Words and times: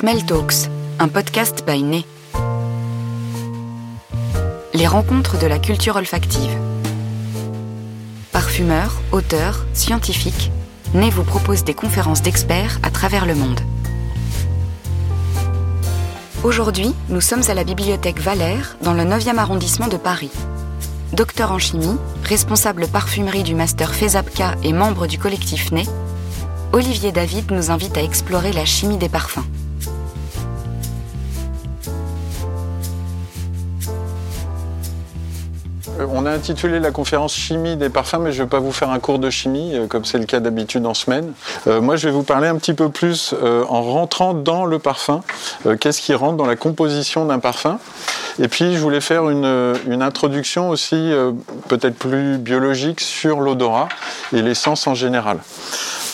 Smell 0.00 0.24
Talks, 0.24 0.68
un 1.00 1.08
podcast 1.08 1.64
by 1.66 1.82
Né. 1.82 2.04
Les 4.72 4.86
rencontres 4.86 5.40
de 5.40 5.48
la 5.48 5.58
culture 5.58 5.96
olfactive. 5.96 6.56
Parfumeurs, 8.30 9.00
auteurs, 9.10 9.66
scientifiques, 9.72 10.52
Né 10.94 11.10
vous 11.10 11.24
propose 11.24 11.64
des 11.64 11.74
conférences 11.74 12.22
d'experts 12.22 12.78
à 12.84 12.92
travers 12.92 13.26
le 13.26 13.34
monde. 13.34 13.58
Aujourd'hui, 16.44 16.94
nous 17.08 17.20
sommes 17.20 17.42
à 17.48 17.54
la 17.54 17.64
bibliothèque 17.64 18.20
Valère, 18.20 18.76
dans 18.82 18.94
le 18.94 19.02
9e 19.02 19.36
arrondissement 19.36 19.88
de 19.88 19.96
Paris. 19.96 20.30
Docteur 21.12 21.50
en 21.50 21.58
chimie, 21.58 21.98
responsable 22.22 22.86
parfumerie 22.86 23.42
du 23.42 23.56
master 23.56 23.92
FESAPCA 23.92 24.54
et 24.62 24.72
membre 24.72 25.08
du 25.08 25.18
collectif 25.18 25.72
Né, 25.72 25.86
Olivier 26.72 27.10
David 27.10 27.50
nous 27.50 27.72
invite 27.72 27.96
à 27.96 28.02
explorer 28.04 28.52
la 28.52 28.64
chimie 28.64 28.98
des 28.98 29.08
parfums. 29.08 29.42
Intitulé 36.38 36.78
la 36.78 36.92
conférence 36.92 37.34
Chimie 37.34 37.76
des 37.76 37.88
parfums, 37.88 38.20
mais 38.20 38.30
je 38.30 38.38
ne 38.38 38.44
vais 38.44 38.48
pas 38.48 38.60
vous 38.60 38.70
faire 38.70 38.90
un 38.90 39.00
cours 39.00 39.18
de 39.18 39.28
chimie, 39.28 39.74
euh, 39.74 39.88
comme 39.88 40.04
c'est 40.04 40.18
le 40.18 40.24
cas 40.24 40.38
d'habitude 40.38 40.86
en 40.86 40.94
semaine. 40.94 41.32
Euh, 41.66 41.80
moi, 41.80 41.96
je 41.96 42.08
vais 42.08 42.14
vous 42.14 42.22
parler 42.22 42.46
un 42.46 42.54
petit 42.54 42.74
peu 42.74 42.90
plus 42.90 43.34
euh, 43.42 43.64
en 43.68 43.82
rentrant 43.82 44.34
dans 44.34 44.64
le 44.64 44.78
parfum. 44.78 45.22
Qu'est-ce 45.80 46.00
qui 46.00 46.14
rentre 46.14 46.36
dans 46.36 46.46
la 46.46 46.54
composition 46.54 47.24
d'un 47.24 47.40
parfum 47.40 47.80
Et 48.38 48.46
puis, 48.46 48.76
je 48.76 48.78
voulais 48.78 49.00
faire 49.00 49.28
une, 49.28 49.74
une 49.88 50.00
introduction 50.00 50.70
aussi, 50.70 51.12
peut-être 51.66 51.96
plus 51.96 52.38
biologique, 52.38 53.00
sur 53.00 53.40
l'odorat 53.40 53.88
et 54.32 54.40
l'essence 54.40 54.86
en 54.86 54.94
général. 54.94 55.38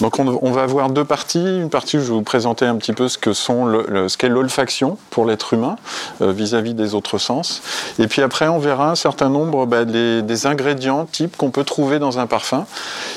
Donc 0.00 0.18
on, 0.18 0.50
va 0.50 0.62
avoir 0.62 0.90
deux 0.90 1.04
parties. 1.04 1.44
Une 1.44 1.70
partie 1.70 1.96
où 1.96 2.00
je 2.00 2.06
vais 2.06 2.12
vous 2.12 2.22
présenter 2.22 2.66
un 2.66 2.76
petit 2.76 2.92
peu 2.92 3.08
ce 3.08 3.18
que 3.18 3.32
sont 3.32 3.84
qu'est 4.18 4.28
l'olfaction 4.28 4.98
pour 5.10 5.24
l'être 5.24 5.54
humain 5.54 5.76
euh, 6.20 6.32
vis-à-vis 6.32 6.74
des 6.74 6.94
autres 6.94 7.18
sens. 7.18 7.62
Et 7.98 8.06
puis 8.06 8.22
après 8.22 8.48
on 8.48 8.58
verra 8.58 8.90
un 8.90 8.94
certain 8.94 9.28
nombre 9.28 9.66
bah, 9.66 9.84
des, 9.84 10.46
ingrédients 10.46 11.06
types 11.06 11.36
qu'on 11.36 11.50
peut 11.50 11.64
trouver 11.64 11.98
dans 11.98 12.18
un 12.18 12.26
parfum. 12.26 12.66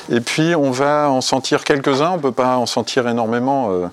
Et 0.10 0.22
puis 0.22 0.56
on 0.56 0.72
va 0.72 1.10
en 1.10 1.22
sentir 1.22 1.64
quelques-uns. 1.64 2.12
On 2.12 2.20
peut 2.20 2.32
pas 2.32 2.58
en 2.58 2.66
sentir 2.66 3.08
énormément 3.08 3.70
euh, 3.72 3.88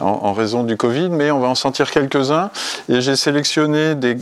en 0.00 0.32
raison 0.32 0.64
du 0.64 0.76
Covid, 0.76 1.08
mais 1.10 1.30
on 1.30 1.40
va 1.40 1.48
en 1.48 1.54
sentir 1.54 1.90
quelques-uns. 1.90 2.50
Et 2.88 3.00
j'ai 3.00 3.16
sélectionné 3.16 3.94
des 3.94 4.16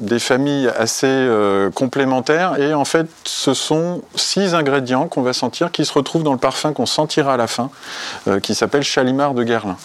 des 0.00 0.18
familles 0.18 0.68
assez 0.76 1.06
euh, 1.06 1.70
complémentaires 1.70 2.58
et 2.58 2.72
en 2.74 2.84
fait 2.84 3.06
ce 3.24 3.54
sont 3.54 4.02
six 4.16 4.54
ingrédients 4.54 5.06
qu'on 5.08 5.22
va 5.22 5.32
sentir 5.32 5.70
qui 5.70 5.84
se 5.84 5.92
retrouvent 5.92 6.22
dans 6.22 6.32
le 6.32 6.38
parfum 6.38 6.72
qu'on 6.72 6.86
sentira 6.86 7.34
à 7.34 7.36
la 7.36 7.46
fin 7.46 7.70
euh, 8.26 8.40
qui 8.40 8.54
s'appelle 8.54 8.82
Chalimard 8.82 9.34
de 9.34 9.44
Guerlain. 9.44 9.76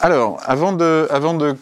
Alors 0.00 0.40
avant 0.44 0.72
de, 0.72 1.06
avant 1.10 1.34
de 1.34 1.54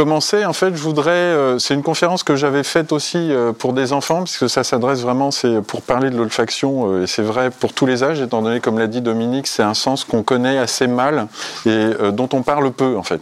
commencer 0.00 0.46
en 0.46 0.54
fait 0.54 0.74
je 0.74 0.80
voudrais 0.80 1.10
euh, 1.10 1.58
c'est 1.58 1.74
une 1.74 1.82
conférence 1.82 2.22
que 2.22 2.34
j'avais 2.34 2.62
faite 2.62 2.90
aussi 2.90 3.18
euh, 3.18 3.52
pour 3.52 3.74
des 3.74 3.92
enfants 3.92 4.22
puisque 4.24 4.48
ça 4.48 4.64
s'adresse 4.64 5.02
vraiment 5.02 5.30
c'est 5.30 5.60
pour 5.60 5.82
parler 5.82 6.08
de 6.08 6.16
l'olfaction 6.16 6.90
euh, 6.90 7.02
et 7.02 7.06
c'est 7.06 7.20
vrai 7.20 7.50
pour 7.50 7.74
tous 7.74 7.84
les 7.84 8.02
âges 8.02 8.18
étant 8.18 8.40
donné 8.40 8.60
comme 8.60 8.78
l'a 8.78 8.86
dit 8.86 9.02
Dominique 9.02 9.46
c'est 9.46 9.62
un 9.62 9.74
sens 9.74 10.04
qu'on 10.04 10.22
connaît 10.22 10.56
assez 10.56 10.86
mal 10.86 11.26
et 11.66 11.90
dont 12.12 12.30
on 12.32 12.40
parle 12.40 12.70
peu 12.70 12.96
en 12.96 13.02
fait. 13.02 13.20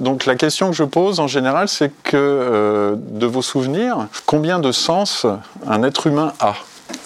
Donc 0.00 0.24
la 0.24 0.34
question 0.34 0.70
que 0.70 0.76
je 0.76 0.84
pose 0.84 1.20
en 1.20 1.26
général, 1.26 1.68
c'est 1.68 1.92
que 2.04 2.96
de 2.96 3.26
vos 3.26 3.42
souvenirs, 3.42 4.06
combien 4.24 4.58
de 4.58 4.72
sens 4.72 5.26
un 5.66 5.82
être 5.82 6.06
humain 6.06 6.32
a? 6.40 6.54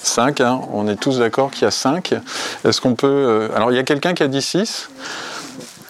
5, 0.02 0.40
on 0.72 0.86
est 0.86 0.96
tous 0.96 1.18
d'accord 1.18 1.50
qu'il 1.50 1.62
y 1.62 1.66
a 1.66 1.70
5. 1.70 2.14
Est-ce 2.64 2.80
qu'on 2.80 2.94
peut... 2.94 3.48
alors 3.54 3.72
il 3.72 3.76
y 3.76 3.80
a 3.80 3.84
quelqu'un 3.84 4.14
qui 4.14 4.22
a 4.22 4.28
dit 4.28 4.42
6. 4.42 4.90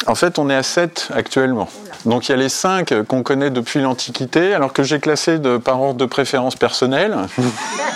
En 0.06 0.14
fait, 0.14 0.38
on 0.38 0.48
est 0.50 0.56
à 0.56 0.62
7 0.62 1.10
actuellement. 1.14 1.68
Donc 2.04 2.28
il 2.28 2.32
y 2.32 2.34
a 2.34 2.38
les 2.38 2.48
5 2.48 3.02
qu'on 3.04 3.22
connaît 3.22 3.50
depuis 3.50 3.80
l'Antiquité, 3.80 4.54
alors 4.54 4.72
que 4.72 4.82
j'ai 4.82 5.00
classé 5.00 5.38
par 5.64 5.80
ordre 5.80 5.98
de 5.98 6.06
préférence 6.06 6.56
personnelle, 6.56 7.16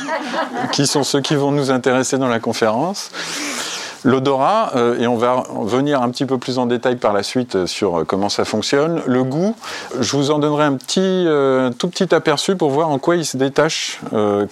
qui 0.73 0.87
sont 0.87 1.03
ceux 1.03 1.21
qui 1.21 1.35
vont 1.35 1.51
nous 1.51 1.71
intéresser 1.71 2.19
dans 2.19 2.29
la 2.29 2.39
conférence. 2.39 3.11
L'odorat, 4.07 4.71
euh, 4.77 5.01
et 5.01 5.09
on 5.09 5.17
va 5.17 5.43
venir 5.65 6.01
un 6.01 6.11
petit 6.11 6.27
peu 6.27 6.39
plus 6.39 6.59
en 6.59 6.67
détail 6.67 6.95
par 6.95 7.13
la 7.13 7.25
suite 7.25 7.57
euh, 7.57 7.67
sur 7.67 7.99
euh, 7.99 8.05
comment 8.05 8.29
ça 8.29 8.45
fonctionne. 8.45 9.03
Le 9.05 9.25
goût, 9.25 9.57
je 9.99 10.17
vous 10.17 10.31
en 10.31 10.39
donnerai 10.39 10.63
un 10.63 11.73
tout 11.73 11.89
petit 11.89 12.15
aperçu 12.15 12.55
pour 12.55 12.71
voir 12.71 12.89
en 12.89 13.01
quoi 13.01 13.17
il 13.17 13.25
se 13.25 13.37
détache 13.37 14.01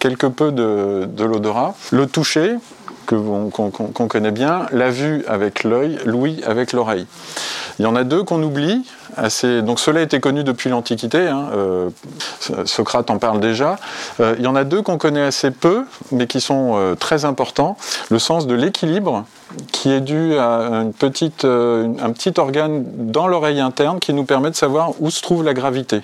quelque 0.01 0.27
peu 0.27 0.51
de, 0.51 1.07
l'odorat. 1.25 1.77
Le 1.93 2.07
toucher, 2.07 2.57
qu'on 3.07 4.09
connaît 4.09 4.33
bien, 4.33 4.67
la 4.73 4.91
vue 4.91 5.25
avec 5.29 5.63
l'œil, 5.63 6.01
l'ouïe 6.05 6.43
avec 6.45 6.73
l'oreille. 6.73 7.07
Il 7.79 7.83
y 7.83 7.87
en 7.87 7.95
a 7.95 8.03
deux 8.03 8.25
qu'on 8.25 8.43
oublie. 8.43 8.85
Assez... 9.17 9.63
Donc 9.63 9.81
cela 9.81 10.03
était 10.03 10.21
connu 10.21 10.45
depuis 10.45 10.71
l'Antiquité, 10.71 11.29
hein, 11.29 11.49
euh, 11.55 11.91
Socrate 12.65 13.11
en 13.11 13.19
parle 13.19 13.41
déjà. 13.41 13.77
Euh, 14.21 14.35
il 14.39 14.45
y 14.45 14.47
en 14.47 14.57
a 14.57 14.65
deux 14.65 14.83
qu'on 14.83 14.99
connaît 14.99 15.23
assez 15.23 15.51
peu, 15.51 15.85
mais 16.11 16.27
qui 16.27 16.41
sont 16.41 16.73
euh, 16.75 16.95
très 16.95 17.25
importants. 17.25 17.77
Le 18.11 18.19
sens 18.19 18.47
de 18.47 18.55
l'équilibre, 18.55 19.25
qui 19.71 19.93
est 19.93 20.01
dû 20.01 20.37
à 20.37 20.57
un 20.57 20.91
petit 20.91 21.31
organe 22.39 22.85
dans 22.97 23.29
l'oreille 23.29 23.61
interne 23.61 24.01
qui 24.01 24.13
nous 24.13 24.25
permet 24.25 24.51
de 24.51 24.57
savoir 24.57 24.91
où 25.01 25.11
se 25.11 25.23
trouve 25.23 25.45
la 25.45 25.55
gravité. 25.55 26.01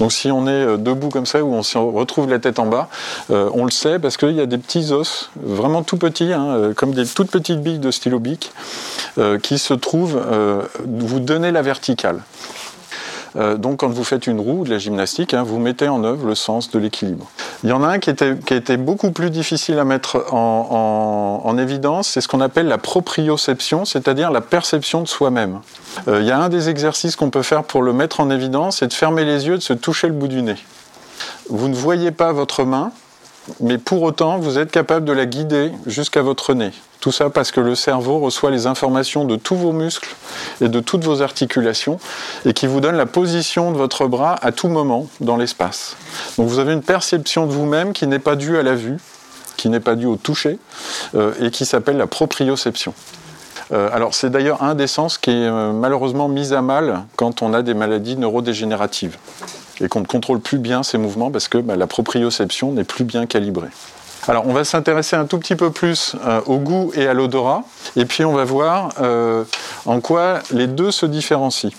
Donc 0.00 0.12
si 0.12 0.30
on 0.30 0.48
est 0.48 0.78
debout 0.78 1.08
comme 1.08 1.26
ça, 1.26 1.42
où 1.42 1.52
on 1.52 1.62
se 1.62 1.78
retrouve 1.78 2.28
la 2.28 2.40
tête 2.40 2.58
en 2.58 2.66
bas, 2.66 2.88
on 3.30 3.64
le 3.64 3.70
sait 3.70 4.00
parce 4.00 4.16
qu'il 4.16 4.32
y 4.32 4.40
a 4.40 4.46
des 4.46 4.58
petits 4.58 4.92
os, 4.92 5.30
vraiment 5.40 5.82
tout 5.82 5.96
petits, 5.96 6.32
hein, 6.32 6.72
comme 6.76 6.92
des 6.92 7.06
toutes 7.06 7.30
petites 7.30 7.60
billes 7.60 7.78
de 7.78 7.92
stylo 7.92 8.18
bic, 8.18 8.52
qui 9.42 9.58
se 9.58 9.74
trouvent, 9.74 10.20
vous 10.84 11.20
donner 11.20 11.52
la 11.52 11.62
verticale. 11.62 12.20
Euh, 13.36 13.56
donc 13.56 13.80
quand 13.80 13.88
vous 13.88 14.04
faites 14.04 14.26
une 14.26 14.40
roue, 14.40 14.64
de 14.64 14.70
la 14.70 14.78
gymnastique, 14.78 15.34
hein, 15.34 15.42
vous 15.42 15.58
mettez 15.58 15.88
en 15.88 16.02
œuvre 16.04 16.26
le 16.26 16.34
sens 16.34 16.70
de 16.70 16.78
l'équilibre. 16.78 17.26
Il 17.64 17.70
y 17.70 17.72
en 17.72 17.82
a 17.82 17.88
un 17.88 17.98
qui 17.98 18.10
était, 18.10 18.36
qui 18.36 18.54
a 18.54 18.56
été 18.56 18.76
beaucoup 18.76 19.10
plus 19.10 19.30
difficile 19.30 19.78
à 19.78 19.84
mettre 19.84 20.24
en, 20.32 21.42
en- 21.44 21.48
en 21.48 21.58
évidence, 21.58 22.08
c'est 22.08 22.20
ce 22.20 22.28
qu'on 22.28 22.40
appelle 22.40 22.68
la 22.68 22.78
proprioception, 22.78 23.84
c'est-à-dire 23.84 24.30
la 24.30 24.40
perception 24.40 25.02
de 25.02 25.08
soi-même. 25.08 25.60
Euh, 26.08 26.20
il 26.20 26.26
y 26.26 26.30
a 26.30 26.38
un 26.38 26.48
des 26.48 26.68
exercices 26.68 27.16
qu'on 27.16 27.30
peut 27.30 27.42
faire 27.42 27.64
pour 27.64 27.82
le 27.82 27.92
mettre 27.92 28.20
en 28.20 28.30
évidence, 28.30 28.78
c'est 28.78 28.88
de 28.88 28.92
fermer 28.94 29.24
les 29.24 29.46
yeux, 29.46 29.56
de 29.56 29.62
se 29.62 29.72
toucher 29.72 30.06
le 30.08 30.14
bout 30.14 30.28
du 30.28 30.42
nez. 30.42 30.56
Vous 31.50 31.68
ne 31.68 31.74
voyez 31.74 32.10
pas 32.10 32.32
votre 32.32 32.64
main, 32.64 32.92
mais 33.60 33.78
pour 33.78 34.02
autant, 34.02 34.38
vous 34.38 34.58
êtes 34.58 34.70
capable 34.70 35.04
de 35.06 35.12
la 35.12 35.26
guider 35.26 35.72
jusqu'à 35.86 36.22
votre 36.22 36.54
nez. 36.54 36.72
Tout 37.00 37.12
ça 37.12 37.30
parce 37.30 37.52
que 37.52 37.60
le 37.60 37.74
cerveau 37.74 38.18
reçoit 38.18 38.50
les 38.50 38.66
informations 38.66 39.24
de 39.24 39.36
tous 39.36 39.54
vos 39.54 39.72
muscles 39.72 40.16
et 40.60 40.68
de 40.68 40.80
toutes 40.80 41.04
vos 41.04 41.22
articulations 41.22 41.98
et 42.44 42.52
qui 42.52 42.66
vous 42.66 42.80
donne 42.80 42.96
la 42.96 43.06
position 43.06 43.70
de 43.70 43.76
votre 43.76 44.06
bras 44.08 44.34
à 44.42 44.50
tout 44.50 44.68
moment 44.68 45.06
dans 45.20 45.36
l'espace. 45.36 45.96
Donc 46.36 46.48
vous 46.48 46.58
avez 46.58 46.72
une 46.72 46.82
perception 46.82 47.46
de 47.46 47.52
vous-même 47.52 47.92
qui 47.92 48.06
n'est 48.08 48.18
pas 48.18 48.34
due 48.34 48.58
à 48.58 48.64
la 48.64 48.74
vue, 48.74 48.96
qui 49.56 49.68
n'est 49.68 49.80
pas 49.80 49.94
due 49.94 50.06
au 50.06 50.16
toucher 50.16 50.58
euh, 51.14 51.32
et 51.40 51.50
qui 51.50 51.64
s'appelle 51.64 51.98
la 51.98 52.08
proprioception. 52.08 52.94
Euh, 53.70 53.88
alors 53.92 54.14
c'est 54.14 54.30
d'ailleurs 54.30 54.62
un 54.62 54.74
des 54.74 54.86
sens 54.86 55.18
qui 55.18 55.30
est 55.30 55.34
euh, 55.34 55.72
malheureusement 55.72 56.28
mis 56.28 56.52
à 56.52 56.62
mal 56.62 57.04
quand 57.16 57.42
on 57.42 57.52
a 57.52 57.62
des 57.62 57.74
maladies 57.74 58.16
neurodégénératives 58.16 59.18
et 59.80 59.88
qu'on 59.88 60.00
ne 60.00 60.06
contrôle 60.06 60.40
plus 60.40 60.58
bien 60.58 60.82
ces 60.82 60.98
mouvements 60.98 61.30
parce 61.30 61.48
que 61.48 61.58
bah, 61.58 61.76
la 61.76 61.86
proprioception 61.86 62.72
n'est 62.72 62.84
plus 62.84 63.04
bien 63.04 63.26
calibrée. 63.26 63.68
Alors 64.28 64.46
on 64.46 64.52
va 64.52 64.64
s'intéresser 64.64 65.16
un 65.16 65.24
tout 65.24 65.38
petit 65.38 65.56
peu 65.56 65.70
plus 65.70 66.14
euh, 66.26 66.40
au 66.46 66.58
goût 66.58 66.92
et 66.94 67.08
à 67.08 67.14
l'odorat 67.14 67.64
et 67.96 68.04
puis 68.04 68.24
on 68.24 68.34
va 68.34 68.44
voir 68.44 68.90
euh, 69.00 69.44
en 69.86 70.00
quoi 70.00 70.40
les 70.50 70.66
deux 70.66 70.90
se 70.90 71.06
différencient. 71.06 71.70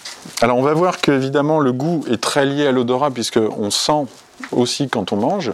Alors 0.41 0.57
on 0.57 0.63
va 0.63 0.73
voir 0.73 0.99
que 0.99 1.11
évidemment 1.11 1.59
le 1.59 1.71
goût 1.71 2.03
est 2.09 2.19
très 2.19 2.45
lié 2.45 2.67
à 2.67 2.71
l'odorat 2.71 3.11
puisque 3.11 3.39
on 3.57 3.69
sent 3.69 4.07
aussi 4.51 4.89
quand 4.89 5.11
on 5.11 5.17
mange. 5.17 5.51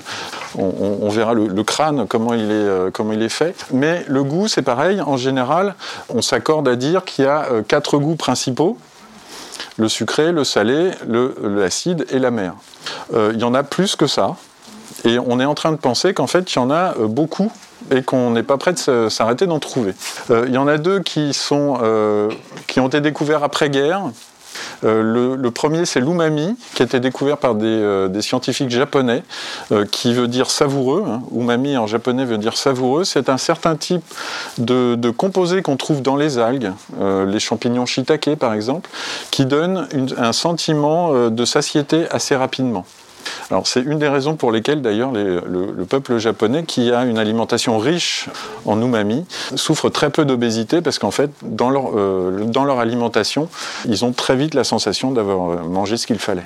On, 0.57 1.09
verra 1.09 1.33
le, 1.33 1.63
crâne, 1.63 2.07
comment 2.07 2.33
il, 2.33 2.45
est, 2.45 2.53
euh, 2.53 2.91
comment 2.91 3.11
il 3.11 3.21
est 3.21 3.29
fait. 3.29 3.55
Mais 3.73 4.05
le 4.07 4.23
goût, 4.23 4.47
c'est 4.47 4.61
pareil. 4.61 5.01
En 5.01 5.17
général, 5.17 5.75
on 6.09 6.21
s'accorde 6.21 6.67
à 6.67 6.75
dire 6.75 7.03
qu'il 7.03 7.25
y 7.25 7.27
a 7.27 7.47
quatre 7.67 7.97
goûts 7.97 8.15
principaux. 8.15 8.77
Le 9.77 9.89
sucré, 9.89 10.31
le 10.31 10.45
salé, 10.45 10.91
l'acide 11.41 12.05
et 12.09 12.19
l'amer. 12.19 12.53
Euh, 13.13 13.31
il 13.33 13.41
y 13.41 13.43
en 13.43 13.53
a 13.53 13.63
plus 13.63 13.95
que 13.95 14.07
ça. 14.07 14.35
Et 15.05 15.19
on 15.19 15.39
est 15.39 15.45
en 15.45 15.53
train 15.53 15.71
de 15.71 15.77
penser 15.77 16.13
qu'en 16.13 16.27
fait, 16.27 16.51
il 16.51 16.55
y 16.55 16.59
en 16.59 16.71
a 16.71 16.95
euh, 16.97 17.07
beaucoup 17.07 17.51
et 17.91 18.01
qu'on 18.01 18.31
n'est 18.31 18.43
pas 18.43 18.57
prêt 18.57 18.73
de 18.73 19.09
s'arrêter 19.09 19.45
d'en 19.45 19.59
trouver. 19.59 19.93
Euh, 20.31 20.45
il 20.47 20.53
y 20.53 20.57
en 20.57 20.67
a 20.67 20.77
deux 20.77 20.99
qui, 20.99 21.31
euh, 21.51 22.29
ont 22.77 22.87
été 22.87 22.99
découverts 23.01 23.43
après-guerre. 23.43 24.01
Le, 24.83 25.49
premier, 25.49 25.85
c'est 25.85 25.99
l'umami, 25.99 26.55
qui 26.75 26.83
a 26.83 26.85
été 26.85 26.99
découvert 26.99 27.37
par 27.37 27.55
des, 27.55 28.21
scientifiques 28.21 28.69
japonais, 28.69 29.23
qui 29.91 30.13
veut 30.13 30.27
dire 30.27 30.49
savoureux. 30.49 31.03
hein. 31.07 31.23
Umami 31.35 31.75
en 31.75 31.87
japonais 31.87 32.23
veut 32.23 32.37
dire 32.37 32.55
savoureux. 32.55 33.03
C'est 33.03 33.27
un 33.27 33.37
certain 33.37 33.75
type 33.75 34.03
de, 34.57 35.09
composé 35.09 35.61
qu'on 35.61 35.75
trouve 35.75 36.01
dans 36.01 36.15
les 36.15 36.37
algues, 36.37 36.71
les 37.01 37.39
champignons 37.39 37.85
shiitake 37.85 38.35
par 38.35 38.53
exemple, 38.53 38.89
qui 39.31 39.45
donne 39.45 39.87
un 40.17 40.33
sentiment 40.33 41.29
de 41.29 41.45
satiété 41.45 42.05
assez 42.11 42.35
rapidement. 42.35 42.85
Alors 43.51 43.67
c'est 43.67 43.81
une 43.81 43.99
des 43.99 44.07
raisons 44.07 44.35
pour 44.35 44.51
lesquelles 44.51 44.81
d'ailleurs 44.81 45.11
le, 45.11 45.41
le, 45.45 45.85
peuple 45.85 46.17
japonais, 46.17 46.63
qui 46.63 46.91
a 46.91 47.05
une 47.05 47.17
alimentation 47.17 47.77
riche 47.77 48.27
en 48.65 48.81
umami, 48.81 49.25
souffre 49.55 49.89
très 49.89 50.09
peu 50.09 50.25
d'obésité 50.25 50.81
parce 50.81 50.99
qu'en 50.99 51.11
fait 51.11 51.31
dans 51.43 51.69
leur, 51.69 51.97
euh, 51.97 52.79
alimentation, 52.79 53.49
ils 53.85 54.03
ont 54.03 54.11
très 54.11 54.35
vite 54.35 54.53
la 54.53 54.63
sensation 54.63 55.11
d'avoir 55.11 55.51
euh, 55.51 55.57
mangé 55.63 55.97
ce 55.97 56.07
qu'il 56.07 56.19
fallait. 56.19 56.45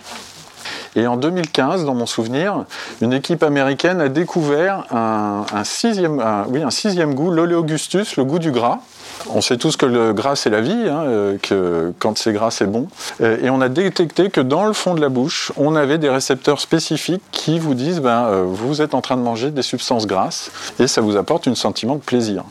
Et 0.96 1.08
en 1.08 1.18
2015, 1.18 1.86
dans 1.86 1.94
mon 1.94 2.08
souvenir, 2.08 2.66
une 3.02 3.14
équipe 3.14 3.44
américaine 3.44 4.02
a 4.02 4.10
découvert 4.10 4.86
un 4.92 5.64
sixième 5.64 7.14
goût, 7.14 7.30
l'oléogustus, 7.30 8.18
le 8.18 8.26
goût 8.26 8.40
du 8.40 8.52
gras. 8.52 8.80
On 9.27 9.42
sait 9.42 9.57
tous 9.57 9.75
que 9.75 9.86
le 9.86 10.13
gras 10.13 10.36
c'est 10.36 10.50
la 10.50 10.62
vie, 10.62 10.71
hein, 10.71 11.04
euh, 11.06 11.38
que 11.42 11.94
quand 12.00 12.18
c'est 12.18 12.33
gras 12.33 12.51
c'est 12.51 12.68
bon. 12.68 12.88
Euh, 13.21 13.38
et 13.44 13.50
on 13.50 13.62
a 13.62 13.69
détecté 13.69 14.30
que 14.30 14.42
dans 14.42 14.66
le 14.66 14.74
fond 14.74 14.94
de 14.94 15.01
la 15.01 15.10
bouche, 15.10 15.51
on 15.57 15.75
avait 15.75 15.98
des 15.98 16.10
récepteurs 16.10 16.60
spécifiques 16.60 17.21
qui 17.31 17.60
vous 17.60 17.74
disent 17.74 18.00
ben, 18.00 18.25
euh, 18.25 18.44
vous 18.45 18.81
êtes 18.81 18.94
en 18.94 19.01
train 19.01 19.18
de 19.18 19.21
manger 19.21 19.51
des 19.51 19.62
substances 19.62 20.07
grasses 20.07 20.51
et 20.80 20.88
ça 20.88 21.01
vous 21.01 21.18
apporte 21.18 21.48
un 21.48 21.56
sentiment 21.56 21.95
de 21.95 22.01
plaisir. 22.01 22.44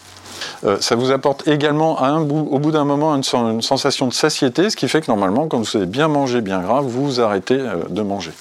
ça 0.81 0.95
vous 0.95 1.11
apporte 1.11 1.49
également 1.49 1.99
au 2.21 2.59
bout 2.59 2.71
d'un 2.71 2.85
moment 2.85 3.15
une, 3.15 3.63
sensation 3.63 4.07
de 4.07 4.13
satiété, 4.13 4.71
ce 4.71 4.77
qui 4.77 4.89
fait 4.89 5.01
que 5.01 5.11
normalement, 5.11 5.47
quand 5.47 5.59
vous 5.59 5.77
avez 5.77 5.87
bien 5.87 6.09
mangé, 6.09 6.41
bien 6.41 6.61
gras, 6.61 6.81
vous 6.81 7.21
arrêtez 7.21 7.59
de 7.89 8.03
manger. 8.03 8.33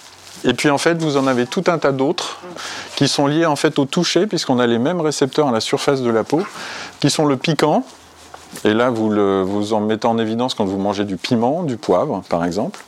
Et 0.44 0.54
puis 0.54 0.70
en 0.70 0.78
fait, 0.78 1.02
vous 1.02 1.18
en 1.18 1.28
avez 1.28 1.46
tout 1.46 1.64
un 1.68 1.78
tas 1.78 1.92
d'autres 1.92 2.40
qui 2.96 3.08
sont 3.08 3.28
liés 3.28 3.46
en 3.46 3.56
fait 3.56 3.80
au 3.80 3.86
toucher, 3.86 4.28
puisqu'on 4.28 4.60
a 4.60 4.68
les 4.68 4.80
mêmes 4.80 5.02
récepteurs 5.02 5.48
à 5.48 5.52
la 5.52 5.60
surface 5.60 6.02
de 6.02 6.10
la 6.10 6.24
peau, 6.24 6.42
qui 7.00 7.10
sont 7.10 7.26
le 7.26 7.38
piquant, 7.38 7.84
et 8.64 8.74
là, 8.74 8.90
vous, 8.90 9.10
vous 9.46 9.74
en 9.74 9.82
mettez 9.82 10.08
en 10.08 10.18
évidence 10.18 10.54
quand 10.54 10.66
vous 10.66 10.78
mangez 10.78 11.06
du 11.06 11.18
piment, 11.18 11.64
du 11.64 11.78
poivre, 11.78 12.24
par 12.30 12.44
exemple. 12.44 12.80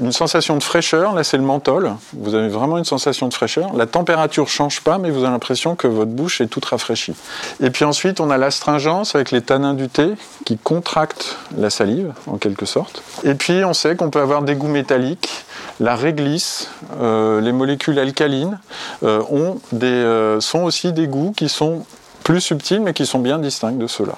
Une 0.00 0.12
sensation 0.12 0.56
de 0.56 0.62
fraîcheur, 0.62 1.14
là 1.14 1.22
c'est 1.22 1.36
le 1.36 1.44
menthol. 1.44 1.92
Vous 2.14 2.34
avez 2.34 2.48
vraiment 2.48 2.78
une 2.78 2.84
sensation 2.84 3.28
de 3.28 3.34
fraîcheur. 3.34 3.74
La 3.74 3.86
température 3.86 4.44
ne 4.44 4.48
change 4.48 4.80
pas, 4.80 4.98
mais 4.98 5.10
vous 5.10 5.22
avez 5.22 5.32
l'impression 5.32 5.76
que 5.76 5.86
votre 5.86 6.10
bouche 6.10 6.40
est 6.40 6.46
toute 6.46 6.64
rafraîchie. 6.64 7.14
Et 7.60 7.70
puis 7.70 7.84
ensuite, 7.84 8.20
on 8.20 8.30
a 8.30 8.38
l'astringence 8.38 9.14
avec 9.14 9.30
les 9.30 9.42
tanins 9.42 9.74
du 9.74 9.88
thé 9.88 10.14
qui 10.44 10.58
contractent 10.58 11.36
la 11.56 11.70
salive, 11.70 12.12
en 12.26 12.38
quelque 12.38 12.66
sorte. 12.66 13.02
Et 13.22 13.34
puis, 13.34 13.64
on 13.64 13.74
sait 13.74 13.96
qu'on 13.96 14.10
peut 14.10 14.20
avoir 14.20 14.42
des 14.42 14.54
goûts 14.54 14.68
métalliques. 14.68 15.44
La 15.80 15.96
réglisse, 15.96 16.70
euh, 17.00 17.40
les 17.40 17.52
molécules 17.52 17.98
alcalines 17.98 18.58
euh, 19.02 19.22
ont 19.30 19.60
des, 19.72 19.86
euh, 19.86 20.40
sont 20.40 20.62
aussi 20.62 20.92
des 20.92 21.08
goûts 21.08 21.32
qui 21.36 21.48
sont 21.48 21.84
plus 22.22 22.40
subtils, 22.40 22.80
mais 22.80 22.94
qui 22.94 23.06
sont 23.06 23.18
bien 23.18 23.38
distincts 23.38 23.72
de 23.72 23.86
ceux-là. 23.86 24.16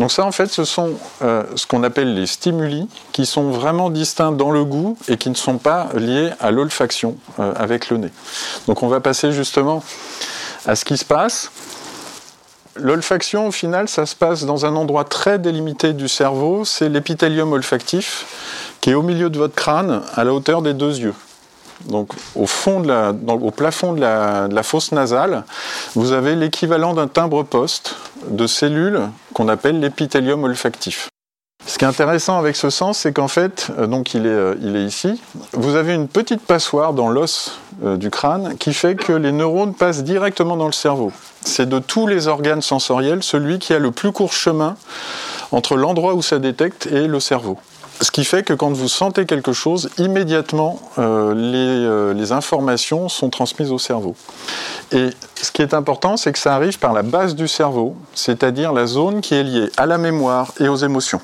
Donc 0.00 0.10
ça, 0.10 0.24
en 0.24 0.32
fait, 0.32 0.46
ce 0.46 0.64
sont 0.64 0.94
euh, 1.20 1.42
ce 1.56 1.66
qu'on 1.66 1.82
appelle 1.82 2.14
les 2.14 2.24
stimuli, 2.24 2.88
qui 3.12 3.26
sont 3.26 3.50
vraiment 3.50 3.90
distincts 3.90 4.32
dans 4.32 4.50
le 4.50 4.64
goût 4.64 4.96
et 5.08 5.18
qui 5.18 5.28
ne 5.28 5.34
sont 5.34 5.58
pas 5.58 5.88
liés 5.94 6.30
à 6.40 6.50
l'olfaction 6.50 7.18
euh, 7.38 7.52
avec 7.54 7.90
le 7.90 7.98
nez. 7.98 8.10
Donc 8.66 8.82
on 8.82 8.88
va 8.88 9.00
passer 9.00 9.30
justement 9.30 9.84
à 10.64 10.74
ce 10.74 10.86
qui 10.86 10.96
se 10.96 11.04
passe. 11.04 11.52
L'olfaction, 12.76 13.48
au 13.48 13.50
final, 13.50 13.90
ça 13.90 14.06
se 14.06 14.16
passe 14.16 14.46
dans 14.46 14.64
un 14.64 14.74
endroit 14.74 15.04
très 15.04 15.38
délimité 15.38 15.92
du 15.92 16.08
cerveau, 16.08 16.64
c'est 16.64 16.88
l'épithélium 16.88 17.52
olfactif, 17.52 18.24
qui 18.80 18.90
est 18.90 18.94
au 18.94 19.02
milieu 19.02 19.28
de 19.28 19.36
votre 19.36 19.54
crâne, 19.54 20.00
à 20.14 20.24
la 20.24 20.32
hauteur 20.32 20.62
des 20.62 20.72
deux 20.72 20.98
yeux. 20.98 21.14
Donc 21.86 22.12
au, 22.34 22.46
fond 22.46 22.82
au 23.28 23.50
plafond 23.50 23.92
de 23.92 24.00
la, 24.00 24.62
fosse 24.62 24.92
nasale, 24.92 25.44
vous 25.94 26.12
avez 26.12 26.34
l'équivalent 26.34 26.94
d'un 26.94 27.08
timbre-poste 27.08 27.96
de 28.28 28.46
cellules 28.46 29.00
qu'on 29.34 29.48
appelle 29.48 29.80
l'épithélium 29.80 30.44
olfactif. 30.44 31.08
Ce 31.66 31.78
qui 31.78 31.84
est 31.84 31.88
intéressant 31.88 32.38
avec 32.38 32.56
ce 32.56 32.70
sens, 32.70 32.98
c'est 32.98 33.12
qu'en 33.12 33.28
fait, 33.28 33.68
euh, 33.78 33.86
donc 33.86 34.14
il 34.14 34.26
est, 34.26 34.30
euh, 34.30 34.54
il 34.62 34.76
est, 34.76 34.84
ici, 34.84 35.20
vous 35.52 35.76
avez 35.76 35.94
une 35.94 36.08
petite 36.08 36.40
passoire 36.40 36.94
dans 36.94 37.08
l'os 37.08 37.58
euh, 37.84 37.96
du 37.96 38.10
crâne 38.10 38.56
qui 38.58 38.72
fait 38.72 38.96
que 38.96 39.12
les 39.12 39.30
neurones 39.30 39.74
passent 39.74 40.02
directement 40.02 40.56
dans 40.56 40.66
le 40.66 40.72
cerveau. 40.72 41.12
C'est 41.42 41.68
de 41.68 41.78
tous 41.78 42.06
les 42.06 42.28
organes 42.28 42.62
sensoriels 42.62 43.22
celui 43.22 43.58
qui 43.58 43.72
a 43.72 43.78
le 43.78 43.90
plus 43.90 44.10
court 44.10 44.32
chemin 44.32 44.76
entre 45.52 45.76
l'endroit 45.76 46.14
où 46.14 46.22
ça 46.22 46.38
détecte 46.38 46.86
et 46.86 47.06
le 47.06 47.20
cerveau. 47.20 47.58
Ce 48.02 48.10
qui 48.10 48.24
fait 48.24 48.42
que 48.42 48.54
quand 48.54 48.72
vous 48.72 48.88
sentez 48.88 49.26
quelque 49.26 49.52
chose, 49.52 49.90
immédiatement, 49.98 50.80
euh, 50.98 51.34
euh, 51.34 52.14
les, 52.14 52.32
informations 52.32 53.10
sont 53.10 53.28
transmises 53.28 53.70
au 53.72 53.78
cerveau. 53.78 54.16
Et 54.92 55.10
ce 55.36 55.50
qui 55.50 55.60
est 55.60 55.74
important, 55.74 56.16
c'est 56.16 56.32
que 56.32 56.38
ça 56.38 56.54
arrive 56.54 56.78
par 56.78 56.94
la 56.94 57.02
base 57.02 57.34
du 57.34 57.46
cerveau, 57.46 57.94
c'est-à-dire 58.14 58.72
la 58.72 58.86
zone 58.86 59.20
qui 59.20 59.34
est 59.34 59.42
liée 59.42 59.70
à 59.76 59.84
la 59.84 59.98
mémoire 59.98 60.52
et 60.60 60.68
aux 60.68 60.76
émotions. 60.76 61.20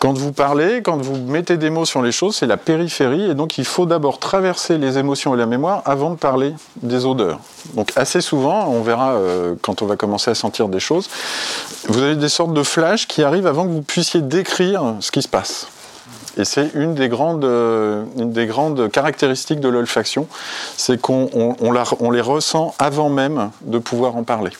Quand 0.00 0.12
vous 0.12 0.32
parlez, 0.32 0.82
quand 0.82 0.98
vous 0.98 1.16
mettez 1.16 1.56
des 1.56 1.70
mots 1.70 1.84
sur 1.84 2.02
les 2.02 2.12
choses, 2.12 2.36
c'est 2.36 2.46
la 2.46 2.56
périphérie, 2.56 3.30
et 3.30 3.34
donc 3.34 3.56
il 3.56 3.64
faut 3.64 3.86
d'abord 3.86 4.18
traverser 4.18 4.78
les 4.78 4.98
émotions 4.98 5.34
et 5.34 5.38
la 5.38 5.46
mémoire 5.46 5.82
avant 5.84 6.10
de 6.10 6.16
parler 6.16 6.52
des 6.82 7.06
odeurs. 7.06 7.38
Donc 7.74 7.92
assez 7.96 8.20
souvent, 8.20 8.68
on 8.68 8.82
verra 8.82 9.12
euh, 9.12 9.54
quand 9.62 9.82
on 9.82 9.86
va 9.86 9.96
commencer 9.96 10.30
à 10.30 10.34
sentir 10.34 10.68
des 10.68 10.80
choses, 10.80 11.08
vous 11.88 12.02
avez 12.02 12.16
des 12.16 12.28
sortes 12.28 12.52
de 12.52 12.62
flashs 12.62 13.06
qui 13.06 13.22
arrivent 13.22 13.46
avant 13.46 13.64
que 13.64 13.72
vous 13.72 13.82
puissiez 13.82 14.20
décrire 14.20 14.96
ce 15.00 15.10
qui 15.10 15.22
se 15.22 15.28
passe. 15.28 15.68
Et 16.36 16.44
c'est 16.44 16.70
une, 16.74 16.94
des 16.94 17.08
grandes, 17.08 17.44
euh, 17.44 18.04
une 18.18 18.32
des 18.32 18.46
grandes 18.46 18.90
caractéristiques 18.90 19.60
de 19.60 19.68
l'olfaction, 19.68 20.28
c'est 20.76 21.00
qu'on 21.00 21.28
on, 21.32 22.10
les 22.10 22.20
ressent 22.20 22.74
avant 22.78 23.08
même 23.08 23.50
de 23.62 23.78
pouvoir 23.78 24.16
en 24.16 24.22
parler. 24.22 24.50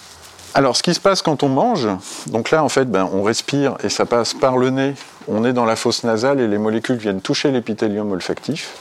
Alors, 0.54 0.74
ce 0.74 0.82
qui 0.82 0.94
se 0.94 1.00
passe 1.00 1.20
quand 1.20 1.42
on 1.42 1.50
mange, 1.50 1.86
donc 2.28 2.50
là, 2.50 2.64
en 2.64 2.70
fait, 2.70 2.86
ben, 2.86 3.08
on 3.12 3.22
respire 3.22 3.76
et 3.84 3.90
ça 3.90 4.06
passe 4.06 4.32
par 4.32 4.56
le 4.56 4.70
nez. 4.70 4.94
On 5.28 5.44
est 5.44 5.52
dans 5.52 5.66
la 5.66 5.76
fosse 5.76 6.02
nasale 6.02 6.40
et 6.40 6.48
les 6.48 6.56
molécules 6.56 6.96
viennent 6.96 7.20
toucher 7.20 7.50
l'épithélium 7.50 8.10
olfactif. 8.10 8.72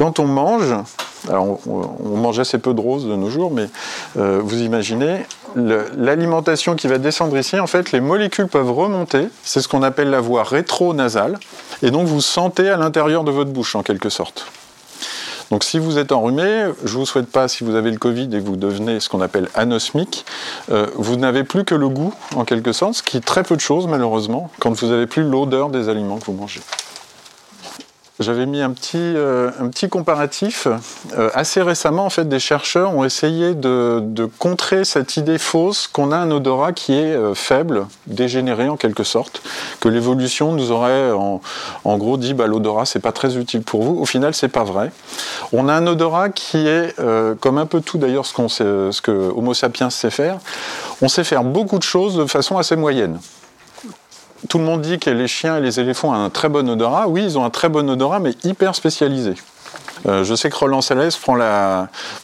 Quand 0.00 0.18
on 0.18 0.24
mange, 0.24 0.74
on, 1.28 2.16
mange 2.16 2.40
assez 2.40 2.56
peu 2.56 2.72
de 2.72 2.80
roses 2.80 3.06
de 3.06 3.14
nos 3.16 3.28
jours, 3.28 3.50
mais 3.50 3.68
euh, 4.16 4.40
vous 4.42 4.62
imaginez, 4.62 5.26
l'alimentation 5.54 6.74
qui 6.74 6.86
va 6.86 6.96
descendre 6.96 7.36
ici, 7.36 7.60
en 7.60 7.66
fait, 7.66 7.92
les 7.92 8.00
molécules 8.00 8.46
peuvent 8.48 8.72
remonter. 8.72 9.28
C'est 9.42 9.60
ce 9.60 9.68
qu'on 9.68 9.82
appelle 9.82 10.08
la 10.08 10.22
voie 10.22 10.42
rétro-nasale. 10.42 11.38
Et 11.82 11.90
donc 11.90 12.06
vous 12.06 12.22
sentez 12.22 12.70
à 12.70 12.78
l'intérieur 12.78 13.24
de 13.24 13.30
votre 13.30 13.50
bouche, 13.50 13.76
en 13.76 13.82
quelque 13.82 14.08
sorte. 14.08 14.46
Donc 15.50 15.64
si 15.64 15.78
vous 15.78 15.98
êtes 15.98 16.12
enrhumé, 16.12 16.68
je 16.82 16.94
ne 16.94 17.00
vous 17.00 17.04
souhaite 17.04 17.30
pas, 17.30 17.46
si 17.48 17.62
vous 17.62 17.74
avez 17.74 17.90
le 17.90 17.98
Covid 17.98 18.30
et 18.34 18.38
que 18.38 18.46
vous 18.46 18.56
devenez 18.56 19.00
ce 19.00 19.10
qu'on 19.10 19.20
appelle 19.20 19.50
anosmique, 19.54 20.24
euh, 20.72 20.86
vous 20.94 21.16
n'avez 21.16 21.44
plus 21.44 21.66
que 21.66 21.74
le 21.74 21.90
goût, 21.90 22.14
en 22.36 22.46
quelque 22.46 22.72
sorte, 22.72 22.94
ce 22.94 23.02
qui 23.02 23.18
est 23.18 23.24
très 23.26 23.42
peu 23.42 23.54
de 23.54 23.60
choses, 23.60 23.86
malheureusement, 23.86 24.50
quand 24.60 24.72
vous 24.72 24.86
n'avez 24.86 25.06
plus 25.06 25.24
l'odeur 25.24 25.68
des 25.68 25.90
aliments 25.90 26.16
que 26.16 26.24
vous 26.24 26.32
mangez. 26.32 26.62
J'avais 28.20 28.44
mis 28.44 28.60
un 28.60 28.72
petit, 28.72 28.98
euh, 28.98 29.50
un 29.58 29.68
petit 29.68 29.88
comparatif. 29.88 30.68
Euh, 31.16 31.30
assez 31.32 31.62
récemment, 31.62 32.04
en 32.04 32.10
fait, 32.10 32.28
des 32.28 32.38
chercheurs 32.38 32.94
ont 32.94 33.02
essayé 33.02 33.54
de, 33.54 34.28
contrer 34.38 34.84
cette 34.84 35.16
idée 35.16 35.38
fausse 35.38 35.86
qu'on 35.86 36.12
a 36.12 36.18
un 36.18 36.30
odorat 36.30 36.72
qui 36.72 36.92
est 36.92 37.14
euh, 37.14 37.34
faible, 37.34 37.86
dégénéré 38.06 38.68
en 38.68 38.76
quelque 38.76 39.04
sorte, 39.04 39.42
que 39.80 39.88
l'évolution 39.88 40.52
nous 40.52 40.70
aurait 40.70 41.10
en, 41.12 41.40
gros 41.96 42.18
dit 42.18 42.34
bah, 42.34 42.46
l'odorat 42.46 42.84
c'est 42.84 43.00
pas 43.00 43.12
très 43.12 43.38
utile 43.38 43.62
pour 43.62 43.82
vous. 43.82 43.98
Au 43.98 44.04
final, 44.04 44.34
c'est 44.34 44.48
pas 44.48 44.64
vrai. 44.64 44.92
On 45.54 45.66
a 45.70 45.72
un 45.72 45.86
odorat 45.86 46.28
qui 46.28 46.66
est, 46.66 46.94
comme 47.40 47.56
un 47.56 47.66
peu 47.66 47.80
tout 47.80 47.96
d'ailleurs 47.96 48.26
ce, 48.26 48.90
ce 48.92 49.00
que 49.00 49.10
Homo 49.10 49.54
sapiens 49.54 49.88
sait 49.88 50.10
faire, 50.10 50.38
on 51.00 51.08
sait 51.08 51.24
faire 51.24 51.42
beaucoup 51.42 51.78
de 51.78 51.84
choses 51.84 52.16
de 52.16 52.26
façon 52.26 52.58
assez 52.58 52.76
moyenne 52.76 53.18
tout 54.48 54.58
le 54.58 54.64
monde 54.64 54.80
dit 54.80 54.98
que 54.98 55.10
les 55.10 55.28
chiens 55.28 55.58
et 55.58 55.60
les 55.60 55.80
éléphants 55.80 56.10
ont 56.10 56.24
un 56.24 56.30
très 56.30 56.48
bon 56.48 56.68
odorat. 56.68 57.08
Oui, 57.08 57.22
ils 57.22 57.38
ont 57.38 57.44
un 57.44 57.50
très 57.50 57.68
bon 57.68 57.88
odorat, 57.90 58.20
mais 58.20 58.34
hyper 58.44 58.74
spécialisé. 58.74 59.34
Euh, 60.06 60.24
je 60.24 60.34
sais 60.34 60.48
que 60.48 60.56
Roland 60.56 60.80
Salès 60.80 61.14
prend, 61.16 61.36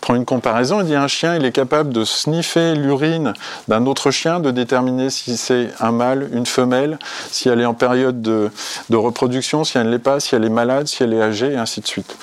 prend, 0.00 0.14
une 0.14 0.24
comparaison. 0.24 0.80
Il 0.80 0.86
dit 0.86 0.94
un 0.94 1.08
chien, 1.08 1.36
il 1.36 1.44
est 1.44 1.52
capable 1.52 1.92
de 1.92 2.04
sniffer 2.04 2.74
l'urine 2.74 3.34
d'un 3.68 3.84
autre 3.86 4.10
chien, 4.10 4.40
de 4.40 4.50
déterminer 4.50 5.10
si 5.10 5.36
c'est 5.36 5.68
un 5.80 5.92
mâle, 5.92 6.28
une 6.32 6.46
femelle, 6.46 6.98
si 7.30 7.48
elle 7.48 7.60
est 7.60 7.66
en 7.66 7.74
période 7.74 8.22
de, 8.22 8.50
de, 8.88 8.96
reproduction, 8.96 9.64
si 9.64 9.76
elle 9.76 9.86
ne 9.86 9.90
l'est 9.90 9.98
pas, 9.98 10.20
si 10.20 10.34
elle 10.34 10.44
est 10.44 10.50
malade, 10.50 10.86
si 10.86 11.02
elle 11.02 11.12
est 11.12 11.22
âgée, 11.22 11.52
et 11.52 11.56
ainsi 11.56 11.80
de 11.80 11.86
suite. 11.86 12.16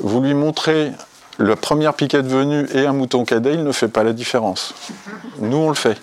Vous 0.00 0.20
lui 0.20 0.34
montrez 0.34 0.92
la 1.40 1.56
première 1.56 1.94
piquette 1.94 2.26
venue 2.26 2.66
et 2.74 2.86
un 2.86 2.92
mouton 2.92 3.24
cadet, 3.24 3.54
il 3.54 3.64
ne 3.64 3.72
fait 3.72 3.88
pas 3.88 4.04
la 4.04 4.12
différence. 4.12 4.74
Nous, 5.38 5.56
on 5.56 5.68
le 5.68 5.74
fait. 5.74 5.98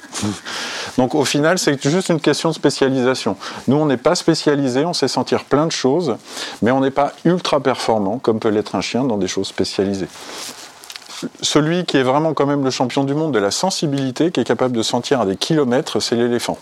Donc 0.97 1.13
au 1.15 1.25
final, 1.25 1.59
c'est 1.59 1.81
juste 1.87 2.09
une 2.09 2.19
question 2.19 2.49
de 2.49 2.55
spécialisation. 2.55 3.37
Nous, 3.67 3.75
on 3.75 3.85
n'est 3.85 3.97
pas 3.97 4.15
spécialisé, 4.15 4.83
on 4.83 4.93
sait 4.93 5.07
sentir 5.07 5.43
plein 5.45 5.67
de 5.67 5.71
choses, 5.71 6.17
mais 6.61 6.71
on 6.71 6.81
n'est 6.81 6.91
pas 6.91 7.13
ultra 7.23 7.59
performant, 7.59 8.17
comme 8.17 8.39
peut 8.39 8.49
l'être 8.49 8.75
un 8.75 8.81
chien, 8.81 9.03
dans 9.03 9.17
des 9.17 9.27
choses 9.27 9.47
spécialisées 9.47 10.09
celui 11.41 11.85
qui 11.85 11.97
est 11.97 12.03
vraiment 12.03 12.33
quand 12.33 12.45
même 12.45 12.63
le 12.63 12.69
champion 12.69 13.03
du 13.03 13.15
monde 13.15 13.33
de 13.33 13.39
la 13.39 13.51
sensibilité, 13.51 14.31
qui 14.31 14.39
est 14.39 14.43
capable 14.43 14.75
de 14.75 14.83
sentir 14.83 15.21
à 15.21 15.25
des 15.25 15.35
kilomètres, 15.35 15.99
c'est 15.99 16.15
l'éléphant. 16.15 16.57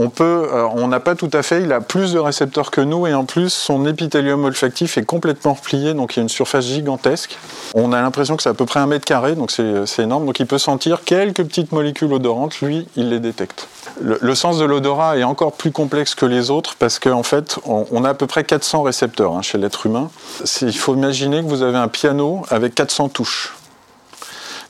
On 0.00 0.08
peut, 0.08 0.48
on 0.74 0.88
n'a 0.88 0.98
pas 0.98 1.14
tout 1.14 1.28
à 1.34 1.42
fait, 1.42 1.62
il 1.62 1.72
a 1.72 1.82
plus 1.82 2.14
de 2.14 2.18
récepteurs 2.18 2.70
que 2.70 2.80
nous 2.80 3.06
et 3.06 3.12
en 3.12 3.26
plus 3.26 3.50
son 3.50 3.84
épithélium 3.84 4.42
olfactif 4.44 4.96
est 4.96 5.04
complètement 5.04 5.52
replié, 5.52 5.92
donc 5.92 6.16
il 6.16 6.16
y 6.16 6.20
a 6.20 6.22
une 6.22 6.30
surface 6.30 6.64
gigantesque. 6.64 7.38
On 7.74 7.92
a 7.92 8.00
l'impression 8.00 8.36
que 8.36 8.42
c'est 8.42 8.48
à 8.48 8.54
peu 8.54 8.64
près 8.64 8.80
un 8.80 8.86
mètre 8.86 9.04
carré, 9.04 9.34
donc 9.34 9.50
c'est 9.50 10.02
énorme, 10.02 10.24
donc 10.24 10.40
il 10.40 10.46
peut 10.46 10.56
sentir 10.56 11.04
quelques 11.04 11.44
petites 11.44 11.72
molécules 11.72 12.12
odorantes, 12.14 12.62
lui, 12.62 12.88
il 12.96 13.10
les 13.10 13.20
détecte. 13.20 13.68
Le, 14.00 14.34
sens 14.34 14.58
de 14.58 14.64
l'odorat 14.64 15.18
est 15.18 15.24
encore 15.24 15.52
plus 15.52 15.72
complexe 15.72 16.14
que 16.14 16.24
les 16.24 16.50
autres 16.50 16.76
parce 16.78 16.98
qu'en 16.98 17.22
fait, 17.22 17.58
on, 17.66 18.04
a 18.04 18.10
à 18.10 18.14
peu 18.14 18.26
près 18.26 18.44
400 18.44 18.82
récepteurs 18.82 19.34
hein, 19.34 19.42
chez 19.42 19.58
l'être 19.58 19.84
humain. 19.84 20.10
Il 20.62 20.78
faut 20.78 20.94
imaginer 20.94 21.42
que 21.42 21.48
vous 21.48 21.62
avez 21.62 21.76
un 21.76 21.88
piano 21.88 22.42
avec 22.48 22.74
400 22.74 23.10
touches. 23.10 23.52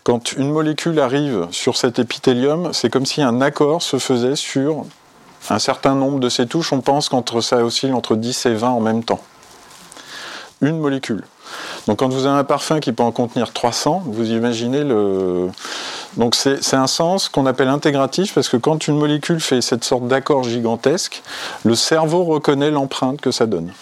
Quand 0.02 0.32
une 0.32 0.50
molécule 0.50 0.98
arrive 0.98 1.46
sur 1.52 1.76
cet 1.76 2.00
épithélium, 2.00 2.70
c'est 2.72 2.90
comme 2.90 3.06
si 3.06 3.22
un 3.22 3.40
accord 3.40 3.82
se 3.82 3.98
faisait 3.98 4.34
sur 4.34 4.86
un 5.48 5.58
certain 5.58 5.94
nombre 5.94 6.20
de 6.20 6.28
ces 6.28 6.46
touches. 6.46 6.72
On 6.72 6.80
pense 6.80 7.08
qu'entre 7.08 7.40
ça 7.40 7.64
oscille 7.64 7.92
entre 7.92 8.16
10 8.16 8.46
et 8.46 8.54
20 8.54 8.68
en 8.68 8.80
même 8.80 9.04
temps. 9.04 9.20
Une 10.60 10.78
molécule. 10.78 11.24
Donc 11.86 11.98
quand 12.00 12.08
vous 12.08 12.26
avez 12.26 12.38
un 12.38 12.44
parfum 12.44 12.80
qui 12.80 12.92
peut 12.92 13.02
en 13.02 13.12
contenir 13.12 13.52
300, 13.52 14.02
vous 14.06 14.30
imaginez 14.30 14.84
le... 14.84 15.48
Donc 16.16 16.34
c'est 16.34 16.74
un 16.74 16.86
sens 16.86 17.28
qu'on 17.28 17.46
appelle 17.46 17.68
intégratif 17.68 18.34
parce 18.34 18.48
que 18.48 18.56
quand 18.56 18.88
une 18.88 18.98
molécule 18.98 19.40
fait 19.40 19.60
cette 19.60 19.84
sorte 19.84 20.06
d'accord 20.06 20.42
gigantesque, 20.42 21.22
le 21.64 21.74
cerveau 21.74 22.24
reconnaît 22.24 22.70
l'empreinte 22.70 23.20
que 23.20 23.30
ça 23.30 23.46
donne. 23.46 23.72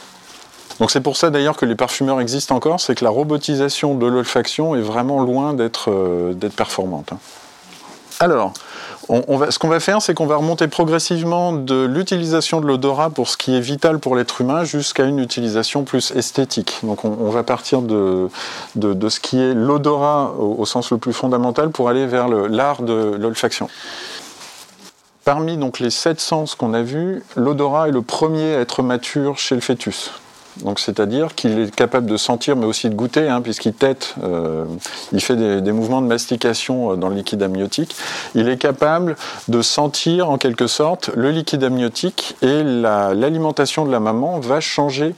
Donc 0.78 0.90
c'est 0.90 1.00
pour 1.00 1.16
ça 1.16 1.30
d'ailleurs 1.30 1.56
que 1.56 1.66
les 1.66 1.74
parfumeurs 1.74 2.20
existent 2.20 2.54
encore, 2.54 2.80
c'est 2.80 2.94
que 2.94 3.04
la 3.04 3.10
robotisation 3.10 3.94
de 3.94 4.06
l'olfaction 4.06 4.76
est 4.76 4.80
vraiment 4.80 5.20
loin 5.20 5.54
d'être 5.54 5.90
euh, 5.90 6.34
performante. 6.56 7.12
Ce 9.08 9.58
qu'on 9.58 9.68
va 9.68 9.80
faire, 9.80 10.02
c'est 10.02 10.12
qu'on 10.12 10.26
va 10.26 10.36
remonter 10.36 10.68
progressivement 10.68 11.52
de 11.52 11.86
l'utilisation 11.86 12.60
de 12.60 12.66
l'odorat 12.66 13.08
pour 13.08 13.28
ce 13.28 13.38
qui 13.38 13.56
est 13.56 13.60
vital 13.60 13.98
pour 13.98 14.14
l'être 14.14 14.42
humain 14.42 14.64
jusqu'à 14.64 15.04
une 15.04 15.18
utilisation 15.18 15.84
plus 15.84 16.10
esthétique. 16.10 16.80
Donc 16.82 17.06
on, 17.06 17.30
va 17.30 17.42
partir 17.42 17.80
de, 17.80 18.28
ce 18.76 19.20
qui 19.20 19.40
est 19.40 19.54
l'odorat 19.54 20.34
au, 20.38 20.66
sens 20.66 20.90
le 20.90 20.98
plus 20.98 21.14
fondamental 21.14 21.70
pour 21.70 21.88
aller 21.88 22.06
vers 22.06 22.28
l'art 22.28 22.82
de 22.82 23.16
l'olfaction. 23.18 23.68
Parmi 25.24 25.56
donc 25.56 25.78
les 25.78 25.90
sept 25.90 26.20
sens 26.20 26.54
qu'on 26.54 26.74
a 26.74 26.82
vus, 26.82 27.22
l'odorat 27.34 27.88
est 27.88 27.92
le 27.92 28.02
premier 28.02 28.56
à 28.56 28.60
être 28.60 28.82
mature 28.82 29.38
chez 29.38 29.54
le 29.54 29.62
fœtus. 29.62 30.10
Donc 30.62 30.80
c'est-à-dire 30.80 31.34
qu'il 31.34 31.58
est 31.58 31.74
capable 31.74 32.06
de 32.06 32.16
sentir, 32.16 32.56
mais 32.56 32.66
aussi 32.66 32.88
de 32.88 32.94
goûter, 32.94 33.28
hein, 33.28 33.40
puisqu'il 33.40 33.72
tête, 33.72 34.14
euh, 34.22 34.64
il 35.12 35.20
fait 35.20 35.36
des, 35.36 35.72
mouvements 35.72 36.02
de 36.02 36.06
mastication 36.06 36.92
euh, 36.92 36.96
dans 36.96 37.08
le 37.08 37.16
liquide 37.16 37.42
amniotique. 37.42 37.94
Il 38.34 38.48
est 38.48 38.56
capable 38.56 39.16
de 39.48 39.62
sentir 39.62 40.30
en 40.30 40.38
quelque 40.38 40.66
sorte 40.66 41.10
le 41.14 41.30
liquide 41.30 41.64
amniotique 41.64 42.36
et 42.42 42.62
l'alimentation 42.62 43.84
de 43.84 43.92
la 43.92 44.00
maman 44.00 44.40
va 44.40 44.60
changer 44.60 45.14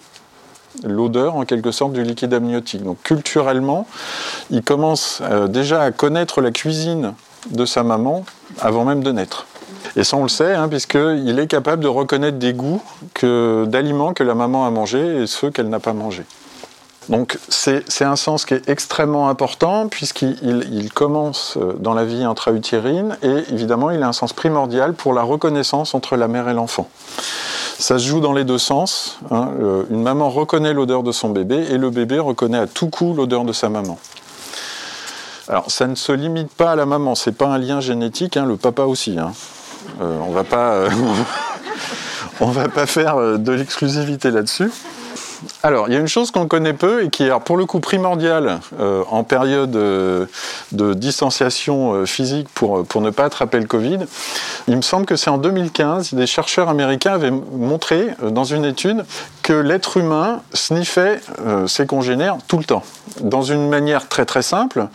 l'odeur 0.84 1.36
en 1.36 1.44
quelque 1.44 1.72
sorte 1.72 1.92
du 1.92 2.02
liquide 2.02 2.34
amniotique. 2.34 2.82
Donc 2.82 2.98
culturellement, 3.02 3.86
il 4.50 4.62
commence 4.62 5.20
euh, 5.22 5.48
déjà 5.48 5.82
à 5.82 5.90
connaître 5.90 6.40
la 6.40 6.50
cuisine 6.50 7.14
de 7.50 7.64
sa 7.64 7.82
maman 7.82 8.24
avant 8.60 8.84
même 8.84 9.02
de 9.02 9.12
naître. 9.12 9.46
Et 9.96 10.04
ça, 10.04 10.16
on 10.16 10.22
le 10.22 10.28
sait, 10.28 10.54
hein, 10.54 10.68
puisqu'il 10.68 11.38
est 11.38 11.46
capable 11.46 11.82
de 11.82 11.88
reconnaître 11.88 12.38
des 12.38 12.52
goûts 12.52 12.82
d'aliments 13.22 14.14
que 14.14 14.22
la 14.22 14.34
maman 14.34 14.66
a 14.66 14.70
mangés 14.70 15.22
et 15.22 15.26
ceux 15.26 15.50
qu'elle 15.50 15.68
n'a 15.68 15.80
pas 15.80 15.92
mangés. 15.92 16.24
Donc 17.08 17.38
c'est 17.48 18.04
un 18.04 18.14
sens 18.14 18.44
qui 18.44 18.54
est 18.54 18.68
extrêmement 18.68 19.28
important 19.28 19.88
puisqu'il 19.88 20.92
commence 20.92 21.56
euh, 21.56 21.72
dans 21.78 21.92
la 21.92 22.04
vie 22.04 22.22
intra-utérine 22.22 23.16
et 23.22 23.52
évidemment 23.52 23.90
il 23.90 24.02
a 24.04 24.08
un 24.08 24.12
sens 24.12 24.32
primordial 24.32 24.94
pour 24.94 25.12
la 25.12 25.22
reconnaissance 25.22 25.94
entre 25.94 26.16
la 26.16 26.28
mère 26.28 26.48
et 26.48 26.54
l'enfant. 26.54 26.88
Ça 27.78 27.98
se 27.98 28.06
joue 28.06 28.20
dans 28.20 28.32
les 28.32 28.44
deux 28.44 28.58
sens. 28.58 29.18
Hein. 29.32 29.48
Une 29.90 30.02
maman 30.02 30.28
reconnaît 30.28 30.72
l'odeur 30.72 31.02
de 31.02 31.10
son 31.10 31.30
bébé 31.30 31.66
et 31.70 31.78
le 31.78 31.90
bébé 31.90 32.20
reconnaît 32.20 32.58
à 32.58 32.66
tout 32.68 32.90
coup 32.90 33.12
l'odeur 33.12 33.44
de 33.44 33.52
sa 33.52 33.70
maman. 33.70 33.98
Alors 35.48 35.68
ça 35.68 35.88
ne 35.88 35.96
se 35.96 36.12
limite 36.12 36.52
pas 36.52 36.72
à 36.72 36.76
la 36.76 36.86
maman, 36.86 37.16
c'est 37.16 37.32
pas 37.32 37.48
un 37.48 37.58
lien 37.58 37.80
génétique, 37.80 38.36
hein, 38.36 38.44
le 38.44 38.56
papa 38.56 38.84
aussi. 38.84 39.18
Euh, 39.18 39.24
on 39.98 40.30
va 40.30 40.44
pas, 40.44 40.72
euh, 40.74 40.90
on 42.40 42.50
va 42.50 42.68
pas 42.68 42.86
faire 42.86 43.16
euh, 43.16 43.38
de 43.38 43.52
l'exclusivité 43.52 44.30
là-dessus. 44.30 44.70
Alors, 45.62 45.88
il 45.88 45.94
y 45.94 45.96
a 45.96 46.00
une 46.00 46.08
chose 46.08 46.30
qu'on 46.30 46.46
connaît 46.46 46.74
peu 46.74 47.04
et 47.04 47.10
qui 47.10 47.24
est 47.24 47.40
pour 47.44 47.56
le 47.56 47.66
coup 47.66 47.80
primordiale 47.80 48.60
en 48.78 49.24
période 49.24 49.70
de 49.70 50.94
distanciation 50.94 52.06
physique 52.06 52.48
pour, 52.54 52.84
pour 52.84 53.00
ne 53.00 53.10
pas 53.10 53.24
attraper 53.24 53.58
le 53.58 53.66
Covid. 53.66 53.98
Il 54.68 54.76
me 54.76 54.82
semble 54.82 55.06
que 55.06 55.16
c'est 55.16 55.30
en 55.30 55.38
2015, 55.38 56.14
des 56.14 56.26
chercheurs 56.26 56.68
américains 56.68 57.12
avaient 57.12 57.30
montré 57.30 58.08
dans 58.22 58.44
une 58.44 58.64
étude 58.64 59.04
que 59.42 59.52
l'être 59.52 59.96
humain 59.96 60.42
sniffait 60.52 61.20
ses 61.66 61.86
congénères 61.86 62.38
tout 62.46 62.58
le 62.58 62.64
temps 62.64 62.82
dans 63.20 63.42
une 63.42 63.68
manière 63.68 64.08
très 64.08 64.24
très 64.24 64.42
simple, 64.42 64.86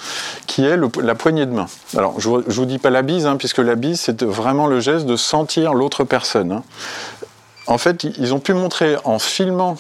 qui 0.48 0.66
est 0.66 0.78
la 1.02 1.16
poignée 1.16 1.46
de 1.46 1.52
main. 1.52 1.68
Alors, 1.98 2.20
je 2.20 2.30
ne 2.30 2.42
vous 2.42 2.66
dis 2.66 2.80
pas 2.80 2.90
la 2.90 3.02
bise, 3.02 3.26
hein, 3.26 3.38
puisque 3.38 3.60
la 3.60 3.76
bise, 3.76 4.00
c'est 4.00 4.24
vraiment 4.24 4.68
le 4.68 4.80
geste 4.80 5.06
de 5.06 5.16
sentir 5.16 5.74
l'autre 5.74 6.04
personne. 6.04 6.52
Hein. 6.52 6.64
En 7.68 7.78
fait, 7.78 8.04
ils 8.04 8.34
ont 8.34 8.40
pu 8.40 8.54
montrer 8.54 8.96
en 9.04 9.20
filmant 9.20 9.78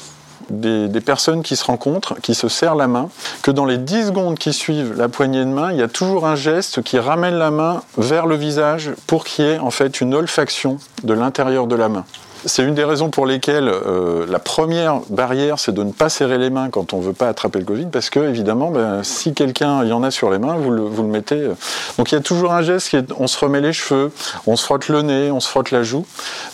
des, 0.49 1.01
personnes 1.01 1.43
qui 1.43 1.55
se 1.55 1.65
rencontrent, 1.65 2.15
qui 2.21 2.35
se 2.35 2.47
serrent 2.47 2.75
la 2.75 2.87
main, 2.87 3.09
que 3.41 3.51
dans 3.51 3.65
les 3.65 3.77
10 3.77 4.07
secondes 4.07 4.37
qui 4.37 4.53
suivent 4.53 4.95
la 4.97 5.09
poignée 5.09 5.45
de 5.45 5.49
main, 5.49 5.71
il 5.71 5.77
y 5.77 5.83
a 5.83 5.87
toujours 5.87 6.25
un 6.27 6.35
geste 6.35 6.81
qui 6.81 6.97
ramène 6.99 7.35
la 7.35 7.51
main 7.51 7.81
vers 7.97 8.25
le 8.25 8.35
visage 8.35 8.91
pour 9.07 9.23
qu'il 9.23 9.45
y 9.45 9.49
ait 9.49 9.59
en 9.59 9.71
fait 9.71 10.01
une 10.01 10.13
olfaction 10.13 10.77
de 11.03 11.13
l'intérieur 11.13 11.67
de 11.67 11.75
la 11.75 11.89
main. 11.89 12.05
C'est 12.47 12.61
une 12.61 12.75
des 12.75 12.83
raisons 12.83 13.09
pour 13.09 13.25
lesquelles 13.25 13.67
euh, 13.67 14.27
la 14.29 14.37
première 14.37 14.99
barrière, 15.09 15.57
c'est 15.57 15.71
de 15.71 15.81
ne 15.81 15.91
pas 15.91 16.09
serrer 16.09 16.37
les 16.37 16.51
mains 16.51 16.69
quand 16.69 16.93
on 16.93 16.99
ne 16.99 17.03
veut 17.03 17.13
pas 17.13 17.27
attraper 17.27 17.57
le 17.57 17.65
Covid, 17.65 17.87
parce 17.91 18.11
que 18.11 18.19
évidemment, 18.19 18.69
ben, 18.69 19.01
si 19.03 19.33
quelqu'un 19.33 19.83
y 19.83 19.91
en 19.91 20.03
a 20.03 20.11
sur 20.11 20.29
les 20.29 20.37
mains, 20.37 20.55
vous 20.55 20.69
le, 20.69 20.89
mettez. 21.03 21.41
Euh. 21.41 21.55
Donc 21.97 22.11
il 22.11 22.15
y 22.15 22.17
a 22.17 22.21
toujours 22.21 22.53
un 22.53 22.61
geste 22.61 22.89
qui 22.89 22.97
est, 22.97 23.11
on 23.17 23.25
se 23.25 23.39
remet 23.39 23.61
les 23.61 23.73
cheveux, 23.73 24.11
on 24.45 24.55
se 24.55 24.63
frotte 24.63 24.89
le 24.89 25.01
nez, 25.01 25.31
on 25.31 25.39
se 25.39 25.49
frotte 25.49 25.71
la 25.71 25.81
joue, 25.81 26.05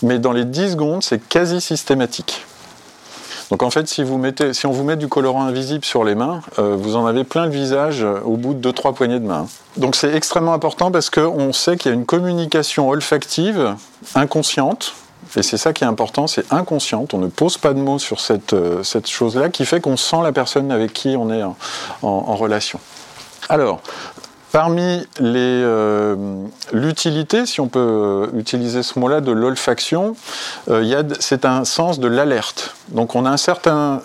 mais 0.02 0.18
dans 0.18 0.32
les 0.32 0.46
10 0.46 0.72
secondes, 0.72 1.04
c'est 1.04 1.20
quasi 1.20 1.60
systématique. 1.60 2.46
Donc 3.52 3.64
en 3.64 3.70
fait, 3.70 3.88
si, 3.88 4.02
vous 4.02 4.18
mettez, 4.18 4.54
si 4.54 4.66
on 4.66 4.72
vous 4.72 4.84
met 4.84 4.96
du 4.96 5.10
colorant 5.10 5.44
invisible 5.44 5.84
sur 5.86 6.06
les 6.06 6.16
mains, 6.16 6.42
euh, 6.58 6.76
vous 6.80 6.96
en 6.96 7.06
avez 7.06 7.26
plein 7.26 7.46
le 7.46 7.52
visage 7.52 8.04
au 8.24 8.38
bout 8.38 8.54
de 8.54 8.72
2-3 8.72 8.94
poignées 8.94 9.20
de 9.20 9.26
main. 9.26 9.46
Donc 9.76 9.96
c'est 9.96 10.16
extrêmement 10.16 10.54
important 10.54 10.90
parce 10.90 11.10
qu'on 11.10 11.52
sait 11.52 11.76
qu'il 11.76 11.92
y 11.92 11.94
a 11.94 11.96
une 11.96 12.06
communication 12.06 12.90
olfactive 12.90 13.76
inconsciente 14.16 14.94
et 15.36 15.44
c'est 15.44 15.58
ça 15.58 15.74
qui 15.74 15.84
est 15.84 15.88
important, 15.88 16.28
c'est 16.28 16.52
inconsciente, 16.52 17.14
on 17.14 17.20
ne 17.20 17.28
pose 17.28 17.58
pas 17.58 17.74
de 17.74 17.80
mots 17.80 18.00
sur 18.00 18.20
cette, 18.20 18.54
euh, 18.54 18.84
cette 18.84 19.08
chose-là 19.08 19.50
qui 19.50 19.66
fait 19.66 19.80
qu'on 19.80 19.98
sent 19.98 20.18
la 20.24 20.32
personne 20.32 20.72
avec 20.72 20.94
qui 20.94 21.16
on 21.18 21.30
est 21.30 21.44
en 21.44 22.36
relation. 22.36 22.80
Alors, 23.50 23.82
Parmi 24.52 25.08
euh, 25.22 26.16
l'utilité, 26.74 27.46
si 27.46 27.62
on 27.62 27.70
peut 27.70 27.80
euh, 27.80 28.28
utiliser 28.38 28.84
ce 28.84 29.00
mot-là, 29.00 29.22
de 29.22 29.32
l'olfaction, 29.32 30.18
euh, 30.70 31.04
c'est 31.20 31.46
un 31.46 31.64
sens 31.64 32.00
de 32.00 32.10
l'alerte. 32.10 32.76
Donc 32.90 33.16
on 33.16 33.26
a 33.26 33.30
un 33.30 33.38
certain, 33.38 34.02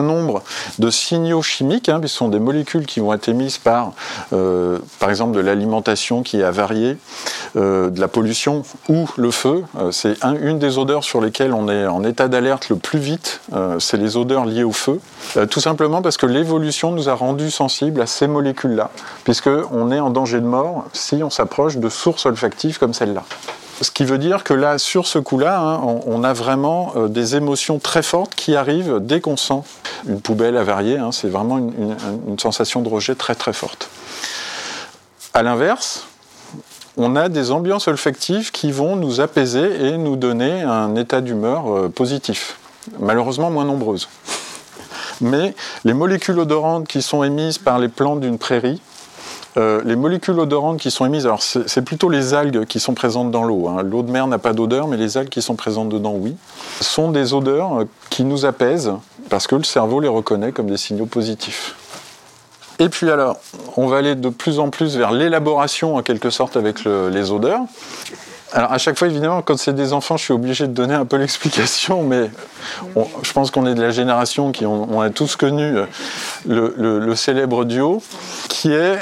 nombre 0.00 0.42
de 0.78 0.90
signaux 0.90 1.42
chimiques, 1.42 1.90
hein, 1.90 2.00
qui 2.00 2.08
sont 2.08 2.28
des 2.28 2.38
molécules 2.38 2.86
qui 2.86 3.00
vont 3.00 3.12
être 3.12 3.28
émises 3.28 3.58
par, 3.58 3.92
par 4.30 5.10
exemple, 5.10 5.36
de 5.36 5.40
l'alimentation 5.40 6.22
qui 6.22 6.40
est 6.40 6.44
avariée, 6.44 6.96
de 7.54 8.00
la 8.00 8.08
pollution 8.08 8.62
ou 8.88 9.06
le 9.18 9.30
feu. 9.30 9.64
c'est 9.90 10.16
une 10.24 10.58
des 10.58 10.78
odeurs 10.78 11.04
sur 11.04 11.20
lesquelles 11.20 11.52
on 11.52 11.68
est 11.68 11.86
en 11.86 12.02
état 12.02 12.28
d'alerte 12.28 12.70
le 12.70 12.76
plus 12.76 12.98
vite, 12.98 13.42
c'est 13.78 13.98
les 13.98 14.16
odeurs 14.16 14.46
liées 14.46 14.64
au 14.64 14.72
feu. 14.72 15.00
tout 15.50 15.60
simplement 15.60 16.00
parce 16.00 16.16
que 16.16 16.26
l'évolution 16.26 16.92
nous 16.92 17.10
a 17.10 17.14
rendus 17.14 17.50
sensibles 17.50 18.00
à 18.00 18.06
ces 18.06 18.26
molécules-là 18.26 18.90
puisqu'on 19.24 19.90
est 19.90 20.00
en 20.00 20.10
danger 20.10 20.40
de 20.40 20.46
mort 20.46 20.84
si 20.92 21.22
on 21.22 21.30
s'approche 21.30 21.76
de 21.76 21.88
sources 21.88 22.26
olfactives 22.26 22.78
comme 22.78 22.94
celle-là. 22.94 23.24
Ce 23.80 23.90
qui 23.90 24.04
veut 24.04 24.18
dire 24.18 24.44
que 24.44 24.54
là, 24.54 24.78
sur 24.78 25.06
ce 25.06 25.18
coup-là, 25.18 25.58
hein, 25.58 25.80
on, 26.06 26.22
a 26.22 26.32
vraiment 26.32 26.92
euh, 26.96 27.08
des 27.08 27.34
émotions 27.34 27.80
très 27.80 28.02
fortes 28.02 28.34
qui 28.34 28.54
arrivent 28.54 28.98
dès 29.00 29.20
qu'on 29.20 29.36
sent 29.36 29.62
une 30.08 30.20
poubelle 30.20 30.56
avariée. 30.56 30.96
Hein, 30.96 31.10
c'est 31.10 31.28
vraiment 31.28 31.58
une, 31.58 32.38
sensation 32.38 32.82
de 32.82 32.88
rejet 32.88 33.14
très 33.14 33.34
très 33.34 33.52
forte. 33.52 33.88
À 35.32 35.42
l'inverse, 35.42 36.06
on 36.96 37.16
a 37.16 37.28
des 37.28 37.50
ambiances 37.50 37.88
olfactives 37.88 38.52
qui 38.52 38.70
vont 38.70 38.94
nous 38.94 39.20
apaiser 39.20 39.86
et 39.86 39.98
nous 39.98 40.14
donner 40.14 40.62
un 40.62 40.94
état 40.94 41.20
d'humeur 41.20 41.74
euh, 41.74 41.88
positif. 41.88 42.56
Malheureusement 43.00 43.50
moins 43.50 43.64
nombreuses. 43.64 44.08
Mais 45.20 45.54
les 45.84 45.94
molécules 45.94 46.38
odorantes 46.38 46.86
qui 46.86 47.02
sont 47.02 47.22
émises 47.22 47.58
par 47.58 47.78
les 47.78 47.88
plantes 47.88 48.20
d'une 48.20 48.38
prairie 48.38 48.80
euh, 49.56 49.82
les 49.84 49.94
molécules 49.94 50.38
odorantes 50.40 50.80
qui 50.80 50.90
sont 50.90 51.06
émises, 51.06 51.26
alors 51.26 51.42
c'est 51.42 51.82
plutôt 51.82 52.08
les 52.08 52.34
algues 52.34 52.64
qui 52.64 52.80
sont 52.80 52.94
présentes 52.94 53.30
dans 53.30 53.44
l'eau. 53.44 53.68
Hein. 53.68 53.82
L'eau 53.84 54.02
de 54.02 54.10
mer 54.10 54.26
n'a 54.26 54.38
pas 54.38 54.52
d'odeur, 54.52 54.88
mais 54.88 54.96
les 54.96 55.16
algues 55.16 55.28
qui 55.28 55.42
sont 55.42 55.54
présentes 55.54 55.88
dedans, 55.88 56.14
oui. 56.18 56.36
sont 56.80 57.12
des 57.12 57.34
odeurs 57.34 57.82
euh, 57.82 57.84
qui 58.10 58.24
nous 58.24 58.46
apaisent 58.46 58.92
parce 59.30 59.46
que 59.46 59.54
le 59.54 59.62
cerveau 59.62 60.00
les 60.00 60.08
reconnaît 60.08 60.50
comme 60.50 60.66
des 60.66 60.76
signaux 60.76 61.06
positifs. 61.06 61.76
Et 62.80 62.88
puis 62.88 63.08
alors, 63.10 63.36
on 63.76 63.86
va 63.86 63.98
aller 63.98 64.16
de 64.16 64.28
plus 64.28 64.58
en 64.58 64.70
plus 64.70 64.96
vers 64.96 65.12
l'élaboration 65.12 65.94
en 65.94 66.02
quelque 66.02 66.30
sorte 66.30 66.56
avec 66.56 66.84
les 66.84 67.30
odeurs. 67.30 67.60
Alors 68.54 68.72
à 68.72 68.78
chaque 68.78 68.96
fois, 68.96 69.08
évidemment, 69.08 69.42
quand 69.42 69.58
c'est 69.58 69.74
des 69.74 69.92
enfants, 69.92 70.16
je 70.16 70.24
suis 70.24 70.32
obligé 70.32 70.66
de 70.66 70.72
donner 70.72 70.94
un 70.94 71.04
peu 71.04 71.16
l'explication, 71.18 72.02
mais 72.02 72.30
je 73.22 73.32
pense 73.32 73.50
qu'on 73.50 73.66
est 73.66 73.74
de 73.74 73.82
la 73.82 73.90
génération 73.90 74.52
qui 74.52 74.64
on, 74.64 75.00
a 75.00 75.10
tous 75.10 75.36
connu 75.36 75.74
le, 76.46 76.74
le 76.76 77.14
célèbre 77.16 77.64
duo, 77.64 78.02
qui 78.48 78.72
est 78.72 78.98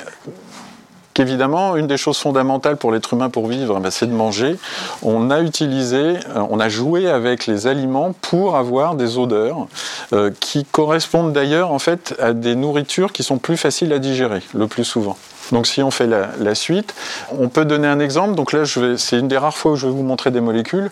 qu'évidemment, 1.15 1.77
une 1.77 1.87
des 1.87 1.97
choses 1.97 2.19
fondamentales 2.19 2.77
pour 2.77 2.93
l'être 2.93 3.13
humain 3.13 3.31
pour 3.31 3.47
vivre, 3.47 3.79
ben, 3.81 3.91
c'est 3.91 4.07
de 4.07 4.13
manger. 4.13 4.57
On 5.03 5.31
a 5.31 5.41
utilisé, 5.41 5.99
euh, 5.99 6.47
on 6.51 6.61
a 6.61 6.69
joué 6.69 7.09
avec 7.09 7.47
les 7.47 7.67
aliments 7.67 8.15
pour 8.21 8.57
avoir 8.57 8.95
des 8.95 9.19
odeurs 9.19 9.67
euh, 10.13 10.31
qui 10.41 10.65
correspondent 10.65 11.33
d'ailleurs 11.33 11.73
en 11.73 11.79
fait 11.79 12.15
à 12.19 12.33
des 12.33 12.55
nourritures 12.55 13.13
qui 13.13 13.23
sont 13.23 13.39
plus 13.39 13.57
faciles 13.57 13.93
à 13.93 13.99
digérer 13.99 14.43
le 14.55 14.67
plus 14.67 14.85
souvent. 14.85 15.17
Donc 15.51 15.67
si 15.67 15.83
on 15.83 15.91
fait 15.91 16.07
la, 16.07 16.55
suite, 16.55 16.95
on 17.39 17.49
peut 17.49 17.65
donner 17.65 17.89
un 17.89 18.01
exemple. 18.01 18.35
Donc 18.35 18.53
là, 18.53 18.65
c'est 18.97 19.19
une 19.19 19.29
des 19.29 19.39
rares 19.39 19.57
fois 19.57 19.73
où 19.73 19.77
je 19.77 19.87
vais 19.87 19.93
vous 19.93 20.03
montrer 20.03 20.31
des 20.31 20.41
molécules. 20.41 20.91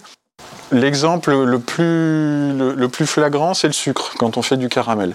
L'exemple 0.73 1.35
le 1.35 1.59
plus, 1.59 3.07
flagrant, 3.07 3.54
c'est 3.54 3.66
le 3.66 3.73
sucre, 3.73 4.12
quand 4.19 4.37
on 4.37 4.42
fait 4.42 4.57
du 4.57 4.69
caramel. 4.69 5.14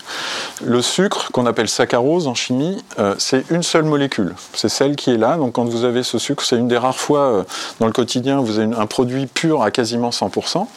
Le 0.63 0.81
sucre, 0.81 1.31
qu'on 1.31 1.45
appelle 1.45 1.69
saccharose 1.69 2.27
en 2.27 2.35
chimie, 2.35 2.83
euh, 2.99 3.15
c'est 3.17 3.49
une 3.49 3.63
seule 3.63 3.85
molécule. 3.85 4.35
C'est 4.53 4.67
celle 4.67 4.97
qui 4.97 5.11
est 5.11 5.17
là. 5.17 5.37
Donc 5.37 5.53
quand 5.53 5.63
vous 5.63 5.85
avez 5.85 6.03
ce 6.03 6.17
sucre, 6.17 6.43
c'est 6.43 6.57
une 6.57 6.67
des 6.67 6.77
rares 6.77 6.99
fois 6.99 7.19
euh, 7.19 7.43
dans 7.79 7.85
le 7.85 7.93
quotidien 7.93 8.41
vous 8.41 8.59
avez 8.59 8.75
un 8.75 8.85
produit 8.85 9.27
pur 9.27 9.63
à 9.63 9.71
quasiment 9.71 10.09
100%. 10.09 10.67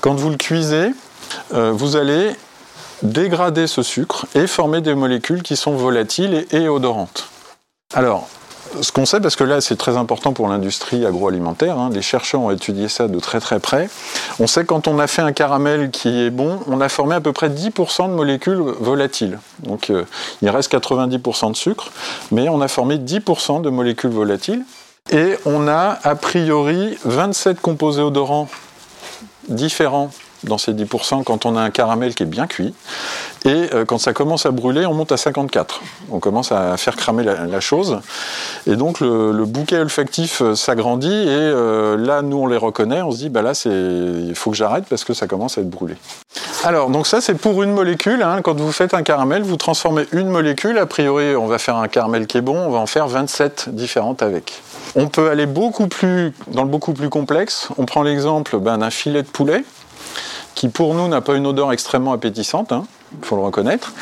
Quand 0.00 0.14
vous 0.14 0.30
le 0.30 0.36
cuisez, 0.36 0.92
euh, 1.54 1.72
vous 1.72 1.96
allez 1.96 2.30
dégrader 3.02 3.66
ce 3.66 3.82
sucre 3.82 4.26
et 4.34 4.46
former 4.46 4.80
des 4.80 4.94
molécules 4.94 5.42
qui 5.42 5.56
sont 5.56 5.72
volatiles 5.72 6.46
et 6.52 6.68
odorantes. 6.68 7.28
Alors, 7.94 8.28
ce 8.82 8.92
qu'on 8.92 9.06
sait, 9.06 9.18
parce 9.18 9.34
que 9.34 9.44
là 9.44 9.62
c'est 9.62 9.76
très 9.76 9.96
important 9.96 10.34
pour 10.34 10.46
l'industrie 10.46 11.06
agroalimentaire, 11.06 11.78
hein, 11.78 11.88
les 11.90 12.02
chercheurs 12.02 12.42
ont 12.42 12.50
étudié 12.50 12.86
ça 12.86 13.08
de 13.08 13.18
très 13.18 13.40
très 13.40 13.60
près, 13.60 13.88
on 14.38 14.46
sait 14.46 14.60
que 14.60 14.66
quand 14.66 14.88
on 14.88 14.98
a 14.98 15.06
fait 15.06 15.22
un 15.22 15.32
caramel 15.32 15.90
qui 15.90 16.08
est 16.08 16.28
bon, 16.28 16.60
on 16.66 16.82
a 16.82 16.90
formé 16.90 17.14
à 17.14 17.22
peu 17.22 17.32
près 17.32 17.48
10% 17.48 18.10
de 18.10 18.12
molécules 18.12 18.58
volatiles. 18.58 19.38
Donc 19.60 19.88
euh, 19.88 20.04
il 20.42 20.50
reste 20.50 20.70
90% 20.70 21.52
de 21.52 21.56
sucre, 21.56 21.90
mais 22.30 22.50
on 22.50 22.60
a 22.60 22.68
formé 22.68 22.98
10% 22.98 23.62
de 23.62 23.70
molécules 23.70 24.10
volatiles. 24.10 24.66
Et 25.10 25.36
on 25.46 25.66
a 25.66 25.98
a 26.04 26.14
priori 26.14 26.98
27 27.06 27.58
composés 27.58 28.02
odorants 28.02 28.50
différents 29.48 30.10
dans 30.44 30.58
ces 30.58 30.72
10% 30.72 31.24
quand 31.24 31.46
on 31.46 31.56
a 31.56 31.60
un 31.60 31.70
caramel 31.70 32.14
qui 32.14 32.22
est 32.22 32.26
bien 32.26 32.46
cuit. 32.46 32.74
Et 33.44 33.68
euh, 33.72 33.84
quand 33.84 33.98
ça 33.98 34.12
commence 34.12 34.46
à 34.46 34.50
brûler, 34.50 34.86
on 34.86 34.94
monte 34.94 35.12
à 35.12 35.16
54. 35.16 35.80
On 36.10 36.20
commence 36.20 36.52
à 36.52 36.76
faire 36.76 36.96
cramer 36.96 37.24
la, 37.24 37.60
chose. 37.60 38.00
Et 38.66 38.76
donc 38.76 39.00
le, 39.00 39.44
bouquet 39.44 39.78
olfactif 39.78 40.42
euh, 40.42 40.54
s'agrandit 40.54 41.08
et 41.08 41.28
euh, 41.30 41.96
là, 41.96 42.22
nous, 42.22 42.38
on 42.38 42.46
les 42.46 42.56
reconnaît. 42.56 43.02
On 43.02 43.10
se 43.10 43.18
dit, 43.18 43.28
bah 43.28 43.42
là, 43.42 43.52
il 43.64 44.34
faut 44.34 44.50
que 44.50 44.56
j'arrête 44.56 44.84
parce 44.88 45.04
que 45.04 45.14
ça 45.14 45.26
commence 45.26 45.58
à 45.58 45.60
être 45.60 45.70
brûlé. 45.70 45.94
Alors, 46.64 46.90
donc 46.90 47.06
ça, 47.06 47.20
c'est 47.20 47.34
pour 47.34 47.62
une 47.62 47.72
molécule. 47.72 48.22
Hein. 48.22 48.42
Quand 48.42 48.58
vous 48.58 48.72
faites 48.72 48.94
un 48.94 49.02
caramel, 49.02 49.42
vous 49.42 49.56
transformez 49.56 50.06
une 50.12 50.28
molécule. 50.28 50.78
A 50.78 50.86
priori, 50.86 51.36
on 51.36 51.46
va 51.46 51.58
faire 51.58 51.76
un 51.76 51.88
caramel 51.88 52.26
qui 52.26 52.38
est 52.38 52.42
bon. 52.42 52.56
On 52.56 52.70
va 52.70 52.78
en 52.78 52.86
faire 52.86 53.06
27 53.06 53.68
différentes 53.68 54.22
avec. 54.22 54.60
On 54.96 55.06
peut 55.06 55.30
aller 55.30 55.46
beaucoup 55.46 55.86
plus, 55.86 56.32
dans 56.48 56.64
le 56.64 56.68
beaucoup 56.68 56.92
plus 56.92 57.10
complexe. 57.10 57.68
On 57.78 57.84
prend 57.84 58.02
l'exemple 58.02 58.58
ben, 58.58 58.78
d'un 58.78 58.90
filet 58.90 59.22
de 59.22 59.28
poulet 59.28 59.64
qui 60.58 60.68
pour 60.68 60.92
nous 60.92 61.06
n'a 61.06 61.20
pas 61.20 61.36
une 61.36 61.46
odeur 61.46 61.70
extrêmement 61.70 62.12
appétissante, 62.12 62.70
il 62.72 62.74
hein, 62.74 62.84
faut 63.22 63.36
le 63.36 63.42
reconnaître. 63.42 63.92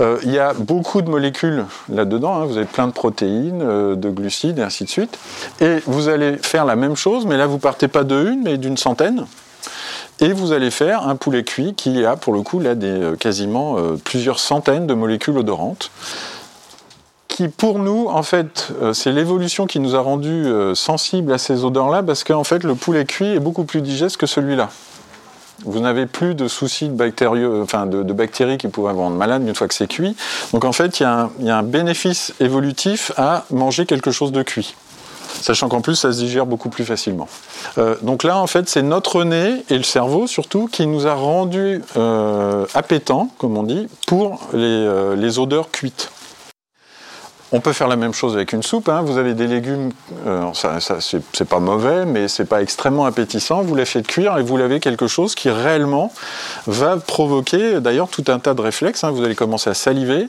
Euh, 0.00 0.16
il 0.22 0.32
y 0.32 0.38
a 0.38 0.54
beaucoup 0.54 1.02
de 1.02 1.10
molécules 1.10 1.66
là-dedans, 1.92 2.34
hein. 2.34 2.46
vous 2.46 2.56
avez 2.56 2.64
plein 2.64 2.86
de 2.86 2.92
protéines, 2.92 3.60
euh, 3.60 3.94
de 3.94 4.08
glucides 4.08 4.58
et 4.58 4.62
ainsi 4.62 4.84
de 4.84 4.88
suite. 4.88 5.18
Et 5.60 5.82
vous 5.84 6.08
allez 6.08 6.38
faire 6.38 6.64
la 6.64 6.76
même 6.76 6.96
chose, 6.96 7.26
mais 7.26 7.36
là 7.36 7.46
vous 7.46 7.58
partez 7.58 7.88
pas 7.88 8.04
de 8.04 8.26
une, 8.26 8.42
mais 8.42 8.56
d'une 8.56 8.78
centaine. 8.78 9.26
Et 10.20 10.32
vous 10.32 10.52
allez 10.52 10.70
faire 10.70 11.06
un 11.06 11.14
poulet 11.14 11.44
cuit 11.44 11.74
qui 11.74 12.02
a 12.06 12.16
pour 12.16 12.32
le 12.32 12.40
coup 12.40 12.58
là 12.58 12.74
des, 12.74 12.86
euh, 12.86 13.14
quasiment 13.14 13.76
plusieurs 14.02 14.38
centaines 14.38 14.86
de 14.86 14.94
molécules 14.94 15.36
odorantes 15.36 15.90
qui 17.28 17.48
pour 17.48 17.78
nous, 17.78 18.06
en 18.08 18.22
fait, 18.22 18.72
c'est 18.94 19.12
l'évolution 19.12 19.66
qui 19.66 19.78
nous 19.78 19.94
a 19.94 20.00
rendus 20.00 20.50
sensibles 20.74 21.32
à 21.32 21.38
ces 21.38 21.62
odeurs-là, 21.62 22.02
parce 22.02 22.24
qu'en 22.24 22.42
fait, 22.42 22.64
le 22.64 22.74
poulet 22.74 23.04
cuit 23.04 23.36
est 23.36 23.38
beaucoup 23.38 23.62
plus 23.62 23.80
digeste 23.80 24.16
que 24.16 24.26
celui-là. 24.26 24.70
Vous 25.64 25.80
n'avez 25.80 26.06
plus 26.06 26.34
de 26.34 26.48
soucis 26.48 26.88
de, 26.88 28.12
bactéries 28.12 28.58
qui 28.58 28.68
pourraient 28.68 28.92
vous 28.92 29.00
rendre 29.00 29.16
malade 29.16 29.42
une 29.46 29.54
fois 29.54 29.68
que 29.68 29.74
c'est 29.74 29.88
cuit. 29.88 30.16
Donc 30.52 30.64
en 30.64 30.72
fait, 30.72 31.00
il 31.00 31.02
y, 31.02 31.06
a 31.50 31.56
un, 31.56 31.62
bénéfice 31.62 32.32
évolutif 32.40 33.12
à 33.16 33.44
manger 33.50 33.86
quelque 33.86 34.10
chose 34.10 34.32
de 34.32 34.42
cuit 34.42 34.74
sachant 35.40 35.68
qu'en 35.68 35.80
plus 35.80 35.94
ça 35.94 36.12
se 36.12 36.18
digère 36.18 36.46
beaucoup 36.46 36.68
plus 36.68 36.84
facilement. 36.84 37.28
Euh, 37.76 37.96
donc 38.02 38.24
là, 38.24 38.38
en 38.38 38.46
fait, 38.46 38.68
c'est 38.68 38.82
notre 38.82 39.24
nez 39.24 39.62
et 39.70 39.76
le 39.76 39.84
cerveau 39.84 40.26
surtout 40.26 40.68
qui 40.70 40.86
nous 40.86 41.06
a 41.06 41.14
rendu 41.14 41.82
euh, 41.96 42.66
appétants, 42.74 43.28
comme 43.38 43.56
on 43.56 43.62
dit, 43.62 43.86
pour 44.06 44.40
les 44.52 44.58
euh, 44.60 45.38
odeurs 45.38 45.70
cuites. 45.70 46.10
On 47.50 47.60
peut 47.60 47.72
faire 47.72 47.88
la 47.88 47.96
même 47.96 48.12
chose 48.12 48.34
avec 48.34 48.52
une 48.52 48.62
soupe. 48.62 48.90
Hein. 48.90 49.00
Vous 49.02 49.16
avez 49.16 49.32
des 49.32 49.46
légumes, 49.46 49.90
euh, 50.26 50.50
c'est 50.52 51.48
pas 51.48 51.60
mauvais, 51.60 52.04
mais 52.04 52.28
c'est 52.28 52.44
pas 52.44 52.60
extrêmement 52.60 53.06
appétissant. 53.06 53.62
Vous 53.62 53.74
les 53.74 53.86
faites 53.86 54.06
cuire 54.06 54.36
et 54.36 54.42
vous 54.42 54.58
l'avez 54.58 54.80
quelque 54.80 55.06
chose 55.06 55.34
qui 55.34 55.48
réellement 55.48 56.12
va 56.66 56.98
provoquer 56.98 57.80
d'ailleurs 57.80 58.08
tout 58.08 58.24
un 58.28 58.38
tas 58.38 58.52
de 58.52 58.60
réflexes. 58.60 59.02
Hein. 59.02 59.12
Vous 59.12 59.24
allez 59.24 59.34
commencer 59.34 59.70
à 59.70 59.74
saliver, 59.74 60.28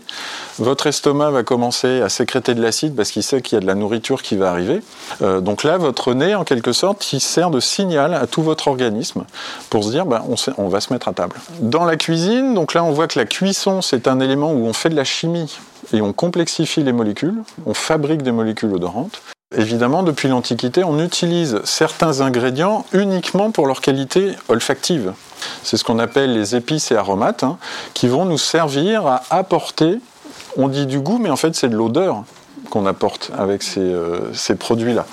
votre 0.59 0.87
estomac 0.87 1.31
va 1.31 1.43
commencer 1.43 2.01
à 2.01 2.07
sécréter 2.07 2.53
de 2.53 2.61
l'acide 2.61 2.95
parce 2.95 3.11
qu'il 3.11 3.23
sait 3.23 3.41
qu'il 3.41 3.55
y 3.55 3.57
a 3.57 3.61
de 3.61 3.67
la 3.67 3.75
nourriture 3.75 4.21
qui 4.21 4.37
va 4.37 4.49
arriver. 4.49 4.81
Euh, 5.21 5.41
donc 5.41 5.63
là, 5.63 5.77
votre 5.77 6.13
nez, 6.13 6.35
en 6.35 6.45
quelque 6.45 6.71
sorte, 6.71 7.11
il 7.11 7.19
sert 7.19 7.49
de 7.49 7.59
signal 7.59 8.13
à 8.13 8.27
tout 8.27 8.43
votre 8.43 8.69
organisme 8.69 9.25
pour 9.69 9.83
se 9.83 9.89
dire, 9.89 10.05
ben, 10.05 10.23
on, 10.29 10.35
on 10.57 10.69
va 10.69 10.79
se 10.79 10.93
mettre 10.93 11.09
à 11.09 11.13
table. 11.13 11.35
Dans 11.59 11.83
la 11.83 11.97
cuisine, 11.97 12.53
donc 12.53 12.73
là, 12.73 12.83
on 12.85 12.91
voit 12.91 13.07
que 13.07 13.19
la 13.19 13.25
cuisson, 13.25 13.81
c'est 13.81 14.07
un 14.07 14.21
élément 14.21 14.53
où 14.53 14.65
on 14.65 14.73
fait 14.73 14.89
de 14.89 14.95
la 14.95 15.03
chimie 15.03 15.59
et 15.93 16.01
on 16.01 16.13
complexifie 16.13 16.83
les 16.83 16.93
molécules, 16.93 17.43
on 17.65 17.73
fabrique 17.73 18.21
des 18.21 18.31
molécules 18.31 18.73
odorantes. 18.73 19.21
Évidemment, 19.55 20.03
depuis 20.03 20.27
l'Antiquité, 20.27 20.83
on 20.83 20.99
utilise 20.99 21.59
certains 21.63 22.21
ingrédients 22.21 22.85
uniquement 22.93 23.49
pour 23.49 23.65
leur 23.65 23.81
qualité 23.81 24.33
olfactive. 24.47 25.13
C'est 25.63 25.77
ce 25.77 25.83
qu'on 25.83 25.97
appelle 25.97 26.33
les 26.33 26.55
épices 26.55 26.91
et 26.91 26.95
aromates, 26.95 27.43
hein, 27.43 27.57
qui 27.95 28.07
vont 28.07 28.25
nous 28.25 28.37
servir 28.37 29.07
à 29.07 29.23
apporter, 29.31 29.99
on 30.55 30.67
dit 30.67 30.85
du 30.85 30.99
goût, 30.99 31.17
mais 31.17 31.31
en 31.31 31.35
fait 31.35 31.55
c'est 31.55 31.69
de 31.69 31.75
l'odeur 31.75 32.23
qu'on 32.69 32.85
apporte 32.85 33.31
avec 33.35 33.63
ces, 33.63 33.79
euh, 33.79 34.31
ces 34.33 34.55
produits-là. 34.55 35.07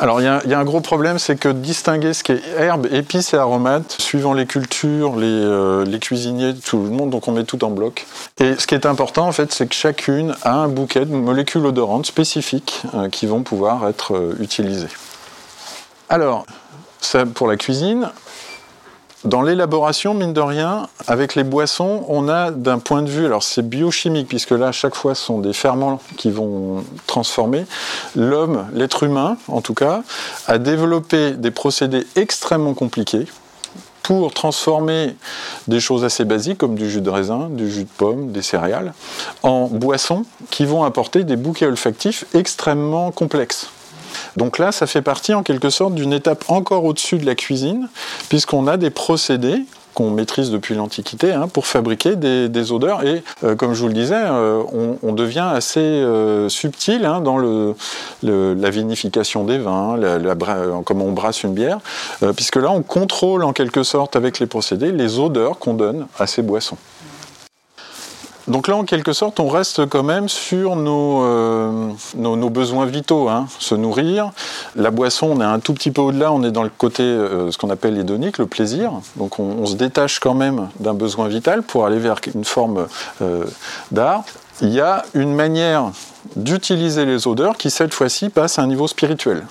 Alors 0.00 0.22
il 0.22 0.24
y, 0.24 0.54
a 0.54 0.58
un 0.58 0.64
gros 0.64 0.80
problème, 0.80 1.18
c'est 1.18 1.36
que 1.36 1.50
distinguer 1.50 2.14
ce 2.14 2.24
qui 2.24 2.32
est 2.32 2.42
herbe, 2.56 2.88
épices 2.90 3.34
et 3.34 3.36
aromates, 3.36 3.96
suivant 4.00 4.32
les 4.32 4.46
cultures, 4.46 5.16
euh, 5.18 5.84
les, 5.84 5.98
cuisiniers, 5.98 6.54
tout 6.54 6.82
le 6.82 6.88
monde, 6.88 7.10
donc 7.10 7.28
on 7.28 7.32
met 7.32 7.44
tout 7.44 7.62
en 7.64 7.70
bloc. 7.70 8.06
Et 8.38 8.54
ce 8.56 8.66
qui 8.66 8.74
est 8.74 8.86
important 8.86 9.28
en 9.28 9.32
fait, 9.32 9.52
c'est 9.52 9.66
que 9.66 9.74
chacune 9.74 10.34
a 10.42 10.54
un 10.54 10.68
bouquet 10.68 11.04
de 11.04 11.14
molécules 11.14 11.66
odorantes 11.66 12.06
spécifiques 12.06 12.80
euh, 12.94 13.10
qui 13.10 13.26
vont 13.26 13.42
pouvoir 13.42 13.86
être 13.88 14.16
euh, 14.16 14.34
utilisées. 14.40 14.88
Alors, 16.08 16.46
ça 17.02 17.26
pour 17.26 17.46
la 17.46 17.58
cuisine. 17.58 18.08
Dans 19.24 19.42
l'élaboration, 19.42 20.14
mine 20.14 20.32
de 20.32 20.40
rien, 20.40 20.88
avec 21.06 21.34
les 21.34 21.44
boissons, 21.44 22.06
on 22.08 22.26
a 22.26 22.50
d'un 22.50 22.78
point 22.78 23.02
de 23.02 23.10
vue, 23.10 23.26
alors 23.26 23.42
c'est 23.42 23.68
biochimique, 23.68 24.28
puisque 24.28 24.52
là, 24.52 24.68
à 24.68 24.72
chaque 24.72 24.94
fois, 24.94 25.14
ce 25.14 25.22
sont 25.26 25.40
des 25.40 25.52
ferments 25.52 26.00
qui 26.16 26.30
vont 26.30 26.84
transformer. 27.06 27.66
L'homme, 28.16 28.66
l'être 28.72 29.02
humain 29.02 29.36
en 29.48 29.60
tout 29.60 29.74
cas, 29.74 30.02
a 30.46 30.56
développé 30.56 31.32
des 31.32 31.50
procédés 31.50 32.06
extrêmement 32.16 32.72
compliqués 32.72 33.26
pour 34.02 34.32
transformer 34.32 35.14
des 35.68 35.80
choses 35.80 36.02
assez 36.02 36.24
basiques 36.24 36.56
comme 36.56 36.74
du 36.74 36.90
jus 36.90 37.02
de 37.02 37.10
raisin, 37.10 37.48
du 37.50 37.70
jus 37.70 37.84
de 37.84 37.90
pomme, 37.94 38.32
des 38.32 38.42
céréales, 38.42 38.94
en 39.42 39.66
boissons 39.66 40.24
qui 40.50 40.64
vont 40.64 40.82
apporter 40.82 41.24
des 41.24 41.36
bouquets 41.36 41.66
olfactifs 41.66 42.24
extrêmement 42.32 43.10
complexes. 43.10 43.68
Donc 44.36 44.58
là, 44.58 44.72
ça 44.72 44.86
fait 44.86 45.02
partie 45.02 45.34
en 45.34 45.42
quelque 45.42 45.70
sorte 45.70 45.94
d'une 45.94 46.12
étape 46.12 46.44
encore 46.48 46.84
au-dessus 46.84 47.18
de 47.18 47.26
la 47.26 47.34
cuisine, 47.34 47.88
puisqu'on 48.28 48.66
a 48.66 48.76
des 48.76 48.90
procédés 48.90 49.64
qu'on 49.94 50.10
maîtrise 50.10 50.50
depuis 50.50 50.74
l'Antiquité 50.74 51.32
hein, 51.32 51.48
pour 51.48 51.66
fabriquer 51.66 52.16
des, 52.16 52.72
odeurs. 52.72 53.04
Et 53.04 53.22
euh, 53.44 53.54
comme 53.56 53.74
je 53.74 53.80
vous 53.80 53.88
le 53.88 53.94
disais, 53.94 54.14
euh, 54.16 54.62
on, 55.02 55.12
devient 55.12 55.48
assez 55.52 55.80
euh, 55.80 56.48
subtil 56.48 57.04
hein, 57.04 57.20
dans 57.20 57.38
la 58.22 58.70
vinification 58.70 59.44
des 59.44 59.58
vins, 59.58 59.98
comment 60.84 61.06
on 61.06 61.12
brasse 61.12 61.42
une 61.42 61.54
bière, 61.54 61.80
puisque 62.36 62.56
là, 62.56 62.70
on 62.70 62.82
contrôle 62.82 63.44
en 63.44 63.52
quelque 63.52 63.82
sorte 63.82 64.16
avec 64.16 64.38
les 64.38 64.46
procédés 64.46 64.92
les 64.92 65.18
odeurs 65.18 65.58
qu'on 65.58 65.74
donne 65.74 66.06
à 66.18 66.26
ces 66.26 66.42
boissons. 66.42 66.76
Donc 68.50 68.66
là, 68.66 68.76
en 68.76 68.82
quelque 68.82 69.12
sorte, 69.12 69.38
on 69.38 69.48
reste 69.48 69.86
quand 69.86 70.02
même 70.02 70.28
sur 70.28 70.74
nos, 70.74 71.22
euh, 71.22 71.92
besoins 72.50 72.84
vitaux, 72.84 73.28
hein. 73.28 73.46
se 73.60 73.76
nourrir. 73.76 74.32
La 74.74 74.90
boisson, 74.90 75.28
on 75.28 75.40
est 75.40 75.44
un 75.44 75.60
tout 75.60 75.72
petit 75.72 75.92
peu 75.92 76.00
au-delà, 76.00 76.32
on 76.32 76.42
est 76.42 76.50
dans 76.50 76.64
le 76.64 76.70
côté, 76.76 77.04
euh, 77.04 77.52
ce 77.52 77.58
qu'on 77.58 77.70
appelle 77.70 77.96
hédonique, 77.96 78.38
le 78.38 78.46
plaisir. 78.46 78.90
Donc 79.14 79.38
on, 79.38 79.66
se 79.66 79.76
détache 79.76 80.18
quand 80.18 80.34
même 80.34 80.68
d'un 80.80 80.94
besoin 80.94 81.28
vital 81.28 81.62
pour 81.62 81.86
aller 81.86 82.00
vers 82.00 82.16
une 82.34 82.44
forme 82.44 82.88
euh, 83.22 83.44
d'art. 83.92 84.24
Il 84.62 84.70
y 84.70 84.80
a 84.80 85.04
une 85.14 85.32
manière 85.32 85.92
d'utiliser 86.34 87.04
les 87.04 87.28
odeurs 87.28 87.56
qui, 87.56 87.70
cette 87.70 87.94
fois-ci, 87.94 88.30
passe 88.30 88.58
à 88.58 88.62
un 88.62 88.66
niveau 88.66 88.88
spirituel. 88.88 89.44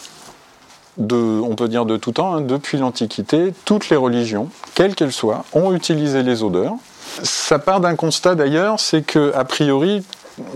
on 0.99 1.55
peut 1.55 1.69
dire 1.69 1.85
de 1.85 1.95
tout 1.95 2.11
temps, 2.11 2.33
hein, 2.33 2.41
depuis 2.41 2.77
l'Antiquité, 2.77 3.53
toutes 3.63 3.87
les 3.89 3.95
religions, 3.95 4.49
quelles 4.75 4.93
qu'elles 4.93 5.13
soient, 5.13 5.45
ont 5.53 5.73
utilisé 5.73 6.21
les 6.21 6.43
odeurs. 6.43 6.75
Ça 7.23 7.59
part 7.59 7.79
d'un 7.79 7.95
constat 7.95 8.35
d'ailleurs, 8.35 8.79
c'est 8.79 9.01
que 9.01 9.33
a 9.35 9.43
priori, 9.43 10.03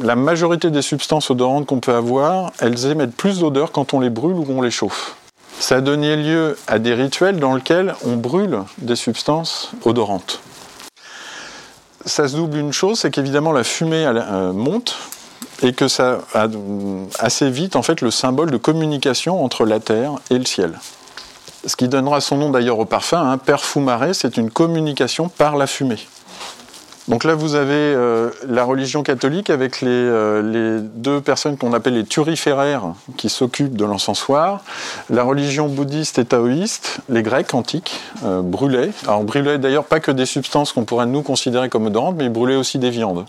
la 0.02 0.16
majorité 0.16 0.70
des 0.70 0.82
substances 0.82 1.30
odorantes 1.30 1.66
qu'on 1.66 1.80
peut 1.80 1.94
avoir, 1.94 2.52
elles 2.60 2.86
émettent 2.86 3.16
plus 3.16 3.40
d'odeur 3.40 3.72
quand 3.72 3.94
on 3.94 4.00
les 4.00 4.10
brûle 4.10 4.36
ou 4.36 4.44
qu'on 4.44 4.62
les 4.62 4.72
chauffe. 4.72 5.16
Ça 5.60 5.78
a 5.78 5.82
donné 5.82 6.16
lieu 6.16 6.58
à 6.68 6.80
des 6.80 6.94
rituels 6.94 7.40
dans 7.40 7.56
lesquels 7.56 7.96
on 8.06 8.16
brûle 8.16 8.60
des 8.80 8.96
substances 8.96 9.72
odorantes. 9.86 10.42
Ça 12.06 12.28
se 12.28 12.36
double 12.36 12.58
une 12.58 12.74
chose, 12.74 13.00
c'est 13.00 13.12
qu'évidemment 13.12 13.54
la 13.54 13.64
fumée 13.64 14.06
euh, 14.06 14.52
monte 14.52 14.98
et 15.62 15.74
que 15.74 15.88
ça 15.88 16.20
a 16.34 16.48
assez 17.20 17.50
vite 17.50 17.76
en 17.76 17.84
fait 17.84 18.02
le 18.02 18.12
symbole 18.12 18.52
de 18.52 18.58
communication 18.58 19.44
entre 19.44 19.66
la 19.66 19.80
terre 19.80 20.16
et 20.30 20.38
le 20.38 20.46
ciel. 20.46 20.80
Ce 21.66 21.78
qui 21.78 21.88
donnera 21.88 22.20
son 22.20 22.36
nom 22.36 22.50
d'ailleurs 22.50 22.80
au 22.80 22.86
parfum, 22.86 23.22
hein, 23.26 23.38
perfumare, 23.38 24.14
c'est 24.14 24.36
une 24.36 24.52
communication 24.52 25.30
par 25.30 25.56
la 25.56 25.66
fumée. 25.66 26.08
Donc 27.10 27.26
là, 27.26 27.36
vous 27.36 27.56
avez 27.56 27.74
euh, 27.74 28.30
la 28.48 28.64
religion 28.64 29.04
catholique 29.04 29.50
avec 29.50 29.82
les, 29.82 29.90
euh, 29.90 30.42
les 30.42 30.82
deux 30.82 31.20
personnes 31.20 31.58
qu'on 31.58 31.74
appelle 31.74 31.96
les 31.96 32.06
turiféraires 32.06 32.94
qui 33.18 33.28
s'occupent 33.28 33.76
de 33.76 33.84
l'encensoir. 33.84 34.64
La 35.10 35.24
religion 35.24 35.68
bouddhiste 35.68 36.18
et 36.20 36.24
taoïste, 36.26 37.00
les 37.10 37.22
Grecs 37.22 37.54
antiques, 37.54 38.00
euh, 38.24 38.42
brûlaient. 38.42 38.92
Alors, 39.06 39.24
brûlaient 39.24 39.58
d'ailleurs 39.58 39.84
pas 39.84 40.00
que 40.00 40.12
des 40.12 40.26
substances 40.26 40.72
qu'on 40.72 40.86
pourrait 40.86 41.06
nous 41.06 41.24
considérer 41.24 41.68
comme 41.68 41.88
odorantes, 41.88 42.16
mais 42.18 42.26
ils 42.26 42.32
brûlaient 42.32 42.56
aussi 42.56 42.80
des 42.80 42.90
viandes. 42.90 43.26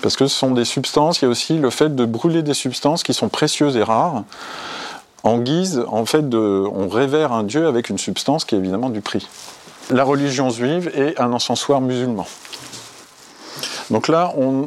Parce 0.00 0.16
que 0.16 0.26
ce 0.26 0.34
sont 0.34 0.52
des 0.52 0.64
substances, 0.64 1.20
il 1.20 1.26
y 1.26 1.28
a 1.28 1.30
aussi 1.30 1.58
le 1.58 1.68
fait 1.68 1.94
de 1.94 2.06
brûler 2.06 2.42
des 2.42 2.54
substances 2.54 3.02
qui 3.02 3.12
sont 3.12 3.28
précieuses 3.28 3.76
et 3.76 3.82
rares 3.82 4.22
en 5.22 5.38
guise, 5.38 5.84
en 5.86 6.04
fait, 6.04 6.28
de, 6.28 6.38
on 6.74 6.88
révère 6.88 7.32
un 7.32 7.44
dieu 7.44 7.66
avec 7.66 7.90
une 7.90 7.98
substance 7.98 8.44
qui 8.44 8.54
est 8.54 8.58
évidemment 8.58 8.88
du 8.88 9.00
prix. 9.02 9.28
La 9.90 10.02
religion 10.02 10.50
juive 10.50 10.90
est 10.94 11.20
un 11.20 11.32
encensoir 11.32 11.80
musulman. 11.80 12.26
Donc 13.90 14.08
là, 14.08 14.32
on, 14.36 14.62
euh, 14.62 14.66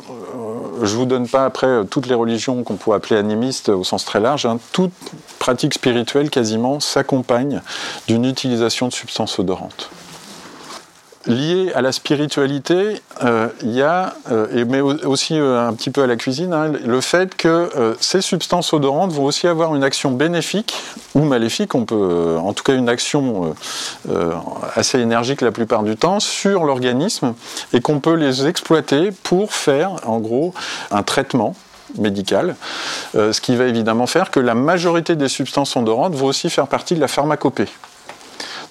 je 0.84 0.94
ne 0.94 0.98
vous 0.98 1.06
donne 1.06 1.28
pas 1.28 1.46
après 1.46 1.68
euh, 1.68 1.84
toutes 1.84 2.08
les 2.08 2.16
religions 2.16 2.64
qu'on 2.64 2.76
pourrait 2.76 2.98
appeler 2.98 3.18
animistes 3.18 3.70
au 3.70 3.84
sens 3.84 4.06
très 4.06 4.20
large. 4.20 4.46
Hein. 4.46 4.60
toute 4.72 4.94
pratique 5.40 5.74
spirituelle 5.74 6.30
quasiment 6.30 6.80
s'accompagne 6.80 7.62
d'une 8.08 8.26
utilisation 8.26 8.88
de 8.88 8.94
substances 8.94 9.40
odorantes 9.40 9.90
lié 11.28 11.72
à 11.74 11.82
la 11.82 11.92
spiritualité, 11.92 13.02
euh, 13.24 13.48
il 13.62 13.72
y 13.72 13.82
a, 13.82 14.14
euh, 14.32 14.66
mais 14.68 14.82
aussi 14.82 15.40
euh, 15.40 15.68
un 15.68 15.74
petit 15.74 15.90
peu 15.90 16.04
à 16.04 16.08
la 16.08 16.16
cuisine, 16.16 16.54
hein, 16.54 16.72
le 16.86 17.02
fait 17.02 17.36
que 17.36 17.96
ces 18.00 18.22
substances 18.22 18.74
odorantes 18.74 19.12
vont 19.12 19.26
aussi 19.26 19.48
avoir 19.48 19.76
une 19.76 19.84
action 19.84 20.12
bénéfique 20.12 20.76
ou 21.14 21.22
maléfique, 21.22 21.76
on 21.76 21.86
peut, 21.86 22.38
en 22.40 22.54
tout 22.54 22.64
cas 22.64 22.74
une 22.74 22.90
action 22.90 23.56
assez 24.76 25.00
énergique 25.00 25.42
la 25.42 25.52
plupart 25.52 25.84
du 25.84 25.96
temps, 25.96 26.20
sur 26.20 26.66
l'organisme 26.66 27.34
et 27.74 27.82
qu'on 27.82 28.00
peut 28.00 28.16
les 28.16 28.48
exploiter 28.48 29.12
pour 29.24 29.54
faire, 29.54 29.96
en 30.06 30.20
gros, 30.20 30.54
un 30.92 31.04
traitement 31.04 31.56
médical, 31.98 32.56
ce 33.14 33.40
qui 33.40 33.56
va 33.56 33.66
évidemment 33.66 34.08
faire 34.08 34.32
que 34.32 34.40
la 34.40 34.56
majorité 34.56 35.16
des 35.16 35.30
substances 35.30 35.76
odorantes 35.78 36.16
vont 36.16 36.28
aussi 36.28 36.50
faire 36.50 36.68
partie 36.68 36.96
de 36.96 37.02
la 37.02 37.08
pharmacopée. 37.08 37.68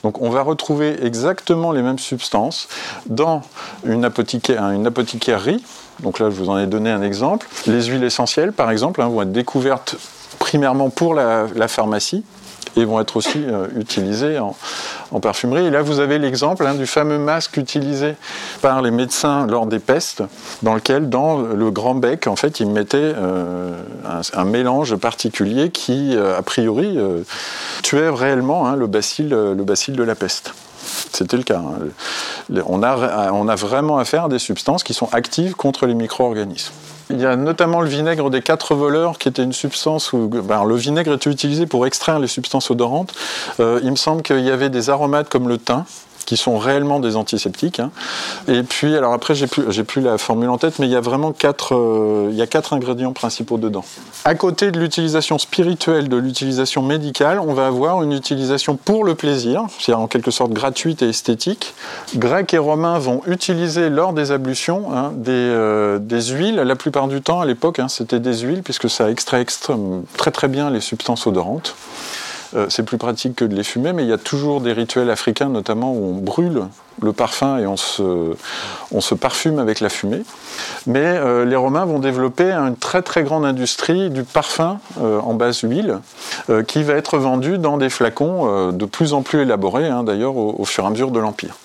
Donc 0.03 0.20
on 0.20 0.31
va 0.31 0.42
retrouver 0.42 1.05
exactement 1.05 1.72
les 1.72 1.83
mêmes 1.83 1.98
substances 1.98 2.68
dans 3.07 3.42
une, 3.85 4.05
apothicairerie. 4.05 5.64
Donc 6.00 6.18
là, 6.18 6.31
je 6.31 6.37
vous 6.37 6.50
en 6.50 6.59
ai 6.59 6.66
donné 6.66 6.90
un 6.90 7.03
exemple. 7.03 7.48
Les 7.66 7.83
huiles 7.85 8.05
essentielles, 8.05 8.53
par 8.53 8.70
exemple, 8.70 9.00
hein, 9.00 9.09
vont 9.09 9.22
être 9.22 9.33
découvertes 9.33 9.96
primairement 10.38 10.90
pour 10.90 11.14
la 11.14 11.68
pharmacie 11.68 12.24
et 12.77 12.85
vont 12.85 13.01
être 13.01 13.17
aussi 13.17 13.45
euh, 13.45 13.67
utilisés 13.77 14.39
en, 14.39 14.55
parfumerie. 15.21 15.67
Et 15.67 15.71
là, 15.71 15.83
vous 15.83 16.01
avez 16.01 16.19
l'exemple 16.19 16.67
hein, 16.67 16.75
du 16.75 16.87
fameux 16.87 17.19
masque 17.19 17.57
utilisé 17.57 18.17
par 18.63 18.83
les 18.83 18.91
médecins 18.91 19.47
lors 19.47 19.67
des 19.67 19.79
pestes, 19.79 20.23
dans 20.63 20.75
lequel, 20.75 21.09
dans 21.09 21.39
le 21.39 21.71
grand 21.71 21.95
bec, 21.95 22.27
en 22.27 22.35
fait, 22.35 22.59
ils 22.59 22.69
mettaient 22.69 23.13
euh, 23.17 23.71
un, 24.33 24.45
mélange 24.45 24.97
particulier 24.97 25.71
qui, 25.71 26.17
euh, 26.17 26.37
a 26.37 26.43
priori, 26.43 26.99
tuait 27.83 28.09
réellement 28.09 28.67
hein, 28.67 28.77
le, 28.77 28.87
bacille, 28.87 29.29
le 29.29 29.55
bacille 29.55 29.95
de 29.95 30.03
la 30.03 30.15
peste. 30.15 30.53
C'était 31.13 31.37
le 31.37 31.45
cas. 31.45 31.61
Hein. 31.61 32.61
On, 32.67 32.83
a, 32.83 33.31
on 33.33 33.49
a 33.49 33.55
vraiment 33.55 33.99
affaire 33.99 34.25
à 34.25 34.29
des 34.29 34.39
substances 34.41 34.83
qui 34.83 34.95
sont 34.95 35.09
actives 35.13 35.55
contre 35.55 35.87
les 35.87 35.95
micro-organismes. 35.95 36.73
Il 37.11 37.21
y 37.21 37.27
a 37.27 37.37
notamment 37.37 37.81
le 37.81 37.88
vinaigre 37.88 38.31
des 38.31 38.40
quatre 38.40 38.75
voleurs, 38.75 39.19
qui 39.19 39.29
était 39.29 39.43
une 39.43 39.53
substance 39.53 40.12
où 40.12 40.29
ben, 40.29 40.64
le 40.64 40.75
vinaigre 40.75 41.12
était 41.12 41.31
utilisé 41.31 41.67
pour 41.67 41.87
extraire 41.87 42.19
les 42.19 42.29
substances 42.29 42.71
odorantes. 42.71 43.14
Euh, 43.61 43.81
il 43.83 43.90
me 43.90 43.97
semble 43.97 44.23
qu'il 44.23 44.40
y 44.40 44.51
avait 44.51 44.71
des 44.71 44.88
aromates 44.90 45.29
comme 45.29 45.49
le 45.49 45.59
thym, 45.59 45.85
qui 46.25 46.37
sont 46.37 46.59
réellement 46.59 47.01
des 47.01 47.17
antiseptiques. 47.17 47.81
Hein. 47.81 47.91
Et 48.49 48.63
puis, 48.63 48.97
alors 48.97 49.13
après, 49.13 49.35
j'ai 49.35 49.47
plus, 49.47 49.65
plus 49.85 50.03
la 50.03 50.19
formule 50.19 50.49
en 50.49 50.59
tête, 50.59 50.79
mais 50.79 50.87
il 50.87 50.93
y 50.93 50.97
a 50.97 51.01
vraiment 51.01 51.33
quatre, 51.33 51.75
euh, 51.75 52.47
quatre 52.47 52.73
ingrédients 52.73 53.13
principaux 53.13 53.59
dedans. 53.59 53.85
À 54.25 54.35
côté 54.35 54.71
de 54.71 54.79
l'utilisation 54.79 55.39
spirituelle, 55.39 56.09
de 56.09 56.17
l'utilisation 56.17 56.83
médicale, 56.83 57.39
on 57.41 57.55
va 57.55 57.67
avoir 57.67 58.03
une 58.03 58.13
utilisation 58.13 58.77
pour 58.77 59.05
le 59.05 59.15
plaisir, 59.15 59.65
c'est-à-dire 59.79 60.01
en 60.01 60.07
quelque 60.07 60.31
sorte 60.31 60.53
gratuite 60.53 61.03
et 61.03 61.09
esthétique. 61.09 61.75
Grecs 62.17 62.55
et 62.55 62.59
Romains 62.59 62.99
vont 62.99 63.23
utiliser 63.27 63.91
lors 63.91 64.13
des 64.13 64.33
ablutions 64.33 64.95
hein, 64.95 65.13
des, 65.15 65.33
euh, 65.33 65.99
des, 65.99 66.23
huiles. 66.23 66.57
La 66.57 66.77
plupart 66.77 67.09
du 67.09 67.23
temps, 67.23 67.41
à 67.41 67.47
l'époque, 67.47 67.79
hein, 67.79 67.89
c'était 67.89 68.21
des 68.21 68.39
huiles 68.39 68.63
puisque 68.63 68.89
ça 68.89 69.11
extrait 69.11 69.45
très 70.17 70.31
très 70.31 70.49
bien 70.49 70.71
les 70.71 70.81
substances 70.81 71.27
odorantes. 71.27 71.75
Euh, 72.55 72.67
c'est 72.69 72.85
plus 72.85 72.99
pratique 72.99 73.37
que 73.37 73.45
de 73.45 73.55
les 73.55 73.64
fumer, 73.64 73.93
mais 73.93 74.05
il 74.05 74.09
y 74.09 74.12
a 74.12 74.19
toujours 74.19 74.61
des 74.61 74.73
rituels 74.73 75.11
africains, 75.11 75.49
notamment 75.49 75.93
où 75.93 76.11
on 76.11 76.12
brûle 76.12 76.62
le 77.03 77.12
parfum 77.12 77.59
et 77.59 77.67
on 77.67 77.77
se, 77.77 79.14
parfume 79.14 79.59
avec 79.59 79.81
la 79.81 79.88
fumée. 79.88 80.23
Mais 80.87 81.01
euh, 81.05 81.45
les 81.45 81.57
Romains 81.57 81.85
vont 81.85 81.99
développer 81.99 82.53
une 82.53 82.77
très 82.77 83.03
très 83.03 83.25
grande 83.25 83.45
industrie 83.45 84.11
du 84.11 84.23
parfum 84.23 84.79
euh, 85.01 85.19
en 85.21 85.35
base 85.35 85.61
huile, 85.62 85.99
qui 86.69 86.83
va 86.83 86.95
être 86.95 87.19
vendu 87.19 87.59
dans 87.59 87.77
des 87.79 87.90
flacons 87.90 88.73
de 88.73 88.85
plus 88.85 89.12
en 89.12 89.23
plus 89.23 89.43
élaborés, 89.43 89.88
hein, 89.88 90.05
d'ailleurs, 90.05 90.37
au 90.37 90.64
fur 90.64 90.85
et 90.85 90.87
à 90.87 90.90
mesure 90.90 91.11
de 91.11 91.21
l'Empire 91.21 91.57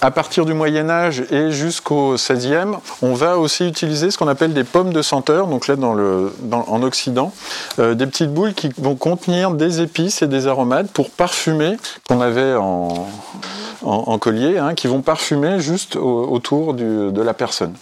à 0.00 0.10
partir 0.10 0.44
du 0.44 0.54
Moyen 0.54 0.88
Âge 0.90 1.24
et 1.30 1.50
jusqu'au 1.50 2.14
XVIe, 2.14 2.76
on 3.02 3.14
va 3.14 3.38
aussi 3.38 3.66
utiliser 3.66 4.10
ce 4.10 4.18
qu'on 4.18 4.28
appelle 4.28 4.52
des 4.52 4.64
pommes 4.64 4.92
de 4.92 5.02
senteur, 5.02 5.48
donc 5.48 5.66
là 5.66 5.74
en 5.76 6.82
Occident, 6.82 7.32
euh, 7.78 7.94
des 7.94 8.06
petites 8.06 8.32
boules 8.32 8.54
qui 8.54 8.70
vont 8.78 8.94
contenir 8.94 9.50
des 9.50 9.80
épices 9.80 10.22
et 10.22 10.26
des 10.26 10.46
aromates 10.46 10.90
pour 10.90 11.10
parfumer, 11.10 11.76
qu'on 12.08 12.20
avait 12.20 12.54
en, 12.54 14.18
collier, 14.18 14.58
hein, 14.58 14.74
qui 14.74 14.86
vont 14.86 15.02
parfumer 15.02 15.60
juste 15.60 15.96
autour 15.96 16.74
de 16.74 17.22
la 17.22 17.34
personne. 17.34 17.74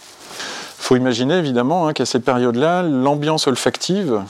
Il 0.78 0.82
faut 0.82 0.96
imaginer 0.96 1.34
évidemment 1.34 1.88
hein, 1.88 1.92
qu'à 1.92 2.06
cette 2.06 2.24
période-là, 2.24 2.82
l'ambiance 2.82 3.46
olfactive 3.46 4.22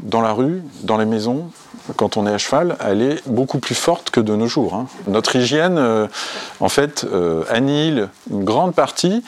dans 0.00 0.20
la 0.20 0.32
rue, 0.32 0.62
dans 0.82 0.96
les 0.96 1.04
maisons, 1.04 1.50
quand 1.96 2.16
on 2.16 2.26
est 2.26 2.32
à 2.32 2.38
cheval, 2.38 2.76
elle 2.80 3.02
est 3.02 3.28
beaucoup 3.28 3.58
plus 3.58 3.74
forte 3.74 4.10
que 4.10 4.20
de 4.20 4.34
nos 4.36 4.46
jours. 4.46 4.74
Hein. 4.74 4.86
Notre 5.08 5.36
hygiène, 5.36 5.78
euh, 5.78 6.06
en 6.60 6.68
fait, 6.68 7.04
euh, 7.12 7.42
annihile 7.50 8.08
une 8.30 8.44
grande 8.44 8.74
partie. 8.74 9.24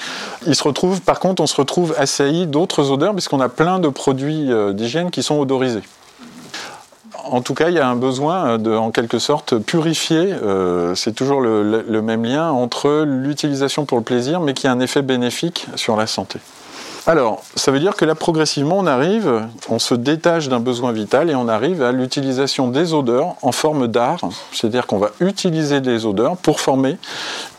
Il 0.46 0.54
se 0.54 0.62
retrouve, 0.62 1.00
par 1.00 1.20
contre, 1.20 1.42
on 1.42 1.46
se 1.46 1.56
retrouve 1.56 1.94
assailli 1.98 2.46
d'autres 2.46 2.90
odeurs, 2.90 3.12
puisqu'on 3.12 3.40
a 3.40 3.48
plein 3.48 3.78
de 3.78 3.88
produits 3.88 4.52
euh, 4.52 4.72
d'hygiène 4.72 5.10
qui 5.10 5.22
sont 5.22 5.38
odorisés. 5.38 5.82
En 7.24 7.40
tout 7.40 7.54
cas, 7.54 7.70
il 7.70 7.74
y 7.74 7.80
a 7.80 7.88
un 7.88 7.96
besoin 7.96 8.58
de, 8.58 8.74
en 8.74 8.90
quelque 8.90 9.18
sorte, 9.18 9.56
purifier. 9.58 10.34
c'est 10.94 11.14
toujours 11.14 11.40
le 11.40 12.02
même 12.02 12.22
lien 12.22 12.50
entre 12.50 13.02
l'utilisation 13.06 13.86
pour 13.86 13.96
le 13.96 14.04
plaisir, 14.04 14.40
mais 14.40 14.52
qui 14.52 14.66
a 14.66 14.72
un 14.72 14.80
effet 14.80 15.00
bénéfique 15.00 15.66
sur 15.74 15.96
la 15.96 16.06
santé. 16.06 16.38
Alors, 17.06 17.42
ça 17.54 17.70
veut 17.70 17.80
dire 17.80 17.96
que 17.96 18.06
là, 18.06 18.14
progressivement, 18.14 18.78
on 18.78 18.86
arrive, 18.86 19.46
on 19.68 19.78
se 19.78 19.94
détache 19.94 20.48
d'un 20.48 20.60
besoin 20.60 20.90
vital 20.92 21.28
et 21.28 21.34
on 21.34 21.48
arrive 21.48 21.82
à 21.82 21.92
l'utilisation 21.92 22.68
des 22.68 22.94
odeurs 22.94 23.34
en 23.42 23.52
forme 23.52 23.88
d'art. 23.88 24.20
C'est-à-dire 24.52 24.86
qu'on 24.86 24.96
va 24.96 25.10
utiliser 25.20 25.82
des 25.82 26.06
odeurs 26.06 26.38
pour 26.38 26.60
former 26.60 26.96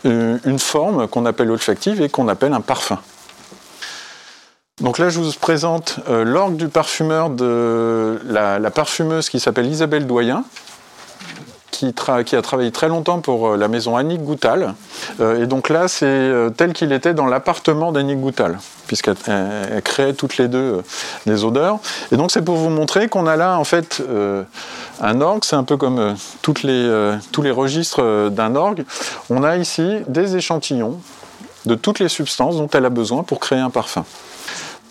euh, 0.04 0.38
une 0.44 0.58
forme 0.58 1.06
qu'on 1.06 1.26
appelle 1.26 1.52
olfactive 1.52 2.02
et 2.02 2.08
qu'on 2.08 2.26
appelle 2.26 2.54
un 2.54 2.60
parfum. 2.60 2.98
Donc 4.80 4.98
là, 4.98 5.10
je 5.10 5.20
vous 5.20 5.32
présente 5.40 6.00
euh, 6.08 6.24
l'orgue 6.24 6.56
du 6.56 6.68
parfumeur 6.68 7.30
de 7.30 8.20
la, 8.26 8.58
la 8.58 8.70
parfumeuse 8.72 9.30
qui 9.30 9.38
s'appelle 9.38 9.66
Isabelle 9.66 10.08
Doyen, 10.08 10.44
qui, 11.70 12.36
a 12.36 12.42
travaillé 12.42 12.70
très 12.70 12.88
longtemps 12.88 13.20
pour 13.20 13.48
euh, 13.48 13.56
la 13.56 13.68
maison 13.68 13.96
Annick 13.96 14.22
Goutal. 14.22 14.74
Euh, 15.20 15.42
et 15.42 15.46
donc 15.46 15.68
là, 15.68 15.88
c'est 15.88 16.06
euh, 16.06 16.50
tel 16.50 16.72
qu'il 16.72 16.92
était 16.92 17.14
dans 17.14 17.26
l'appartement 17.26 17.92
d'Annick 17.92 18.20
Goutal, 18.20 18.58
puisqu'elle 18.86 19.16
créait 19.84 20.14
toutes 20.14 20.38
les 20.38 20.48
deux 20.48 20.82
les 21.26 21.44
odeurs. 21.44 21.78
Et 22.12 22.16
donc 22.16 22.30
c'est 22.30 22.42
pour 22.42 22.56
vous 22.56 22.70
montrer 22.70 23.08
qu'on 23.08 23.26
a 23.26 23.36
là 23.36 23.58
en 23.58 23.64
fait 23.64 24.02
un 25.00 25.20
orgue, 25.20 25.44
c'est 25.44 25.56
un 25.56 25.64
peu 25.64 25.76
comme 25.76 26.14
les, 26.62 27.16
tous 27.32 27.42
les 27.42 27.50
registres 27.50 28.30
d'un 28.30 28.54
orgue. 28.54 28.84
On 29.30 29.42
a 29.42 29.56
ici 29.56 29.98
des 30.08 30.36
échantillons 30.36 30.98
de 31.66 31.74
toutes 31.74 31.98
les 31.98 32.08
substances 32.08 32.56
dont 32.56 32.68
elle 32.72 32.84
a 32.84 32.90
besoin 32.90 33.22
pour 33.22 33.40
créer 33.40 33.58
un 33.58 33.70
parfum. 33.70 34.04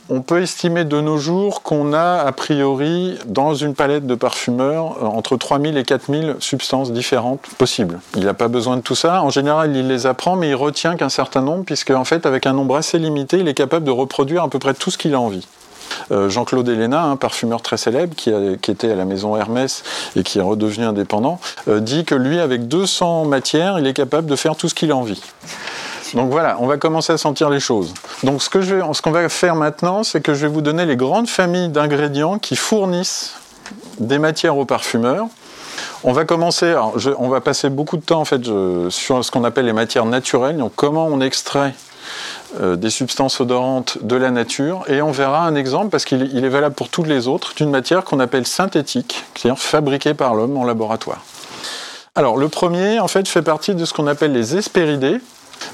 On 0.09 0.21
peut 0.21 0.41
estimer 0.41 0.85
de 0.85 1.01
nos 1.01 1.17
jours 1.17 1.63
qu'on 1.63 1.93
a 1.93 2.19
a 2.19 2.31
priori 2.31 3.17
dans 3.25 3.55
une 3.55 3.73
palette 3.73 4.05
de 4.05 4.15
parfumeurs 4.15 4.97
euh, 5.01 5.05
entre 5.05 5.35
3000 5.35 5.77
et 5.77 5.83
4000 5.83 6.35
substances 6.39 6.91
différentes 6.91 7.41
possibles. 7.57 7.99
Il 8.15 8.25
n'a 8.25 8.33
pas 8.33 8.47
besoin 8.47 8.77
de 8.77 8.81
tout 8.81 8.95
ça. 8.95 9.21
En 9.23 9.29
général, 9.29 9.75
il 9.75 9.87
les 9.87 10.05
apprend, 10.05 10.35
mais 10.35 10.49
il 10.49 10.55
retient 10.55 10.95
qu'un 10.95 11.09
certain 11.09 11.41
nombre, 11.41 11.63
puisque 11.65 11.91
en 11.91 12.05
fait, 12.05 12.25
avec 12.25 12.45
un 12.45 12.53
nombre 12.53 12.75
assez 12.75 12.99
limité, 12.99 13.39
il 13.39 13.47
est 13.47 13.53
capable 13.53 13.85
de 13.85 13.91
reproduire 13.91 14.43
à 14.43 14.49
peu 14.49 14.59
près 14.59 14.73
tout 14.73 14.91
ce 14.91 14.97
qu'il 14.97 15.13
a 15.13 15.19
envie. 15.19 15.47
Euh, 16.11 16.29
Jean-Claude 16.29 16.67
Héléna, 16.67 17.03
un 17.03 17.15
parfumeur 17.15 17.61
très 17.61 17.77
célèbre 17.77 18.15
qui, 18.15 18.29
était 18.29 18.91
à 18.91 18.95
la 18.95 19.05
maison 19.05 19.35
Hermès 19.35 19.83
et 20.15 20.23
qui 20.23 20.39
est 20.39 20.41
redevenu 20.41 20.85
indépendant, 20.85 21.39
euh, 21.67 21.79
dit 21.79 22.05
que 22.05 22.15
lui, 22.15 22.39
avec 22.39 22.67
200 22.67 23.25
matières, 23.25 23.79
il 23.79 23.87
est 23.87 23.93
capable 23.93 24.27
de 24.27 24.35
faire 24.35 24.55
tout 24.55 24.69
ce 24.69 24.75
qu'il 24.75 24.91
a 24.91 24.95
envie. 24.95 25.21
Donc 26.15 26.31
voilà, 26.31 26.57
on 26.59 26.65
va 26.65 26.77
commencer 26.77 27.11
à 27.13 27.17
sentir 27.17 27.49
les 27.49 27.59
choses. 27.59 27.93
Donc 28.23 28.41
ce 28.41 29.01
qu'on 29.01 29.11
va 29.11 29.29
faire 29.29 29.55
maintenant, 29.55 30.03
c'est 30.03 30.21
que 30.21 30.33
je 30.33 30.47
vais 30.47 30.53
vous 30.53 30.61
donner 30.61 30.85
les 30.85 30.95
grandes 30.95 31.27
familles 31.27 31.69
d'ingrédients 31.69 32.39
qui 32.39 32.55
fournissent 32.55 33.33
des 33.99 34.17
matières 34.17 34.57
aux 34.57 34.65
parfumeurs. 34.65 35.27
On 36.03 36.13
va 36.13 36.23
commencer, 36.23 36.73
on 37.17 37.27
va 37.27 37.41
passer 37.41 37.69
beaucoup 37.69 37.97
de 37.97 38.03
temps 38.03 38.21
en 38.21 38.25
fait 38.25 38.41
sur 38.89 39.25
ce 39.25 39.31
qu'on 39.31 39.43
appelle 39.43 39.65
les 39.65 39.73
matières 39.73 40.05
naturelles, 40.05 40.57
donc 40.57 40.71
comment 40.75 41.07
on 41.07 41.19
extrait 41.19 41.73
euh, 42.61 42.75
des 42.77 42.89
substances 42.89 43.41
odorantes 43.41 43.97
de 44.01 44.15
la 44.15 44.31
nature 44.31 44.83
et 44.87 45.01
on 45.01 45.11
verra 45.11 45.45
un 45.45 45.55
exemple 45.55 45.89
parce 45.89 46.05
qu'il 46.05 46.45
est 46.45 46.49
valable 46.49 46.75
pour 46.75 46.89
toutes 46.89 47.07
les 47.07 47.27
autres 47.27 47.53
d'une 47.55 47.71
matière 47.71 48.05
qu'on 48.05 48.19
appelle 48.21 48.47
synthétique, 48.47 49.25
c'est-à-dire 49.35 49.59
fabriquée 49.59 50.13
par 50.13 50.35
l'homme 50.35 50.55
en 50.55 50.63
laboratoire. 50.63 51.21
Alors 52.13 52.37
le 52.37 52.47
premier 52.47 52.99
en 52.99 53.09
fait 53.09 53.27
fait 53.27 53.41
partie 53.41 53.75
de 53.75 53.83
ce 53.83 53.93
qu'on 53.93 54.07
appelle 54.07 54.31
les 54.31 54.55
hespéridés 54.55 55.19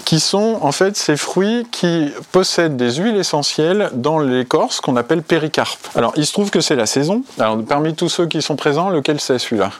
qui 0.06 0.20
sont 0.20 0.60
en 0.62 0.72
fait 0.72 0.98
ces 0.98 1.17
fruits 1.17 1.67
qui 1.72 2.12
possèdent 2.32 2.78
des 2.78 2.96
huiles 2.96 3.17
essentielles 3.17 3.89
dans 3.94 4.20
l'écorce 4.20 4.82
qu'on 4.82 4.96
appelle 4.96 5.22
péricarpe. 5.22 5.88
Alors 5.96 6.13
il 6.15 6.26
se 6.26 6.34
trouve 6.34 6.50
que 6.50 6.62
c'est 6.62 6.76
la 6.76 6.86
saison. 6.86 7.24
Alors 7.39 7.58
parmi 7.63 7.94
tous 7.96 8.10
ceux 8.10 8.26
qui 8.26 8.41
sont 8.41 8.56
présents, 8.56 8.89
lequel 8.89 9.20
c'est 9.20 9.39
celui-là 9.39 9.72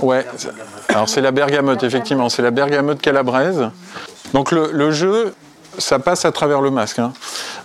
Ouais, 0.00 0.24
alors 0.88 1.08
c'est 1.08 1.20
la 1.20 1.30
bergamote, 1.30 1.82
effectivement, 1.82 2.28
c'est 2.28 2.42
la 2.42 2.50
bergamote 2.50 3.00
calabraise. 3.00 3.68
Donc 4.32 4.52
le, 4.52 4.90
jeu, 4.92 5.34
ça 5.80 5.98
passe 5.98 6.24
à 6.24 6.32
travers 6.32 6.60
le 6.60 6.70
masque. 6.70 6.98
Hein. 6.98 7.12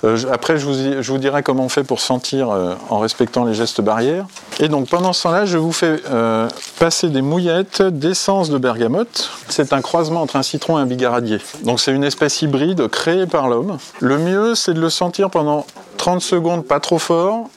Euh, 0.03 0.17
après, 0.31 0.57
je 0.57 0.65
vous, 0.65 1.17
dirai 1.17 1.43
comment 1.43 1.65
on 1.65 1.69
fait 1.69 1.83
pour 1.83 1.99
sentir 1.99 2.49
euh, 2.49 2.73
en 2.89 2.99
respectant 2.99 3.45
les 3.45 3.53
gestes 3.53 3.81
barrières. 3.81 4.25
Et 4.59 4.67
donc 4.67 4.89
pendant 4.89 5.13
ce 5.13 5.23
temps-là, 5.23 5.45
je 5.45 5.57
vous 5.57 5.71
fais 5.71 6.01
euh, 6.09 6.47
passer 6.79 7.09
des 7.09 7.21
mouillettes 7.21 7.81
d'essence 7.81 8.49
de 8.49 8.57
bergamote. 8.57 9.29
C'est 9.49 9.73
un 9.73 9.81
croisement 9.81 10.21
entre 10.21 10.35
un 10.35 10.43
citron 10.43 10.77
et 10.79 10.81
un 10.81 10.85
bigaradier. 10.85 11.39
Donc 11.63 11.79
c'est 11.79 11.91
une 11.91 12.03
espèce 12.03 12.41
hybride 12.41 12.87
créée 12.87 13.27
par 13.27 13.47
l'homme. 13.47 13.77
Le 13.99 14.17
mieux, 14.17 14.55
c'est 14.55 14.73
de 14.73 14.81
le 14.81 14.89
sentir 14.89 15.29
pendant 15.29 15.65
30 15.97 16.21
secondes, 16.21 16.65
pas 16.65 16.79
trop 16.79 16.99
fort, 16.99 17.49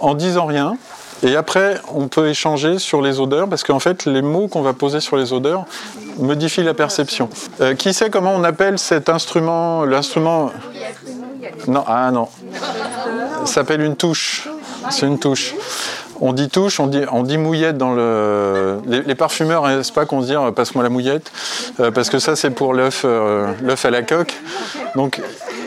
en 0.00 0.14
disant 0.14 0.46
rien. 0.46 0.76
Et 1.22 1.34
après, 1.36 1.80
on 1.94 2.08
peut 2.08 2.28
échanger 2.28 2.78
sur 2.78 3.00
les 3.00 3.20
odeurs, 3.20 3.48
parce 3.48 3.64
qu'en 3.64 3.78
fait, 3.78 4.04
les 4.04 4.22
mots 4.22 4.48
qu'on 4.48 4.62
va 4.62 4.72
poser 4.72 5.00
sur 5.00 5.16
les 5.16 5.32
odeurs 5.32 5.64
modifient 6.18 6.62
la 6.62 6.74
perception. 6.74 7.28
Euh, 7.60 7.74
qui 7.74 7.94
sait 7.94 8.10
comment 8.10 8.34
on 8.34 8.44
appelle 8.44 8.78
cet 8.78 9.08
instrument 9.08 9.84
L'instrument. 9.84 10.50
Non, 11.68 11.84
ah 11.86 12.10
non. 12.10 12.28
Ça 13.44 13.46
s'appelle 13.46 13.80
une 13.80 13.96
touche. 13.96 14.48
C'est 14.90 15.06
une 15.06 15.18
touche. 15.18 15.54
On 16.20 16.32
dit 16.32 16.48
touche, 16.48 16.80
on 16.80 16.86
dit, 16.86 17.02
on 17.12 17.22
dit 17.22 17.38
mouillette 17.38 17.76
dans 17.76 17.92
le. 17.94 18.78
Les, 18.86 19.14
parfumeurs, 19.14 19.66
n'est-ce 19.66 19.92
pas 19.92 20.06
qu'on 20.06 20.22
se 20.22 20.26
dit 20.26 20.34
euh, 20.34 20.50
passe-moi 20.50 20.82
la 20.82 20.90
mouillette 20.90 21.30
euh, 21.80 21.90
Parce 21.90 22.08
que 22.08 22.18
ça, 22.18 22.36
c'est 22.36 22.50
pour 22.50 22.72
l'œuf 22.72 23.04
l'œuf 23.04 23.84
à 23.84 23.90
la 23.90 24.02
coque. 24.02 24.34
Donc, 24.94 25.20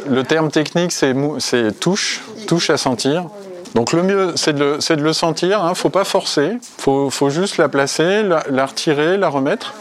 le 0.10 0.24
terme 0.24 0.50
technique, 0.50 0.92
c'est 0.92 1.80
touche, 1.80 2.22
touche 2.48 2.70
à 2.70 2.78
sentir. 2.78 3.26
Donc 3.76 3.94
le 3.94 4.04
mieux, 4.04 4.34
c'est 4.36 4.54
de, 4.54 4.80
le 4.96 5.14
sentir, 5.14 5.50
il 5.50 5.54
hein. 5.54 5.70
ne 5.70 5.74
faut 5.76 5.90
pas 5.90 6.04
forcer, 6.04 6.54
il 6.54 7.12
faut, 7.12 7.30
juste 7.30 7.58
la 7.58 7.70
placer, 7.70 8.24
la, 8.24 8.66
retirer, 8.66 9.18
la 9.18 9.30
remettre. 9.30 9.74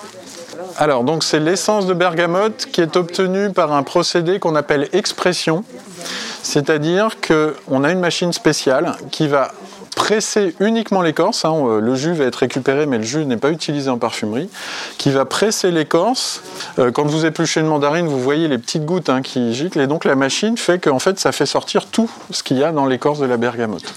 Alors, 0.76 1.04
donc 1.04 1.24
c'est 1.24 1.40
l'essence 1.40 1.86
de 1.86 1.94
bergamote 1.94 2.68
qui 2.70 2.80
est 2.80 2.96
obtenue 2.96 3.50
par 3.50 3.72
un 3.72 3.82
procédé 3.82 4.38
qu'on 4.38 4.54
appelle 4.54 4.88
expression, 4.92 5.64
c'est-à-dire 6.42 7.16
qu'on 7.20 7.84
a 7.84 7.90
une 7.90 8.00
machine 8.00 8.32
spéciale 8.32 8.94
qui 9.10 9.26
va 9.26 9.52
presser 9.98 10.54
uniquement 10.60 11.02
l'écorce, 11.02 11.44
hein, 11.44 11.52
euh, 11.54 11.80
le 11.80 11.94
jus 11.96 12.12
va 12.12 12.24
être 12.24 12.36
récupéré 12.36 12.86
mais 12.86 12.98
le 12.98 13.04
jus 13.04 13.26
n'est 13.26 13.36
pas 13.36 13.50
utilisé 13.50 13.90
en 13.90 13.98
parfumerie, 13.98 14.48
qui 14.96 15.10
va 15.10 15.24
presser 15.24 15.72
l'écorce. 15.72 16.40
Euh, 16.78 16.92
quand 16.92 17.04
vous 17.04 17.26
épluchez 17.26 17.60
une 17.60 17.66
mandarine, 17.66 18.06
vous 18.06 18.20
voyez 18.20 18.46
les 18.46 18.58
petites 18.58 18.84
gouttes 18.84 19.10
hein, 19.10 19.22
qui 19.22 19.52
giclent 19.52 19.80
et 19.80 19.88
donc 19.88 20.04
la 20.04 20.14
machine 20.14 20.56
fait 20.56 20.78
qu'en 20.78 21.00
fait 21.00 21.18
ça 21.18 21.32
fait 21.32 21.46
sortir 21.46 21.86
tout 21.86 22.08
ce 22.30 22.44
qu'il 22.44 22.58
y 22.58 22.64
a 22.64 22.70
dans 22.70 22.86
l'écorce 22.86 23.18
de 23.18 23.26
la 23.26 23.36
bergamote. 23.36 23.92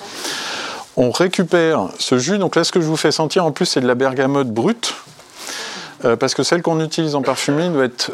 On 0.98 1.12
récupère 1.12 1.90
ce 2.00 2.18
jus, 2.18 2.40
donc 2.40 2.56
là 2.56 2.64
ce 2.64 2.72
que 2.72 2.82
je 2.82 2.88
vous 2.88 2.98
fais 2.98 3.12
sentir 3.12 3.46
en 3.46 3.52
plus 3.52 3.68
c'est 3.68 3.80
de 3.80 3.88
la 3.88 3.96
bergamote 3.96 4.50
brute, 4.50 4.96
euh, 6.04 6.16
parce 6.16 6.34
que 6.34 6.42
celle 6.42 6.64
qu'on 6.64 6.84
utilise 6.84 7.14
en 7.14 7.22
parfumerie 7.22 7.70
doit 7.70 7.86
être 7.86 8.12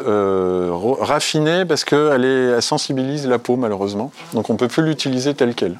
raffinée 1.00 1.64
parce 1.64 1.84
qu'elle 1.84 2.24
elle 2.24 2.62
sensibilise 2.62 3.26
la 3.26 3.38
peau 3.38 3.56
malheureusement. 3.56 4.12
Donc 4.34 4.50
on 4.50 4.52
ne 4.52 4.58
peut 4.58 4.68
plus 4.68 4.84
l'utiliser 4.84 5.32
telle 5.32 5.54
qu'elle. 5.54 5.78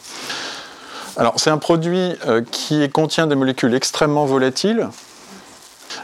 Alors, 1.18 1.34
c'est 1.36 1.50
un 1.50 1.58
produit 1.58 2.14
euh, 2.28 2.42
qui 2.48 2.88
contient 2.90 3.26
des 3.26 3.34
molécules 3.34 3.74
extrêmement 3.74 4.24
volatiles. 4.24 4.88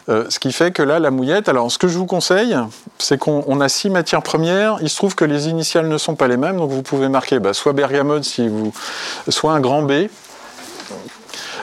Euh, 0.08 0.24
ce 0.28 0.40
qui 0.40 0.50
fait 0.50 0.72
que 0.72 0.82
là, 0.82 0.98
la 0.98 1.12
mouillette, 1.12 1.48
alors 1.48 1.70
ce 1.70 1.78
que 1.78 1.86
je 1.86 1.96
vous 1.96 2.06
conseille, 2.06 2.56
c'est 2.98 3.16
qu'on 3.16 3.60
a 3.60 3.68
six 3.68 3.90
matières 3.90 4.22
premières. 4.22 4.78
Il 4.82 4.90
se 4.90 4.96
trouve 4.96 5.14
que 5.14 5.24
les 5.24 5.48
initiales 5.48 5.88
ne 5.88 5.98
sont 5.98 6.16
pas 6.16 6.26
les 6.26 6.36
mêmes, 6.36 6.56
donc 6.56 6.70
vous 6.70 6.82
pouvez 6.82 7.08
marquer 7.08 7.38
bah, 7.38 7.54
soit 7.54 7.72
bergamote, 7.72 8.24
si 8.24 8.48
vous, 8.48 8.72
soit 9.28 9.52
un 9.52 9.60
grand 9.60 9.82
B. 9.82 10.08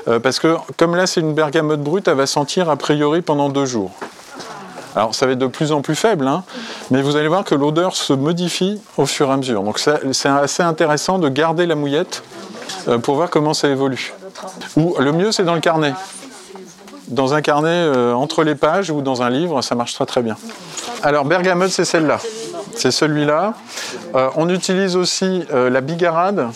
Euh, 0.08 0.20
parce 0.20 0.40
que 0.40 0.56
comme 0.78 0.96
là 0.96 1.06
c'est 1.06 1.20
une 1.20 1.34
bergamote 1.34 1.82
brute, 1.82 2.08
elle 2.08 2.16
va 2.16 2.28
sentir 2.28 2.70
a 2.70 2.78
priori 2.78 3.22
pendant 3.22 3.50
deux 3.50 3.66
jours. 3.66 3.92
Alors 4.96 5.14
ça 5.14 5.26
va 5.26 5.34
être 5.34 5.40
de 5.40 5.48
plus 5.48 5.72
en 5.72 5.82
plus 5.82 5.96
faible, 5.96 6.28
hein, 6.28 6.44
mais 6.90 7.02
vous 7.02 7.18
allez 7.18 7.28
voir 7.28 7.44
que 7.44 7.54
l'odeur 7.54 7.96
se 7.96 8.14
modifie 8.14 8.82
au 8.98 9.06
fur 9.06 9.30
et 9.30 9.34
à 9.34 9.38
mesure. 9.38 9.62
Donc 9.64 9.78
c'est 9.80 10.30
assez 10.30 10.64
intéressant 10.64 11.20
de 11.20 11.30
garder 11.30 11.66
la 11.66 11.76
mouillette 11.76 12.24
pour 13.04 13.16
voir 13.16 13.30
comment 13.30 13.54
ça 13.54 13.68
évolue. 13.68 14.14
Ou 14.76 14.96
le 15.00 15.12
mieux, 15.12 15.32
c'est 15.32 15.44
dans 15.44 15.56
le 15.56 15.62
carnet. 15.62 15.94
Dans 17.08 17.34
un 17.34 17.42
carnet 17.42 17.70
euh, 17.70 18.14
entre 18.14 18.44
les 18.44 18.56
pages 18.56 18.90
ou 18.90 19.02
dans 19.02 19.22
un 19.22 19.30
livre, 19.30 19.62
ça 19.62 19.76
marche 19.76 19.94
très 19.94 20.06
très 20.06 20.22
bien. 20.22 20.38
Alors 21.04 21.26
bergamote, 21.26 21.72
c'est 21.72 21.86
celle-là. 21.86 22.20
C'est 22.76 22.92
celui-là. 22.92 23.54
Euh, 24.16 24.30
on 24.36 24.50
utilise 24.50 24.96
aussi 24.96 25.44
la 25.52 25.82
bigarade 25.82 26.48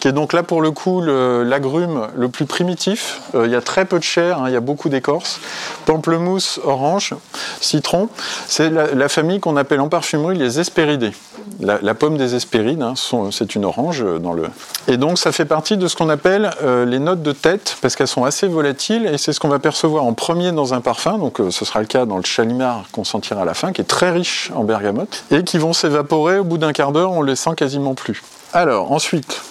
qui 0.00 0.08
est 0.08 0.12
donc 0.12 0.32
là 0.32 0.42
pour 0.42 0.62
le 0.62 0.70
coup 0.70 1.00
l'agrume 1.00 2.08
le, 2.16 2.28
plus 2.28 2.46
primitif. 2.46 3.20
Euh, 3.34 3.46
il 3.46 3.52
y 3.52 3.56
a 3.56 3.60
très 3.60 3.84
peu 3.84 3.98
de 3.98 4.04
chair, 4.04 4.42
hein, 4.42 4.44
il 4.48 4.52
y 4.52 4.56
a 4.56 4.60
beaucoup 4.60 4.88
d'écorce. 4.88 5.40
Pamplemousse, 5.86 6.60
orange, 6.64 7.14
citron. 7.60 8.08
C'est 8.46 8.70
la, 8.70 9.08
famille 9.08 9.40
qu'on 9.40 9.56
appelle 9.56 9.80
en 9.80 9.88
parfumerie 9.88 10.36
les 10.36 10.60
hespéridés. 10.60 11.12
La, 11.60 11.94
pomme 11.94 12.16
des 12.18 12.34
hespérides, 12.34 12.82
hein, 12.82 12.94
c'est 13.30 13.54
une 13.54 13.64
orange 13.64 14.02
euh, 14.02 14.18
dans 14.18 14.32
le. 14.32 14.44
Et 14.86 14.96
donc 14.96 15.18
ça 15.18 15.32
fait 15.32 15.44
partie 15.44 15.76
de 15.76 15.88
ce 15.88 15.96
qu'on 15.96 16.08
appelle 16.08 16.50
euh, 16.62 16.84
les 16.84 16.98
notes 16.98 17.22
de 17.22 17.32
tête 17.32 17.76
parce 17.80 17.96
qu'elles 17.96 18.06
sont 18.06 18.24
assez 18.24 18.46
volatiles 18.46 19.06
et 19.06 19.18
c'est 19.18 19.32
ce 19.32 19.40
qu'on 19.40 19.48
va 19.48 19.58
percevoir 19.58 20.04
en 20.04 20.12
premier 20.12 20.52
dans 20.52 20.74
un 20.74 20.80
parfum. 20.80 21.18
Donc 21.18 21.40
ce 21.50 21.64
sera 21.64 21.80
le 21.80 21.86
cas 21.86 22.06
dans 22.06 22.18
le 22.18 22.24
chalimard 22.24 22.84
qu'on 22.92 23.04
sentira 23.04 23.42
à 23.42 23.44
la 23.44 23.54
fin, 23.54 23.72
qui 23.72 23.80
est 23.80 23.84
très 23.88 24.10
riche 24.10 24.52
en 24.54 24.64
bergamote 24.64 25.24
et 25.30 25.42
qui 25.42 25.58
vont 25.58 25.72
s'évaporer 25.72 26.38
au 26.38 26.44
bout 26.44 26.58
d'un 26.58 26.72
quart 26.72 26.92
d'heure, 26.92 27.12
on 27.12 27.22
les 27.22 27.36
sent 27.36 27.54
quasiment 27.56 27.94
plus. 27.94 28.22
Alors 28.52 28.92
ensuite, 28.92 29.42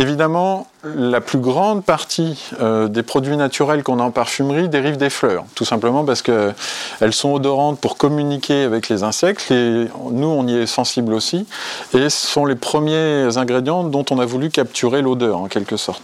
Évidemment, 0.00 0.66
la 0.82 1.20
plus 1.20 1.36
grande 1.36 1.84
partie 1.84 2.42
euh, 2.62 2.88
des 2.88 3.02
produits 3.02 3.36
naturels 3.36 3.82
qu'on 3.82 4.00
a 4.00 4.02
en 4.02 4.10
parfumerie 4.10 4.70
dérive 4.70 4.96
des 4.96 5.10
fleurs, 5.10 5.44
tout 5.54 5.66
simplement 5.66 6.04
parce 6.06 6.22
qu'elles 6.22 7.12
sont 7.12 7.34
odorantes 7.34 7.78
pour 7.78 7.98
communiquer 7.98 8.62
avec 8.62 8.88
les 8.88 9.02
insectes, 9.02 9.50
et 9.50 9.88
nous 10.10 10.26
on 10.26 10.46
y 10.46 10.56
est 10.56 10.66
sensible 10.66 11.12
aussi, 11.12 11.46
et 11.92 12.08
ce 12.08 12.26
sont 12.26 12.46
les 12.46 12.54
premiers 12.54 13.36
ingrédients 13.36 13.84
dont 13.84 14.06
on 14.10 14.18
a 14.18 14.24
voulu 14.24 14.48
capturer 14.48 15.02
l'odeur 15.02 15.36
en 15.36 15.48
quelque 15.48 15.76
sorte. 15.76 16.02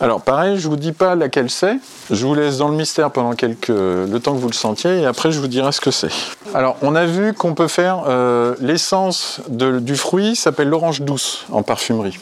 Alors 0.00 0.20
pareil, 0.20 0.58
je 0.58 0.66
ne 0.66 0.70
vous 0.70 0.76
dis 0.76 0.92
pas 0.92 1.16
laquelle 1.16 1.50
c'est, 1.50 1.76
je 2.10 2.24
vous 2.24 2.34
laisse 2.34 2.58
dans 2.58 2.68
le 2.68 2.76
mystère 2.76 3.10
pendant 3.10 3.30
le 3.30 4.18
temps 4.18 4.32
que 4.32 4.38
vous 4.38 4.48
le 4.48 4.52
sentiez 4.52 5.00
et 5.00 5.06
après 5.06 5.32
je 5.32 5.40
vous 5.40 5.48
dirai 5.48 5.72
ce 5.72 5.80
que 5.80 5.90
c'est. 5.90 6.10
Alors 6.54 6.76
on 6.82 6.94
a 6.94 7.04
vu 7.04 7.34
qu'on 7.34 7.54
peut 7.54 7.66
faire 7.66 8.04
euh, 8.06 8.54
l'essence 8.60 9.40
du 9.48 9.96
fruit 9.96 10.36
s'appelle 10.36 10.68
l'orange 10.68 11.00
douce 11.00 11.46
en 11.50 11.62
parfumerie 11.62 12.18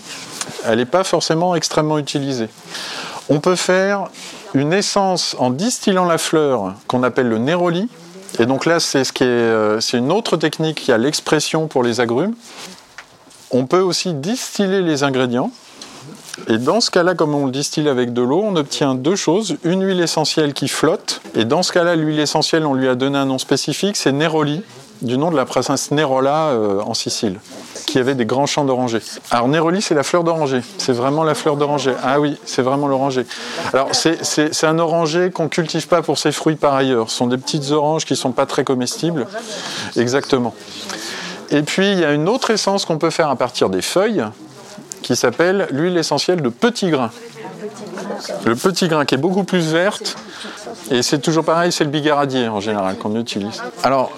elle 0.65 0.79
n'est 0.79 0.87
pas 0.87 1.05
forcément 1.05 1.55
extrêmement 1.55 1.99
utilisée. 1.99 2.49
On 3.29 3.41
peut 3.41 3.57
faire 3.57 4.09
une 4.55 4.73
essence 4.73 5.37
en 5.39 5.51
distillant 5.51 6.05
la 6.05 6.19
fleur 6.19 6.75
qu'on 6.87 7.03
appelle 7.03 7.29
le 7.29 7.39
néroli. 7.39 7.89
Et 8.39 8.47
donc 8.47 8.67
là, 8.67 8.81
c'est 8.81 9.05
ce 9.05 9.13
euh, 9.23 9.81
une 9.95 10.13
autre 10.13 10.37
technique 10.37 10.83
qui 10.83 10.93
a 10.93 10.99
l'expression 10.99 11.67
pour 11.69 11.83
les 11.83 12.01
agrumes. 12.01 12.35
On 13.51 13.67
peut 13.67 13.81
aussi 13.81 14.13
distiller 14.15 14.83
les 14.83 15.03
ingrédients. 15.03 15.51
Et 16.49 16.59
dans 16.59 16.81
ce 16.81 16.91
cas-là, 16.93 17.15
comme 17.15 17.35
on 17.35 17.47
le 17.47 17.53
distille 17.53 17.89
avec 17.89 18.13
de 18.13 18.23
l'eau, 18.23 18.43
on 18.45 18.55
obtient 18.55 18.95
deux 18.95 19.17
choses. 19.17 19.57
Une 19.65 19.85
huile 19.85 20.01
essentielle 20.01 20.53
qui 20.53 20.69
flotte. 20.69 21.21
Et 21.35 21.45
dans 21.45 21.63
ce 21.63 21.73
cas-là, 21.73 21.97
l'huile 21.97 22.21
essentielle, 22.21 22.67
on 22.67 22.75
lui 22.75 22.89
a 22.89 22.95
donné 22.95 23.19
un 23.19 23.27
nom 23.27 23.39
spécifique, 23.39 23.97
c'est 23.97 24.13
Néroli, 24.13 24.63
du 25.03 25.19
nom 25.19 25.31
de 25.31 25.37
la 25.37 25.45
princesse 25.45 25.91
Nérola 25.91 26.51
euh, 26.51 26.81
en 26.81 26.95
Sicile. 26.95 27.41
qui 27.87 27.99
avait 27.99 28.15
des 28.15 28.27
grands 28.27 28.47
champs 28.47 28.65
d'oranger. 28.65 29.01
Alors 29.31 29.49
Néroli, 29.49 29.83
c'est 29.83 29.95
la 29.95 30.03
fleur 30.03 30.25
d'oranger. 30.25 30.61
C'est 30.79 30.93
vraiment 30.93 31.25
la 31.25 31.35
fleur 31.35 31.57
d'oranger. 31.57 31.95
Ah 32.03 32.21
oui, 32.21 32.37
c'est 32.45 32.63
vraiment 32.63 32.87
l'oranger. 32.87 33.27
Alors 33.73 33.89
c'est 33.93 34.65
un 34.65 34.79
oranger 34.79 35.31
qu'on 35.31 35.49
cultive 35.49 35.87
pas 35.89 36.03
pour 36.03 36.19
ses 36.19 36.33
fruits 36.33 36.57
par 36.57 36.75
ailleurs. 36.75 37.11
Ce 37.11 37.17
sont 37.17 37.27
des 37.27 37.39
petites 37.39 37.71
oranges 37.73 38.05
qui 38.05 38.17
sont 38.17 38.33
pas 38.33 38.47
très 38.47 38.65
comestibles. 38.65 39.27
Exactement. 39.97 40.55
Et 41.51 41.63
puis 41.63 41.93
il 41.93 41.99
y 41.99 42.05
a 42.05 42.13
une 42.13 42.29
autre 42.29 42.51
essence 42.51 42.85
qu'on 42.85 42.99
peut 42.99 43.11
faire 43.11 43.29
à 43.29 43.37
partir 43.37 43.69
des 43.69 43.83
feuilles 43.83 44.25
qui 45.07 45.15
s'appelle 45.15 45.69
l'huile 45.71 45.97
essentielle 45.97 46.43
de 46.43 46.49
petit 46.49 46.91
grain. 46.91 47.13
Le 48.45 48.57
petit 48.57 48.89
grain 48.89 49.05
qui 49.05 49.15
est 49.15 49.19
beaucoup 49.19 49.45
plus 49.45 49.69
verte. 49.69 50.17
Et 50.91 51.03
c'est 51.03 51.21
toujours 51.21 51.45
pareil, 51.45 51.71
c'est 51.71 51.85
le 51.85 51.91
bigaradier 51.91 52.49
en 52.49 52.59
général 52.59 52.97
qu'on 52.97 53.15
utilise. 53.15 53.63
Alors, 53.85 54.11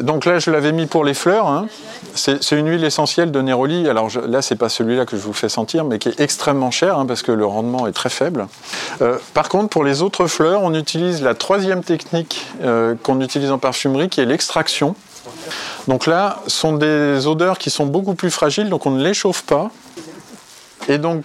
donc 0.00 0.24
là, 0.24 0.38
je 0.38 0.50
l'avais 0.50 0.72
mis 0.72 0.86
pour 0.86 1.04
les 1.04 1.12
fleurs. 1.12 1.46
Hein. 1.46 1.66
C'est 2.14 2.52
une 2.52 2.70
huile 2.70 2.84
essentielle 2.84 3.30
de 3.32 3.42
Néroli. 3.42 3.86
Alors 3.86 4.08
je, 4.08 4.18
là, 4.18 4.40
c'est 4.40 4.56
pas 4.56 4.70
celui-là 4.70 5.04
que 5.04 5.14
je 5.14 5.22
vous 5.22 5.34
fais 5.34 5.50
sentir, 5.50 5.84
mais 5.84 5.98
qui 5.98 6.08
est 6.08 6.20
extrêmement 6.20 6.70
cher 6.70 6.98
hein, 6.98 7.04
parce 7.04 7.20
que 7.20 7.32
le 7.32 7.44
rendement 7.44 7.86
est 7.86 7.92
très 7.92 8.08
faible. 8.08 8.48
Euh, 9.02 9.18
par 9.34 9.50
contre, 9.50 9.68
pour 9.68 9.84
les 9.84 10.00
autres 10.00 10.26
fleurs, 10.26 10.62
on 10.62 10.72
utilise 10.72 11.20
la 11.20 11.34
troisième 11.34 11.84
technique 11.84 12.46
euh, 12.62 12.94
qu'on 13.02 13.20
utilise 13.20 13.50
en 13.50 13.58
parfumerie, 13.58 14.08
qui 14.08 14.22
est 14.22 14.26
l'extraction. 14.26 14.94
Donc 15.86 16.06
là, 16.06 16.40
ce 16.46 16.56
sont 16.56 16.72
des 16.72 17.26
odeurs 17.26 17.58
qui 17.58 17.68
sont 17.68 17.84
beaucoup 17.84 18.14
plus 18.14 18.30
fragiles, 18.30 18.70
donc 18.70 18.86
on 18.86 18.90
ne 18.90 19.04
les 19.04 19.12
chauffe 19.12 19.42
pas. 19.42 19.70
Et 20.90 20.98
donc, 20.98 21.22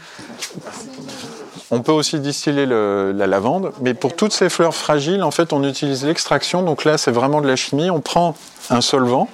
on 1.71 1.81
peut 1.81 1.91
aussi 1.91 2.19
distiller 2.19 2.67
la 2.67 3.27
lavande, 3.27 3.71
mais 3.81 3.95
pour 3.95 4.15
toutes 4.15 4.31
ces 4.31 4.47
fleurs 4.47 4.75
fragiles, 4.75 5.23
en 5.23 5.31
fait, 5.31 5.53
on 5.53 5.63
utilise 5.63 6.05
l'extraction. 6.05 6.61
Donc 6.61 6.85
là, 6.85 6.99
c'est 6.99 7.11
vraiment 7.11 7.41
de 7.41 7.47
la 7.47 7.55
chimie. 7.55 7.89
On 7.89 7.99
prend 7.99 8.35
un 8.69 8.81
solvant, 8.81 9.27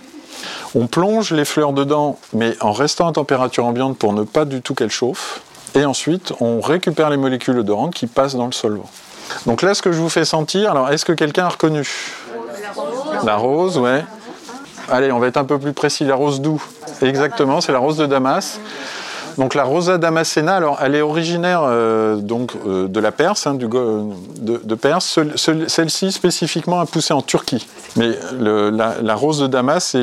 on 0.74 0.88
plonge 0.88 1.32
les 1.32 1.44
fleurs 1.44 1.74
dedans, 1.74 2.18
mais 2.32 2.56
en 2.62 2.72
restant 2.72 3.10
à 3.10 3.12
température 3.12 3.66
ambiante 3.66 3.98
pour 3.98 4.14
ne 4.14 4.24
pas 4.24 4.46
du 4.46 4.62
tout 4.62 4.74
qu'elles 4.74 4.90
chauffent. 4.90 5.42
Et 5.76 5.84
ensuite, 5.84 6.32
on 6.40 6.62
récupère 6.62 7.10
les 7.10 7.18
molécules 7.18 7.60
odorantes 7.60 7.94
qui 7.94 8.08
passent 8.08 8.36
dans 8.36 8.46
le 8.46 8.54
solvant. 8.54 8.90
Donc 9.46 9.62
là, 9.62 9.74
ce 9.74 9.82
que 9.82 9.92
je 9.92 10.00
vous 10.00 10.10
fais 10.10 10.26
sentir, 10.26 10.72
alors 10.72 10.90
est-ce 10.92 11.04
que 11.04 11.14
quelqu'un 11.14 11.46
a 11.46 11.50
reconnu? 11.50 11.86
La 13.26 13.36
rose, 13.36 13.78
ouais. 13.78 14.06
Allez, 14.90 15.12
on 15.12 15.20
va 15.20 15.28
être 15.28 15.38
un 15.38 15.46
peu 15.46 15.60
plus 15.60 15.74
précis. 15.74 16.06
La 16.06 16.16
rose 16.16 16.40
doux. 16.40 16.64
Exactement, 17.02 17.60
c'est 17.60 17.74
la 17.74 17.80
rose 17.80 17.98
de 17.98 18.06
Damas. 18.06 18.60
Donc 19.38 19.56
la 19.56 19.64
Rosa 19.64 19.98
Damascena, 19.98 20.56
alors 20.56 20.80
elle 20.82 20.96
est 20.96 21.02
originaire 21.02 21.62
euh, 21.64 22.16
donc 22.16 22.54
euh, 22.66 22.88
de 22.88 23.00
la 23.00 23.12
Perse, 23.12 23.48
hein, 23.48 23.56
de, 23.56 24.76
Perse. 24.76 25.20
Celle-ci 25.36 26.12
spécifiquement 26.12 26.80
a 26.80 26.86
poussé 26.86 27.14
en 27.14 27.22
Turquie. 27.22 27.68
Mais 27.96 28.12
la, 28.40 29.16
rose 29.16 29.40
de 29.40 29.48
Damas, 29.48 29.96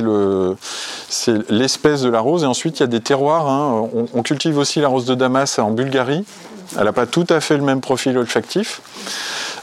c'est 1.09 1.51
l'espèce 1.51 2.03
de 2.03 2.11
la 2.11 2.21
rose. 2.21 2.45
Et 2.45 2.47
ensuite, 2.47 2.79
il 2.79 2.83
y 2.83 2.85
a 2.85 2.89
des 2.89 3.01
terroirs. 3.01 3.49
Hein. 3.49 3.89
On, 4.15 4.23
cultive 4.23 4.59
aussi 4.59 4.81
la 4.81 4.89
rose 4.89 5.07
de 5.07 5.15
Damas 5.15 5.59
en 5.59 5.71
Bulgarie. 5.71 6.25
Elle 6.77 6.85
n'a 6.85 6.93
pas 6.93 7.07
tout 7.07 7.27
à 7.31 7.41
fait 7.41 7.57
le 7.57 7.63
même 7.63 7.81
profil 7.81 8.17
olfactif. 8.19 8.83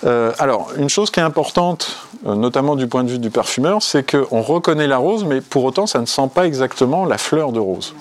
Euh, 0.06 0.32
alors, 0.40 0.72
une 0.78 0.90
chose 0.90 1.12
qui 1.12 1.20
est 1.20 1.24
importante, 1.24 1.98
notamment 2.26 2.76
du 2.76 2.88
point 2.88 3.04
de 3.04 3.12
vue 3.12 3.20
du 3.20 3.30
parfumeur, 3.30 3.84
c'est 3.84 4.10
qu'on 4.10 4.42
reconnaît 4.42 4.88
la 4.88 4.98
rose, 4.98 5.24
mais 5.24 5.42
pour 5.42 5.64
autant, 5.64 5.86
ça 5.86 6.00
ne 6.00 6.06
sent 6.06 6.30
pas 6.34 6.48
exactement 6.48 7.06
la 7.06 7.18
fleur 7.18 7.52
de 7.52 7.60
rose. 7.60 7.94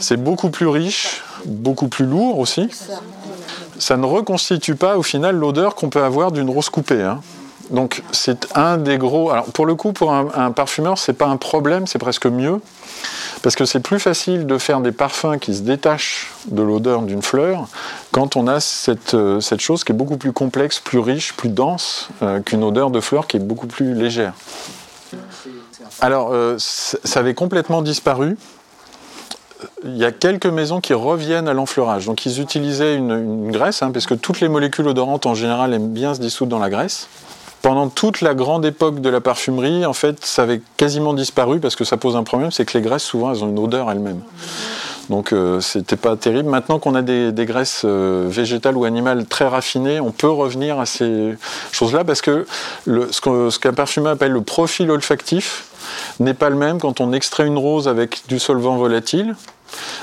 C'est 0.00 0.16
beaucoup 0.16 0.50
plus 0.50 0.66
riche, 0.66 1.22
beaucoup 1.44 1.88
plus 1.88 2.06
lourd 2.06 2.38
aussi. 2.38 2.68
Ça 3.78 3.96
ne 3.96 4.06
reconstitue 4.06 4.74
pas 4.74 4.96
au 4.96 5.02
final 5.02 5.36
l'odeur 5.36 5.74
qu'on 5.74 5.90
peut 5.90 6.02
avoir 6.02 6.32
d'une 6.32 6.48
rose 6.50 6.70
coupée. 6.70 7.02
Hein. 7.02 7.20
Donc 7.70 8.02
c'est 8.12 8.46
un 8.56 8.76
des 8.78 8.98
gros. 8.98 9.30
Alors 9.30 9.46
pour 9.46 9.66
le 9.66 9.74
coup, 9.74 9.92
pour 9.92 10.12
un, 10.12 10.28
un 10.34 10.50
parfumeur, 10.52 10.98
c'est 10.98 11.12
pas 11.12 11.26
un 11.26 11.36
problème, 11.36 11.86
c'est 11.86 11.98
presque 11.98 12.26
mieux, 12.26 12.60
parce 13.42 13.56
que 13.56 13.64
c'est 13.64 13.80
plus 13.80 13.98
facile 13.98 14.46
de 14.46 14.58
faire 14.58 14.80
des 14.80 14.92
parfums 14.92 15.38
qui 15.40 15.54
se 15.54 15.62
détachent 15.62 16.32
de 16.46 16.62
l'odeur 16.62 17.02
d'une 17.02 17.22
fleur 17.22 17.68
quand 18.12 18.36
on 18.36 18.46
a 18.46 18.60
cette, 18.60 19.14
euh, 19.14 19.40
cette, 19.40 19.60
chose 19.60 19.84
qui 19.84 19.92
est 19.92 19.94
beaucoup 19.94 20.16
plus 20.16 20.32
complexe, 20.32 20.78
plus 20.80 20.98
riche, 20.98 21.34
plus 21.34 21.48
dense 21.48 22.08
euh, 22.22 22.40
qu'une 22.40 22.62
odeur 22.62 22.90
de 22.90 23.00
fleur 23.00 23.26
qui 23.26 23.36
est 23.36 23.40
beaucoup 23.40 23.66
plus 23.66 23.94
légère. 23.94 24.34
Alors 26.00 26.30
euh, 26.32 26.56
ça 26.58 27.20
avait 27.20 27.34
complètement 27.34 27.82
disparu 27.82 28.36
il 29.84 29.96
y 29.96 30.04
a 30.04 30.12
quelques 30.12 30.46
maisons 30.46 30.80
qui 30.80 30.94
reviennent 30.94 31.48
à 31.48 31.54
l'enfleurage. 31.54 32.06
Donc 32.06 32.26
ils 32.26 32.40
utilisaient 32.40 32.96
une, 32.96 33.50
graisse, 33.50 33.82
hein, 33.82 33.90
parce 33.90 34.06
que 34.06 34.14
toutes 34.14 34.40
les 34.40 34.48
molécules 34.48 34.86
odorantes 34.86 35.26
en 35.26 35.34
général 35.34 35.72
aiment 35.74 35.92
bien 35.92 36.14
se 36.14 36.20
dissoudre 36.20 36.50
dans 36.50 36.58
la 36.58 36.70
graisse. 36.70 37.08
Pendant 37.62 37.88
toute 37.88 38.20
la 38.20 38.34
grande 38.34 38.64
époque 38.64 39.00
de 39.00 39.08
la 39.08 39.20
parfumerie, 39.20 39.86
en 39.86 39.92
fait, 39.92 40.24
ça 40.24 40.42
avait 40.42 40.60
quasiment 40.76 41.14
disparu 41.14 41.58
parce 41.58 41.74
que 41.74 41.84
ça 41.84 41.96
pose 41.96 42.14
un 42.14 42.22
problème, 42.22 42.50
c'est 42.52 42.64
que 42.64 42.78
les 42.78 42.82
graisses, 42.82 43.02
souvent, 43.02 43.32
elles 43.32 43.42
ont 43.42 43.48
une 43.48 43.58
odeur 43.58 43.90
elles-mêmes. 43.90 44.20
Donc 45.10 45.32
euh, 45.32 45.60
c'était 45.60 45.96
pas 45.96 46.16
terrible. 46.16 46.48
Maintenant 46.48 46.78
qu'on 46.78 46.94
a 46.94 47.02
des, 47.02 47.32
graisses 47.46 47.82
euh, 47.84 48.26
végétales 48.28 48.76
ou 48.76 48.84
animales 48.84 49.26
très 49.26 49.46
raffinées, 49.46 50.00
on 50.00 50.10
peut 50.10 50.30
revenir 50.30 50.80
à 50.80 50.86
ces 50.86 51.34
choses-là 51.72 52.04
parce 52.04 52.20
que 52.20 52.46
ce 52.86 53.58
qu'un 53.58 53.72
parfumeur 53.72 54.12
appelle 54.12 54.32
le 54.32 54.42
profil 54.42 54.90
olfactif 54.90 55.66
n'est 56.18 56.34
pas 56.34 56.50
le 56.50 56.56
même 56.56 56.80
quand 56.80 57.00
on 57.00 57.12
extrait 57.12 57.46
une 57.46 57.58
rose 57.58 57.88
avec 57.88 58.22
du 58.28 58.38
solvant 58.38 58.76
volatile 58.76 59.36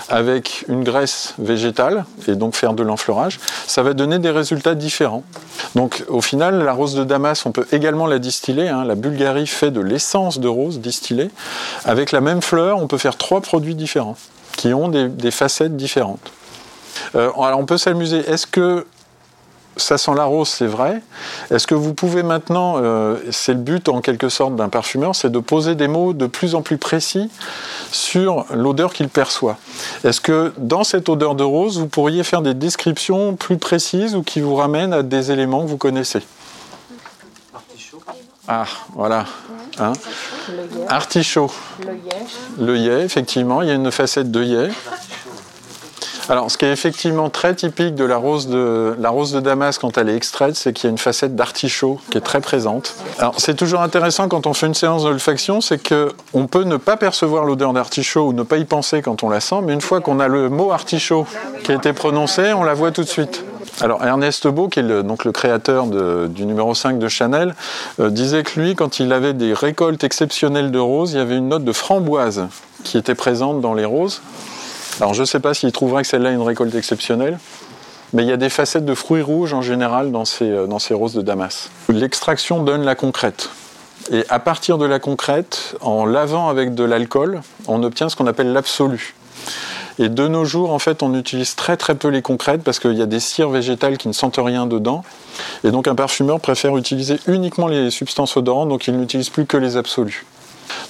avec 0.10 0.66
une 0.68 0.84
graisse 0.84 1.34
végétale 1.39 2.06
et 2.28 2.36
donc 2.36 2.56
faire 2.56 2.74
de 2.74 2.84
l'enfleurage, 2.84 3.39
ça 3.68 3.82
va 3.82 3.94
donner 3.94 4.20
des 4.20 4.30
résultats 4.30 4.76
différents. 4.76 5.24
Donc 5.76 6.04
au 6.08 6.22
final, 6.22 6.63
la 6.63 6.74
rose 6.74 6.96
de 6.96 7.04
Damas, 7.04 7.46
on 7.46 7.52
peut 7.52 7.66
également 7.72 8.06
la 8.06 8.20
distiller. 8.20 8.70
Hein. 8.70 8.84
La 8.86 8.96
Bulgarie 8.96 9.48
fait 9.48 9.72
de 9.72 9.82
l'essence 9.82 10.39
de 10.39 10.48
rose 10.48 10.80
distillée. 10.80 11.30
Avec 11.86 12.12
la 12.12 12.22
même 12.22 12.42
fleur, 12.42 12.80
on 12.80 12.88
peut 12.88 12.98
faire 12.98 13.18
trois 13.18 13.42
produits 13.42 13.76
différents 13.76 14.18
qui 14.56 14.74
ont 14.74 14.88
des, 14.88 15.32
facettes 15.32 15.76
différentes. 15.76 16.32
Euh, 17.16 17.32
alors 17.39 17.60
on 17.60 17.66
peut 17.66 17.78
s'amuser. 17.78 18.20
Est-ce 18.30 18.48
que 18.48 18.86
ça 19.78 19.98
sent 19.98 20.12
la 20.16 20.26
rose, 20.26 20.50
c'est 20.50 20.68
vrai? 20.68 21.02
Est-ce 21.50 21.66
que 21.66 21.76
vous 21.76 21.94
pouvez 21.94 22.24
maintenant, 22.24 22.76
euh, 22.78 23.18
c'est 23.32 23.54
le 23.54 23.60
but 23.60 23.89
en 23.89 24.02
quelque 24.02 24.30
sorte 24.30 24.56
d'un 24.56 24.70
parfumeur, 24.70 25.16
c'est 25.16 25.32
de 25.32 25.39
poser 25.39 25.76
des 25.76 25.88
mots 25.88 26.13
de 26.13 26.28
plus 26.28 26.56
en 26.56 26.62
plus 26.62 26.78
précis 26.78 27.32
sur 27.92 28.46
l'odeur 28.54 28.94
qu'il 28.94 29.10
perçoit. 29.10 29.58
Est-ce 30.04 30.22
que 30.22 30.54
dans 30.58 30.84
cette 30.84 31.10
odeur 31.10 31.36
de 31.36 31.44
rose, 31.44 31.80
vous 31.80 31.88
pourriez 31.88 32.24
faire 32.24 32.42
des 32.42 32.54
descriptions 32.54 33.36
plus 33.36 33.58
précises 33.58 34.16
ou 34.16 34.22
qui 34.22 34.42
vous 34.42 34.56
ramènent 34.56 34.94
à 34.94 35.02
des 35.02 35.32
éléments 35.32 35.63
que 35.63 35.70
vous 35.70 35.78
connaissez? 35.78 36.22
Ah, 38.47 38.65
voilà. 38.93 39.25
Hein? 39.79 39.93
Artichaut. 40.89 41.51
Le 42.60 42.77
yé, 42.77 42.99
effectivement, 42.99 43.62
il 43.62 43.69
y 43.69 43.71
a 43.71 43.75
une 43.75 43.91
facette 43.91 44.32
de 44.32 44.43
yé. 44.43 44.69
Alors, 46.29 46.49
ce 46.49 46.58
qui 46.58 46.65
est 46.65 46.71
effectivement 46.71 47.29
très 47.29 47.53
typique 47.53 47.95
de 47.95 48.06
la 48.06 48.15
rose 48.15 48.47
de, 48.47 48.95
la 48.97 49.10
rose 49.10 49.34
de 49.34 49.41
Damas 49.41 49.77
quand 49.77 49.97
elle 49.97 50.10
est 50.10 50.15
extraite, 50.15 50.56
c'est 50.56 50.71
qu'il 50.71 50.86
y 50.86 50.88
a 50.88 50.91
une 50.91 50.97
facette 50.97 51.36
d'artichaut 51.36 51.99
qui 52.10 52.17
est 52.17 52.21
très 52.21 52.39
présente. 52.39 52.95
Alors, 53.19 53.36
c'est 53.38 53.56
toujours 53.56 53.82
intéressant 53.82 54.29
quand 54.29 54.47
on 54.47 54.53
fait 54.53 54.67
une 54.67 54.73
séance 54.73 55.03
d'olfaction, 55.03 55.60
c'est 55.60 55.86
qu'on 55.86 56.47
peut 56.47 56.63
ne 56.63 56.77
pas 56.77 56.95
percevoir 56.95 57.43
l'odeur 57.43 57.73
d'artichaut 57.73 58.27
ou 58.27 58.34
ne 58.34 58.43
pas 58.43 58.58
y 58.58 58.65
penser 58.65 59.01
quand 59.01 59.23
on 59.23 59.29
la 59.29 59.41
sent, 59.41 59.62
mais 59.63 59.73
une 59.73 59.82
fois 59.82 59.99
qu'on 59.99 60.19
a 60.19 60.29
le 60.29 60.49
mot 60.49 60.71
artichaut 60.71 61.27
qui 61.63 61.73
a 61.73 61.75
été 61.75 61.91
prononcé, 61.91 62.53
on 62.53 62.63
la 62.63 62.73
voit 62.73 62.91
tout 62.91 63.03
de 63.03 63.10
suite. 63.10 63.43
Alors 63.82 64.04
Ernest 64.04 64.48
Beau, 64.48 64.68
qui 64.68 64.80
est 64.80 64.84
le, 64.84 65.04
donc 65.04 65.26
le 65.26 65.32
créateur 65.32 65.88
du 65.88 66.46
numéro 66.46 66.76
5 66.76 67.00
de 67.00 67.08
Chanel, 67.08 67.56
euh, 68.00 68.10
disait 68.10 68.44
que 68.44 68.60
lui, 68.60 68.76
quand 68.76 69.00
il 69.00 69.12
avait 69.12 69.34
des 69.34 69.54
récoltes 69.54 70.04
exceptionnelles 70.04 70.72
de 70.72 70.80
roses, 70.80 71.14
il 71.14 71.18
y 71.18 71.22
avait 71.22 71.38
une 71.38 71.50
note 71.50 71.64
de 71.64 71.74
framboise 71.74 72.48
qui 72.84 72.98
était 72.98 73.16
présente 73.16 73.62
dans 73.62 73.74
les 73.74 73.86
roses. 73.86 74.22
Alors 75.02 75.14
je 75.14 75.22
ne 75.22 75.26
sais 75.26 75.40
pas 75.40 75.54
s'il 75.54 75.72
trouverait 75.72 76.04
que 76.04 76.08
celle-là 76.08 76.32
est 76.32 76.36
une 76.36 76.42
récolte 76.42 76.76
exceptionnelle, 76.76 77.40
mais 78.14 78.24
il 78.24 78.30
y 78.30 78.32
a 78.32 78.38
des 78.38 78.50
facettes 78.50 78.86
de 78.86 78.94
fruits 78.94 79.24
rouges 79.24 79.54
en 79.54 79.64
général 79.64 80.12
dans 80.12 80.26
ces, 80.26 80.50
euh, 80.50 80.68
dans 80.68 80.80
ces 80.80 80.94
roses 80.94 81.16
de 81.16 81.22
Damas. 81.22 81.70
L'extraction 81.90 82.62
donne 82.62 82.84
la 82.84 82.96
concrète. 82.96 83.50
Et 84.12 84.26
à 84.30 84.40
partir 84.40 84.78
de 84.78 84.86
la 84.86 85.00
concrète, 85.00 85.76
en 85.82 86.06
lavant 86.06 86.50
avec 86.50 86.76
de 86.76 86.84
l'alcool, 86.84 87.42
on 87.68 87.82
obtient 87.84 88.10
ce 88.10 88.16
qu'on 88.16 88.28
appelle 88.28 88.52
l'absolu. 88.52 89.16
Et 89.99 90.10
de 90.10 90.27
nos 90.27 90.45
jours, 90.45 90.71
en 90.71 90.79
fait, 90.79 91.03
on 91.03 91.13
utilise 91.13 91.56
très 91.56 91.77
très 91.77 91.95
peu 91.95 92.08
les 92.08 92.21
concrètes 92.21 92.63
parce 92.63 92.79
qu'il 92.79 92.93
y 92.93 93.01
a 93.01 93.06
des 93.06 93.19
cires 93.19 93.49
végétales 93.49 93.97
qui 93.97 94.08
ne 94.08 94.13
sentent 94.13 94.39
rien 94.39 94.65
dedans. 94.65 95.03
Et 95.63 95.71
donc 95.71 95.88
un 95.88 95.95
parfumeur 95.95 96.39
préfère 96.39 96.75
utiliser 96.77 97.19
uniquement 97.27 97.67
les 97.67 97.89
substances 97.89 98.38
odorantes, 98.38 98.69
donc 98.69 98.88
il 98.88 98.97
n'utilise 98.97 99.29
plus 99.29 99.45
que 99.45 99.58
les 99.58 99.77
absolus. 99.77 100.25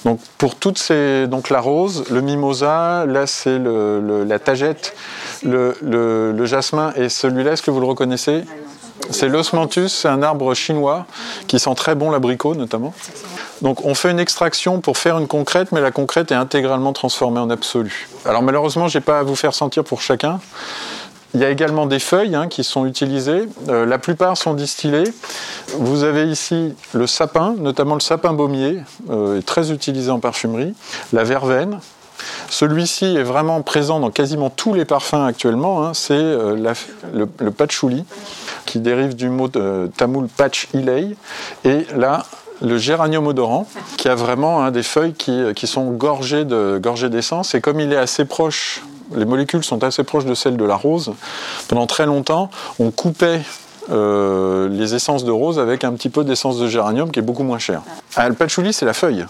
Donc 0.04 0.20
pour 0.38 0.54
toutes 0.54 0.78
ces, 0.78 1.26
donc 1.26 1.50
la 1.50 1.60
rose, 1.60 2.04
le 2.10 2.20
mimosa, 2.20 3.06
là 3.06 3.26
c'est 3.26 3.58
la 3.58 4.38
tagette, 4.38 4.94
le, 5.42 6.44
jasmin 6.44 6.92
et 6.96 7.08
celui-là, 7.08 7.52
est-ce 7.52 7.62
que 7.62 7.70
vous 7.70 7.80
le 7.80 7.86
reconnaissez? 7.86 8.44
C'est 9.10 9.28
l'osmanthus, 9.28 9.88
c'est 9.88 10.08
un 10.08 10.22
arbre 10.22 10.54
chinois 10.54 11.06
qui 11.46 11.58
sent 11.58 11.74
très 11.74 11.94
bon 11.94 12.10
l'abricot 12.10 12.54
notamment. 12.54 12.94
Donc 13.62 13.84
on 13.84 13.94
fait 13.94 14.10
une 14.10 14.18
extraction 14.18 14.80
pour 14.80 14.98
faire 14.98 15.18
une 15.18 15.28
concrète, 15.28 15.72
mais 15.72 15.80
la 15.80 15.90
concrète 15.90 16.32
est 16.32 16.36
intégralement 16.36 16.92
transformée 16.92 17.40
en 17.40 17.50
absolu. 17.50 18.08
Alors 18.24 18.42
malheureusement, 18.42 18.88
je 18.88 18.98
n'ai 18.98 19.04
pas 19.04 19.20
à 19.20 19.22
vous 19.22 19.36
faire 19.36 19.54
sentir 19.54 19.84
pour 19.84 20.00
chacun. 20.02 20.40
Il 21.34 21.40
y 21.40 21.44
a 21.44 21.50
également 21.50 21.86
des 21.86 21.98
feuilles 21.98 22.36
hein, 22.36 22.46
qui 22.46 22.62
sont 22.62 22.86
utilisées. 22.86 23.48
Euh, 23.68 23.86
la 23.86 23.98
plupart 23.98 24.36
sont 24.36 24.54
distillées. 24.54 25.12
Vous 25.78 26.04
avez 26.04 26.28
ici 26.28 26.74
le 26.92 27.08
sapin, 27.08 27.56
notamment 27.58 27.94
le 27.94 28.00
sapin 28.00 28.32
baumier, 28.32 28.78
euh, 29.10 29.42
très 29.42 29.72
utilisé 29.72 30.12
en 30.12 30.20
parfumerie. 30.20 30.74
La 31.12 31.24
verveine. 31.24 31.80
Celui-ci 32.48 33.16
est 33.16 33.24
vraiment 33.24 33.60
présent 33.62 33.98
dans 33.98 34.10
quasiment 34.10 34.48
tous 34.48 34.74
les 34.74 34.84
parfums 34.84 35.26
actuellement. 35.26 35.84
hein. 35.84 35.92
C'est 35.92 36.14
euh, 36.14 36.72
le, 37.12 37.50
patchouli, 37.50 38.04
qui 38.64 38.78
dérive 38.78 39.16
du 39.16 39.28
mot 39.28 39.48
tamoul 39.96 40.28
patch 40.28 40.68
ilay. 40.72 41.16
Et 41.64 41.84
là, 41.96 42.24
le 42.64 42.78
géranium 42.78 43.26
odorant, 43.26 43.66
qui 43.96 44.08
a 44.08 44.14
vraiment 44.14 44.62
hein, 44.64 44.70
des 44.70 44.82
feuilles 44.82 45.12
qui, 45.14 45.40
qui 45.54 45.66
sont 45.66 45.90
gorgées 45.90 46.44
de- 46.44 46.78
gorgées 46.82 47.10
d'essence. 47.10 47.54
Et 47.54 47.60
comme 47.60 47.78
il 47.80 47.92
est 47.92 47.96
assez 47.96 48.24
proche, 48.24 48.82
les 49.14 49.26
molécules 49.26 49.62
sont 49.62 49.84
assez 49.84 50.02
proches 50.02 50.24
de 50.24 50.34
celles 50.34 50.56
de 50.56 50.64
la 50.64 50.76
rose, 50.76 51.12
pendant 51.68 51.86
très 51.86 52.06
longtemps, 52.06 52.50
on 52.78 52.90
coupait 52.90 53.42
euh, 53.90 54.68
les 54.70 54.94
essences 54.94 55.24
de 55.24 55.30
rose 55.30 55.58
avec 55.58 55.84
un 55.84 55.92
petit 55.92 56.08
peu 56.08 56.24
d'essence 56.24 56.58
de 56.58 56.66
géranium 56.66 57.10
qui 57.10 57.18
est 57.18 57.22
beaucoup 57.22 57.42
moins 57.42 57.58
cher. 57.58 57.82
Ah, 58.16 58.28
le 58.28 58.34
patchouli, 58.34 58.72
c'est 58.72 58.86
la 58.86 58.94
feuille. 58.94 59.26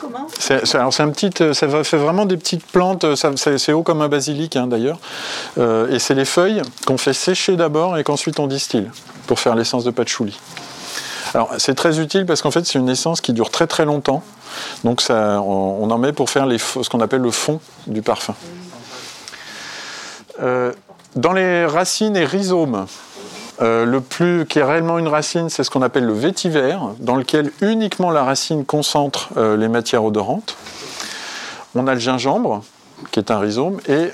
Comment? 0.00 0.26
Alors 0.74 0.92
c'est 0.92 1.02
un 1.04 1.10
petit, 1.10 1.30
euh, 1.40 1.54
ça 1.54 1.68
fait 1.84 1.96
vraiment 1.96 2.26
des 2.26 2.36
petites 2.36 2.66
plantes. 2.66 3.04
euh, 3.04 3.14
ça- 3.14 3.30
c'est, 3.36 3.58
c'est 3.58 3.72
haut 3.72 3.84
comme 3.84 4.02
un 4.02 4.08
basilic 4.08 4.56
hein, 4.56 4.66
d'ailleurs. 4.66 4.98
Euh, 5.58 5.88
et 5.88 6.00
c'est 6.00 6.14
les 6.16 6.24
feuilles 6.24 6.62
qu'on 6.84 6.98
fait 6.98 7.12
sécher 7.12 7.54
d'abord 7.54 7.96
et 7.96 8.02
qu'ensuite 8.02 8.40
on 8.40 8.48
distille 8.48 8.90
pour 9.28 9.38
faire 9.38 9.54
l'essence 9.54 9.84
de 9.84 9.92
patchouli. 9.92 10.36
Alors 11.34 11.54
c'est 11.58 11.74
très 11.74 11.98
utile 11.98 12.26
parce 12.26 12.42
qu'en 12.42 12.50
fait 12.50 12.64
c'est 12.66 12.78
une 12.78 12.88
essence 12.88 13.20
qui 13.20 13.32
dure 13.32 13.50
très 13.50 13.66
très 13.66 13.84
longtemps. 13.84 14.22
Donc 14.84 15.02
on, 15.08 15.90
en 15.90 15.98
met 15.98 16.12
pour 16.12 16.30
faire 16.30 16.46
ce 16.60 16.88
qu'on 16.88 17.00
appelle 17.00 17.22
le 17.22 17.30
fond 17.30 17.60
du 17.86 18.02
parfum. 18.02 18.34
Euh, 20.42 20.72
dans 21.16 21.32
les 21.32 21.66
racines 21.66 22.16
et 22.16 22.24
rhizomes, 22.24 22.86
euh, 23.60 23.84
le 23.84 24.00
plus 24.00 24.46
qui 24.46 24.58
est 24.58 24.64
réellement 24.64 24.98
une 24.98 25.08
racine, 25.08 25.48
c'est 25.48 25.62
ce 25.62 25.70
qu'on 25.70 25.82
appelle 25.82 26.04
le 26.04 26.14
vétiver, 26.14 26.76
dans 26.98 27.16
lequel 27.16 27.52
uniquement 27.60 28.10
la 28.10 28.24
racine 28.24 28.64
concentre 28.64 29.28
euh, 29.36 29.56
les 29.56 29.68
matières 29.68 30.04
odorantes. 30.04 30.56
On 31.74 31.86
a 31.86 31.94
le 31.94 32.00
gingembre, 32.00 32.62
qui 33.10 33.20
est 33.20 33.30
un 33.30 33.38
rhizome, 33.38 33.78
et 33.88 34.10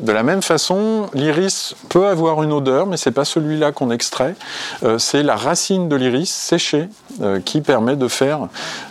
de 0.00 0.12
la 0.12 0.22
même 0.22 0.42
façon, 0.42 1.08
l'iris 1.14 1.74
peut 1.88 2.06
avoir 2.06 2.42
une 2.42 2.52
odeur, 2.52 2.86
mais 2.86 2.96
c'est 2.96 3.10
pas 3.10 3.24
celui-là 3.24 3.72
qu'on 3.72 3.90
extrait. 3.90 4.34
Euh, 4.82 4.98
c'est 4.98 5.22
la 5.22 5.36
racine 5.36 5.88
de 5.88 5.96
l'iris 5.96 6.30
séchée 6.30 6.88
euh, 7.22 7.40
qui 7.40 7.60
permet 7.60 7.96
de 7.96 8.08
faire 8.08 8.48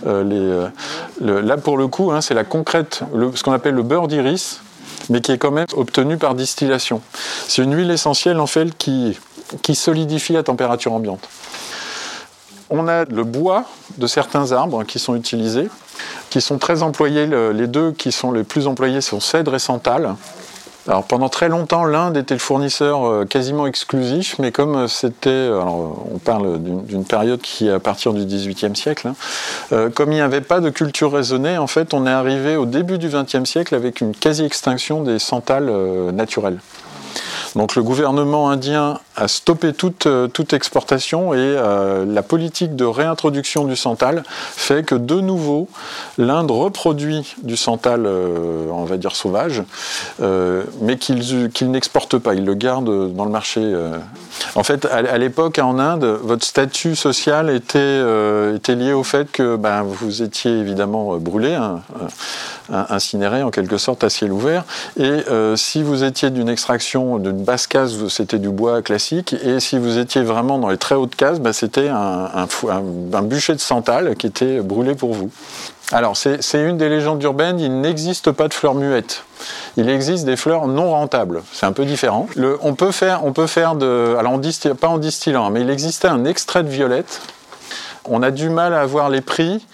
euh, 0.08 0.24
les. 0.24 1.26
le- 1.26 1.42
là, 1.42 1.58
pour 1.58 1.78
le 1.78 1.88
coup, 1.88 2.12
hein, 2.12 2.22
c'est 2.22 2.34
la 2.34 2.44
concrète, 2.44 3.02
ce 3.36 3.44
qu'on 3.44 3.54
appelle 3.54 3.76
le 3.76 3.84
beurre 3.84 4.08
d'iris, 4.08 4.62
mais 5.10 5.22
qui 5.22 5.32
est 5.32 5.38
quand 5.38 5.52
même 5.52 5.68
obtenu 5.76 6.18
par 6.18 6.34
distillation. 6.36 7.02
C'est 7.48 7.62
une 7.64 7.76
huile 7.76 7.92
essentielle 7.92 8.40
en 8.40 8.48
fait 8.48 8.76
qui, 8.78 9.18
qui 9.62 9.76
solidifie 9.76 10.36
à 10.38 10.44
température 10.44 10.94
ambiante. 10.94 11.28
On 12.72 12.88
a 12.88 13.06
le 13.06 13.24
bois 13.24 13.66
de 14.00 14.08
certains 14.08 14.52
arbres 14.52 14.84
qui 14.84 14.98
sont 14.98 15.16
utilisés, 15.16 15.70
qui 16.32 16.42
sont 16.42 16.58
très 16.58 16.82
employés. 16.82 17.28
Le- 17.28 17.52
les 17.52 17.68
deux 17.68 17.92
qui 17.92 18.12
sont 18.12 18.32
les 18.32 18.44
plus 18.44 18.66
employés 18.66 19.02
sont 19.02 19.20
cèdre 19.20 19.54
et 19.54 19.60
santal. 19.60 20.16
Alors 20.88 21.04
pendant 21.04 21.30
très 21.30 21.50
longtemps, 21.50 21.84
l'Inde 21.84 22.16
était 22.16 22.36
le 22.36 22.40
fournisseur 22.40 23.06
euh, 23.06 23.26
quasiment 23.26 23.66
exclusif, 23.66 24.36
mais 24.38 24.52
comme 24.52 24.76
euh, 24.76 24.88
c'était, 24.88 25.30
alors 25.30 26.06
on 26.14 26.20
parle 26.20 26.62
d'une 26.62 27.06
période 27.06 27.42
qui 27.42 27.68
est 27.68 27.72
à 27.72 27.80
partir 27.80 28.14
du 28.14 28.24
XVIIIe 28.24 28.76
siècle, 28.76 29.08
hein, 29.08 29.16
euh, 29.72 29.90
comme 29.90 30.12
il 30.12 30.16
n'y 30.16 30.22
avait 30.22 30.42
pas 30.42 30.60
de 30.60 30.70
culture 30.70 31.12
raisonnée, 31.12 31.58
en 31.58 31.66
fait, 31.66 31.96
on 31.96 32.06
est 32.06 32.12
arrivé 32.12 32.56
au 32.56 32.68
début 32.68 33.00
du 33.00 33.10
XXe 33.10 33.50
siècle 33.50 33.74
avec 33.74 34.00
une 34.00 34.16
quasi-extinction 34.16 35.02
des 35.02 35.18
santales 35.18 35.70
euh, 35.70 36.12
naturelles. 36.12 36.60
Donc 37.56 37.76
le 37.76 37.82
gouvernement 37.82 38.50
indien 38.50 39.00
a 39.16 39.28
stoppé 39.28 39.74
toute, 39.74 40.08
euh, 40.08 40.28
toute 40.28 40.54
exportation 40.54 41.34
et 41.34 41.38
euh, 41.38 42.06
la 42.06 42.22
politique 42.22 42.76
de 42.76 42.86
réintroduction 42.86 43.66
du 43.66 43.76
santal 43.76 44.24
fait 44.28 44.84
que 44.84 44.96
de 44.96 45.20
nouveau 45.22 45.68
l'Inde 46.18 46.52
reproduit 46.52 47.36
du 47.44 47.56
santal, 47.58 48.06
euh, 48.06 48.68
on 48.72 48.86
va 48.86 48.98
dire 48.98 49.16
sauvage, 49.16 49.64
mais 50.82 50.98
qu'il 50.98 51.50
qu'il 51.52 51.72
n'exporte 51.72 52.18
pas, 52.18 52.34
il 52.34 52.46
le 52.46 52.54
garde 52.54 53.14
dans 53.14 53.26
le 53.26 53.32
marché. 53.32 53.74
En 54.56 54.64
fait, 54.64 54.86
à, 54.86 54.98
à 54.98 55.18
l'époque 55.18 55.60
en 55.60 55.80
Inde, 55.80 56.06
votre 56.22 56.46
statut 56.46 56.96
social 56.96 57.50
était, 57.50 58.02
était 58.56 58.76
lié 58.76 58.94
au 58.94 59.04
fait 59.04 59.32
que 59.32 59.56
ben, 59.56 59.84
vous 59.84 60.22
étiez 60.22 60.52
évidemment 60.52 61.18
brûlé, 61.18 61.54
hein, 61.54 61.82
incinéré 62.70 63.44
en 63.44 63.52
quelque 63.52 63.78
sorte 63.78 64.04
à 64.04 64.10
ciel 64.10 64.32
ouvert, 64.32 64.64
et 64.98 65.24
si 65.56 65.84
vous 65.84 66.04
étiez 66.04 66.30
d'une 66.30 66.50
extraction 66.50 67.18
d'une 67.18 67.44
basse 67.44 67.68
case, 67.68 68.08
c'était 68.10 68.40
du 68.40 68.50
bois 68.50 68.82
classique, 68.82 69.05
et 69.14 69.60
si 69.60 69.78
vous 69.78 69.98
étiez 69.98 70.22
vraiment 70.22 70.58
dans 70.58 70.70
les 70.70 70.78
très 70.78 70.96
hautes 70.96 71.16
cases, 71.16 71.40
ben, 71.40 71.54
c'était 71.54 71.90
un, 71.90 72.48
bûcher 73.24 73.54
de 73.54 73.60
santal 73.60 74.16
qui 74.16 74.28
était 74.28 74.62
brûlé 74.62 74.96
pour 74.96 75.14
vous. 75.14 75.30
Alors, 75.92 76.18
c'est 76.18 76.40
une 76.54 76.78
des 76.78 76.90
légendes 76.90 77.22
urbaines, 77.22 77.60
il 77.60 77.82
n'existe 77.82 78.32
pas 78.32 78.48
de 78.48 78.54
fleurs 78.54 78.74
muettes. 78.74 79.24
Il 79.78 79.90
existe 79.90 80.26
des 80.26 80.36
fleurs 80.36 80.68
non 80.68 80.92
rentables. 80.92 81.44
C'est 81.54 81.66
un 81.66 81.74
peu 81.74 81.86
différent. 81.86 82.28
On, 82.62 82.74
peut 82.74 82.92
faire, 82.92 83.24
on 83.24 83.34
peut 83.34 83.48
faire 83.48 83.76
de. 83.76 84.16
Alors, 84.18 84.40
pas 84.80 84.88
en 84.88 84.98
distillant, 84.98 85.50
mais 85.52 85.62
il 85.62 85.70
existait 85.70 86.08
un 86.08 86.26
extrait 86.26 86.64
de 86.64 86.70
violette. 86.70 87.22
On 88.08 88.22
a 88.24 88.32
du 88.32 88.50
mal 88.50 88.74
à 88.74 88.82
avoir 88.82 89.10
les 89.10 89.22
prix. 89.22 89.66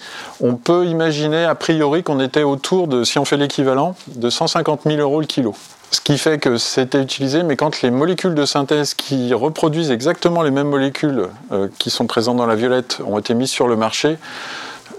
On 0.41 0.55
peut 0.55 0.85
imaginer, 0.85 1.45
a 1.45 1.55
priori, 1.55 2.03
qu'on 2.03 2.19
était 2.19 2.43
autour 2.43 2.87
de, 2.87 3.03
si 3.03 3.19
on 3.19 3.25
fait 3.25 3.37
l'équivalent, 3.37 3.95
de 4.07 4.29
150 4.29 4.81
000 4.85 4.97
euros 4.97 5.19
le 5.19 5.27
kilo. 5.27 5.53
Ce 5.91 5.99
qui 5.99 6.17
fait 6.17 6.39
que 6.39 6.55
c'était 6.57 7.01
utilisé, 7.01 7.43
mais 7.43 7.57
quand 7.57 7.81
les 7.81 7.91
molécules 7.91 8.33
de 8.33 8.45
synthèse 8.45 8.93
qui 8.93 9.33
reproduisent 9.33 9.91
exactement 9.91 10.41
les 10.41 10.51
mêmes 10.51 10.69
molécules 10.69 11.27
euh, 11.51 11.67
qui 11.79 11.89
sont 11.89 12.07
présentes 12.07 12.37
dans 12.37 12.45
la 12.45 12.55
violette 12.55 12.99
ont 13.05 13.19
été 13.19 13.33
mises 13.33 13.49
sur 13.49 13.67
le 13.67 13.75
marché, 13.75 14.17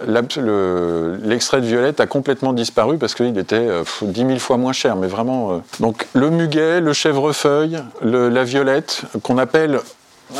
l'extrait 0.07 1.61
de 1.61 1.67
violette 1.67 2.01
a 2.01 2.07
complètement 2.07 2.53
disparu 2.53 2.99
parce 2.99 3.15
qu'il 3.15 3.37
était 3.39 3.57
euh, 3.57 3.81
pff, 3.85 4.03
10 4.05 4.21
000 4.27 4.39
fois 4.39 4.57
moins 4.59 4.73
cher. 4.73 4.97
Mais 4.97 5.07
vraiment, 5.07 5.53
euh, 5.53 5.59
donc 5.81 6.07
le 6.13 6.29
muguet, 6.31 6.81
le 6.81 6.93
chèvrefeuille, 6.93 7.79
le- 8.03 8.29
la 8.29 8.45
violette, 8.45 9.03
qu'on 9.23 9.39
appelle 9.39 9.81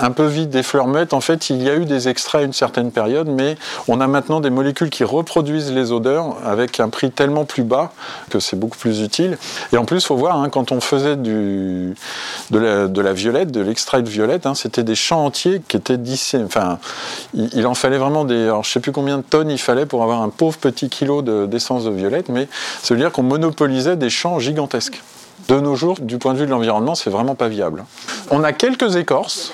un 0.01 0.11
peu 0.11 0.27
vite 0.27 0.51
des 0.51 0.63
fleurs 0.63 0.87
muettes, 0.87 1.13
en 1.13 1.21
fait, 1.21 1.51
il 1.51 1.63
y 1.63 1.69
a 1.69 1.75
eu 1.77 1.85
des 1.85 2.09
extraits 2.09 2.43
à 2.43 2.45
une 2.45 2.53
certaine 2.53 2.91
période, 2.91 3.29
mais 3.29 3.57
on 3.89 4.01
a 4.01 4.07
maintenant 4.07 4.41
des 4.41 4.51
molécules 4.51 4.91
qui 4.91 5.05
reproduisent 5.05 5.73
les 5.73 5.93
odeurs 5.93 6.37
avec 6.45 6.81
un 6.81 6.89
prix 6.89 7.11
tellement 7.11 7.45
plus 7.45 7.63
bas 7.63 7.93
que 8.31 8.41
c'est 8.41 8.57
beaucoup 8.57 8.79
plus 8.79 9.01
utile. 9.03 9.39
Et 9.73 9.77
en 9.77 9.85
plus, 9.85 9.99
il 9.99 10.07
faut 10.07 10.17
voir, 10.17 10.37
hein, 10.37 10.49
quand 10.49 10.73
on 10.73 10.81
faisait 10.81 11.17
de, 11.17 11.95
la, 12.51 12.89
de 12.89 13.03
violette, 13.11 13.51
de 13.51 13.61
l'extrait 13.61 14.03
de 14.03 14.09
violette, 14.09 14.47
hein, 14.47 14.55
c'était 14.55 14.83
des 14.85 14.95
champs 14.95 15.25
entiers 15.25 15.63
qui 15.69 15.77
étaient 15.77 15.99
dissé- 15.99 16.43
Enfin, 16.45 16.79
il, 17.35 17.67
en 17.67 17.75
fallait 17.75 17.99
vraiment 17.99 18.25
des. 18.25 18.45
Alors, 18.45 18.65
je 18.65 18.71
ne 18.71 18.73
sais 18.73 18.81
plus 18.81 18.93
combien 18.93 19.19
de 19.19 19.23
tonnes 19.23 19.51
il 19.51 19.59
fallait 19.59 19.87
pour 19.87 20.03
avoir 20.03 20.23
un 20.23 20.29
pauvre 20.29 20.59
petit 20.59 20.89
kilo 20.89 21.23
de- 21.23 21.47
d'essence 21.47 21.85
de, 21.85 21.91
violette, 21.91 22.29
mais 22.29 22.49
ça 22.83 22.95
veut 22.95 23.01
dire 23.01 23.13
qu'on 23.13 23.23
monopolisait 23.23 23.97
des 23.97 24.11
champs 24.11 24.39
gigantesques. 24.39 25.03
De 25.49 25.61
nos 25.61 25.75
jours, 25.75 25.99
du 26.01 26.19
point 26.19 26.35
de 26.35 26.39
vue 26.39 26.47
de 26.47 26.51
l'environnement, 26.51 26.95
c'est 26.95 27.11
vraiment 27.11 27.35
pas 27.35 27.49
viable. 27.49 27.85
On 28.31 28.43
a 28.45 28.53
quelques 28.53 28.97
écorces. 28.97 29.53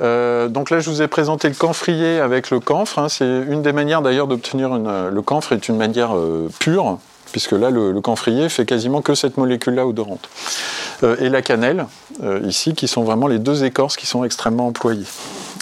Euh, 0.00 0.48
donc 0.48 0.70
là, 0.70 0.80
je 0.80 0.90
vous 0.90 1.02
ai 1.02 1.08
présenté 1.08 1.48
le 1.48 1.54
camphrier 1.54 2.18
avec 2.20 2.50
le 2.50 2.60
camphre. 2.60 2.98
hein. 2.98 3.08
C'est 3.08 3.24
une 3.26 3.62
des 3.62 3.72
manières 3.72 4.02
d'ailleurs 4.02 4.26
d'obtenir 4.26 4.74
une. 4.74 4.86
euh, 4.86 5.10
Le 5.10 5.22
camphre 5.22 5.52
est 5.52 5.68
une 5.68 5.76
manière 5.76 6.16
euh, 6.16 6.48
pure, 6.58 6.98
puisque 7.30 7.52
là, 7.52 7.70
le, 7.70 7.92
le 7.92 8.00
camphrier 8.00 8.48
fait 8.48 8.64
quasiment 8.66 9.00
que 9.00 9.14
cette 9.14 9.36
molécule-là 9.36 9.86
odorante. 9.86 10.28
Et 11.18 11.28
la 11.30 11.42
cannelle, 11.42 11.86
ici, 12.44 12.74
qui 12.74 12.86
sont 12.86 13.02
vraiment 13.02 13.26
les 13.26 13.40
deux 13.40 13.64
écorces 13.64 13.96
qui 13.96 14.06
sont 14.06 14.22
extrêmement 14.22 14.68
employées. 14.68 15.06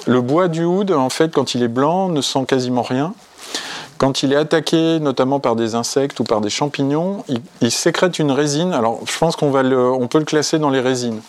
Le 0.06 0.20
bois 0.20 0.48
du 0.48 0.64
oud, 0.64 0.90
en 0.90 1.08
fait, 1.08 1.32
quand 1.32 1.54
il 1.54 1.62
est 1.62 1.68
blanc, 1.68 2.10
ne 2.10 2.20
sent 2.20 2.44
quasiment 2.46 2.82
rien. 2.82 3.14
Quand 4.00 4.22
il 4.22 4.32
est 4.32 4.36
attaqué, 4.36 4.98
notamment 4.98 5.40
par 5.40 5.56
des 5.56 5.74
insectes 5.74 6.20
ou 6.20 6.24
par 6.24 6.40
des 6.40 6.48
champignons, 6.48 7.22
il, 7.60 7.70
sécrète 7.70 8.18
une 8.18 8.30
résine. 8.30 8.72
Alors, 8.72 9.00
je 9.04 9.18
pense 9.18 9.36
qu'on 9.36 9.50
va 9.50 9.62
le, 9.62 9.92
on 9.92 10.08
peut 10.08 10.18
le 10.18 10.24
classer 10.24 10.58
dans 10.58 10.70
les 10.70 10.80
résines. 10.80 11.20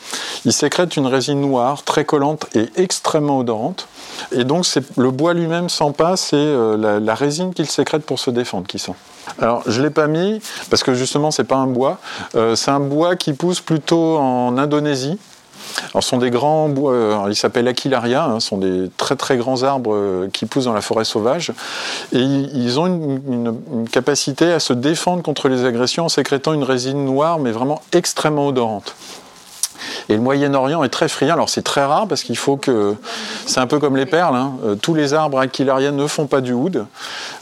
Il 0.46 0.54
sécrète 0.54 0.96
une 0.96 1.06
résine 1.06 1.42
noire, 1.42 1.84
très 1.84 2.06
collante 2.06 2.46
et 2.56 2.70
extrêmement 2.78 3.40
odorante. 3.40 3.90
Et 4.32 4.46
donc, 4.46 4.66
c'est 4.66 4.86
le 4.98 5.12
bois 5.12 5.34
lui-même 5.34 5.68
sent 5.68 5.92
pas, 5.98 6.16
c'est 6.16 6.38
euh, 6.38 7.00
la, 7.02 7.14
résine 7.14 7.54
qu'il 7.54 7.70
sécrète 7.70 8.06
pour 8.06 8.20
se 8.20 8.32
défendre 8.32 8.68
qui 8.68 8.80
sent. 8.80 8.96
Alors, 9.38 9.64
je 9.68 9.82
l'ai 9.82 9.90
pas 9.90 10.08
mis 10.08 10.40
parce 10.70 10.82
que 10.82 10.94
justement, 10.94 11.30
c'est 11.30 11.44
pas 11.44 11.58
un 11.58 11.68
bois. 11.68 11.98
Euh, 12.36 12.56
c'est 12.56 12.72
un 12.72 12.80
bois 12.80 13.18
qui 13.18 13.34
pousse 13.34 13.60
plutôt 13.60 14.18
en 14.18 14.58
Indonésie. 14.58 15.20
Euh, 15.96 17.26
ils 17.30 17.36
s'appellent 17.36 17.68
Aquilaria, 17.68 18.26
hein, 18.26 18.40
sont 18.40 18.58
des 18.58 18.90
très 18.98 19.16
très 19.16 19.38
grands 19.38 19.64
arbres 19.64 19.94
euh, 19.94 20.30
qui 20.32 20.46
poussent 20.46 20.66
dans 20.66 20.74
la 20.74 20.82
forêt 20.82 21.06
sauvage. 21.06 21.52
Et 22.14 22.22
ils 22.22 22.80
ont 22.80 22.86
une 22.88 23.88
capacité 23.92 24.52
à 24.52 24.60
se 24.60 24.74
défendre 24.74 25.24
contre 25.24 25.50
les 25.50 25.66
agressions 25.66 26.06
en 26.06 26.10
sécrétant 26.10 26.54
une 26.54 26.64
résine 26.64 27.06
noire, 27.06 27.40
mais 27.40 27.52
vraiment 27.52 27.82
extrêmement 27.94 28.48
odorante. 28.48 28.96
Et 30.10 30.16
le 30.16 30.22
Moyen-Orient 30.22 30.84
est 30.84 30.90
très 30.90 31.08
friand. 31.08 31.34
Alors 31.34 31.50
c'est 31.50 31.62
très 31.62 31.84
rare 31.84 32.08
parce 32.08 32.24
qu'il 32.24 32.38
faut 32.38 32.58
que. 32.58 32.96
C'est 33.46 33.60
un 33.60 33.68
peu 33.68 33.80
comme 33.80 33.96
les 33.98 34.06
perles. 34.06 34.36
hein. 34.36 34.54
Euh, 34.66 34.76
tous 34.76 34.94
les 34.94 35.14
arbres 35.14 35.40
aquilariens 35.40 35.92
ne 35.92 36.08
font 36.08 36.28
pas 36.28 36.42
du 36.42 36.54
oud. 36.54 36.86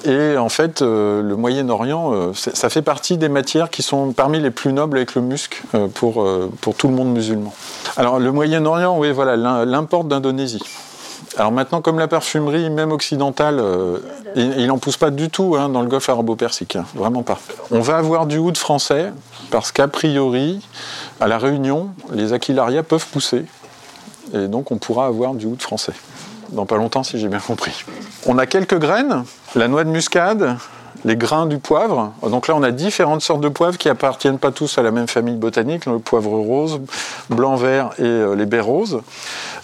Et 0.06 0.38
en 0.38 0.50
fait, 0.50 0.82
euh, 0.82 1.22
le 1.22 1.36
Moyen-Orient, 1.36 2.14
euh, 2.14 2.32
ça 2.34 2.70
fait 2.70 2.82
partie 2.82 3.18
des 3.18 3.30
matières 3.30 3.70
qui 3.70 3.84
sont 3.84 4.12
parmi 4.12 4.40
les 4.40 4.52
plus 4.52 4.74
nobles 4.74 4.98
avec 4.98 5.16
le 5.16 5.22
musc 5.22 5.62
pour, 5.96 6.26
pour 6.62 6.76
tout 6.76 6.88
le 6.88 6.94
monde 6.94 7.10
musulman. 7.14 7.54
Alors 7.98 8.20
le 8.20 8.32
Moyen-Orient, 8.32 8.98
oui, 8.98 9.12
voilà, 9.12 9.36
l'im- 9.36 9.66
l'importe 9.66 10.08
d'Indonésie. 10.08 10.64
Alors 11.38 11.52
maintenant, 11.52 11.82
comme 11.82 12.00
la 12.00 12.08
parfumerie, 12.08 12.70
même 12.70 12.92
occidentale, 12.92 13.60
euh, 13.60 14.00
il 14.36 14.66
n'en 14.68 14.78
pousse 14.78 14.98
pas 14.98 15.12
du 15.12 15.30
tout 15.30 15.56
hein, 15.58 15.70
dans 15.70 15.82
le 15.82 15.88
golfe 15.88 16.10
arabo-persique, 16.10 16.76
hein, 16.76 16.86
vraiment 16.96 17.24
pas. 17.24 17.40
On 17.72 17.82
va 17.82 17.98
avoir 17.98 18.26
du 18.26 18.38
oud 18.38 18.58
français 18.58 19.14
parce 19.52 19.72
qu'a 19.72 19.88
priori, 19.88 20.60
à 21.20 21.28
la 21.28 21.38
Réunion, 21.38 21.92
les 22.12 22.34
aquilarias 22.34 22.84
peuvent 22.84 23.06
pousser 23.08 23.46
et 24.34 24.48
donc 24.48 24.72
on 24.72 24.78
pourra 24.78 25.06
avoir 25.06 25.34
du 25.34 25.46
oud 25.46 25.62
français 25.62 25.94
dans 26.52 26.66
pas 26.66 26.78
longtemps 26.78 27.04
si 27.04 27.20
j'ai 27.20 27.28
bien 27.28 27.40
compris. 27.40 27.84
On 28.26 28.38
a 28.38 28.46
quelques 28.46 28.78
graines, 28.78 29.24
la 29.56 29.68
noix 29.68 29.84
de 29.84 29.90
muscade, 29.90 30.58
les 31.06 31.16
grains 31.16 31.46
du 31.46 31.60
poivre. 31.60 32.14
Donc 32.24 32.48
là, 32.48 32.56
on 32.56 32.64
a 32.64 32.72
différentes 32.72 33.22
sortes 33.22 33.42
de 33.42 33.50
poivres 33.50 33.78
qui 33.78 33.90
appartiennent 33.90 34.40
pas 34.40 34.52
tous 34.52 34.78
à 34.78 34.84
la 34.84 34.92
même 34.92 35.08
famille 35.08 35.36
botanique, 35.36 35.86
le 35.86 36.00
poivre 36.00 36.32
rose, 36.32 36.80
blanc, 37.30 37.56
vert 37.56 37.92
et 37.98 38.04
euh, 38.04 38.36
les 38.36 38.46
baies 38.46 38.60
roses. 38.60 39.02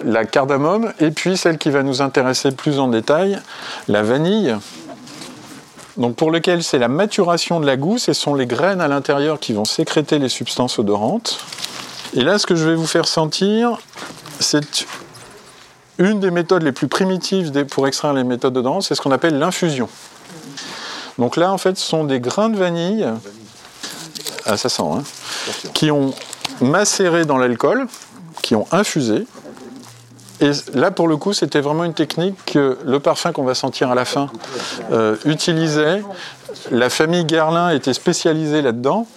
La 0.03 0.25
cardamome, 0.25 0.93
et 0.99 1.11
puis 1.11 1.37
celle 1.37 1.57
qui 1.57 1.69
va 1.69 1.83
nous 1.83 2.01
intéresser 2.01 2.51
plus 2.51 2.79
en 2.79 2.87
détail, 2.87 3.39
la 3.87 4.03
vanille. 4.03 4.55
Donc 5.97 6.15
pour 6.15 6.31
lequel 6.31 6.63
c'est 6.63 6.79
la 6.79 6.87
maturation 6.87 7.59
de 7.59 7.65
la 7.65 7.77
gousse, 7.77 8.03
ce 8.03 8.13
sont 8.13 8.35
les 8.35 8.45
graines 8.45 8.81
à 8.81 8.87
l'intérieur 8.87 9.39
qui 9.39 9.53
vont 9.53 9.65
sécréter 9.65 10.19
les 10.19 10.29
substances 10.29 10.79
odorantes. 10.79 11.39
Et 12.13 12.21
là, 12.21 12.37
ce 12.37 12.45
que 12.45 12.55
je 12.55 12.67
vais 12.67 12.75
vous 12.75 12.87
faire 12.87 13.07
sentir, 13.07 13.77
c'est 14.39 14.85
une 15.97 16.19
des 16.19 16.31
méthodes 16.31 16.63
les 16.63 16.73
plus 16.73 16.87
primitives 16.87 17.51
pour 17.65 17.87
extraire 17.87 18.13
les 18.13 18.23
méthodes 18.23 18.57
odorantes, 18.57 18.83
c'est 18.83 18.95
ce 18.95 19.01
qu'on 19.01 19.11
appelle 19.11 19.39
l'infusion. 19.39 19.87
Donc 21.17 21.37
là, 21.37 21.51
en 21.51 21.57
fait, 21.57 21.77
ce 21.77 21.85
sont 21.85 22.03
des 22.03 22.19
grains 22.19 22.49
de 22.49 22.57
vanille, 22.57 23.07
ah, 24.45 24.57
ça 24.57 24.69
sent, 24.69 24.83
hein, 24.83 25.03
qui 25.73 25.91
ont 25.91 26.13
macéré 26.61 27.25
dans 27.25 27.37
l'alcool, 27.37 27.87
qui 28.41 28.55
ont 28.55 28.67
infusé. 28.71 29.25
Et 30.41 30.51
là, 30.73 30.91
pour 30.91 31.07
le 31.07 31.15
coup, 31.17 31.33
c'était 31.33 31.61
vraiment 31.61 31.85
une 31.85 31.93
technique 31.93 32.35
que 32.45 32.77
le 32.83 32.99
parfum 32.99 33.31
qu'on 33.31 33.43
va 33.43 33.55
sentir 33.55 33.89
à 33.89 33.95
la 33.95 34.05
fin 34.05 34.29
euh, 34.91 35.15
utilisait. 35.25 36.03
La 36.71 36.89
famille 36.89 37.25
Guerlain 37.25 37.69
était 37.69 37.93
spécialisée 37.93 38.61
là-dedans 38.61 39.07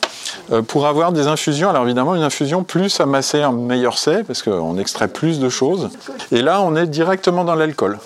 euh, 0.52 0.62
pour 0.62 0.86
avoir 0.86 1.12
des 1.12 1.26
infusions. 1.26 1.68
Alors 1.68 1.84
évidemment, 1.84 2.14
une 2.14 2.22
infusion, 2.22 2.62
plus 2.62 2.88
ça 2.88 3.06
macère, 3.06 3.52
meilleur 3.52 3.98
c'est, 3.98 4.22
parce 4.22 4.42
qu'on 4.42 4.78
extrait 4.78 5.08
plus 5.08 5.40
de 5.40 5.48
choses. 5.48 5.90
Et 6.30 6.40
là, 6.40 6.62
on 6.62 6.76
est 6.76 6.86
directement 6.86 7.44
dans 7.44 7.56
l'alcool. 7.56 7.98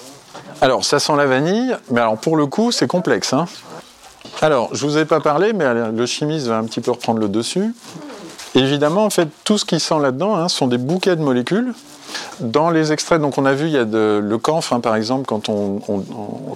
Alors, 0.62 0.84
ça 0.84 0.98
sent 0.98 1.16
la 1.16 1.26
vanille, 1.26 1.76
mais 1.90 2.00
alors 2.00 2.16
pour 2.16 2.36
le 2.36 2.46
coup, 2.46 2.72
c'est 2.72 2.86
complexe. 2.86 3.32
Hein. 3.32 3.46
Alors, 4.40 4.70
je 4.72 4.84
ne 4.84 4.90
vous 4.90 4.98
ai 4.98 5.04
pas 5.04 5.20
parlé, 5.20 5.52
mais 5.52 5.66
le 5.92 6.06
chimiste 6.06 6.46
va 6.46 6.58
un 6.58 6.64
petit 6.64 6.80
peu 6.80 6.90
reprendre 6.90 7.20
le 7.20 7.28
dessus. 7.28 7.74
Évidemment, 8.54 9.04
en 9.04 9.10
fait, 9.10 9.28
tout 9.44 9.56
ce 9.56 9.64
qui 9.64 9.80
sent 9.80 9.98
là-dedans 10.00 10.36
hein, 10.36 10.48
sont 10.48 10.66
des 10.66 10.78
bouquets 10.78 11.16
de 11.16 11.22
molécules. 11.22 11.72
Dans 12.40 12.68
les 12.68 12.92
extraits, 12.92 13.20
donc 13.20 13.38
on 13.38 13.46
a 13.46 13.54
vu, 13.54 13.66
il 13.66 13.72
y 13.72 13.78
a 13.78 13.84
le 13.84 14.36
camphre, 14.36 14.74
hein, 14.74 14.80
par 14.80 14.96
exemple, 14.96 15.24
quand 15.24 15.48
on, 15.48 15.80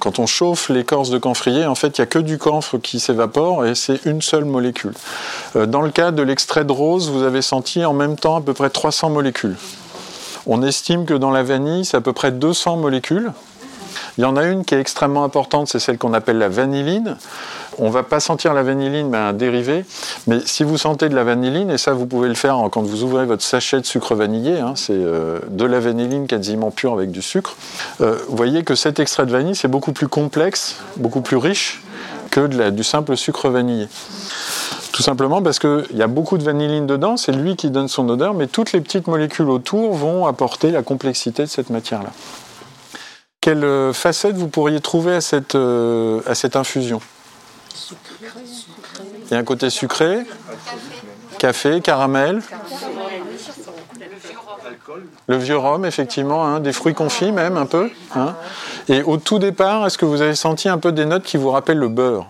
quand 0.01 0.19
on 0.19 0.27
chauffe 0.27 0.69
l'écorce 0.69 1.09
de 1.09 1.17
camphrier, 1.17 1.65
en 1.65 1.75
fait, 1.75 1.97
il 1.97 2.01
n'y 2.01 2.03
a 2.03 2.07
que 2.07 2.19
du 2.19 2.37
camphre 2.37 2.77
qui 2.77 3.01
s'évapore 3.01 3.65
et 3.65 3.75
c'est 3.75 4.05
une 4.05 4.21
seule 4.21 4.45
molécule. 4.45 4.93
Euh, 5.55 5.65
dans 5.65 5.81
le 5.81 5.91
cas 5.91 6.11
de 6.11 6.23
l'extrait 6.23 6.65
de 6.65 6.73
rose, 6.73 7.11
vous 7.11 7.23
avez 7.23 7.41
senti 7.41 7.85
en 7.85 7.95
même 7.95 8.17
temps 8.17 8.37
à 8.37 8.41
peu 8.43 8.53
près 8.53 8.69
300 8.69 9.09
molécules. 9.09 9.57
On 10.47 10.63
estime 10.63 11.07
que 11.07 11.15
dans 11.15 11.31
la 11.31 11.43
vanille, 11.43 11.85
c'est 11.85 11.97
à 11.97 12.01
peu 12.03 12.13
près 12.13 12.33
200 12.33 12.77
molécules. 12.77 13.33
Il 14.19 14.23
y 14.23 14.25
en 14.25 14.37
a 14.37 14.45
une 14.45 14.65
qui 14.65 14.75
est 14.75 14.81
extrêmement 14.81 15.25
importante, 15.25 15.69
c'est 15.69 15.79
celle 15.79 15.99
qu'on 15.99 16.15
appelle 16.15 16.39
la 16.39 16.49
vanilline. 16.49 17.17
On 17.79 17.87
ne 17.87 17.91
va 17.91 18.03
pas 18.03 18.21
sentir 18.21 18.55
la 18.55 18.63
vanilline, 18.63 19.09
mais 19.11 19.19
un 19.19 19.33
dérivé. 19.33 19.85
Mais 20.27 20.41
si 20.47 20.65
vous 20.65 20.79
sentez 20.79 21.09
de 21.09 21.15
la 21.15 21.25
vanilline, 21.25 21.71
et 21.71 21.79
ça 21.79 21.93
vous 21.93 22.07
pouvez 22.07 22.29
le 22.29 22.35
faire 22.35 22.57
quand 22.73 22.83
vous 22.83 23.03
ouvrez 23.03 23.27
votre 23.27 23.43
sachet 23.43 23.81
de 23.81 23.87
sucre 23.87 24.15
vanillé, 24.15 24.59
hein, 24.59 24.73
c'est 24.77 24.95
euh, 24.95 25.41
de 25.49 25.65
la 25.65 25.81
vanilline 25.81 26.27
quasiment 26.27 26.71
pure 26.71 26.95
avec 26.95 27.11
du 27.11 27.21
sucre, 27.23 27.57
euh, 28.01 28.17
vous 28.29 28.37
voyez 28.37 28.65
que 28.65 28.75
cet 28.75 28.99
extrait 28.99 29.27
de 29.27 29.33
vanille, 29.33 29.55
c'est 29.55 29.69
beaucoup 29.69 29.93
plus 29.93 30.09
complexe, 30.09 30.77
beaucoup 30.97 31.21
plus 31.21 31.37
riche 31.37 31.83
que 32.31 32.71
du 32.71 32.85
simple 32.85 33.17
sucre 33.17 33.49
vanillé. 33.49 33.89
Tout 34.93 35.03
simplement 35.03 35.43
parce 35.43 35.59
qu'il 35.59 35.85
y 35.95 36.03
a 36.03 36.07
beaucoup 36.07 36.39
de 36.39 36.43
vanilline 36.43 36.87
dedans, 36.87 37.19
c'est 37.19 37.33
lui 37.33 37.57
qui 37.57 37.71
donne 37.71 37.89
son 37.89 38.09
odeur, 38.09 38.33
mais 38.33 38.47
toutes 38.47 38.73
les 38.73 38.81
petites 38.81 39.07
molécules 39.09 39.51
autour 39.51 39.95
vont 39.95 40.27
apporter 40.27 40.71
la 40.71 40.83
complexité 40.83 41.43
de 41.43 41.49
cette 41.49 41.69
matière-là. 41.69 42.11
Quelle 43.47 43.63
euh, 43.63 43.93
facette 43.93 44.35
vous 44.35 44.49
pourriez 44.49 44.81
trouver 44.81 45.15
à 45.15 45.21
cette, 45.21 45.55
euh, 45.55 46.21
infusion? 46.55 47.01
Il 49.25 49.31
y 49.31 49.35
a 49.35 49.39
un 49.39 49.45
côté 49.45 49.71
sucré, 49.71 50.27
café, 51.39 51.81
caramel. 51.81 52.43
Le 55.29 55.37
vieux 55.37 55.57
rhum, 55.57 55.85
effectivement, 55.85 56.45
hein, 56.45 56.59
des 56.59 56.73
fruits 56.73 56.95
confits 56.95 57.31
même 57.31 57.57
un 57.57 57.67
peu. 57.67 57.89
Hein. 58.17 58.35
Et 58.89 59.05
au 59.05 59.17
tout 59.17 59.39
départ, 59.39 59.87
est-ce 59.87 59.97
que 59.97 60.07
vous 60.07 60.23
avez 60.23 60.35
senti 60.35 60.69
un 60.69 60.79
peu 60.79 60.91
des 60.91 61.05
notes 61.05 61.23
qui 61.23 61.37
vous 61.37 61.53
rappellent 61.53 61.79
le 61.79 61.89
beurre? 61.89 62.27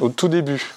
Au 0.00 0.08
tout 0.08 0.28
début. 0.28 0.72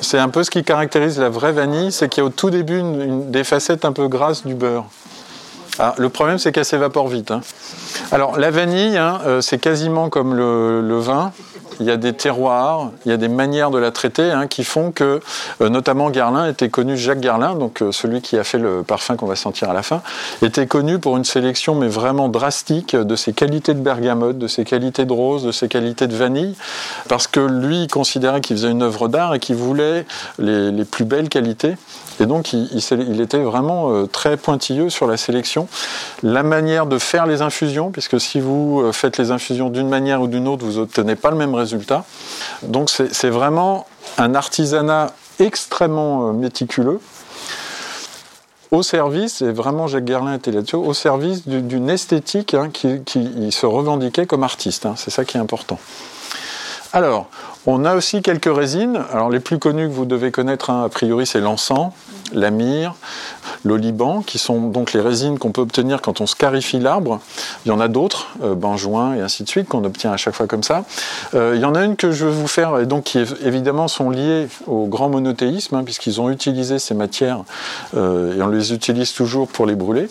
C'est 0.00 0.18
un 0.18 0.30
peu 0.30 0.42
ce 0.42 0.50
qui 0.50 0.64
caractérise 0.64 1.20
la 1.20 1.28
vraie 1.28 1.52
vanille, 1.52 1.92
c'est 1.92 2.08
qu'il 2.08 2.22
y 2.22 2.24
a 2.24 2.26
au 2.26 2.30
tout 2.30 2.50
début 2.50 2.82
des 2.82 3.44
facettes 3.44 3.84
un 3.84 3.92
peu 3.92 4.08
grasses 4.08 4.44
du 4.44 4.56
beurre. 4.56 4.86
Ah, 5.78 5.94
le 5.98 6.08
problème, 6.08 6.38
c'est 6.38 6.52
qu'elle 6.52 6.64
s'évapore 6.64 7.08
vite. 7.08 7.30
Hein. 7.30 7.40
Alors, 8.12 8.38
la 8.38 8.50
vanille, 8.50 8.96
hein, 8.96 9.20
euh, 9.26 9.40
c'est 9.40 9.58
quasiment 9.58 10.08
comme 10.08 10.34
le, 10.34 10.98
vin. 10.98 11.32
Il 11.80 11.86
y 11.86 11.90
a 11.90 11.96
des 11.96 12.12
terroirs, 12.12 12.90
il 13.04 13.10
y 13.10 13.14
a 13.14 13.16
des 13.16 13.28
manières 13.28 13.70
de 13.70 13.78
la 13.78 13.90
traiter 13.90 14.30
hein, 14.30 14.46
qui 14.46 14.64
font 14.64 14.92
que, 14.92 15.20
euh, 15.60 15.68
notamment 15.68 16.10
Garlin 16.10 16.48
était 16.48 16.68
connu, 16.68 16.96
Jacques 16.96 17.20
Garlin, 17.20 17.54
donc 17.54 17.82
euh, 17.82 17.92
celui 17.92 18.22
qui 18.22 18.38
a 18.38 18.44
fait 18.44 18.58
le 18.58 18.82
parfum 18.82 19.16
qu'on 19.16 19.26
va 19.26 19.36
sentir 19.36 19.70
à 19.70 19.74
la 19.74 19.82
fin, 19.82 20.02
était 20.42 20.66
connu 20.66 20.98
pour 20.98 21.16
une 21.16 21.24
sélection 21.24 21.74
mais 21.74 21.88
vraiment 21.88 22.28
drastique 22.28 22.96
de 22.96 23.16
ses 23.16 23.32
qualités 23.32 23.74
de 23.74 23.80
bergamote, 23.80 24.38
de 24.38 24.46
ses 24.46 24.64
qualités 24.64 25.04
de 25.04 25.12
rose, 25.12 25.44
de 25.44 25.52
ses 25.52 25.68
qualités 25.68 26.06
de 26.06 26.16
vanille, 26.16 26.54
parce 27.08 27.26
que 27.26 27.40
lui 27.40 27.82
il 27.82 27.88
considérait 27.88 28.40
qu'il 28.40 28.56
faisait 28.56 28.70
une 28.70 28.82
œuvre 28.82 29.08
d'art 29.08 29.34
et 29.34 29.38
qu'il 29.38 29.56
voulait 29.56 30.06
les 30.38 30.84
plus 30.84 31.04
belles 31.04 31.28
qualités. 31.28 31.74
Et 32.18 32.24
donc, 32.24 32.54
il, 32.54 33.20
était 33.20 33.42
vraiment 33.42 33.92
euh, 33.92 34.06
très 34.06 34.38
pointilleux 34.38 34.88
sur 34.88 35.06
la 35.06 35.18
sélection. 35.18 35.68
La 36.22 36.42
manière 36.42 36.86
de 36.86 36.98
faire 36.98 37.26
les 37.26 37.42
infusions, 37.42 37.90
puisque 37.90 38.18
si 38.18 38.40
vous 38.40 38.90
faites 38.92 39.18
les 39.18 39.30
infusions 39.32 39.68
d'une 39.68 39.88
manière 39.88 40.22
ou 40.22 40.26
d'une 40.26 40.48
autre, 40.48 40.64
vous 40.64 40.78
n'obtenez 40.80 41.14
pas 41.14 41.30
le 41.30 41.36
même 41.36 41.54
résultat. 41.54 41.65
Donc, 42.62 42.90
c'est 42.90 43.30
vraiment 43.30 43.86
un 44.18 44.34
artisanat 44.34 45.12
extrêmement 45.38 46.28
euh, 46.28 46.32
méticuleux 46.32 47.00
au 48.72 48.82
service, 48.82 49.42
et 49.42 49.52
vraiment 49.52 49.86
Jacques 49.86 50.04
Guerlain 50.04 50.34
était 50.34 50.50
là-dessus, 50.50 50.76
au 50.76 50.92
service 50.92 51.46
d'une 51.46 51.88
esthétique 51.88 52.52
hein, 52.52 52.70
qui, 52.70 53.52
se 53.52 53.64
revendiquait 53.64 54.26
comme 54.26 54.42
artiste. 54.42 54.86
Hein. 54.86 54.94
c'est 54.96 55.10
ça 55.10 55.24
qui 55.24 55.36
est 55.36 55.40
important. 55.40 55.78
Alors, 56.92 57.28
on 57.66 57.84
a 57.84 57.94
aussi 57.94 58.22
quelques 58.22 58.54
résines. 58.54 59.00
Alors, 59.12 59.30
les 59.30 59.40
plus 59.40 59.58
connues 59.58 59.88
que 59.88 59.92
vous 59.92 60.06
devez 60.06 60.30
connaître, 60.30 60.70
hein, 60.70 60.84
a 60.84 60.88
priori, 60.88 61.26
c'est 61.26 61.40
l'encens, 61.40 61.92
la 62.32 62.50
myrrhe, 62.50 62.94
l'oliban, 63.64 64.22
qui 64.22 64.38
sont 64.38 64.60
donc 64.68 64.92
les 64.92 65.00
résines 65.00 65.38
qu'on 65.38 65.52
peut 65.52 65.60
obtenir 65.60 66.00
quand 66.00 66.20
on 66.20 66.26
scarifie 66.26 66.78
l'arbre. 66.78 67.20
Il 67.64 67.68
y 67.68 67.72
en 67.72 67.80
a 67.80 67.88
d'autres, 67.88 68.28
euh, 68.42 68.54
benjoin 68.54 69.14
et 69.14 69.20
ainsi 69.20 69.42
de 69.42 69.48
suite, 69.48 69.68
qu'on 69.68 69.84
obtient 69.84 70.12
à 70.12 70.16
chaque 70.16 70.34
fois 70.34 70.46
comme 70.46 70.62
ça. 70.62 70.84
Euh, 71.34 71.52
il 71.54 71.60
y 71.60 71.64
en 71.64 71.74
a 71.74 71.84
une 71.84 71.96
que 71.96 72.12
je 72.12 72.26
vais 72.26 72.32
vous 72.32 72.48
faire, 72.48 72.78
et 72.78 72.86
donc 72.86 73.04
qui 73.04 73.18
évidemment 73.44 73.88
sont 73.88 74.10
liées 74.10 74.48
au 74.66 74.86
grand 74.86 75.08
monothéisme, 75.08 75.74
hein, 75.76 75.84
puisqu'ils 75.84 76.20
ont 76.20 76.30
utilisé 76.30 76.78
ces 76.78 76.94
matières, 76.94 77.42
euh, 77.96 78.36
et 78.36 78.42
on 78.42 78.48
les 78.48 78.72
utilise 78.72 79.12
toujours 79.12 79.48
pour 79.48 79.66
les 79.66 79.74
brûler. 79.74 80.08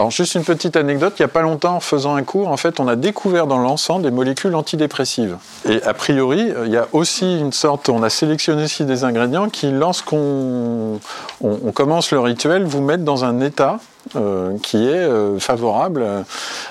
Alors 0.00 0.10
juste 0.10 0.34
une 0.34 0.44
petite 0.44 0.76
anecdote, 0.76 1.12
il 1.18 1.22
n'y 1.22 1.26
a 1.26 1.28
pas 1.28 1.42
longtemps, 1.42 1.76
en 1.76 1.80
faisant 1.80 2.14
un 2.14 2.22
cours, 2.22 2.48
en 2.48 2.56
fait, 2.56 2.80
on 2.80 2.88
a 2.88 2.96
découvert 2.96 3.46
dans 3.46 3.58
l'encens 3.58 4.00
des 4.00 4.10
molécules 4.10 4.54
antidépressives. 4.54 5.36
Et 5.68 5.82
a 5.82 5.92
priori, 5.92 6.54
il 6.64 6.72
y 6.72 6.78
a 6.78 6.88
aussi 6.94 7.38
une 7.38 7.52
sorte, 7.52 7.90
on 7.90 8.02
a 8.02 8.08
sélectionné 8.08 8.64
aussi 8.64 8.86
des 8.86 9.04
ingrédients 9.04 9.50
qui, 9.50 9.70
lorsqu'on 9.70 11.00
on, 11.42 11.72
commence 11.72 12.12
le 12.12 12.20
rituel, 12.20 12.64
vous 12.64 12.80
mettent 12.80 13.04
dans 13.04 13.26
un 13.26 13.42
état 13.42 13.78
euh, 14.16 14.56
qui 14.62 14.88
est 14.88 14.88
euh, 14.88 15.38
favorable 15.38 16.06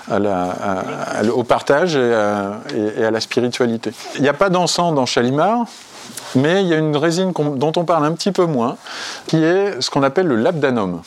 au 0.10 1.44
partage 1.44 1.98
et 1.98 2.14
à, 3.06 3.12
la 3.12 3.20
spiritualité. 3.20 3.92
Il 4.16 4.24
n'y 4.24 4.30
a 4.30 4.34
pas 4.34 4.50
d'encens 4.50 4.96
dans 4.96 5.06
Chalimard, 5.06 5.68
mais 6.34 6.64
il 6.64 6.68
y 6.68 6.74
a 6.74 6.78
une 6.78 6.98
résine 6.98 7.32
dont 7.36 7.74
on 7.76 7.86
parle 7.86 8.06
un 8.06 8.14
petit 8.14 8.32
peu 8.32 8.46
moins, 8.46 8.78
qui 9.28 9.44
est 9.44 9.80
ce 9.82 9.92
qu'on 9.92 10.02
appelle 10.02 10.26
le 10.26 10.36
labdanum. 10.38 11.04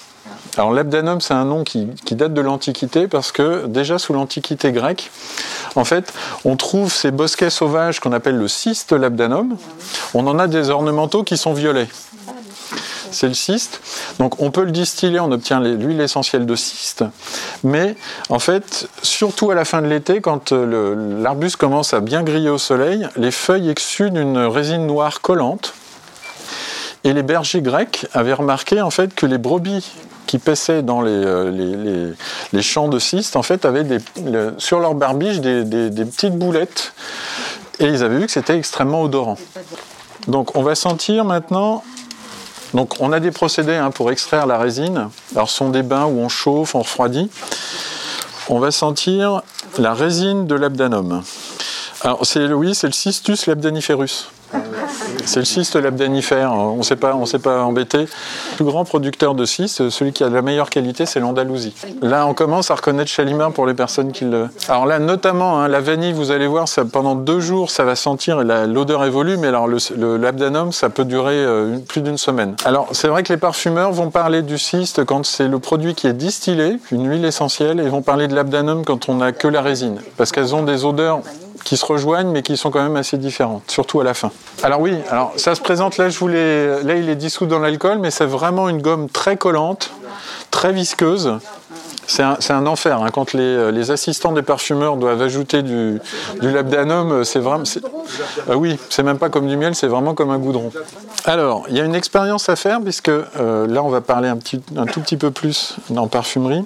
Alors 0.59 0.73
l'abdanum, 0.73 1.23
c'est 1.23 1.33
un 1.33 1.47
nom 1.47 1.65
qui, 1.65 1.87
date 2.11 2.35
de 2.35 2.41
l'Antiquité 2.43 3.09
parce 3.09 3.33
que 3.33 3.67
déjà 3.67 3.99
sous 3.99 4.13
l'Antiquité 4.13 4.71
grecque, 4.71 5.11
en 5.77 5.85
fait, 5.85 6.13
on 6.45 6.57
trouve 6.57 6.93
ces 6.93 7.11
bosquets 7.11 7.49
sauvages 7.49 8.01
qu'on 8.01 8.13
appelle 8.13 8.37
le 8.37 8.49
cyste 8.49 8.93
labdanum. 8.93 9.57
On 10.13 10.27
en 10.27 10.39
a 10.39 10.47
des 10.49 10.69
ornementaux 10.69 11.23
qui 11.23 11.39
sont 11.39 11.55
violets. 11.55 11.89
C'est 13.11 13.29
le 13.29 13.35
cyste. 13.35 13.81
Donc 14.19 14.43
on 14.43 14.51
peut 14.51 14.65
le 14.65 14.73
distiller, 14.73 15.21
on 15.21 15.33
obtient 15.33 15.61
l'huile 15.61 16.01
essentielle 16.03 16.45
de 16.45 16.55
cyste. 16.55 17.05
Mais 17.65 17.97
en 18.29 18.39
fait, 18.39 18.89
surtout 19.03 19.51
à 19.51 19.55
la 19.55 19.65
fin 19.65 19.81
de 19.81 19.87
l'été, 19.87 20.21
quand 20.21 20.53
euh, 20.53 21.21
l'arbuste 21.23 21.57
commence 21.57 21.95
à 21.95 22.01
bien 22.01 22.23
griller 22.23 22.51
au 22.51 22.59
soleil, 22.59 23.09
les 23.17 23.31
feuilles 23.31 23.71
exsudent 23.71 24.21
une 24.21 24.39
résine 24.39 24.87
noire 24.87 25.23
collante. 25.23 25.73
Et 27.05 27.13
les 27.13 27.23
bergers 27.23 27.63
grecs 27.63 28.07
avaient 28.13 28.33
remarqué 28.33 28.81
en 28.81 28.91
fait 28.91 29.15
que 29.15 29.27
les 29.27 29.39
brebis 29.39 29.91
qui 30.33 30.39
paissaient 30.39 30.81
dans 30.81 31.03
les, 31.03 32.15
les, 32.55 32.63
champs 32.63 32.89
de 32.89 32.99
cystes, 32.99 33.37
en 33.37 33.43
fait, 33.43 33.67
avaient 33.67 33.85
sur 34.57 34.81
leur 34.81 34.95
barbiche 34.95 35.41
des, 35.41 35.63
des 35.63 36.05
petites 36.07 36.39
boulettes. 36.39 36.95
Et 37.81 37.85
ils 37.85 38.03
avaient 38.03 38.17
vu 38.17 38.25
que 38.25 38.33
c'était 38.33 38.57
extrêmement 38.57 39.03
odorant. 39.03 39.37
Donc 40.29 40.57
on 40.57 40.63
va 40.63 40.75
sentir 40.75 41.27
maintenant 41.27 41.85
donc 42.73 42.95
on 43.01 43.13
a 43.13 43.21
des 43.21 43.31
procédés 43.31 43.75
hein, 43.75 43.91
pour 43.91 44.11
extraire 44.11 44.47
la 44.47 44.57
résine. 44.57 45.11
Alors 45.35 45.51
ce 45.51 45.57
sont 45.59 45.69
des 45.69 45.83
bains 45.83 46.07
où 46.07 46.19
on 46.21 46.31
chauffe, 46.31 46.75
on 46.75 46.81
refroidit. 46.81 47.31
On 48.49 48.59
va 48.59 48.71
sentir 48.71 49.43
la 49.77 49.93
résine 49.93 50.47
de 50.47 50.55
l'abdanum. 50.55 51.23
Alors 52.01 52.25
c'est 52.25 52.47
oui, 52.47 52.75
c'est 52.75 52.87
le 52.87 52.95
Cistus 52.95 53.45
labdaniferus. 53.45 54.31
C'est 55.25 55.41
le 55.41 55.45
cyste 55.45 55.77
labdanifère, 55.77 56.53
on 56.53 56.79
ne 56.79 56.83
s'est 56.83 56.97
pas, 56.97 57.15
pas 57.43 57.63
embêté. 57.63 57.99
Le 57.99 58.57
plus 58.57 58.65
grand 58.65 58.85
producteur 58.85 59.35
de 59.35 59.45
cyste, 59.45 59.89
celui 59.91 60.13
qui 60.13 60.25
a 60.25 60.29
la 60.29 60.43
meilleure 60.43 60.71
qualité, 60.71 61.07
c'est 61.07 61.21
l'Andalousie. 61.21 61.75
Là, 62.03 62.27
on 62.27 62.35
commence 62.35 62.71
à 62.71 62.75
reconnaître 62.75 63.11
Chalimar 63.11 63.53
pour 63.53 63.67
les 63.67 63.75
personnes 63.75 64.13
qui 64.13 64.25
le... 64.25 64.49
Alors 64.69 64.87
là, 64.87 64.99
notamment, 64.99 65.61
hein, 65.61 65.69
la 65.69 65.81
vanille, 65.81 66.13
vous 66.13 66.31
allez 66.31 66.47
voir, 66.47 66.69
ça, 66.69 66.85
pendant 66.85 67.15
deux 67.15 67.41
jours, 67.41 67.71
ça 67.71 67.85
va 67.85 67.95
sentir, 67.95 68.43
l'odeur 68.43 69.05
évolue, 69.05 69.37
mais 69.37 69.49
alors 69.49 69.69
l'abdanum, 69.69 70.73
ça 70.73 70.91
peut 70.91 71.05
durer 71.05 71.37
euh, 71.37 71.79
plus 71.79 72.03
d'une 72.03 72.19
semaine. 72.19 72.57
Alors, 72.65 72.89
c'est 72.93 73.09
vrai 73.09 73.23
que 73.23 73.33
les 73.33 73.39
parfumeurs 73.39 73.93
vont 73.93 74.11
parler 74.11 74.43
du 74.43 74.59
cyste 74.59 75.05
quand 75.05 75.25
c'est 75.25 75.49
le 75.49 75.59
produit 75.59 75.95
qui 75.95 76.07
est 76.07 76.13
distillé, 76.13 76.79
une 76.91 77.09
huile 77.09 77.25
essentielle, 77.25 77.81
et 77.81 77.89
vont 77.89 78.03
parler 78.03 78.29
de 78.29 78.35
l'abdanum 78.35 78.85
quand 78.85 79.09
on 79.09 79.17
n'a 79.17 79.33
que 79.33 79.49
la 79.49 79.63
résine, 79.63 80.01
parce 80.17 80.33
qu'elles 80.33 80.55
ont 80.55 80.63
des 80.63 80.85
odeurs 80.85 81.21
qui 81.65 81.77
se 81.77 81.85
rejoignent 81.85 82.31
mais 82.31 82.43
qui 82.43 82.57
sont 82.57 82.71
quand 82.71 82.83
même 82.83 82.97
assez 82.97 83.19
différentes, 83.19 83.71
surtout 83.71 84.01
à 84.01 84.05
la 84.05 84.15
fin. 84.15 84.31
Alors 84.63 84.81
oui, 84.81 84.97
alors 85.11 85.33
ça 85.37 85.55
se 85.55 85.61
présente 85.61 85.97
là, 85.97 86.09
je 86.09 86.19
voulais, 86.19 86.83
là 86.83 86.95
il 86.95 87.09
est 87.09 87.17
dissous 87.17 87.47
dans 87.47 87.59
l'alcool, 87.59 87.99
mais 87.99 88.11
c'est 88.11 88.27
vraiment 88.27 88.69
une 88.69 88.83
gomme 88.83 89.09
très 89.09 89.37
collante, 89.37 89.91
très 90.51 90.73
visqueuse. 90.73 91.39
C'est 92.07 92.23
un, 92.23 92.67
enfer. 92.67 93.03
Hein. 93.03 93.11
Quand 93.13 93.33
les, 93.33 93.91
assistants 93.91 94.33
des 94.33 94.43
parfumeurs 94.43 94.97
doivent 94.97 95.23
ajouter 95.23 95.63
du, 95.63 96.01
labdanum, 96.41 97.25
c'est 97.25 97.39
vraiment. 97.39 97.65
Euh, 98.49 98.55
oui, 98.55 98.79
c'est 98.91 99.03
même 99.03 99.19
pas 99.19 99.29
comme 99.29 99.47
du 99.47 99.57
miel, 99.57 99.75
c'est 99.75 99.87
vraiment 99.87 100.15
comme 100.15 100.31
un 100.31 100.39
goudron. 100.39 100.71
Alors, 101.25 101.65
il 101.69 101.77
y 101.77 101.81
a 101.81 101.85
une 101.85 101.95
expérience 101.95 102.49
à 102.49 102.57
faire, 102.57 102.81
puisque 102.81 103.09
euh, 103.09 103.67
là, 103.69 103.83
on 103.85 103.89
va 103.89 104.01
parler 104.01 104.29
un, 104.29 104.37
tout 104.37 105.01
petit 105.01 105.17
peu 105.17 105.31
plus 105.31 105.77
en 105.97 106.09
parfumerie. 106.09 106.65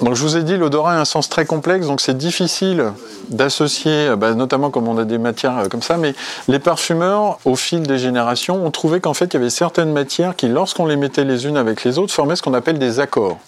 Donc, 0.00 0.14
je 0.14 0.22
vous 0.22 0.36
ai 0.36 0.42
dit, 0.42 0.56
l'odorat 0.56 0.94
a 0.94 1.00
un 1.00 1.04
sens 1.04 1.28
très 1.28 1.46
complexe, 1.46 1.86
donc 1.86 2.00
c'est 2.00 2.16
difficile 2.16 2.92
d'associer, 3.30 4.08
euh, 4.08 4.16
bah, 4.16 4.34
notamment 4.34 4.70
comme 4.70 4.88
on 4.88 4.98
a 4.98 5.04
des 5.04 5.18
matières 5.18 5.68
comme 5.70 5.82
ça, 5.82 5.96
mais 5.96 6.14
les 6.48 6.58
parfumeurs, 6.58 7.38
au 7.44 7.54
fil 7.54 7.82
des 7.82 7.98
générations, 7.98 8.66
ont 8.66 8.70
trouvé 8.72 9.00
qu'en 9.00 9.14
fait, 9.14 9.26
il 9.26 9.34
y 9.34 9.36
avait 9.36 9.50
certaines 9.50 9.92
matières 9.92 10.34
qui, 10.34 10.48
lorsqu'on 10.48 10.86
les 10.86 10.96
mettait 10.96 11.24
les 11.24 11.46
unes 11.46 11.56
avec 11.56 11.84
les 11.84 11.98
autres, 11.98 12.12
formaient 12.12 12.36
ce 12.36 12.42
qu'on 12.42 12.54
appelle 12.54 12.80
des 12.80 12.98
accords. 12.98 13.38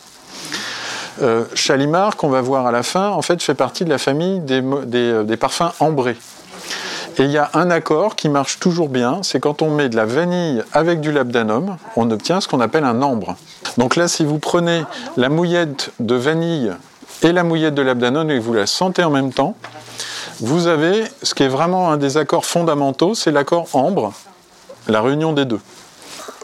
Euh, 1.23 1.45
Chalimar, 1.55 2.17
qu'on 2.17 2.29
va 2.29 2.41
voir 2.41 2.67
à 2.67 2.73
la 2.73 2.83
fin, 2.83 3.11
en 3.11 3.23
fait, 3.23 3.43
fait 3.43 3.55
partie 3.55 3.85
de 3.85 3.91
la 3.91 3.99
famille 3.99 4.41
des, 4.41 4.63
euh, 4.63 5.37
parfums 5.37 5.73
ambrés. 5.79 6.17
Et 7.19 7.23
il 7.23 7.31
y 7.31 7.39
a 7.39 7.51
un 7.55 7.71
accord 7.71 8.17
qui 8.17 8.29
marche 8.29 8.59
toujours 8.59 8.89
bien, 8.89 9.21
c'est 9.23 9.39
quand 9.39 9.63
on 9.63 9.71
met 9.71 9.89
de 9.89 9.95
la 9.95 10.05
vanille 10.05 10.65
avec 10.73 11.01
du 11.01 11.13
labdanum, 11.13 11.77
on 11.95 12.11
obtient 12.11 12.41
ce 12.41 12.49
qu'on 12.49 12.61
appelle 12.61 12.85
un 12.85 13.03
ambre. 13.03 13.37
Donc 13.79 13.95
là, 13.95 14.09
si 14.09 14.25
vous 14.25 14.41
prenez 14.41 14.85
la 15.17 15.29
mouillette 15.29 15.91
de 16.01 16.17
vanille 16.17 16.73
et 17.23 17.31
la 17.31 17.45
mouillette 17.45 17.75
de 17.75 17.83
labdanum 17.83 18.29
et 18.31 18.39
que 18.39 18.43
vous 18.43 18.53
la 18.53 18.67
sentez 18.67 19.05
en 19.05 19.11
même 19.11 19.33
temps, 19.33 19.55
vous 20.41 20.67
avez 20.67 21.05
ce 21.23 21.35
qui 21.35 21.45
est 21.45 21.49
vraiment 21.49 21.93
un 21.93 21.97
des 21.97 22.17
accords 22.17 22.45
fondamentaux, 22.45 23.15
c'est 23.15 23.31
l'accord 23.31 23.69
ambre, 23.75 24.13
la 24.89 25.01
réunion 25.01 25.33
des 25.33 25.45
deux. 25.45 25.61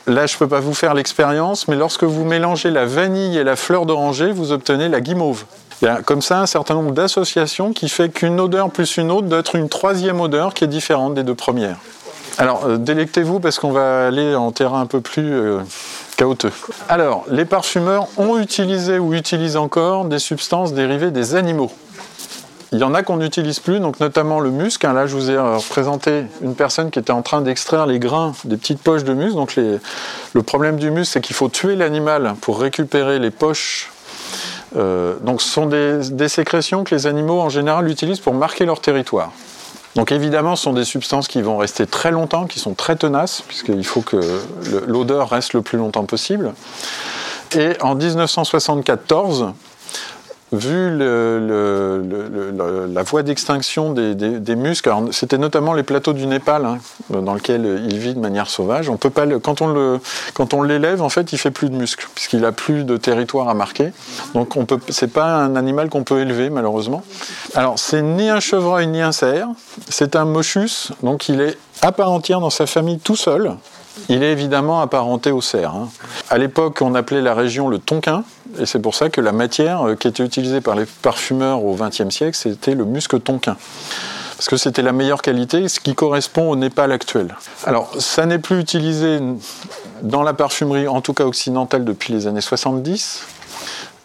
Là, 0.06 0.26
je 0.26 0.34
ne 0.34 0.38
peux 0.38 0.48
pas 0.48 0.60
vous 0.60 0.74
faire 0.74 0.94
l'expérience, 0.94 1.68
mais 1.68 1.76
lorsque 1.76 2.04
vous 2.04 2.24
mélangez 2.24 2.70
la 2.70 2.86
vanille 2.86 3.36
et 3.36 3.44
la 3.44 3.56
fleur 3.56 3.86
d'oranger, 3.86 4.32
vous 4.32 4.52
obtenez 4.52 4.88
la 4.88 5.00
guimauve. 5.00 5.44
Il 5.82 5.86
y 5.86 5.88
a 5.88 6.02
comme 6.02 6.20
ça 6.20 6.40
un 6.40 6.46
certain 6.46 6.74
nombre 6.74 6.92
d'associations 6.92 7.72
qui 7.72 7.88
fait 7.88 8.10
qu'une 8.10 8.38
odeur 8.38 8.70
plus 8.70 8.96
une 8.96 9.10
autre 9.10 9.28
doit 9.28 9.38
être 9.38 9.56
une 9.56 9.68
troisième 9.68 10.20
odeur 10.20 10.52
qui 10.52 10.64
est 10.64 10.68
différente 10.68 11.14
des 11.14 11.22
deux 11.22 11.34
premières. 11.34 11.78
Alors, 12.38 12.64
euh, 12.64 12.76
délectez-vous 12.76 13.40
parce 13.40 13.58
qu'on 13.58 13.72
va 13.72 14.06
aller 14.06 14.34
en 14.34 14.52
terrain 14.52 14.80
un 14.80 14.86
peu 14.86 15.00
plus 15.00 15.32
euh, 15.32 15.58
chaotique. 16.16 16.52
Alors, 16.88 17.24
les 17.30 17.44
parfumeurs 17.44 18.08
ont 18.16 18.38
utilisé 18.38 18.98
ou 18.98 19.14
utilisent 19.14 19.56
encore 19.56 20.04
des 20.04 20.18
substances 20.18 20.72
dérivées 20.72 21.10
des 21.10 21.34
animaux. 21.34 21.70
Il 22.72 22.78
y 22.78 22.84
en 22.84 22.94
a 22.94 23.02
qu'on 23.02 23.16
n'utilise 23.16 23.58
plus, 23.58 23.80
donc 23.80 23.98
notamment 23.98 24.38
le 24.38 24.50
musc. 24.50 24.84
Hein. 24.84 24.92
Là, 24.92 25.06
je 25.06 25.16
vous 25.16 25.30
ai 25.30 25.36
euh, 25.36 25.58
présenté 25.70 26.24
une 26.40 26.54
personne 26.54 26.90
qui 26.90 27.00
était 27.00 27.10
en 27.10 27.22
train 27.22 27.40
d'extraire 27.40 27.86
les 27.86 27.98
grains 27.98 28.32
des 28.44 28.56
petites 28.56 28.80
poches 28.80 29.02
de 29.02 29.12
musc. 29.12 29.34
Donc 29.34 29.56
le 29.56 30.42
problème 30.42 30.76
du 30.76 30.90
musc, 30.92 31.12
c'est 31.12 31.20
qu'il 31.20 31.34
faut 31.34 31.48
tuer 31.48 31.74
l'animal 31.74 32.34
pour 32.40 32.60
récupérer 32.60 33.18
les 33.18 33.32
poches. 33.32 33.90
Euh, 34.76 35.16
donc 35.22 35.42
ce 35.42 35.48
sont 35.48 35.66
des, 35.66 36.28
sécrétions 36.28 36.84
que 36.84 36.94
les 36.94 37.08
animaux 37.08 37.40
en 37.40 37.48
général 37.48 37.88
utilisent 37.88 38.20
pour 38.20 38.34
marquer 38.34 38.66
leur 38.66 38.80
territoire. 38.80 39.32
Donc 39.96 40.12
évidemment, 40.12 40.54
ce 40.54 40.62
sont 40.62 40.72
des 40.72 40.84
substances 40.84 41.26
qui 41.26 41.42
vont 41.42 41.58
rester 41.58 41.88
très 41.88 42.12
longtemps, 42.12 42.46
qui 42.46 42.60
sont 42.60 42.74
très 42.74 42.94
tenaces, 42.94 43.42
puisqu'il 43.48 43.84
faut 43.84 44.02
que 44.02 44.20
l'odeur 44.86 45.30
reste 45.30 45.54
le 45.54 45.62
plus 45.62 45.78
longtemps 45.78 46.04
possible. 46.04 46.52
Et 47.56 47.72
en 47.80 47.96
1974, 47.96 49.48
vu 50.52 50.98
la 50.98 52.02
voie 53.02 53.22
d'extinction 53.22 53.92
des, 53.92 54.56
muscles, 54.56 54.90
c'était 55.12 55.38
notamment 55.38 55.72
les 55.74 55.82
plateaux 55.82 56.12
du 56.12 56.26
Népal 56.26 56.64
hein, 56.64 56.78
dans 57.10 57.34
lesquels 57.34 57.84
il 57.88 57.98
vit 57.98 58.14
de 58.14 58.20
manière 58.20 58.48
sauvage. 58.48 58.88
On 58.88 58.96
peut 58.96 59.10
pas 59.10 59.26
quand 59.38 59.62
on 60.54 60.62
l'élève, 60.62 61.02
en 61.02 61.08
fait, 61.08 61.32
il 61.32 61.38
fait 61.38 61.50
plus 61.50 61.70
de 61.70 61.76
muscles 61.76 62.08
puisqu'il 62.14 62.44
a 62.44 62.52
plus 62.52 62.84
de 62.84 62.96
territoire 62.96 63.48
à 63.48 63.54
marquer. 63.54 63.92
Donc 64.34 64.56
on 64.56 64.64
peut, 64.66 64.78
c'est 64.88 65.12
pas 65.12 65.36
un 65.36 65.56
animal 65.56 65.88
qu'on 65.88 66.04
peut 66.04 66.20
élever 66.20 66.50
malheureusement. 66.50 67.02
Alors 67.54 67.78
c'est 67.78 68.02
ni 68.02 68.28
un 68.28 68.40
chevreuil 68.40 68.86
ni 68.86 69.00
un 69.00 69.12
cerf, 69.12 69.46
c'est 69.88 70.16
un 70.16 70.24
mochus, 70.24 70.92
donc 71.02 71.28
il 71.28 71.40
est 71.40 71.56
à 71.82 71.92
part 71.92 72.10
entière 72.10 72.40
dans 72.40 72.50
sa 72.50 72.66
famille 72.66 72.98
tout 72.98 73.16
seul. 73.16 73.54
Il 74.08 74.22
est 74.22 74.32
évidemment 74.32 74.80
apparenté 74.80 75.30
au 75.30 75.40
cerf. 75.40 75.74
Hein. 75.74 75.88
À 76.28 76.38
l'époque, 76.38 76.80
on 76.80 76.94
appelait 76.94 77.22
la 77.22 77.34
région 77.34 77.68
le 77.68 77.78
Tonkin, 77.78 78.24
et 78.58 78.66
c'est 78.66 78.80
pour 78.80 78.94
ça 78.94 79.10
que 79.10 79.20
la 79.20 79.32
matière 79.32 79.86
euh, 79.86 79.94
qui 79.94 80.08
était 80.08 80.24
utilisée 80.24 80.60
par 80.60 80.74
les 80.74 80.86
parfumeurs 80.86 81.64
au 81.64 81.76
XXe 81.76 82.10
siècle, 82.10 82.36
c'était 82.36 82.74
le 82.74 82.84
musc 82.84 83.22
tonquin. 83.22 83.56
Parce 84.36 84.48
que 84.48 84.56
c'était 84.56 84.82
la 84.82 84.92
meilleure 84.92 85.20
qualité, 85.20 85.68
ce 85.68 85.80
qui 85.80 85.94
correspond 85.94 86.50
au 86.50 86.56
Népal 86.56 86.92
actuel. 86.92 87.36
Alors, 87.66 87.92
ça 87.98 88.24
n'est 88.24 88.38
plus 88.38 88.58
utilisé 88.58 89.20
dans 90.02 90.22
la 90.22 90.32
parfumerie, 90.32 90.88
en 90.88 91.02
tout 91.02 91.12
cas 91.12 91.24
occidentale, 91.24 91.84
depuis 91.84 92.14
les 92.14 92.26
années 92.26 92.40
70. 92.40 93.22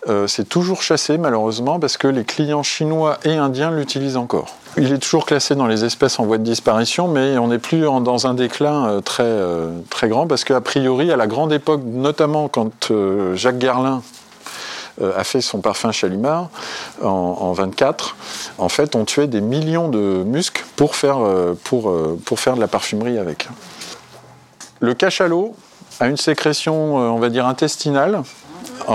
Euh, 0.07 0.27
c'est 0.27 0.47
toujours 0.47 0.81
chassé 0.83 1.17
malheureusement 1.17 1.79
parce 1.79 1.97
que 1.97 2.07
les 2.07 2.23
clients 2.23 2.63
chinois 2.63 3.17
et 3.25 3.35
indiens 3.35 3.71
l'utilisent 3.71 4.17
encore. 4.17 4.55
Il 4.77 4.91
est 4.91 4.99
toujours 4.99 5.25
classé 5.25 5.55
dans 5.55 5.67
les 5.67 5.83
espèces 5.85 6.19
en 6.19 6.25
voie 6.25 6.37
de 6.37 6.43
disparition, 6.43 7.07
mais 7.07 7.37
on 7.37 7.47
n'est 7.47 7.59
plus 7.59 7.81
dans 7.81 8.27
un 8.27 8.33
déclin 8.33 8.87
euh, 8.87 9.01
très, 9.01 9.33
très 9.89 10.09
grand 10.09 10.27
parce 10.27 10.43
qu'a 10.43 10.61
priori, 10.61 11.11
à 11.11 11.15
la 11.15 11.27
grande 11.27 11.53
époque, 11.53 11.81
notamment 11.85 12.47
quand 12.47 12.91
Jacques 13.35 13.57
Garlin 13.57 14.01
euh, 15.01 15.11
a 15.17 15.25
fait 15.25 15.41
son 15.41 15.59
parfum 15.59 15.91
Chalimard 15.91 16.49
en, 17.01 17.51
24, 17.51 18.15
en 18.57 18.69
fait, 18.69 18.95
on 18.95 19.03
tuait 19.03 19.27
des 19.27 19.41
millions 19.41 19.89
de 19.89 20.23
muscs 20.25 20.63
pour 20.77 20.95
faire, 20.95 21.17
euh, 21.17 21.53
euh, 21.73 22.15
pour 22.23 22.39
faire 22.39 22.55
de 22.55 22.61
la 22.61 22.69
parfumerie 22.69 23.17
avec. 23.17 23.49
Le 24.79 24.93
cachalot 24.93 25.53
a 25.99 26.07
une 26.07 26.15
sécrétion, 26.15 26.95
on 26.95 27.19
va 27.19 27.29
dire, 27.29 27.45
intestinale. 27.45 28.23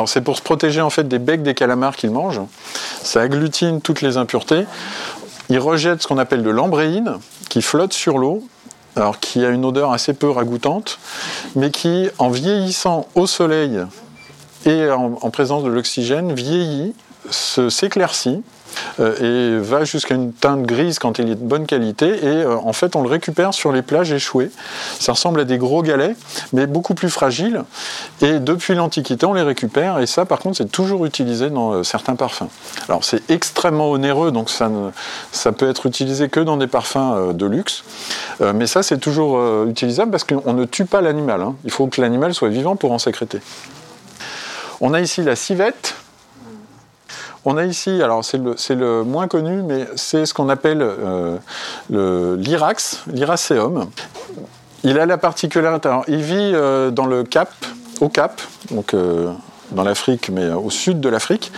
C'est 0.06 0.20
pour 0.20 0.36
se 0.36 0.42
protéger 0.42 0.80
en 0.80 0.90
fait 0.90 1.08
des 1.08 1.18
becs 1.18 1.42
des 1.42 1.54
calamars 1.54 1.96
qu'il 1.96 2.10
mange. 2.10 2.40
Ça 3.02 3.22
agglutine 3.22 3.80
toutes 3.80 4.02
les 4.02 4.16
impuretés. 4.16 4.66
Il 5.48 5.58
rejette 5.58 6.02
ce 6.02 6.06
qu'on 6.06 6.18
appelle 6.18 6.42
de 6.42 6.50
l'ambréine 6.50 7.18
qui 7.48 7.60
flotte 7.60 7.92
sur 7.92 8.18
l'eau 8.18 8.42
alors 8.96 9.20
qui 9.20 9.44
a 9.44 9.50
une 9.50 9.64
odeur 9.64 9.92
assez 9.92 10.14
peu 10.14 10.30
ragoûtante, 10.30 10.98
mais 11.54 11.70
qui, 11.70 12.08
en 12.18 12.28
vieillissant 12.28 13.06
au 13.14 13.26
soleil 13.26 13.80
et 14.66 14.90
en, 14.90 15.30
présence 15.30 15.64
de 15.64 15.68
l'oxygène 15.68 16.34
vieillit, 16.34 16.94
s'éclaircit 17.30 18.42
et 18.98 19.58
va 19.58 19.84
jusqu'à 19.84 20.14
une 20.14 20.32
teinte 20.32 20.62
grise 20.62 20.98
quand 20.98 21.18
il 21.18 21.30
est 21.30 21.34
de 21.34 21.44
bonne 21.44 21.66
qualité 21.66 22.08
et 22.08 22.26
euh, 22.26 22.56
en 22.56 22.72
fait 22.72 22.96
on 22.96 23.02
le 23.02 23.08
récupère 23.08 23.54
sur 23.54 23.72
les 23.72 23.82
plages 23.82 24.12
échouées. 24.12 24.50
Ça 24.98 25.12
ressemble 25.12 25.40
à 25.40 25.44
des 25.44 25.58
gros 25.58 25.82
galets 25.82 26.16
mais 26.52 26.66
beaucoup 26.66 26.94
plus 26.94 27.10
fragiles 27.10 27.64
et 28.22 28.38
depuis 28.38 28.74
l'Antiquité 28.74 29.26
on 29.26 29.34
les 29.34 29.42
récupère 29.42 29.98
et 29.98 30.06
ça 30.06 30.24
par 30.24 30.38
contre 30.38 30.56
c'est 30.58 30.70
toujours 30.70 31.04
utilisé 31.04 31.50
dans 31.50 31.72
euh, 31.72 31.82
certains 31.82 32.16
parfums. 32.16 32.48
Alors 32.88 33.04
c'est 33.04 33.28
extrêmement 33.30 33.90
onéreux 33.90 34.32
donc 34.32 34.50
ça, 34.50 34.68
ne, 34.68 34.90
ça 35.32 35.52
peut 35.52 35.68
être 35.68 35.86
utilisé 35.86 36.28
que 36.28 36.40
dans 36.40 36.56
des 36.56 36.66
parfums 36.66 37.32
de 37.32 37.46
luxe 37.46 37.84
mais 38.54 38.66
ça 38.66 38.82
c'est 38.82 38.98
toujours 38.98 39.64
utilisable 39.66 40.10
parce 40.10 40.24
qu'on 40.24 40.52
ne 40.52 40.64
tue 40.64 40.84
pas 40.84 41.00
l'animal. 41.00 41.42
Hein. 41.42 41.54
Il 41.64 41.70
faut 41.70 41.86
que 41.86 42.00
l'animal 42.00 42.34
soit 42.34 42.48
vivant 42.48 42.76
pour 42.76 42.92
en 42.92 42.98
sécréter. 42.98 43.40
On 44.80 44.94
a 44.94 45.00
ici 45.00 45.22
la 45.22 45.36
civette. 45.36 45.94
On 47.44 47.56
a 47.56 47.64
ici, 47.64 48.02
alors 48.02 48.22
c'est 48.22 48.74
le, 48.74 49.02
moins 49.02 49.26
connu, 49.26 49.62
mais 49.62 49.86
c'est 49.96 50.26
ce 50.26 50.34
qu'on 50.34 50.50
appelle 50.50 50.82
euh, 50.82 52.36
l'Irax, 52.36 53.02
l'Iraceum. 53.10 53.88
Il 54.84 54.98
a 54.98 55.06
la 55.06 55.16
particularité, 55.16 55.90
il 56.08 56.22
vit 56.22 56.52
euh, 56.54 56.90
dans 56.90 57.06
le 57.06 57.24
Cap, 57.24 57.50
au 58.00 58.08
Cap, 58.08 58.42
donc 58.70 58.92
euh, 58.92 59.32
dans 59.72 59.84
l'Afrique, 59.84 60.30
mais 60.30 60.50
au 60.50 60.68
sud 60.68 61.00
de 61.00 61.08
l'Afrique. 61.08 61.50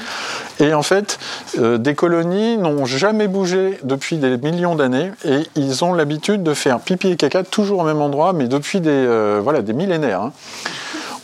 Et 0.61 0.73
en 0.73 0.83
fait, 0.83 1.19
des 1.59 1.95
colonies 1.95 2.59
n'ont 2.59 2.85
jamais 2.85 3.27
bougé 3.27 3.79
depuis 3.83 4.19
des 4.19 4.37
millions 4.37 4.77
d'années 4.77 5.11
et 5.25 5.41
ils 5.57 5.85
ont 5.85 5.95
l'habitude 5.95 6.45
de 6.45 6.55
faire 6.55 6.79
pipi 6.79 7.09
et 7.09 7.17
caca 7.17 7.43
toujours 7.43 7.81
au 7.81 7.85
même 7.85 8.01
endroit, 8.03 8.33
mais 8.33 8.47
depuis 8.47 8.81
des 8.81 9.73
millénaires. 9.75 10.21
Hein. 10.21 10.33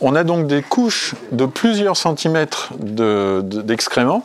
On 0.01 0.15
a 0.15 0.23
donc 0.23 0.47
des 0.47 0.61
couches 0.61 1.15
de 1.31 1.45
plusieurs 1.45 1.95
centimètres 1.95 2.71
d'excréments. 2.79 4.23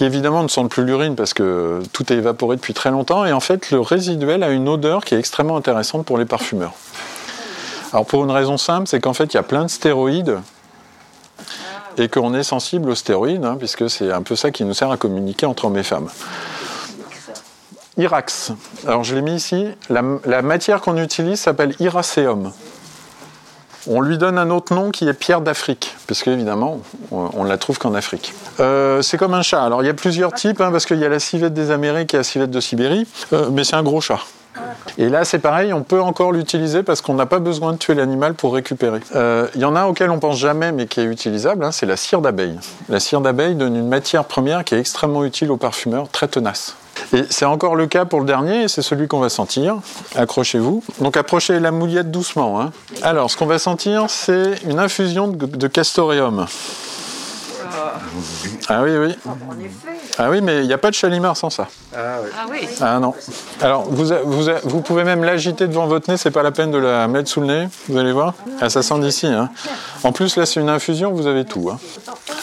Qui 0.00 0.06
évidemment 0.06 0.42
ne 0.42 0.48
sentent 0.48 0.70
plus 0.70 0.86
l'urine 0.86 1.14
parce 1.14 1.34
que 1.34 1.82
tout 1.92 2.10
est 2.10 2.16
évaporé 2.16 2.56
depuis 2.56 2.72
très 2.72 2.90
longtemps, 2.90 3.26
et 3.26 3.34
en 3.34 3.40
fait 3.40 3.70
le 3.70 3.80
résiduel 3.80 4.42
a 4.42 4.48
une 4.48 4.66
odeur 4.66 5.04
qui 5.04 5.14
est 5.14 5.18
extrêmement 5.18 5.58
intéressante 5.58 6.06
pour 6.06 6.16
les 6.16 6.24
parfumeurs. 6.24 6.72
Alors 7.92 8.06
pour 8.06 8.24
une 8.24 8.30
raison 8.30 8.56
simple, 8.56 8.88
c'est 8.88 8.98
qu'en 8.98 9.12
fait 9.12 9.34
il 9.34 9.34
y 9.34 9.36
a 9.36 9.42
plein 9.42 9.62
de 9.62 9.68
stéroïdes 9.68 10.38
et 11.98 12.08
qu'on 12.08 12.32
est 12.32 12.44
sensible 12.44 12.88
aux 12.88 12.94
stéroïdes, 12.94 13.44
hein, 13.44 13.56
puisque 13.58 13.90
c'est 13.90 14.10
un 14.10 14.22
peu 14.22 14.36
ça 14.36 14.50
qui 14.50 14.64
nous 14.64 14.72
sert 14.72 14.90
à 14.90 14.96
communiquer 14.96 15.44
entre 15.44 15.66
hommes 15.66 15.76
et 15.76 15.82
femmes. 15.82 16.08
Irax. 17.98 18.52
Alors 18.86 19.04
je 19.04 19.14
l'ai 19.14 19.20
mis 19.20 19.34
ici. 19.34 19.66
La, 19.90 20.40
matière 20.40 20.80
qu'on 20.80 20.96
utilise 20.96 21.40
s'appelle 21.40 21.74
iracéum. 21.78 22.52
On 23.86 24.00
lui 24.00 24.18
donne 24.18 24.38
un 24.38 24.50
autre 24.50 24.74
nom 24.74 24.90
qui 24.90 25.08
est 25.08 25.14
pierre 25.14 25.40
d'Afrique, 25.40 25.96
parce 26.06 26.22
qu'évidemment, 26.22 26.80
on 27.10 27.44
ne 27.44 27.48
la 27.48 27.58
trouve 27.58 27.78
qu'en 27.78 27.94
Afrique. 27.94 28.34
Euh, 28.60 29.00
c'est 29.02 29.16
comme 29.16 29.34
un 29.34 29.42
chat. 29.42 29.62
Alors, 29.62 29.82
il 29.82 29.86
y 29.86 29.90
a 29.90 29.94
plusieurs 29.94 30.32
types, 30.32 30.60
hein, 30.60 30.70
parce 30.70 30.84
qu'il 30.84 30.98
y 30.98 31.04
a 31.04 31.08
la 31.08 31.18
civette 31.18 31.54
des 31.54 31.70
Amériques 31.70 32.12
et 32.14 32.18
la 32.18 32.22
civette 32.22 32.50
de 32.50 32.60
Sibérie, 32.60 33.06
euh, 33.32 33.48
mais 33.50 33.64
c'est 33.64 33.76
un 33.76 33.82
gros 33.82 34.00
chat. 34.00 34.20
Et 34.98 35.08
là, 35.08 35.24
c'est 35.24 35.38
pareil, 35.38 35.72
on 35.72 35.82
peut 35.82 36.00
encore 36.00 36.32
l'utiliser 36.32 36.82
parce 36.82 37.00
qu'on 37.00 37.14
n'a 37.14 37.26
pas 37.26 37.38
besoin 37.38 37.72
de 37.72 37.78
tuer 37.78 37.94
l'animal 37.94 38.34
pour 38.34 38.52
récupérer. 38.54 39.00
Euh, 39.14 39.46
il 39.54 39.60
y 39.60 39.64
en 39.64 39.76
a 39.76 39.86
auquel 39.86 40.10
on 40.10 40.18
pense 40.18 40.38
jamais, 40.38 40.72
mais 40.72 40.86
qui 40.86 41.00
est 41.00 41.04
utilisable, 41.04 41.64
hein, 41.64 41.72
c'est 41.72 41.86
la 41.86 41.96
cire 41.96 42.20
d'abeille. 42.20 42.58
La 42.88 43.00
cire 43.00 43.20
d'abeille 43.20 43.54
donne 43.54 43.76
une 43.76 43.88
matière 43.88 44.24
première 44.24 44.64
qui 44.64 44.74
est 44.74 44.78
extrêmement 44.78 45.24
utile 45.24 45.50
aux 45.50 45.56
parfumeurs, 45.56 46.08
très 46.08 46.28
tenace. 46.28 46.76
Et 47.12 47.24
c'est 47.30 47.44
encore 47.44 47.76
le 47.76 47.86
cas 47.86 48.04
pour 48.04 48.20
le 48.20 48.26
dernier, 48.26 48.68
c'est 48.68 48.82
celui 48.82 49.08
qu'on 49.08 49.20
va 49.20 49.28
sentir. 49.28 49.76
Accrochez-vous. 50.16 50.82
Donc 51.00 51.16
approchez 51.16 51.60
la 51.60 51.70
mouillette 51.70 52.10
doucement. 52.10 52.60
Hein. 52.60 52.72
Alors, 53.02 53.30
ce 53.30 53.36
qu'on 53.36 53.46
va 53.46 53.58
sentir, 53.58 54.06
c'est 54.08 54.54
une 54.68 54.78
infusion 54.78 55.28
de, 55.28 55.46
de 55.46 55.66
castoreum. 55.66 56.46
Ah 58.68 58.82
oui, 58.82 58.90
oui. 58.96 59.16
Ah 60.18 60.30
oui, 60.30 60.40
mais 60.40 60.60
il 60.60 60.66
n'y 60.66 60.72
a 60.72 60.78
pas 60.78 60.90
de 60.90 60.94
chalimar 60.94 61.36
sans 61.36 61.50
ça. 61.50 61.68
Ah 61.94 62.18
oui. 62.50 62.68
Ah 62.80 62.98
non. 62.98 63.14
Alors, 63.60 63.84
vous, 63.88 64.06
vous, 64.24 64.50
vous 64.64 64.80
pouvez 64.80 65.04
même 65.04 65.24
l'agiter 65.24 65.66
devant 65.66 65.86
votre 65.86 66.10
nez, 66.10 66.16
c'est 66.16 66.30
pas 66.30 66.42
la 66.42 66.50
peine 66.50 66.70
de 66.70 66.78
la 66.78 67.08
mettre 67.08 67.28
sous 67.28 67.40
le 67.40 67.46
nez, 67.46 67.68
vous 67.88 67.98
allez 67.98 68.12
voir. 68.12 68.34
Ah, 68.60 68.68
ça 68.68 68.82
sent 68.82 68.98
d'ici. 69.00 69.26
Hein. 69.26 69.50
En 70.04 70.12
plus, 70.12 70.36
là, 70.36 70.46
c'est 70.46 70.60
une 70.60 70.68
infusion, 70.68 71.12
vous 71.12 71.26
avez 71.26 71.44
tout. 71.44 71.70
Hein. 71.72 71.78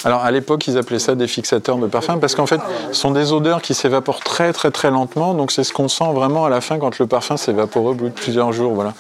Alors, 0.03 0.23
à 0.23 0.31
l'époque, 0.31 0.67
ils 0.67 0.77
appelaient 0.77 0.99
ça 0.99 1.15
des 1.15 1.27
fixateurs 1.27 1.77
de 1.77 1.87
parfum 1.87 2.17
parce 2.17 2.35
qu'en 2.35 2.45
fait, 2.45 2.61
ce 2.91 2.99
sont 2.99 3.11
des 3.11 3.31
odeurs 3.31 3.61
qui 3.61 3.73
s'évaporent 3.73 4.21
très, 4.21 4.53
très, 4.53 4.71
très 4.71 4.91
lentement. 4.91 5.33
Donc, 5.33 5.51
c'est 5.51 5.63
ce 5.63 5.73
qu'on 5.73 5.87
sent 5.87 6.11
vraiment 6.13 6.45
à 6.45 6.49
la 6.49 6.61
fin 6.61 6.77
quand 6.77 6.99
le 6.99 7.07
parfum 7.07 7.37
s'évapore 7.37 7.85
au 7.85 7.93
bout 7.93 8.09
de 8.09 8.13
plusieurs 8.13 8.53
jours. 8.53 8.73
Voilà. 8.73 8.93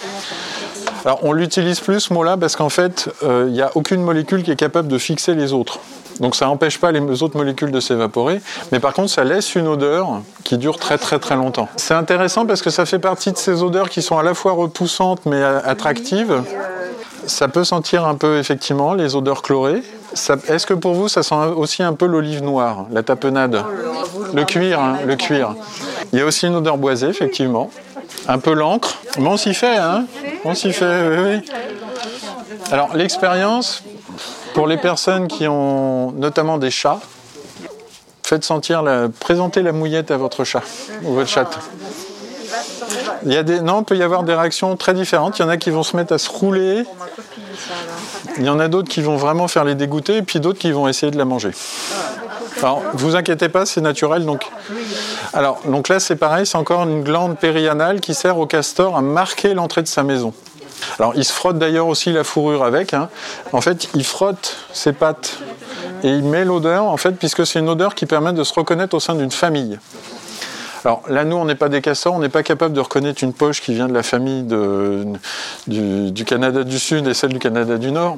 Alors, 1.05 1.19
on 1.23 1.31
l'utilise 1.31 1.79
plus, 1.79 2.01
ce 2.01 2.13
mot-là, 2.13 2.35
parce 2.37 2.55
qu'en 2.55 2.69
fait, 2.69 3.09
euh, 3.23 3.45
il 3.47 3.53
n'y 3.53 3.61
a 3.61 3.71
aucune 3.75 4.01
molécule 4.01 4.43
qui 4.43 4.51
est 4.51 4.57
capable 4.57 4.87
de 4.87 4.97
fixer 4.97 5.35
les 5.35 5.53
autres. 5.53 5.79
Donc 6.19 6.35
ça 6.35 6.45
n'empêche 6.45 6.79
pas 6.79 6.91
les 6.91 7.23
autres 7.23 7.37
molécules 7.37 7.71
de 7.71 7.79
s'évaporer, 7.79 8.41
mais 8.71 8.79
par 8.79 8.93
contre 8.93 9.09
ça 9.09 9.23
laisse 9.23 9.55
une 9.55 9.67
odeur 9.67 10.21
qui 10.43 10.57
dure 10.57 10.77
très 10.77 10.97
très 10.97 11.19
très 11.19 11.35
longtemps. 11.35 11.69
C'est 11.75 11.93
intéressant 11.93 12.45
parce 12.45 12.61
que 12.61 12.69
ça 12.69 12.85
fait 12.85 12.99
partie 12.99 13.31
de 13.31 13.37
ces 13.37 13.63
odeurs 13.63 13.89
qui 13.89 14.01
sont 14.01 14.17
à 14.17 14.23
la 14.23 14.33
fois 14.33 14.53
repoussantes 14.53 15.25
mais 15.25 15.43
attractives. 15.43 16.43
Ça 17.25 17.47
peut 17.49 17.65
sentir 17.65 18.05
un 18.05 18.15
peu 18.15 18.37
effectivement 18.37 18.93
les 18.93 19.15
odeurs 19.15 19.41
chlorées. 19.41 19.83
Est-ce 20.47 20.65
que 20.65 20.73
pour 20.73 20.93
vous 20.93 21.09
ça 21.09 21.23
sent 21.23 21.35
aussi 21.55 21.83
un 21.83 21.93
peu 21.93 22.05
l'olive 22.05 22.41
noire, 22.41 22.85
la 22.91 23.03
tapenade, 23.03 23.63
le 24.33 24.43
cuir, 24.45 24.79
hein, 24.79 24.97
le 25.05 25.15
cuir. 25.15 25.53
Il 26.13 26.19
y 26.19 26.21
a 26.21 26.25
aussi 26.25 26.47
une 26.47 26.55
odeur 26.55 26.77
boisée 26.77 27.07
effectivement, 27.07 27.69
un 28.27 28.39
peu 28.39 28.53
l'encre, 28.53 28.97
mais 29.19 29.27
on 29.27 29.37
s'y 29.37 29.53
fait, 29.53 29.77
hein 29.77 30.05
On 30.45 30.53
s'y 30.53 30.71
fait, 30.71 31.07
oui, 31.09 31.17
oui. 31.25 31.51
Alors 32.71 32.95
l'expérience, 32.95 33.83
pour 34.57 34.65
les 34.65 34.77
personnes 34.77 35.27
qui 35.27 35.47
ont 35.47 36.13
notamment 36.13 36.57
des 36.57 36.71
chats, 36.71 36.99
faites 38.23 38.43
sentir, 38.43 38.81
la, 38.81 39.07
présentez 39.07 39.61
la 39.61 39.71
mouillette 39.71 40.09
à 40.09 40.17
votre 40.17 40.45
chat 40.45 40.63
ou 41.03 41.13
votre 41.13 41.29
chatte. 41.29 41.59
Il 43.23 43.31
y 43.31 43.37
a 43.37 43.43
des, 43.43 43.61
non, 43.61 43.81
il 43.81 43.85
peut 43.85 43.95
y 43.95 44.01
avoir 44.01 44.23
des 44.23 44.33
réactions 44.33 44.75
très 44.75 44.95
différentes. 44.95 45.37
Il 45.37 45.43
y 45.43 45.45
en 45.45 45.49
a 45.49 45.57
qui 45.57 45.69
vont 45.69 45.83
se 45.83 45.95
mettre 45.95 46.11
à 46.11 46.17
se 46.17 46.27
rouler. 46.27 46.85
Il 48.39 48.45
y 48.45 48.49
en 48.49 48.59
a 48.59 48.67
d'autres 48.67 48.89
qui 48.89 49.03
vont 49.03 49.15
vraiment 49.15 49.47
faire 49.47 49.63
les 49.63 49.75
dégoûter, 49.75 50.17
et 50.17 50.21
puis 50.23 50.39
d'autres 50.39 50.57
qui 50.57 50.71
vont 50.71 50.87
essayer 50.87 51.11
de 51.11 51.19
la 51.19 51.25
manger. 51.25 51.51
Alors, 52.63 52.81
vous 52.95 53.15
inquiétez 53.15 53.49
pas, 53.49 53.67
c'est 53.67 53.81
naturel. 53.81 54.25
Donc, 54.25 54.43
alors, 55.33 55.61
donc 55.65 55.87
là, 55.87 55.99
c'est 55.99 56.15
pareil, 56.15 56.47
c'est 56.47 56.57
encore 56.57 56.81
une 56.81 57.03
glande 57.03 57.37
périanale 57.37 57.99
qui 57.99 58.15
sert 58.15 58.39
au 58.39 58.47
castor 58.47 58.97
à 58.97 59.01
marquer 59.01 59.53
l'entrée 59.53 59.83
de 59.83 59.87
sa 59.87 60.01
maison. 60.01 60.33
Alors 60.99 61.13
il 61.15 61.25
se 61.25 61.33
frotte 61.33 61.57
d'ailleurs 61.57 61.87
aussi 61.87 62.11
la 62.11 62.23
fourrure 62.23 62.63
avec. 62.63 62.93
Hein. 62.93 63.09
En 63.53 63.61
fait, 63.61 63.89
il 63.93 64.03
frotte 64.03 64.57
ses 64.73 64.93
pattes 64.93 65.37
et 66.03 66.09
il 66.09 66.23
met 66.23 66.45
l'odeur, 66.45 66.85
en 66.85 66.97
fait, 66.97 67.11
puisque 67.11 67.45
c'est 67.45 67.59
une 67.59 67.69
odeur 67.69 67.95
qui 67.95 68.05
permet 68.05 68.33
de 68.33 68.43
se 68.43 68.53
reconnaître 68.53 68.95
au 68.95 68.99
sein 68.99 69.15
d'une 69.15 69.31
famille. 69.31 69.79
Alors 70.85 71.01
là, 71.09 71.25
nous, 71.25 71.35
on 71.35 71.45
n'est 71.45 71.55
pas 71.55 71.69
des 71.69 71.81
casseurs, 71.81 72.13
on 72.13 72.19
n'est 72.19 72.29
pas 72.29 72.43
capable 72.43 72.73
de 72.73 72.79
reconnaître 72.79 73.23
une 73.23 73.33
poche 73.33 73.61
qui 73.61 73.73
vient 73.73 73.87
de 73.87 73.93
la 73.93 74.03
famille 74.03 74.43
du, 75.67 76.23
Canada 76.23 76.63
du 76.63 76.79
Sud 76.79 77.07
et 77.07 77.13
celle 77.13 77.33
du 77.33 77.39
Canada 77.39 77.77
du 77.77 77.91
Nord, 77.91 78.17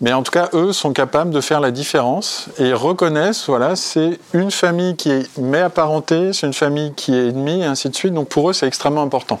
mais, 0.00 0.12
en 0.12 0.22
tout 0.22 0.30
cas, 0.30 0.50
eux 0.52 0.72
sont 0.72 0.92
capables 0.92 1.30
de 1.30 1.40
faire 1.40 1.60
la 1.60 1.70
différence 1.70 2.48
et 2.58 2.72
reconnaissent, 2.74 3.46
voilà, 3.48 3.76
c'est 3.76 4.18
une 4.34 4.50
famille 4.50 4.94
qui 4.94 5.10
est 5.10 5.38
mais 5.38 5.60
apparentée, 5.60 6.32
c'est 6.32 6.46
une 6.46 6.52
famille 6.52 6.92
qui 6.94 7.14
est 7.14 7.28
ennemie, 7.28 7.62
et 7.62 7.66
ainsi 7.66 7.88
de 7.88 7.96
suite. 7.96 8.12
Donc 8.12 8.28
pour 8.28 8.50
eux, 8.50 8.52
c'est 8.52 8.66
extrêmement 8.66 9.02
important. 9.02 9.40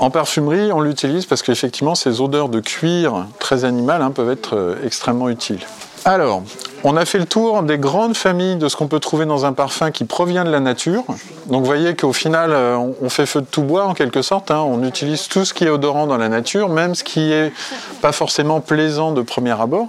En 0.00 0.10
parfumerie, 0.10 0.72
on 0.72 0.80
l'utilise 0.80 1.26
parce 1.26 1.42
qu'effectivement, 1.42 1.94
ces 1.94 2.22
odeurs 2.22 2.48
de 2.48 2.60
cuir 2.60 3.26
très 3.38 3.64
animal 3.66 4.00
hein, 4.00 4.10
peuvent 4.10 4.30
être 4.30 4.56
euh, 4.56 4.74
extrêmement 4.82 5.28
utiles. 5.28 5.60
Alors, 6.06 6.42
on 6.84 6.96
a 6.96 7.04
fait 7.04 7.18
le 7.18 7.26
tour 7.26 7.62
des 7.62 7.76
grandes 7.76 8.16
familles 8.16 8.56
de 8.56 8.68
ce 8.68 8.76
qu'on 8.76 8.88
peut 8.88 9.00
trouver 9.00 9.26
dans 9.26 9.44
un 9.44 9.52
parfum 9.52 9.90
qui 9.90 10.06
provient 10.06 10.44
de 10.44 10.50
la 10.50 10.60
nature. 10.60 11.04
Donc 11.48 11.60
vous 11.60 11.66
voyez 11.66 11.94
qu'au 11.94 12.14
final, 12.14 12.52
euh, 12.52 12.78
on 13.02 13.10
fait 13.10 13.26
feu 13.26 13.42
de 13.42 13.46
tout 13.46 13.62
bois 13.62 13.84
en 13.84 13.92
quelque 13.92 14.22
sorte. 14.22 14.50
Hein. 14.50 14.60
On 14.66 14.82
utilise 14.84 15.28
tout 15.28 15.44
ce 15.44 15.52
qui 15.52 15.64
est 15.64 15.70
odorant 15.70 16.06
dans 16.06 16.16
la 16.16 16.30
nature, 16.30 16.70
même 16.70 16.94
ce 16.94 17.04
qui 17.04 17.30
est 17.32 17.52
pas 18.00 18.12
forcément 18.12 18.60
plaisant 18.60 19.12
de 19.12 19.20
premier 19.20 19.60
abord. 19.60 19.88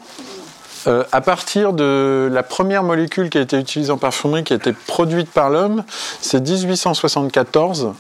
Euh, 0.88 1.06
à 1.14 1.22
partir 1.22 1.72
de 1.72 2.30
la 2.30 2.44
première 2.44 2.84
molécule 2.84 3.30
qui 3.30 3.38
a 3.38 3.42
été 3.42 3.58
utilisée 3.58 3.92
en 3.92 3.98
parfumerie, 3.98 4.44
qui 4.44 4.52
a 4.52 4.58
été 4.58 4.74
produite 4.74 5.32
par 5.32 5.50
l'homme, 5.50 5.86
c'est 6.20 6.42
1874 6.42 7.94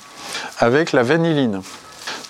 avec 0.59 0.91
la 0.91 1.03
vanilline. 1.03 1.61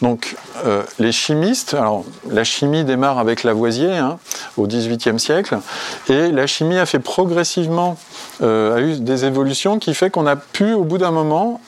Donc 0.02 0.36
euh, 0.66 0.84
les 1.00 1.12
chimistes, 1.12 1.74
alors 1.74 2.04
la 2.30 2.44
chimie 2.44 2.84
démarre 2.84 3.20
avec 3.20 3.44
Lavoisier 3.44 3.96
hein, 3.96 4.18
au 4.58 4.68
XVIIIe 4.68 5.20
siècle, 5.20 5.60
et 6.10 6.32
la 6.32 6.48
chimie 6.48 6.78
a 6.78 6.86
fait 6.86 7.00
progressivement, 7.00 7.98
euh, 8.42 8.76
a 8.76 8.82
eu 8.82 9.00
des 9.00 9.26
évolutions 9.26 9.80
qui 9.80 9.94
fait 9.94 10.10
qu'on 10.10 10.28
a 10.28 10.36
pu 10.36 10.74
au 10.74 10.84
bout 10.84 10.98
d'un 10.98 11.12
moment 11.12 11.62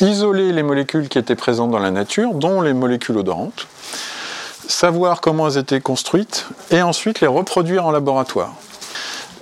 isoler 0.00 0.52
les 0.52 0.62
molécules 0.62 1.08
qui 1.08 1.18
étaient 1.18 1.36
présentes 1.36 1.70
dans 1.70 1.78
la 1.78 1.90
nature, 1.90 2.34
dont 2.34 2.60
les 2.60 2.72
molécules 2.72 3.16
odorantes, 3.16 3.66
savoir 4.68 5.20
comment 5.20 5.48
elles 5.48 5.58
étaient 5.58 5.80
construites, 5.80 6.46
et 6.70 6.82
ensuite 6.82 7.20
les 7.20 7.26
reproduire 7.26 7.86
en 7.86 7.90
laboratoire. 7.90 8.54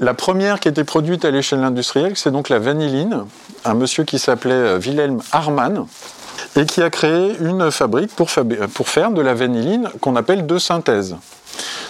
La 0.01 0.15
première 0.15 0.61
qui 0.61 0.69
a 0.69 0.71
été 0.71 0.83
produite 0.83 1.27
à 1.27 1.31
l'échelle 1.31 1.63
industrielle, 1.63 2.13
c'est 2.17 2.31
donc 2.31 2.49
la 2.49 2.59
vanilline, 2.59 3.25
un 3.67 3.75
monsieur 3.75 4.05
qui 4.05 4.19
s'appelait 4.19 4.55
euh, 4.55 4.79
Wilhelm 4.79 5.21
Harman, 5.31 5.87
et 6.57 6.67
qui 6.67 6.83
a 6.83 6.91
créé 6.91 7.37
une 7.41 7.71
fabrique 7.71 8.15
pour, 8.15 8.31
faire 8.31 9.11
de 9.11 9.21
la 9.23 9.35
vanilline 9.35 9.89
qu'on 10.01 10.17
appelle 10.17 10.47
de 10.47 10.59
synthèse. 10.59 11.17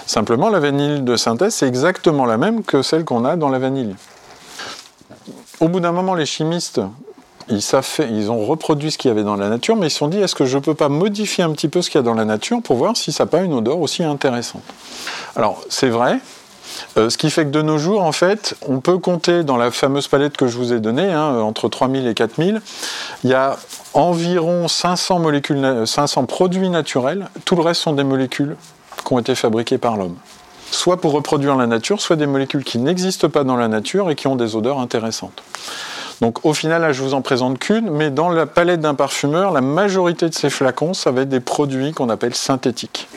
Simplement, 0.07 0.49
la 0.49 0.61
vanille 0.61 1.03
de 1.03 1.17
synthèse, 1.17 1.55
c'est 1.55 1.69
exactement 1.69 2.27
la 2.27 2.37
même 2.37 2.63
que 2.63 2.83
celle 2.83 3.05
qu'on 3.05 3.25
a 3.25 3.37
dans 3.37 3.49
la 3.49 3.59
vanille. 3.59 3.95
Au 5.61 5.69
bout 5.69 5.81
d'un 5.81 5.93
moment, 5.93 6.15
les 6.15 6.27
chimistes, 6.27 6.81
ils, 7.49 7.63
ils 8.11 8.31
ont 8.31 8.45
reproduit 8.45 8.91
ce 8.91 8.99
qu'il 8.99 9.09
y 9.09 9.13
avait 9.13 9.23
dans 9.23 9.37
la 9.37 9.49
nature, 9.49 9.77
mais 9.77 9.87
ils 9.87 9.91
se 9.91 9.99
sont 9.99 10.09
dit, 10.09 10.19
est-ce 10.19 10.35
que 10.35 10.47
je 10.47 10.57
ne 10.57 10.63
peux 10.63 10.75
pas 10.75 10.89
modifier 10.89 11.45
un 11.45 11.53
petit 11.53 11.69
peu 11.69 11.83
ce 11.83 11.91
qu'il 11.91 11.99
y 11.99 12.03
a 12.03 12.05
dans 12.05 12.15
la 12.15 12.25
nature 12.25 12.61
pour 12.63 12.77
voir 12.77 12.97
si 12.97 13.13
ça 13.13 13.25
n'a 13.25 13.31
pas 13.31 13.43
une 13.43 13.53
odeur 13.53 13.79
aussi 13.79 14.03
intéressante? 14.03 14.63
Alors, 15.37 15.63
c'est 15.69 15.89
vrai, 15.89 16.19
euh, 16.97 17.11
ce 17.11 17.19
qui 17.19 17.31
fait 17.31 17.45
que 17.45 17.51
de 17.51 17.63
nos 17.63 17.79
jours, 17.79 18.03
en 18.03 18.13
fait, 18.13 18.55
on 18.67 18.81
peut 18.81 18.99
compter 18.99 19.45
dans 19.45 19.57
la 19.57 19.71
fameuse 19.71 20.09
palette 20.09 20.37
que 20.37 20.47
je 20.47 20.57
vous 20.57 20.73
ai 20.73 20.81
donnée, 20.81 21.13
hein, 21.13 21.41
entre 21.41 21.69
3000 21.69 22.07
et 22.07 22.15
4000, 22.15 22.61
il 23.25 23.31
y 23.31 23.35
a 23.35 23.57
environ 23.95 24.69
500, 24.69 25.19
molécules, 25.19 25.83
500 25.87 26.27
produits 26.27 26.71
naturels. 26.71 27.29
Tout 27.45 27.57
le 27.57 27.63
reste 27.63 27.81
sont 27.83 27.93
des 27.93 28.05
molécules 28.05 28.57
qui 29.05 29.13
ont 29.13 29.19
été 29.19 29.35
fabriquées 29.35 29.79
par 29.79 29.97
l'homme. 29.97 30.17
Soit 30.71 31.01
pour 31.01 31.13
reproduire 31.13 31.57
la 31.57 31.67
nature, 31.67 32.01
soit 32.01 32.17
des 32.17 32.27
molécules 32.27 32.63
qui 32.63 32.79
n'existent 32.79 33.29
pas 33.29 33.45
dans 33.45 33.57
la 33.57 33.69
nature 33.69 34.11
et 34.11 34.15
qui 34.15 34.29
ont 34.29 34.37
des 34.37 34.55
odeurs 34.55 34.79
intéressantes. 34.79 35.43
Donc 36.21 36.45
au 36.45 36.53
final, 36.53 36.83
là, 36.83 36.93
je 36.93 37.03
vous 37.03 37.15
en 37.15 37.23
présente 37.23 37.59
qu'une, 37.59 37.91
mais 37.91 38.11
dans 38.11 38.29
la 38.29 38.47
palette 38.47 38.81
d'un 38.81 38.95
parfumeur, 38.95 39.53
la 39.53 39.63
majorité 39.63 40.29
de 40.29 40.35
ces 40.35 40.51
flacons, 40.51 40.95
ça 40.95 41.11
va 41.11 41.23
être 41.23 41.29
des 41.29 41.41
produits 41.41 41.93
qu'on 41.93 42.11
appelle 42.11 42.35
synthétiques. 42.35 43.09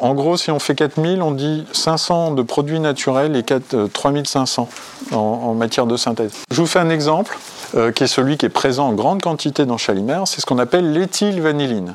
En 0.00 0.14
gros, 0.14 0.38
si 0.38 0.50
on 0.50 0.58
fait 0.58 0.74
4000, 0.74 1.20
on 1.20 1.30
dit 1.30 1.66
500 1.72 2.32
de 2.32 2.42
produits 2.42 2.80
naturels 2.80 3.36
et 3.36 3.42
4, 3.42 3.88
3500 3.92 4.68
en, 5.12 5.16
en, 5.16 5.54
matière 5.54 5.86
de 5.86 5.96
synthèse. 5.98 6.32
Je 6.50 6.60
vous 6.60 6.66
fais 6.66 6.78
un 6.78 6.88
exemple 6.88 7.36
euh, 7.74 7.92
qui 7.92 8.04
est 8.04 8.08
celui 8.08 8.38
qui 8.38 8.46
est 8.46 8.50
présent 8.50 8.88
en 8.88 8.94
grande 8.94 9.20
quantité 9.20 9.66
dans 9.66 9.76
Chalimère, 9.76 10.26
c'est 10.26 10.40
ce 10.40 10.46
qu'on 10.46 10.58
appelle 10.58 10.92
l'éthylvanilline. 10.92 11.94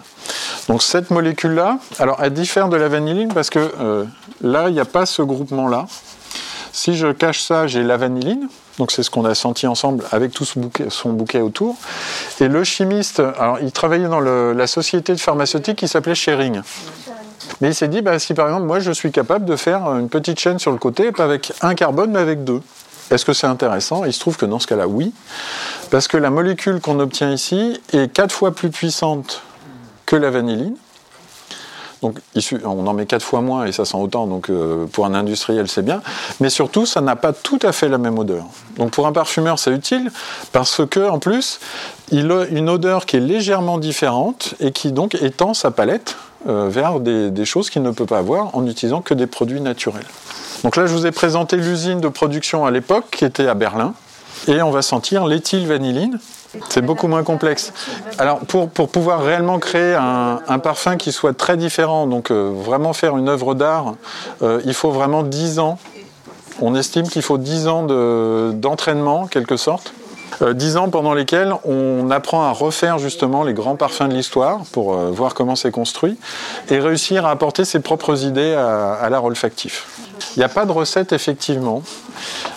Donc 0.70 0.84
cette 0.84 1.10
molécule-là, 1.10 1.80
elle 2.20 2.34
diffère 2.34 2.70
de 2.70 2.78
la 2.78 2.88
vanilline 2.88 3.34
parce 3.34 3.50
que 3.50 3.60
euh, 3.80 4.06
là, 4.42 4.70
il 4.70 4.74
n'y 4.74 4.80
a 4.80 4.86
pas 4.86 5.06
ce 5.06 5.22
groupement-là. 5.22 5.88
Si 6.72 6.96
je 6.96 7.08
cache 7.12 7.42
ça, 7.42 7.68
j'ai 7.68 7.84
la 7.84 7.98
vanilline, 7.98 8.48
donc 8.78 8.92
c'est 8.92 9.02
ce 9.02 9.10
qu'on 9.10 9.26
a 9.26 9.34
senti 9.34 9.66
ensemble 9.66 10.04
avec 10.12 10.32
tout 10.32 10.46
son 10.46 11.10
bouquet 11.10 11.42
autour. 11.42 11.76
Et 12.40 12.50
le 12.50 12.64
chimiste, 12.64 13.22
il 13.62 13.72
travaillait 13.72 14.10
dans 14.10 14.20
la 14.20 14.68
société 14.68 15.14
de 15.14 15.20
pharmaceutique 15.20 15.78
qui 15.78 15.88
s'appelait 15.88 16.16
Schering. 16.16 16.62
Mais 17.62 17.70
il 17.70 17.76
s'est 17.76 17.88
dit, 17.88 18.02
bah, 18.02 18.20
si 18.20 18.34
par 18.34 18.48
exemple 18.48 18.66
moi 18.66 18.80
je 18.80 18.92
suis 18.92 19.12
capable 19.12 19.46
de 19.46 19.56
faire 19.56 19.84
une 19.88 20.10
petite 20.10 20.40
chaîne 20.40 20.60
sur 20.60 20.72
le 20.72 20.78
côté, 20.78 21.12
pas 21.12 21.24
avec 21.24 21.54
un 21.62 21.76
carbone 21.76 22.12
mais 22.12 22.20
avec 22.20 22.44
deux. 22.44 22.62
Est-ce 23.12 23.24
que 23.24 23.34
c'est 23.34 23.48
intéressant? 23.48 24.04
Il 24.06 24.14
se 24.14 24.20
trouve 24.20 24.36
que 24.36 24.46
dans 24.46 24.60
ce 24.60 24.66
cas-là, 24.68 24.88
oui, 24.88 25.14
parce 25.92 26.08
que 26.08 26.18
la 26.18 26.32
molécule 26.32 26.80
qu'on 26.82 27.00
obtient 27.00 27.32
ici 27.32 27.80
est 27.94 28.12
quatre 28.12 28.34
fois 28.34 28.52
plus 28.52 28.72
puissante 28.72 29.44
que 30.06 30.16
la 30.16 30.32
vanilline. 30.32 30.76
Donc, 32.02 32.20
on 32.66 32.86
en 32.86 32.94
met 32.94 33.06
quatre 33.06 33.24
fois 33.26 33.42
moins 33.42 33.66
et 33.66 33.72
ça 33.72 33.86
sent 33.86 33.98
autant, 33.98 34.28
donc 34.28 34.50
euh, 34.50 34.86
pour 34.86 35.06
un 35.06 35.16
industriel, 35.16 35.68
c'est 35.68 35.82
bien. 35.82 36.02
Mais 36.40 36.50
surtout, 36.50 36.86
ça 36.86 37.02
n'a 37.02 37.16
pas 37.16 37.34
tout 37.34 37.58
à 37.64 37.72
fait 37.72 37.90
la 37.90 37.98
même 37.98 38.20
odeur. 38.20 38.46
Donc, 38.78 38.92
pour 38.92 39.08
un 39.08 39.12
parfumeur, 39.12 39.58
c'est 39.58 39.72
utile 39.72 40.12
parce 40.52 40.86
que, 40.86 41.00
en 41.10 41.18
plus, 41.18 41.60
il 42.12 42.32
a 42.32 42.46
une 42.46 42.70
odeur 42.70 43.06
qui 43.06 43.18
est 43.18 43.22
légèrement 43.22 43.80
différente 43.80 44.54
et 44.60 44.72
qui 44.72 44.92
donc 44.92 45.16
étend 45.16 45.56
sa 45.56 45.72
palette 45.72 46.16
euh, 46.48 46.70
vers 46.70 47.00
des, 47.00 47.46
choses 47.46 47.70
qu'il 47.70 47.82
ne 47.82 47.92
peut 47.92 48.06
pas 48.06 48.20
avoir 48.20 48.56
en 48.56 48.62
n'utilisant 48.62 49.02
que 49.02 49.14
des 49.14 49.28
produits 49.28 49.62
naturels. 49.62 50.06
Donc 50.64 50.76
là, 50.76 50.86
je 50.86 50.94
vous 50.94 51.06
ai 51.06 51.12
présenté 51.12 51.58
l'usine 51.58 52.02
de 52.02 52.08
production 52.08 52.66
à 52.66 52.72
l'époque 52.72 53.06
qui 53.12 53.26
était 53.26 53.48
à 53.48 53.54
Berlin. 53.54 53.94
Et 54.48 54.62
on 54.62 54.70
va 54.70 54.82
sentir 54.82 55.26
l'éthylvanilline. 55.26 56.20
C'est 56.70 56.82
beaucoup 56.82 57.08
moins 57.08 57.24
complexe. 57.24 57.74
Alors, 58.18 58.40
pour, 58.40 58.70
pouvoir 58.70 59.24
réellement 59.24 59.60
créer 59.60 59.96
un, 59.96 60.40
un, 60.48 60.60
parfum 60.60 60.98
qui 60.98 61.12
soit 61.12 61.36
très 61.36 61.58
différent, 61.58 62.08
donc 62.08 62.32
euh, 62.32 62.52
vraiment 62.54 62.94
faire 62.94 63.18
une 63.18 63.28
œuvre 63.28 63.56
d'art, 63.56 63.96
euh, 64.42 64.62
il 64.66 64.74
faut 64.74 64.92
vraiment 64.92 65.24
10 65.24 65.60
ans. 65.60 65.80
On 66.62 66.76
estime 66.76 67.08
qu'il 67.08 67.22
faut 67.22 67.38
10 67.38 67.68
ans 67.68 67.84
d'entraînement, 68.54 69.22
en 69.22 69.28
quelque 69.28 69.58
sorte. 69.58 69.94
Euh, 70.42 70.54
10 70.54 70.78
ans 70.78 70.90
pendant 70.90 71.14
lesquels 71.14 71.54
on 71.66 72.10
apprend 72.12 72.44
à 72.44 72.52
refaire 72.52 72.98
justement 73.00 73.44
les 73.44 73.54
grands 73.54 73.76
parfums 73.76 74.08
de 74.10 74.14
l'histoire 74.14 74.62
pour 74.72 74.94
euh, 74.94 75.12
voir 75.12 75.34
comment 75.34 75.56
c'est 75.56 75.72
construit 75.72 76.18
et 76.70 76.80
réussir 76.80 77.26
à 77.26 77.32
apporter 77.32 77.66
ses 77.66 77.80
propres 77.80 78.24
idées 78.24 78.54
à, 78.54 78.94
à 78.94 79.10
l'art 79.10 79.24
olfactif. 79.26 79.88
Il 80.36 80.40
n'y 80.40 80.46
a 80.46 80.50
pas 80.50 80.66
de 80.66 80.72
recette 80.72 81.14
effectivement. 81.14 81.82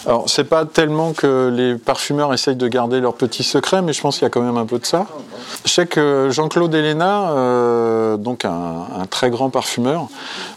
Alors 0.07 0.29
c'est 0.29 0.45
pas 0.45 0.65
tellement 0.65 1.13
que 1.13 1.53
les 1.55 1.77
parfumeurs 1.77 2.33
essayent 2.33 2.57
de 2.57 2.69
garder 2.69 3.01
leurs 3.01 3.15
petits 3.15 3.43
secrets, 3.43 3.83
mais 3.83 3.93
je 3.93 4.01
pense 4.01 4.17
qu'il 4.17 4.25
y 4.25 4.27
a 4.27 4.31
quand 4.31 4.41
même 4.41 4.57
un 4.57 4.67
peu 4.67 4.79
de 4.79 4.87
ça. 4.87 5.07
Je 5.65 5.73
sais 5.73 5.87
que 5.87 6.29
Jean-Claude 6.31 6.75
Héléna, 6.75 7.31
euh, 7.31 8.17
donc 8.17 8.45
un, 8.45 8.87
un, 9.01 9.07
très 9.07 9.31
grand 9.31 9.51
parfumeur, 9.51 10.09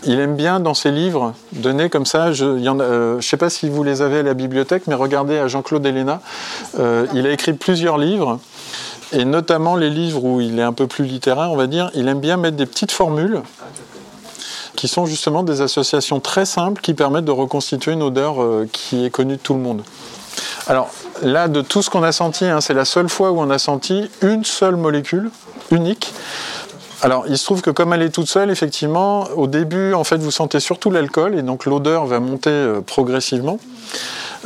il 0.03 0.19
aime 0.19 0.35
bien 0.35 0.59
dans 0.59 0.73
ses 0.73 0.91
livres 0.91 1.33
donner 1.53 1.89
comme 1.89 2.05
ça. 2.05 2.31
Je 2.31 2.45
ne 2.45 2.81
euh, 2.81 3.21
sais 3.21 3.37
pas 3.37 3.49
si 3.49 3.69
vous 3.69 3.83
les 3.83 4.01
avez 4.01 4.19
à 4.19 4.23
la 4.23 4.33
bibliothèque, 4.33 4.83
mais 4.87 4.95
regardez 4.95 5.37
à 5.37 5.47
Jean-Claude 5.47 5.85
Héléna. 5.85 6.21
Euh, 6.79 7.05
il 7.13 7.25
a 7.27 7.31
écrit 7.31 7.53
plusieurs 7.53 7.97
livres. 7.97 8.39
Et 9.13 9.25
notamment 9.25 9.75
les 9.75 9.89
livres 9.89 10.23
où 10.23 10.39
il 10.39 10.57
est 10.57 10.63
un 10.63 10.71
peu 10.71 10.87
plus 10.87 11.03
littéraire, 11.03 11.51
on 11.51 11.57
va 11.57 11.67
dire, 11.67 11.91
il 11.93 12.07
aime 12.07 12.21
bien 12.21 12.37
mettre 12.37 12.55
des 12.55 12.65
petites 12.65 12.93
formules 12.93 13.41
qui 14.75 14.87
sont 14.87 15.05
justement 15.05 15.43
des 15.43 15.61
associations 15.61 16.19
très 16.19 16.45
simples 16.45 16.81
qui 16.81 16.93
permettent 16.93 17.25
de 17.25 17.31
reconstituer 17.31 17.93
une 17.93 18.03
odeur 18.03 18.41
euh, 18.41 18.67
qui 18.71 19.05
est 19.05 19.09
connue 19.09 19.35
de 19.35 19.41
tout 19.41 19.53
le 19.53 19.59
monde. 19.59 19.83
Alors 20.67 20.89
là, 21.21 21.47
de 21.47 21.61
tout 21.61 21.81
ce 21.81 21.89
qu'on 21.89 22.03
a 22.03 22.11
senti, 22.11 22.45
hein, 22.45 22.61
c'est 22.61 22.73
la 22.73 22.85
seule 22.85 23.09
fois 23.09 23.31
où 23.31 23.39
on 23.39 23.49
a 23.49 23.59
senti 23.59 24.09
une 24.21 24.45
seule 24.45 24.75
molécule, 24.75 25.29
unique. 25.71 26.13
Alors, 27.01 27.25
il 27.27 27.37
se 27.37 27.45
trouve 27.45 27.61
que 27.61 27.71
comme 27.71 27.93
elle 27.93 28.03
est 28.03 28.13
toute 28.13 28.29
seule, 28.29 28.51
effectivement, 28.51 29.23
au 29.35 29.47
début, 29.47 29.93
en 29.93 30.03
fait, 30.03 30.17
vous 30.17 30.31
sentez 30.31 30.59
surtout 30.59 30.91
l'alcool 30.91 31.35
et 31.35 31.41
donc 31.41 31.65
l'odeur 31.65 32.05
va 32.05 32.19
monter 32.19 32.51
euh, 32.51 32.81
progressivement. 32.81 33.59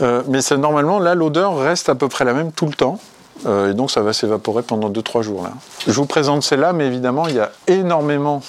Euh, 0.01 0.23
mais 0.27 0.41
c'est 0.41 0.57
normalement, 0.57 0.99
là, 0.99 1.15
l'odeur 1.15 1.57
reste 1.57 1.89
à 1.89 1.95
peu 1.95 2.07
près 2.07 2.25
la 2.25 2.33
même 2.33 2.51
tout 2.51 2.65
le 2.65 2.73
temps. 2.73 2.99
Et 3.45 3.73
donc, 3.73 3.91
ça 3.91 4.01
va 4.01 4.11
s'évaporer 4.11 4.63
pendant 4.63 4.89
2-3 4.89 5.21
jours. 5.21 5.43
Là. 5.43 5.51
Je 5.85 5.91
vous 5.91 6.05
présente 6.05 6.41
celle-là, 6.41 6.73
mais 6.73 6.87
évidemment, 6.87 7.27
il 7.27 7.35
y 7.35 7.39
a 7.39 7.51
énormément 7.67 8.41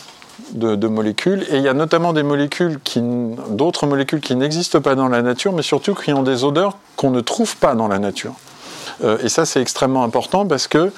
de, 0.52 0.88
molécules. 0.88 1.46
Et 1.50 1.56
il 1.56 1.62
y 1.62 1.68
a 1.68 1.74
notamment 1.74 2.12
des 2.12 2.22
molécules 2.22 2.78
qui, 2.82 3.00
d'autres 3.02 3.86
molécules 3.86 4.20
qui 4.20 4.36
n'existent 4.36 4.80
pas 4.80 4.94
dans 4.94 5.08
la 5.08 5.22
nature, 5.22 5.52
mais 5.52 5.62
surtout 5.62 5.94
qui 5.94 6.12
ont 6.12 6.22
des 6.22 6.44
odeurs 6.44 6.78
qu'on 6.96 7.10
ne 7.10 7.20
trouve 7.20 7.56
pas 7.56 7.74
dans 7.74 7.88
la 7.88 7.98
nature. 7.98 8.34
Euh, 9.04 9.18
et 9.22 9.28
ça, 9.28 9.44
c'est 9.44 9.60
extrêmement 9.60 10.04
important 10.04 10.46
parce 10.46 10.68
que 10.68 10.92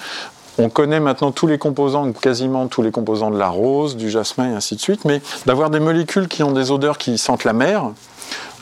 on 0.59 0.69
connaît 0.69 1.01
maintenant 1.01 1.31
tous 1.31 1.47
les 1.47 1.57
composants, 1.57 2.13
quasiment 2.13 2.67
tous 2.67 2.83
les 2.83 2.91
composants 2.91 3.31
de 3.31 3.39
la 3.39 3.49
rose, 3.49 3.97
du 3.97 4.11
jasmin 4.11 4.51
et 4.51 4.55
ainsi 4.55 4.75
de 4.75 4.81
suite, 4.81 5.05
mais 5.05 5.23
d'avoir 5.47 5.71
des 5.71 5.79
molécules 5.79 6.27
qui 6.27 6.43
ont 6.43 6.51
des 6.51 6.73
odeurs 6.73 6.99
qui 6.99 7.17
sentent 7.17 7.45
la 7.45 7.53
mer, 7.53 7.93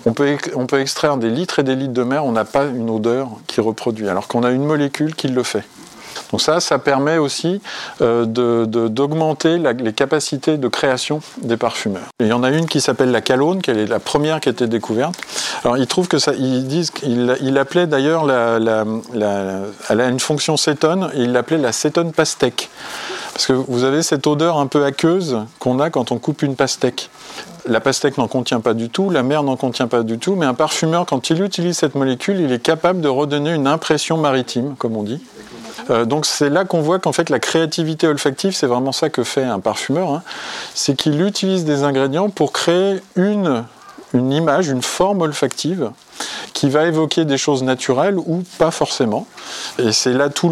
on 0.04 0.12
peut, 0.12 0.36
on 0.54 0.66
peut 0.66 0.80
extraire 0.80 1.16
des 1.16 1.30
litres 1.30 1.58
et 1.58 1.62
des 1.62 1.74
litres 1.74 1.94
de 1.94 2.02
mer, 2.02 2.24
on 2.24 2.32
n'a 2.32 2.44
pas 2.44 2.66
une 2.66 2.90
odeur 2.90 3.30
qui 3.46 3.62
reproduit, 3.62 4.08
alors 4.08 4.28
qu'on 4.28 4.42
a 4.42 4.50
une 4.50 4.64
molécule 4.64 5.14
qui 5.14 5.28
le 5.28 5.42
fait. 5.42 5.64
Donc 6.30 6.40
ça, 6.40 6.60
ça 6.60 6.78
permet 6.78 7.18
aussi 7.18 7.60
euh, 8.00 8.24
d'augmenter 8.26 9.58
les 9.58 9.92
capacités 9.92 10.58
de 10.58 10.68
création 10.68 11.20
des 11.42 11.56
parfumeurs. 11.56 12.06
Il 12.20 12.26
y 12.26 12.32
en 12.32 12.42
a 12.42 12.50
une 12.50 12.66
qui 12.66 12.80
s'appelle 12.80 13.10
la 13.10 13.20
calone, 13.20 13.62
qui 13.62 13.70
est 13.70 13.86
la 13.86 14.00
première 14.00 14.40
qui 14.40 14.48
a 14.48 14.52
été 14.52 14.66
découverte. 14.66 15.14
Alors 15.64 15.76
ils 15.76 15.86
trouvent 15.86 16.08
que 16.08 16.18
ça, 16.18 16.32
ils 16.34 16.66
disent 16.66 16.92
il 17.02 17.58
appelait 17.58 17.86
d'ailleurs 17.86 18.24
la, 18.24 18.58
elle 19.90 20.00
a 20.00 20.08
une 20.08 20.20
fonction 20.20 20.56
cétone 20.56 21.10
et 21.14 21.22
il 21.22 21.32
l'appelait 21.32 21.58
la 21.58 21.72
cétone 21.72 22.12
pastèque. 22.12 22.70
Parce 23.32 23.46
que 23.46 23.52
vous 23.52 23.84
avez 23.84 24.02
cette 24.02 24.26
odeur 24.26 24.56
un 24.58 24.66
peu 24.66 24.84
aqueuse 24.84 25.40
qu'on 25.58 25.78
a 25.78 25.90
quand 25.90 26.10
on 26.10 26.18
coupe 26.18 26.42
une 26.42 26.56
pastèque. 26.56 27.10
La 27.68 27.80
pastèque 27.80 28.16
n'en 28.16 28.28
contient 28.28 28.60
pas 28.60 28.74
du 28.74 28.88
tout, 28.88 29.10
la 29.10 29.22
mer 29.22 29.42
n'en 29.42 29.56
contient 29.56 29.88
pas 29.88 30.04
du 30.04 30.18
tout, 30.18 30.36
mais 30.36 30.46
un 30.46 30.54
parfumeur, 30.54 31.04
quand 31.04 31.30
il 31.30 31.42
utilise 31.42 31.76
cette 31.76 31.96
molécule, 31.96 32.40
il 32.40 32.52
est 32.52 32.62
capable 32.62 33.00
de 33.00 33.08
redonner 33.08 33.52
une 33.52 33.66
impression 33.66 34.16
maritime, 34.16 34.74
comme 34.78 34.96
on 34.96 35.02
dit. 35.02 35.20
Euh, 35.90 36.04
donc 36.04 36.26
c'est 36.26 36.50
là 36.50 36.64
qu'on 36.64 36.80
voit 36.80 36.98
qu'en 36.98 37.12
fait 37.12 37.30
la 37.30 37.38
créativité 37.38 38.06
olfactive, 38.06 38.54
c'est 38.54 38.66
vraiment 38.66 38.92
ça 38.92 39.08
que 39.10 39.24
fait 39.24 39.44
un 39.44 39.60
parfumeur, 39.60 40.10
hein. 40.10 40.22
c'est 40.74 40.96
qu'il 40.96 41.20
utilise 41.22 41.64
des 41.64 41.82
ingrédients 41.82 42.30
pour 42.30 42.52
créer 42.52 43.00
une, 43.14 43.64
une 44.16 44.32
image, 44.32 44.68
une 44.68 44.82
forme 44.82 45.22
olfactive 45.22 45.90
qui 46.52 46.70
va 46.70 46.86
évoquer 46.86 47.26
des 47.26 47.36
choses 47.36 47.62
naturelles 47.62 48.18
ou 48.18 48.42
pas 48.58 48.70
forcément. 48.70 49.26
Et 49.78 49.92
c'est 49.92 50.14
là 50.14 50.30
tout 50.30 50.50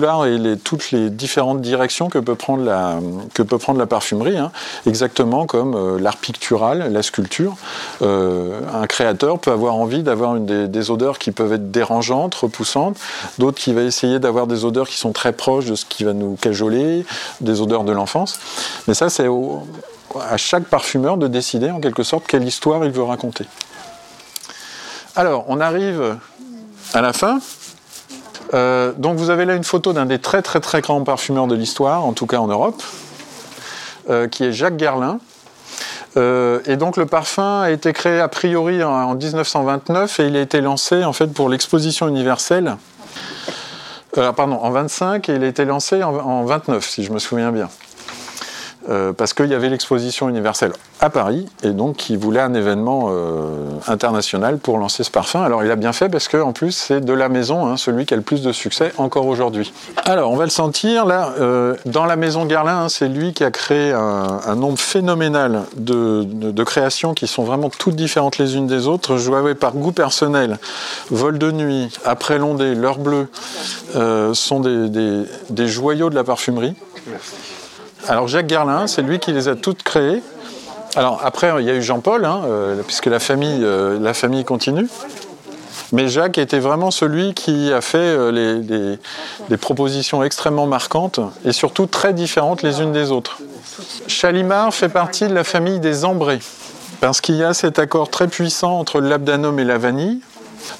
l'art 0.00 0.26
et 0.26 0.56
toutes 0.62 0.90
les 0.90 1.10
différentes 1.10 1.60
directions 1.60 2.08
que 2.08 2.18
peut 2.18 2.34
prendre 2.34 2.64
la, 2.64 2.98
que 3.34 3.42
peut 3.42 3.58
prendre 3.58 3.78
la 3.78 3.86
parfumerie, 3.86 4.36
hein. 4.36 4.50
exactement 4.86 5.46
comme 5.46 5.76
euh, 5.76 6.00
l'art 6.00 6.16
pictural, 6.16 6.92
la 6.92 7.02
sculpture. 7.02 7.54
Euh, 8.02 8.60
un 8.72 8.86
créateur 8.88 9.38
peut 9.38 9.52
avoir 9.52 9.76
envie 9.76 10.02
d'avoir 10.02 10.34
des, 10.34 10.66
des, 10.66 10.90
odeurs 10.90 11.18
qui 11.20 11.30
peuvent 11.30 11.52
être 11.52 11.70
dérangeantes, 11.70 12.34
repoussantes, 12.34 12.98
d'autres 13.38 13.58
qui 13.58 13.72
va 13.72 13.82
essayer 13.82 14.18
d'avoir 14.18 14.48
des 14.48 14.64
odeurs 14.64 14.88
qui 14.88 14.96
sont 14.96 15.12
très 15.12 15.32
proches 15.32 15.66
de 15.66 15.76
ce 15.76 15.84
qui 15.84 16.02
va 16.02 16.12
nous 16.12 16.36
cajoler, 16.40 17.06
des 17.40 17.60
odeurs 17.60 17.84
de 17.84 17.92
l'enfance. 17.92 18.40
Mais 18.88 18.94
ça, 18.94 19.08
c'est 19.08 19.28
à 20.20 20.36
chaque 20.36 20.64
parfumeur 20.64 21.16
de 21.16 21.28
décider 21.28 21.70
en 21.70 21.80
quelque 21.80 22.02
sorte 22.02 22.26
quelle 22.26 22.44
histoire 22.44 22.84
il 22.84 22.90
veut 22.90 23.02
raconter. 23.02 23.46
Alors, 25.16 25.44
on 25.48 25.60
arrive 25.60 26.16
à 26.92 27.00
la 27.00 27.12
fin. 27.12 27.40
Euh, 28.52 28.92
donc, 28.96 29.16
vous 29.16 29.30
avez 29.30 29.44
là 29.44 29.54
une 29.54 29.64
photo 29.64 29.92
d'un 29.92 30.06
des 30.06 30.18
très 30.18 30.42
très 30.42 30.60
très 30.60 30.80
grands 30.80 31.02
parfumeurs 31.02 31.46
de 31.46 31.54
l'histoire, 31.54 32.04
en 32.04 32.12
tout 32.12 32.26
cas 32.26 32.38
en 32.38 32.46
Europe, 32.46 32.82
euh, 34.10 34.28
qui 34.28 34.44
est 34.44 34.52
Jacques 34.52 34.76
Guerlain. 34.76 35.18
Euh, 36.16 36.60
et 36.66 36.76
donc, 36.76 36.96
le 36.96 37.06
parfum 37.06 37.62
a 37.62 37.70
été 37.70 37.92
créé 37.92 38.20
a 38.20 38.28
priori 38.28 38.84
en, 38.84 38.90
en 38.90 39.14
1929 39.14 40.20
et 40.20 40.26
il 40.26 40.36
a 40.36 40.40
été 40.40 40.60
lancé 40.60 41.04
en 41.04 41.12
fait 41.12 41.26
pour 41.28 41.48
l'exposition 41.48 42.08
universelle. 42.08 42.76
Pardon, 44.14 44.60
en 44.62 44.70
25 44.70 45.28
et 45.28 45.34
il 45.34 45.42
a 45.42 45.48
été 45.48 45.64
lancé 45.64 46.04
en, 46.04 46.14
en 46.14 46.44
29, 46.44 46.88
si 46.88 47.02
je 47.02 47.12
me 47.12 47.18
souviens 47.18 47.50
bien. 47.50 47.68
Euh, 48.90 49.14
parce 49.14 49.32
qu'il 49.32 49.46
y 49.46 49.54
avait 49.54 49.70
l'exposition 49.70 50.28
universelle 50.28 50.72
à 51.00 51.08
Paris 51.08 51.46
et 51.62 51.70
donc 51.70 51.96
qui 51.96 52.16
voulait 52.16 52.40
un 52.40 52.52
événement 52.52 53.06
euh, 53.08 53.70
international 53.86 54.58
pour 54.58 54.76
lancer 54.76 55.04
ce 55.04 55.10
parfum. 55.10 55.42
Alors 55.42 55.64
il 55.64 55.70
a 55.70 55.76
bien 55.76 55.94
fait 55.94 56.10
parce 56.10 56.28
qu'en 56.28 56.52
plus 56.52 56.72
c'est 56.72 57.00
de 57.00 57.12
la 57.14 57.30
maison, 57.30 57.64
hein, 57.64 57.78
celui 57.78 58.04
qui 58.04 58.12
a 58.12 58.18
le 58.18 58.22
plus 58.22 58.42
de 58.42 58.52
succès 58.52 58.92
encore 58.98 59.26
aujourd'hui. 59.26 59.72
Alors 60.04 60.30
on 60.30 60.36
va 60.36 60.44
le 60.44 60.50
sentir 60.50 61.06
là, 61.06 61.32
euh, 61.40 61.76
dans 61.86 62.04
la 62.04 62.16
maison 62.16 62.44
Guerlain, 62.44 62.82
hein, 62.82 62.88
c'est 62.90 63.08
lui 63.08 63.32
qui 63.32 63.42
a 63.42 63.50
créé 63.50 63.92
un, 63.92 64.54
nombre 64.54 64.78
phénoménal 64.78 65.62
de, 65.76 66.62
créations 66.64 67.14
qui 67.14 67.26
sont 67.26 67.44
vraiment 67.44 67.70
toutes 67.70 67.96
différentes 67.96 68.36
les 68.36 68.56
unes 68.56 68.66
des 68.66 68.86
autres. 68.86 69.16
Je 69.16 69.52
par 69.54 69.72
goût 69.72 69.92
personnel, 69.92 70.58
Vol 71.10 71.38
de 71.38 71.50
nuit, 71.50 71.90
Après 72.04 72.38
l'ondée, 72.38 72.74
L'heure 72.74 72.98
bleue, 72.98 73.28
sont 74.34 74.60
des, 74.60 75.24
des 75.50 75.68
joyaux 75.68 76.10
de 76.10 76.14
la 76.14 76.24
parfumerie. 76.24 76.74
Merci. 77.06 77.53
Alors 78.06 78.28
Jacques 78.28 78.46
Guerlain, 78.46 78.86
c'est 78.86 79.02
lui 79.02 79.18
qui 79.18 79.32
les 79.32 79.48
a 79.48 79.56
toutes 79.56 79.82
créées. 79.82 80.22
Alors 80.96 81.20
après, 81.24 81.52
il 81.58 81.66
y 81.66 81.70
a 81.70 81.74
eu 81.74 81.82
Jean-Paul, 81.82 82.24
hein, 82.24 82.42
euh, 82.44 82.82
puisque 82.86 83.06
la 83.06 83.18
famille, 83.18 83.64
euh, 83.64 83.98
la 83.98 84.14
famille 84.14 84.44
continue. 84.44 84.88
Mais 85.92 86.08
Jacques 86.08 86.38
était 86.38 86.58
vraiment 86.58 86.90
celui 86.90 87.34
qui 87.34 87.72
a 87.72 87.80
fait 87.80 87.98
euh, 87.98 88.30
les, 88.30 88.60
des, 88.60 88.98
des 89.48 89.56
propositions 89.56 90.22
extrêmement 90.22 90.66
marquantes 90.66 91.20
et 91.44 91.52
surtout 91.52 91.86
très 91.86 92.12
différentes 92.12 92.62
les 92.62 92.80
unes 92.80 92.92
des 92.92 93.10
autres. 93.10 93.38
Chalimard 94.06 94.72
fait 94.74 94.88
partie 94.88 95.26
de 95.26 95.34
la 95.34 95.44
famille 95.44 95.80
des 95.80 96.04
ambrés, 96.04 96.40
parce 97.00 97.20
qu'il 97.20 97.36
y 97.36 97.42
a 97.42 97.54
cet 97.54 97.78
accord 97.78 98.10
très 98.10 98.28
puissant 98.28 98.78
entre 98.78 99.00
labdanum 99.00 99.58
et 99.58 99.64
la 99.64 99.78
vanille. 99.78 100.20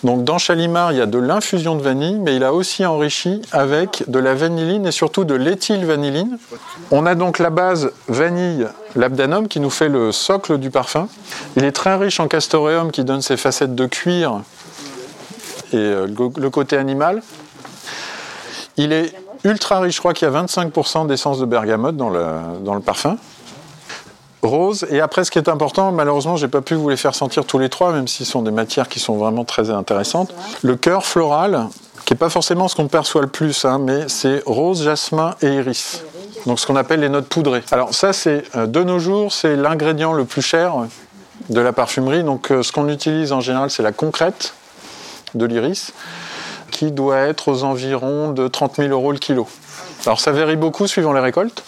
Donc 0.03 0.25
dans 0.25 0.39
Chalimard, 0.39 0.93
il 0.93 0.99
y 0.99 1.01
a 1.01 1.07
de 1.07 1.19
l'infusion 1.19 1.77
de 1.77 1.83
vanille, 1.83 2.19
mais 2.19 2.37
il 2.37 2.45
a 2.45 2.53
aussi 2.53 2.85
enrichi 2.85 3.43
avec 3.53 4.05
de 4.09 4.19
la 4.19 4.35
vanilline 4.35 4.87
et 4.87 4.93
surtout 4.93 5.25
de 5.25 5.35
l'éthylvanilline. 5.35 6.39
On 6.91 7.07
a 7.07 7.15
donc 7.15 7.39
la 7.39 7.51
base 7.51 7.91
vanille 8.09 8.67
labdanum 8.97 9.49
qui 9.49 9.61
nous 9.61 9.71
fait 9.71 9.89
le 9.89 10.13
socle 10.13 10.59
du 10.59 10.71
parfum. 10.71 11.09
Il 11.57 11.65
est 11.65 11.73
très 11.73 11.97
riche 11.97 12.21
en 12.21 12.29
castoreum 12.29 12.91
qui 12.91 13.05
donne 13.05 13.23
ses 13.23 13.37
facettes 13.37 13.75
de 13.75 13.87
cuir 13.87 14.43
et 15.73 15.77
euh, 15.77 16.07
le 16.07 16.51
côté 16.51 16.77
animal. 16.77 17.23
Il 18.77 18.93
est 18.93 19.15
ultra 19.45 19.81
riche, 19.81 19.97
je 19.97 20.01
crois 20.01 20.15
qu'il 20.15 20.29
y 20.29 20.31
a 20.35 20.43
25% 20.43 21.07
d'essence 21.07 21.39
de 21.39 21.45
bergamote 21.45 21.97
dans 21.97 22.11
le 22.11 22.81
parfum. 22.81 23.17
Rose, 24.45 24.87
et 24.91 25.01
après 25.01 25.25
ce 25.25 25.31
qui 25.31 25.39
est 25.39 25.49
important, 25.49 25.91
malheureusement, 25.93 26.37
j'ai 26.37 26.49
pas 26.49 26.61
pu 26.61 26.75
vous 26.75 26.89
les 26.89 26.97
faire 26.97 27.15
sentir 27.15 27.45
tous 27.45 27.59
les 27.59 27.69
trois, 27.69 27.93
même 27.93 28.09
s'ils 28.09 28.27
sont 28.27 28.43
des 28.43 28.51
matières 28.51 28.89
qui 28.89 29.01
sont 29.01 29.17
vraiment 29.17 29.45
très 29.45 29.71
intéressantes. 29.71 30.35
Le 30.63 30.77
cœur 30.77 31.05
floral, 31.05 31.69
qui 32.05 32.13
n'est 32.13 32.19
pas 32.19 32.29
forcément 32.29 32.69
ce 32.69 32.75
qu'on 32.75 32.89
perçoit 32.89 33.23
le 33.23 33.29
plus, 33.29 33.65
hein, 33.65 33.79
mais 33.79 34.09
c'est 34.09 34.43
rose, 34.47 34.83
jasmin 34.83 35.35
et 35.43 35.49
iris. 35.49 36.03
Donc 36.47 36.61
ce 36.61 36.67
qu'on 36.67 36.77
appelle 36.77 37.01
les 37.01 37.09
notes 37.09 37.29
poudrées. 37.29 37.63
Alors 37.73 37.95
ça, 37.95 38.13
c'est 38.13 38.45
euh, 38.55 38.67
de 38.67 38.83
nos 38.83 38.99
jours, 38.99 39.33
c'est 39.33 39.57
l'ingrédient 39.57 40.13
le 40.13 40.25
plus 40.25 40.43
cher 40.43 40.75
de 41.49 41.61
la 41.61 41.73
parfumerie. 41.73 42.23
Donc 42.23 42.51
euh, 42.51 42.63
ce 42.63 42.73
qu'on 42.73 42.89
utilise 42.89 43.33
en 43.33 43.41
général, 43.41 43.71
c'est 43.71 43.83
la 43.83 43.93
concrète 43.93 44.55
de 45.35 45.47
l'iris, 45.47 45.93
qui 46.71 46.93
doit 46.93 47.19
être 47.19 47.49
aux 47.49 47.65
environs 47.65 48.33
de 48.33 48.47
30 48.49 48.77
000 48.77 48.89
euros 48.91 49.13
le 49.13 49.19
kilo. 49.19 49.49
Alors 50.07 50.21
ça 50.21 50.33
varie 50.33 50.57
beaucoup 50.57 50.87
suivant 50.87 51.13
les 51.13 51.21
récoltes. 51.21 51.63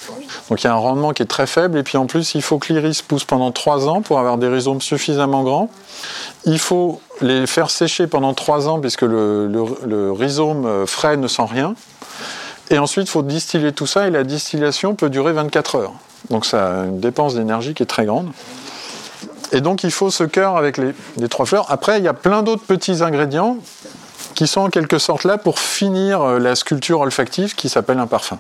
Donc 0.49 0.63
il 0.63 0.65
y 0.65 0.67
a 0.69 0.73
un 0.73 0.77
rendement 0.79 1.13
qui 1.13 1.23
est 1.23 1.27
très 1.27 1.47
faible 1.47 1.79
et 1.79 1.83
puis 1.83 1.97
en 1.97 2.07
plus 2.07 2.35
il 2.35 2.43
faut 2.43 2.59
que 2.59 2.73
l'iris 2.73 3.03
pousse 3.03 3.25
pendant 3.25 3.51
3 3.53 3.89
ans 3.89 4.03
pour 4.03 4.19
avoir 4.19 4.39
des 4.39 4.49
rhizomes 4.49 4.81
suffisamment 4.81 5.43
grands. 5.43 5.71
Il 6.45 6.59
faut 6.59 7.01
les 7.21 7.47
faire 7.47 7.71
sécher 7.71 8.07
pendant 8.07 8.35
3 8.35 8.69
ans 8.69 8.81
puisque 8.81 9.03
le, 9.03 10.13
rhizome 10.13 10.67
euh, 10.67 10.87
frais 10.87 11.17
ne 11.17 11.29
sent 11.29 11.47
rien. 11.51 11.75
Et 12.71 12.79
ensuite 12.79 13.07
il 13.07 13.11
faut 13.11 13.23
distiller 13.23 13.73
tout 13.73 13.87
ça 13.87 14.07
et 14.07 14.11
la 14.11 14.25
distillation 14.25 14.95
peut 14.95 15.11
durer 15.11 15.33
24 15.33 15.77
heures. 15.77 15.93
Donc 16.31 16.45
ça 16.45 16.81
a 16.81 16.85
une 16.85 17.01
dépense 17.01 17.35
d'énergie 17.35 17.75
qui 17.75 17.83
est 17.83 17.87
très 17.87 18.05
grande. 18.05 18.29
Et 19.53 19.61
donc 19.61 19.85
il 19.85 19.93
faut 19.93 20.11
ce 20.11 20.25
cœur 20.25 20.57
avec 20.57 20.77
les 20.79 21.29
trois 21.29 21.47
fleurs. 21.47 21.71
Après 21.71 21.99
il 21.99 22.05
y 22.05 22.09
a 22.09 22.15
plein 22.15 22.43
d'autres 22.43 22.65
petits 22.65 23.03
ingrédients 23.03 23.59
qui 24.35 24.47
sont 24.47 24.61
en 24.61 24.69
quelque 24.69 24.99
sorte 24.99 25.25
là 25.25 25.39
pour 25.39 25.59
finir 25.59 26.21
euh, 26.23 26.39
la 26.39 26.55
sculpture 26.55 27.01
olfactive 27.01 27.55
qui 27.55 27.69
s'appelle 27.69 27.99
un 27.99 28.07
parfum. 28.07 28.39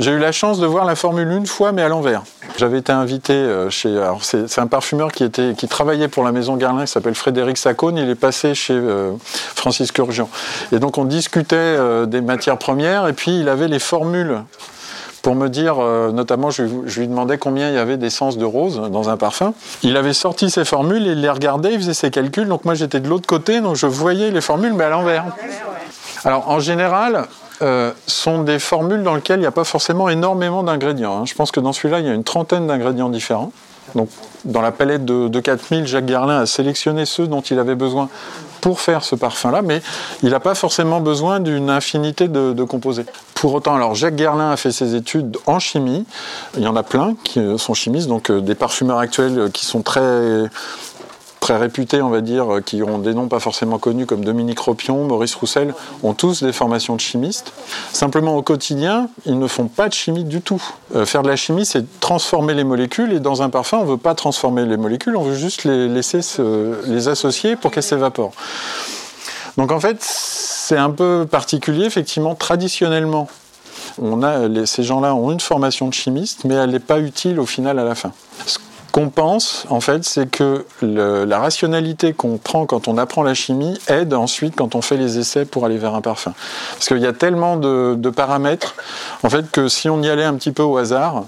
J'ai 0.00 0.10
eu 0.12 0.18
la 0.18 0.32
chance 0.32 0.60
de 0.60 0.66
voir 0.66 0.84
la 0.84 0.94
formule 0.94 1.30
une 1.30 1.46
fois, 1.46 1.72
mais 1.72 1.82
à 1.82 1.88
l'envers. 1.88 2.22
J'avais 2.56 2.78
été 2.78 2.92
invité 2.92 3.32
euh, 3.32 3.70
chez. 3.70 3.88
C'est, 4.20 4.58
un 4.58 4.66
parfumeur 4.66 5.12
qui, 5.12 5.24
était, 5.24 5.54
qui 5.56 5.68
travaillait 5.68 6.08
pour 6.08 6.24
la 6.24 6.32
maison 6.32 6.56
Garlin, 6.56 6.84
qui 6.84 6.92
s'appelle 6.92 7.14
Frédéric 7.14 7.56
Sacone. 7.56 7.96
Il 7.96 8.08
est 8.08 8.14
passé 8.14 8.54
chez 8.54 8.74
euh, 8.74 9.12
Francis 9.22 9.92
Curgian. 9.92 10.28
Et 10.72 10.78
donc 10.78 10.98
on 10.98 11.04
discutait 11.04 12.06
des 12.06 12.20
matières 12.20 12.58
premières, 12.58 13.06
et 13.06 13.12
puis 13.12 13.40
il 13.40 13.48
avait 13.48 13.68
les 13.68 13.78
formules 13.78 14.42
pour 15.22 15.34
me 15.34 15.48
dire, 15.48 15.76
euh, 15.78 16.12
notamment, 16.12 16.50
je, 16.50 16.62
lui 16.62 17.08
demandais 17.08 17.38
combien 17.38 17.68
il 17.68 17.74
y 17.74 17.78
avait 17.78 17.96
d'essence 17.96 18.38
de 18.38 18.44
rose 18.44 18.80
dans 18.90 19.08
un 19.08 19.16
parfum. 19.16 19.52
Il 19.82 19.96
avait 19.96 20.12
sorti 20.12 20.50
ses 20.50 20.64
formules, 20.64 21.06
il 21.06 21.20
les 21.20 21.30
regardait, 21.30 21.74
il 21.74 21.78
faisait 21.78 21.94
ses 21.94 22.10
calculs. 22.10 22.48
Donc 22.48 22.64
moi, 22.64 22.74
j'étais 22.74 23.00
de 23.00 23.08
l'autre 23.08 23.26
côté, 23.26 23.60
donc 23.60 23.76
je 23.76 23.86
voyais 23.86 24.30
les 24.30 24.40
formules, 24.40 24.74
mais 24.74 24.84
à 24.84 24.90
l'envers. 24.90 25.24
Alors, 26.24 26.48
en 26.48 26.60
général, 26.60 27.26
euh, 27.62 27.92
sont 28.06 28.42
des 28.42 28.58
formules 28.58 29.02
dans 29.02 29.14
lesquelles 29.14 29.38
il 29.38 29.42
n'y 29.42 29.46
a 29.46 29.52
pas 29.52 29.64
forcément 29.64 30.08
énormément 30.08 30.62
d'ingrédients. 30.62 31.20
hein. 31.20 31.24
Je 31.26 31.34
pense 31.34 31.50
que 31.50 31.60
dans 31.60 31.72
celui-là, 31.72 32.00
il 32.00 32.06
y 32.06 32.10
a 32.10 32.14
une 32.14 32.24
trentaine 32.24 32.66
d'ingrédients 32.66 33.08
différents. 33.08 33.52
Donc, 33.94 34.10
dans 34.44 34.60
la 34.60 34.70
palette 34.70 35.04
de, 35.04 35.28
de 35.28 35.40
4000, 35.40 35.86
Jacques 35.86 36.06
Garlin 36.06 36.40
a 36.40 36.46
sélectionné 36.46 37.06
ceux 37.06 37.26
dont 37.26 37.40
il 37.40 37.58
avait 37.58 37.74
besoin 37.74 38.08
pour 38.60 38.80
faire 38.80 39.04
ce 39.04 39.14
parfum-là, 39.14 39.62
mais 39.62 39.82
il 40.22 40.30
n'a 40.30 40.40
pas 40.40 40.54
forcément 40.54 41.00
besoin 41.00 41.40
d'une 41.40 41.70
infinité 41.70 42.28
de, 42.28 42.64
composés. 42.64 43.04
Pour 43.34 43.54
autant, 43.54 43.74
alors 43.74 43.94
Jacques 43.94 44.16
Guerlain 44.16 44.50
a 44.50 44.56
fait 44.56 44.72
ses 44.72 44.94
études 44.94 45.36
en 45.46 45.58
chimie. 45.58 46.04
Il 46.56 46.62
y 46.62 46.66
en 46.66 46.76
a 46.76 46.82
plein 46.82 47.14
qui 47.24 47.40
sont 47.56 47.74
chimistes, 47.74 48.08
donc 48.08 48.30
euh, 48.30 48.40
des 48.40 48.54
parfumeurs 48.54 48.98
actuels 48.98 49.38
euh, 49.38 49.48
qui 49.48 49.64
sont 49.64 49.82
très 49.82 50.50
très 51.40 51.56
réputés, 51.56 52.02
on 52.02 52.08
va 52.10 52.20
dire, 52.20 52.52
euh, 52.56 52.60
qui 52.60 52.82
ont 52.82 52.98
des 52.98 53.14
noms 53.14 53.28
pas 53.28 53.40
forcément 53.40 53.78
connus 53.78 54.06
comme 54.06 54.24
Dominique 54.24 54.58
Ropion, 54.58 55.04
Maurice 55.04 55.34
Roussel, 55.34 55.74
ont 56.02 56.14
tous 56.14 56.42
des 56.42 56.52
formations 56.52 56.94
de 56.96 57.00
chimistes. 57.00 57.52
Simplement 57.92 58.36
au 58.36 58.42
quotidien, 58.42 59.08
ils 59.26 59.38
ne 59.38 59.46
font 59.46 59.66
pas 59.68 59.88
de 59.88 59.94
chimie 59.94 60.24
du 60.24 60.40
tout. 60.40 60.62
Euh, 60.96 61.06
faire 61.06 61.22
de 61.22 61.28
la 61.28 61.36
chimie, 61.36 61.64
c'est 61.64 61.84
transformer 62.00 62.54
les 62.54 62.64
molécules, 62.64 63.12
et 63.12 63.20
dans 63.20 63.42
un 63.42 63.50
parfum, 63.50 63.78
on 63.78 63.84
ne 63.84 63.90
veut 63.90 63.96
pas 63.96 64.14
transformer 64.14 64.64
les 64.64 64.76
molécules, 64.76 65.16
on 65.16 65.22
veut 65.22 65.36
juste 65.36 65.64
les 65.64 65.88
laisser 65.88 66.22
se- 66.22 66.86
les 66.86 67.08
associer 67.08 67.56
pour 67.56 67.70
qu'elles 67.70 67.82
s'évaporent. 67.82 68.32
Donc 69.56 69.72
en 69.72 69.80
fait, 69.80 69.96
c'est 70.00 70.76
un 70.76 70.90
peu 70.90 71.26
particulier, 71.28 71.84
effectivement, 71.84 72.34
traditionnellement. 72.34 73.28
On 74.00 74.22
a, 74.22 74.66
ces 74.66 74.84
gens-là 74.84 75.14
ont 75.14 75.32
une 75.32 75.40
formation 75.40 75.88
de 75.88 75.94
chimiste, 75.94 76.44
mais 76.44 76.54
elle 76.54 76.70
n'est 76.70 76.78
pas 76.78 77.00
utile 77.00 77.40
au 77.40 77.46
final 77.46 77.78
à 77.80 77.84
la 77.84 77.96
fin. 77.96 78.12
Qu'on 78.98 79.10
pense, 79.10 79.64
en 79.70 79.80
fait, 79.80 80.02
c'est 80.02 80.28
que 80.28 80.64
la 80.82 81.38
rationalité 81.38 82.14
qu'on 82.14 82.36
prend 82.36 82.66
quand 82.66 82.88
on 82.88 82.98
apprend 82.98 83.22
la 83.22 83.34
chimie 83.34 83.78
aide 83.86 84.12
ensuite 84.12 84.56
quand 84.56 84.74
on 84.74 84.82
fait 84.82 84.96
les 84.96 85.20
essais 85.20 85.44
pour 85.44 85.64
aller 85.64 85.78
vers 85.78 85.94
un 85.94 86.00
parfum. 86.00 86.34
Parce 86.72 86.88
qu'il 86.88 86.98
y 86.98 87.06
a 87.06 87.12
tellement 87.12 87.56
de, 87.56 87.94
de 87.96 88.10
paramètres, 88.10 88.74
en 89.22 89.30
fait, 89.30 89.52
que 89.52 89.68
si 89.68 89.88
on 89.88 90.02
y 90.02 90.10
allait 90.10 90.24
un 90.24 90.34
petit 90.34 90.50
peu 90.50 90.64
au 90.64 90.78
hasard, 90.78 91.26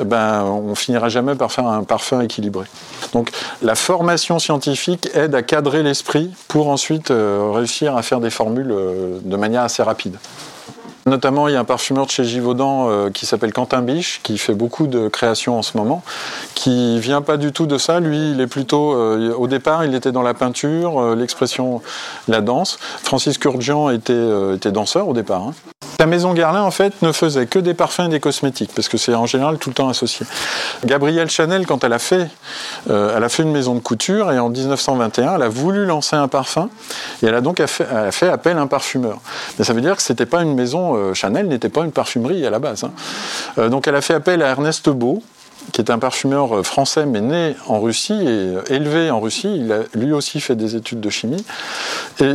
eh 0.00 0.04
ben, 0.04 0.42
on 0.42 0.74
finira 0.74 1.08
jamais 1.08 1.36
par 1.36 1.52
faire 1.52 1.68
un 1.68 1.84
parfum 1.84 2.22
équilibré. 2.22 2.64
Donc 3.12 3.30
la 3.62 3.76
formation 3.76 4.40
scientifique 4.40 5.08
aide 5.14 5.36
à 5.36 5.42
cadrer 5.42 5.84
l'esprit 5.84 6.32
pour 6.48 6.66
ensuite 6.66 7.12
euh, 7.12 7.52
réussir 7.54 7.96
à 7.96 8.02
faire 8.02 8.18
des 8.18 8.30
formules 8.30 8.72
euh, 8.72 9.20
de 9.22 9.36
manière 9.36 9.62
assez 9.62 9.84
rapide. 9.84 10.16
Notamment, 11.06 11.46
il 11.46 11.54
y 11.54 11.56
a 11.56 11.60
un 11.60 11.64
parfumeur 11.64 12.06
de 12.06 12.10
chez 12.10 12.24
Givaudan 12.24 12.88
euh, 12.88 13.10
qui 13.10 13.26
s'appelle 13.26 13.52
Quentin 13.52 13.80
Biche, 13.80 14.20
qui 14.24 14.38
fait 14.38 14.54
beaucoup 14.54 14.88
de 14.88 15.06
créations 15.06 15.56
en 15.56 15.62
ce 15.62 15.76
moment, 15.76 16.02
qui 16.54 16.98
vient 16.98 17.22
pas 17.22 17.36
du 17.36 17.52
tout 17.52 17.66
de 17.66 17.78
ça. 17.78 18.00
Lui, 18.00 18.32
il 18.32 18.40
est 18.40 18.48
plutôt, 18.48 18.94
euh, 18.94 19.32
au 19.34 19.46
départ, 19.46 19.84
il 19.84 19.94
était 19.94 20.10
dans 20.10 20.22
la 20.22 20.34
peinture, 20.34 21.00
euh, 21.00 21.14
l'expression, 21.14 21.80
la 22.26 22.40
danse. 22.40 22.78
Francis 23.04 23.38
euh, 23.46 24.56
était 24.56 24.72
danseur 24.72 25.08
au 25.08 25.14
départ. 25.14 25.42
hein. 25.42 25.54
La 25.98 26.04
maison 26.04 26.34
Guerlain, 26.34 26.62
en 26.62 26.70
fait, 26.70 27.00
ne 27.00 27.10
faisait 27.10 27.46
que 27.46 27.58
des 27.58 27.72
parfums 27.72 28.00
et 28.00 28.08
des 28.08 28.20
cosmétiques, 28.20 28.70
parce 28.74 28.88
que 28.88 28.98
c'est 28.98 29.14
en 29.14 29.24
général 29.24 29.56
tout 29.56 29.70
le 29.70 29.74
temps 29.74 29.88
associé. 29.88 30.26
Gabrielle 30.84 31.30
Chanel, 31.30 31.66
quand 31.66 31.84
elle 31.84 31.94
a 31.94 31.98
fait, 31.98 32.28
euh, 32.90 33.14
elle 33.16 33.24
a 33.24 33.28
fait 33.30 33.44
une 33.44 33.50
maison 33.52 33.74
de 33.74 33.80
couture, 33.80 34.30
et 34.30 34.38
en 34.38 34.50
1921, 34.50 35.36
elle 35.36 35.42
a 35.42 35.48
voulu 35.48 35.86
lancer 35.86 36.14
un 36.14 36.28
parfum, 36.28 36.68
et 37.22 37.26
elle 37.26 37.34
a 37.34 37.40
donc 37.40 37.64
fait, 37.64 38.28
appel 38.28 38.58
à 38.58 38.60
un 38.60 38.66
parfumeur. 38.66 39.20
Mais 39.58 39.64
ça 39.64 39.72
veut 39.72 39.80
dire 39.80 39.96
que 39.96 40.02
c'était 40.02 40.26
pas 40.26 40.42
une 40.42 40.54
maison, 40.54 40.96
euh, 40.96 41.14
Chanel 41.14 41.48
n'était 41.48 41.70
pas 41.70 41.82
une 41.82 41.92
parfumerie 41.92 42.46
à 42.46 42.50
la 42.50 42.58
base. 42.58 42.84
hein. 42.84 42.92
Euh, 43.56 43.70
donc 43.70 43.88
elle 43.88 43.94
a 43.94 44.02
fait 44.02 44.14
appel 44.14 44.42
à 44.42 44.48
Ernest 44.48 44.90
Beau, 44.90 45.22
qui 45.72 45.80
est 45.80 45.90
un 45.90 45.98
parfumeur 45.98 46.64
français 46.64 47.06
mais 47.06 47.22
né 47.22 47.56
en 47.66 47.80
Russie 47.80 48.12
et 48.12 48.74
élevé 48.74 49.10
en 49.10 49.18
Russie. 49.18 49.50
Il 49.56 49.72
a 49.72 49.78
lui 49.94 50.12
aussi 50.12 50.40
fait 50.40 50.54
des 50.54 50.76
études 50.76 51.00
de 51.00 51.10
chimie. 51.10 51.44
Et 52.20 52.34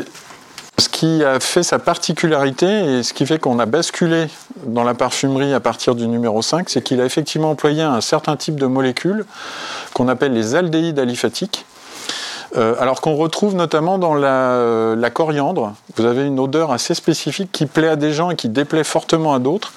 qui 1.02 1.24
a 1.24 1.40
fait 1.40 1.64
sa 1.64 1.80
particularité 1.80 2.68
et 2.68 3.02
ce 3.02 3.12
qui 3.14 3.26
fait 3.26 3.40
qu'on 3.40 3.58
a 3.58 3.66
basculé 3.66 4.28
dans 4.68 4.84
la 4.84 4.94
parfumerie 4.94 5.52
à 5.52 5.60
partir 5.60 5.96
du 5.96 6.06
numéro 6.06 6.44
5, 6.44 6.70
c'est 6.70 6.84
qu'il 6.84 7.02
a 7.02 7.06
effectivement 7.06 7.50
employé 7.50 7.82
un 7.82 8.02
certain 8.02 8.36
type 8.36 8.60
de 8.60 8.68
molécules 8.68 9.26
qu'on 9.96 10.08
appelle 10.08 10.34
les 10.34 10.54
aldéhydes 10.54 11.00
aliphatiques. 11.00 11.66
Euh, 12.58 12.76
alors 12.80 13.00
qu'on 13.00 13.16
retrouve 13.16 13.56
notamment 13.56 13.98
dans 13.98 14.14
la, 14.14 14.52
euh, 14.52 14.96
la 14.96 15.10
coriandre. 15.10 15.74
Vous 15.96 16.06
avez 16.06 16.26
une 16.26 16.40
odeur 16.40 16.72
assez 16.72 16.94
spécifique 16.94 17.50
qui 17.52 17.66
plaît 17.66 17.88
à 17.88 17.96
des 17.96 18.12
gens 18.12 18.30
et 18.30 18.36
qui 18.36 18.50
déplaît 18.50 18.84
fortement 18.84 19.34
à 19.34 19.40
d'autres. 19.40 19.72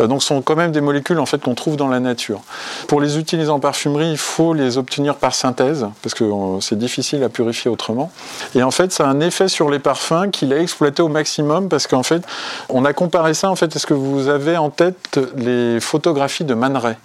Euh, 0.00 0.08
donc 0.08 0.22
ce 0.22 0.28
sont 0.28 0.42
quand 0.42 0.56
même 0.56 0.72
des 0.72 0.80
molécules 0.80 1.20
en 1.20 1.26
fait 1.26 1.40
qu'on 1.40 1.54
trouve 1.54 1.76
dans 1.76 1.86
la 1.86 2.00
nature. 2.00 2.40
Pour 2.88 3.00
les 3.00 3.18
utiliser 3.18 3.50
en 3.50 3.60
parfumerie, 3.60 4.10
il 4.10 4.18
faut 4.18 4.52
les 4.52 4.78
obtenir 4.78 5.14
par 5.14 5.34
synthèse 5.34 5.86
parce 6.02 6.14
que 6.14 6.24
c'est 6.60 6.78
difficile 6.78 7.22
à 7.22 7.28
purifier 7.28 7.70
autrement. 7.70 8.10
Et 8.56 8.64
en 8.64 8.72
fait, 8.72 8.90
ça 8.90 9.04
a 9.04 9.08
un 9.08 9.20
effet 9.20 9.46
sur 9.46 9.70
les 9.70 9.78
parfums 9.78 10.30
qu'il 10.32 10.52
a 10.52 10.58
exploité 10.58 11.02
au 11.02 11.08
maximum 11.08 11.68
parce 11.68 11.86
qu'en 11.86 12.02
fait, 12.02 12.22
on 12.68 12.84
a 12.84 12.92
comparé 12.92 13.34
ça 13.34 13.48
en 13.48 13.56
fait. 13.56 13.76
Est-ce 13.76 13.86
que 13.86 13.94
vous 13.94 14.28
avez 14.28 14.56
en 14.56 14.70
tête 14.70 15.20
les 15.36 15.78
photographies 15.78 16.44
de 16.44 16.54
Man 16.54 16.76
Ray 16.76 16.96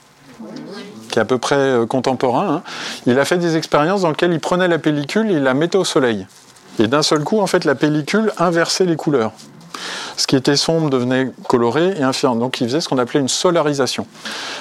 qui 1.14 1.20
est 1.20 1.22
à 1.22 1.26
peu 1.26 1.38
près 1.38 1.56
euh, 1.56 1.86
contemporain, 1.86 2.56
hein. 2.56 2.64
il 3.06 3.20
a 3.20 3.26
fait 3.26 3.38
des 3.38 3.56
expériences 3.56 4.02
dans 4.02 4.10
lesquelles 4.10 4.34
il 4.34 4.40
prenait 4.40 4.68
la 4.68 4.80
pellicule 4.80 5.30
et 5.30 5.36
il 5.36 5.44
la 5.44 5.54
mettait 5.54 5.78
au 5.78 5.86
soleil. 5.86 6.26
Et 6.80 6.88
d'un 6.88 7.04
seul 7.04 7.24
coup, 7.24 7.40
en 7.40 7.46
fait, 7.46 7.66
la 7.66 7.76
pellicule 7.76 8.34
inversait 8.40 8.86
les 8.86 8.96
couleurs. 8.96 9.32
Ce 10.18 10.26
qui 10.26 10.36
était 10.36 10.56
sombre 10.56 10.90
devenait 10.90 11.32
coloré 11.48 11.94
et 12.00 12.02
infirme. 12.02 12.40
Donc 12.40 12.62
il 12.62 12.68
faisait 12.68 12.82
ce 12.82 12.90
qu'on 12.90 12.98
appelait 12.98 13.20
une 13.20 13.28
solarisation. 13.28 14.08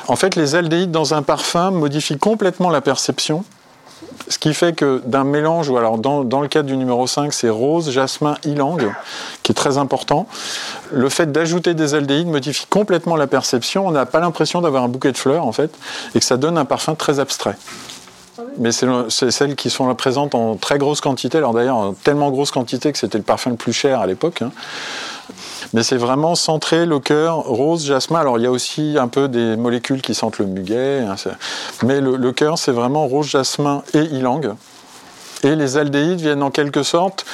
En 0.09 0.17
fait, 0.17 0.37
les 0.37 0.55
aldéhydes 0.55 0.91
dans 0.91 1.15
un 1.15 1.23
parfum 1.23 1.71
modifient 1.71 2.19
complètement 2.19 2.69
la 2.69 2.83
perception 2.83 3.45
ce 4.29 4.39
qui 4.39 4.55
fait 4.55 4.73
que 4.73 5.03
d'un 5.05 5.25
mélange, 5.25 5.69
ou 5.69 5.77
alors 5.77 5.99
dans, 5.99 6.41
le 6.41 6.49
cadre 6.49 6.69
du 6.69 6.77
numéro 6.77 7.07
5, 7.07 7.33
c'est 7.33 7.49
rose, 7.49 7.91
jasmin, 7.91 8.37
ylang, 8.45 8.93
qui 9.43 9.53
est 9.53 9.55
très 9.55 9.79
important. 9.79 10.27
Le 10.91 11.09
fait 11.09 11.31
d'ajouter 11.31 11.75
des 11.75 11.95
aldéhydes 11.95 12.29
modifie 12.29 12.67
complètement 12.67 13.17
la 13.17 13.27
perception. 13.27 13.87
On 13.87 13.91
n'a 13.91 14.07
pas 14.07 14.21
l'impression 14.21 14.61
d'avoir 14.61 14.85
un 14.85 14.89
bouquet 14.89 15.13
de 15.13 15.19
fleurs, 15.19 15.47
en 15.47 15.53
fait, 15.53 15.75
et 16.15 16.19
que 16.19 16.25
ça 16.25 16.37
donne 16.37 16.59
un 16.59 16.65
parfum 16.65 16.95
très 16.95 17.21
abstrait. 17.21 17.57
Mais 18.59 18.71
c'est 18.73 19.31
celles 19.31 19.57
qui 19.57 19.71
sont 19.71 19.95
présentes 19.95 20.35
en 20.35 20.57
très 20.57 20.79
grosse 20.79 21.01
quantité. 21.01 21.39
Alors 21.39 21.53
d'ailleurs, 21.53 21.77
en 21.77 21.93
tellement 21.93 22.31
grosse 22.31 22.51
quantité 22.51 22.93
que 22.93 22.99
c'était 22.99 23.19
le 23.19 23.25
parfum 23.25 23.51
le 23.51 23.57
plus 23.57 23.73
cher 23.73 24.01
à 24.01 24.07
l'époque. 24.07 24.43
Hein. 24.43 24.51
Mais 25.75 25.83
c'est 25.83 25.97
vraiment 25.97 26.35
centré, 26.35 26.85
le 26.85 26.99
cœur, 26.99 27.37
rose, 27.39 27.85
jasmin. 27.85 28.21
Alors 28.21 28.39
il 28.39 28.45
y 28.45 28.47
a 28.47 28.51
aussi 28.51 28.97
un 28.99 29.09
peu 29.09 29.29
des 29.29 29.57
molécules 29.57 30.03
qui 30.03 30.15
sentent 30.15 30.39
le 30.39 30.47
muguet. 30.47 31.01
Hein, 31.01 31.15
mais 31.83 32.01
le, 32.01 32.33
cœur, 32.33 32.59
c'est 32.59 32.73
vraiment 32.73 33.07
rose, 33.07 33.29
jasmin 33.29 33.83
et 33.95 34.03
ylang. 34.03 34.55
Et 35.45 35.57
les 35.57 35.77
aldéhydes 35.77 36.21
viennent 36.21 36.43
en 36.43 36.51
quelque 36.51 36.83
sorte 36.83 37.25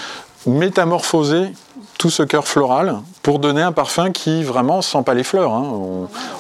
métamorphoser 0.47 1.53
tout 1.99 2.11
ce 2.11 2.23
cœur 2.23 2.47
floral 2.47 3.01
pour 3.23 3.41
donner 3.41 3.61
un 3.61 3.73
parfum 3.73 4.13
qui 4.13 4.45
vraiment 4.45 4.83
sent 4.83 5.03
pas 5.05 5.15
les 5.15 5.25
fleurs. 5.25 5.53
Hein. 5.53 5.65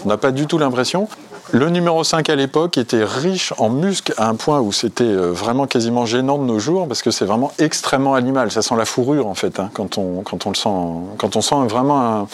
On 0.04 0.08
n'a 0.08 0.16
pas 0.16 0.30
du 0.30 0.46
tout 0.46 0.56
l'impression. 0.56 1.08
Le 1.52 1.70
numéro 1.70 2.04
5 2.04 2.28
à 2.28 2.36
l'époque 2.36 2.76
était 2.76 3.04
riche 3.04 3.54
en 3.56 3.70
musc 3.70 4.12
à 4.18 4.28
un 4.28 4.34
point 4.34 4.60
où 4.60 4.70
c'était 4.70 5.04
euh, 5.04 5.32
vraiment 5.32 5.66
quasiment 5.66 6.04
gênant 6.04 6.36
de 6.36 6.44
nos 6.44 6.58
jours 6.58 6.86
parce 6.86 7.00
que 7.00 7.10
c'est 7.10 7.24
vraiment 7.24 7.52
extrêmement 7.58 8.14
animal. 8.14 8.50
Ça 8.50 8.60
sent 8.60 8.74
la 8.76 8.84
fourrure 8.84 9.26
en 9.26 9.34
fait 9.34 9.58
hein, 9.58 9.70
quand, 9.72 9.96
on, 9.96 10.20
quand 10.20 10.46
on 10.46 10.50
le 10.50 10.54
sent. 10.54 10.68
Quand 11.16 11.36
on 11.36 11.40
sent 11.40 11.54
vraiment 11.66 12.28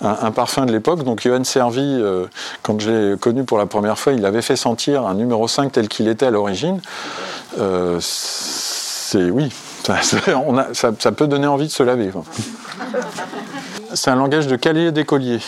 un, 0.00 0.30
parfum 0.30 0.64
de 0.64 0.72
l'époque. 0.72 1.02
Donc 1.02 1.22
Johan 1.22 1.42
Servi, 1.42 1.80
euh, 1.80 2.26
quand 2.62 2.80
je 2.80 2.90
l'ai 2.90 3.18
connu 3.18 3.42
pour 3.42 3.58
la 3.58 3.66
première 3.66 3.98
fois, 3.98 4.12
il 4.12 4.24
avait 4.24 4.42
fait 4.42 4.56
sentir 4.56 5.06
un 5.06 5.14
numéro 5.14 5.48
5 5.48 5.72
tel 5.72 5.88
qu'il 5.88 6.06
était 6.06 6.26
à 6.26 6.30
l'origine. 6.30 6.80
Euh, 7.58 7.98
c'est 8.00 9.28
oui, 9.28 9.52
ça, 10.72 10.92
ça, 10.98 11.12
peut 11.12 11.26
donner 11.26 11.48
envie 11.48 11.66
de 11.66 11.72
se 11.72 11.82
laver. 11.82 12.12
C'est 13.94 14.10
un 14.10 14.16
langage 14.16 14.46
de 14.46 14.54
calier 14.54 14.92
d'écolier. 14.92 15.40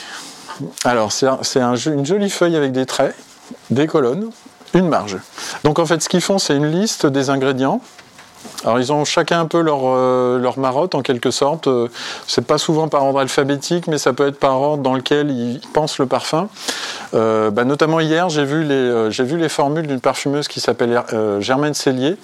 Alors, 0.85 1.13
c'est 1.13 1.27
une 1.59 2.07
jolie 2.07 2.31
feuille 2.31 2.57
avec 2.57 2.73
des 2.73 2.87
traits, 2.87 3.15
des 3.71 3.87
colonnes, 3.87 4.31
une 4.75 4.89
marge. 4.89 5.19
Donc, 5.65 5.79
en 5.79 5.87
fait, 5.87 6.03
ce 6.03 6.09
qu'ils 6.09 6.21
font, 6.21 6.39
c'est 6.39 6.57
une 6.57 6.71
liste 6.71 7.07
des 7.07 7.31
ingrédients. 7.31 7.81
Alors, 8.65 8.79
ils 8.79 8.93
ont 8.93 9.05
chacun 9.05 9.41
un 9.41 9.47
peu 9.47 9.61
leur, 9.61 9.81
euh, 9.85 10.53
marotte, 10.57 10.95
en 10.95 11.03
quelque 11.03 11.31
sorte. 11.31 11.67
Euh, 11.67 11.89
c'est 12.27 12.47
pas 12.47 12.59
souvent 12.59 12.89
par 12.89 13.05
ordre 13.05 13.21
alphabétique, 13.21 13.87
mais 13.87 13.99
ça 13.99 14.13
peut 14.13 14.27
être 14.27 14.39
par 14.39 14.61
ordre 14.61 14.83
dans 14.83 14.95
lequel 14.95 15.31
ils 15.31 15.61
pensent 15.73 15.99
le 15.99 16.07
parfum. 16.07 16.49
Euh, 17.15 17.51
bah, 17.51 17.65
notamment 17.65 18.01
hier, 18.01 18.29
j'ai 18.29 18.45
vu, 18.45 18.65
les, 18.65 19.09
vu 19.09 19.39
les 19.39 19.49
formules 19.49 19.87
d'une 19.87 20.01
parfumeuse 20.01 20.49
qui 20.49 20.61
s'appelle 20.61 21.03
Germaine 21.41 21.75
Cellier, 21.75 22.17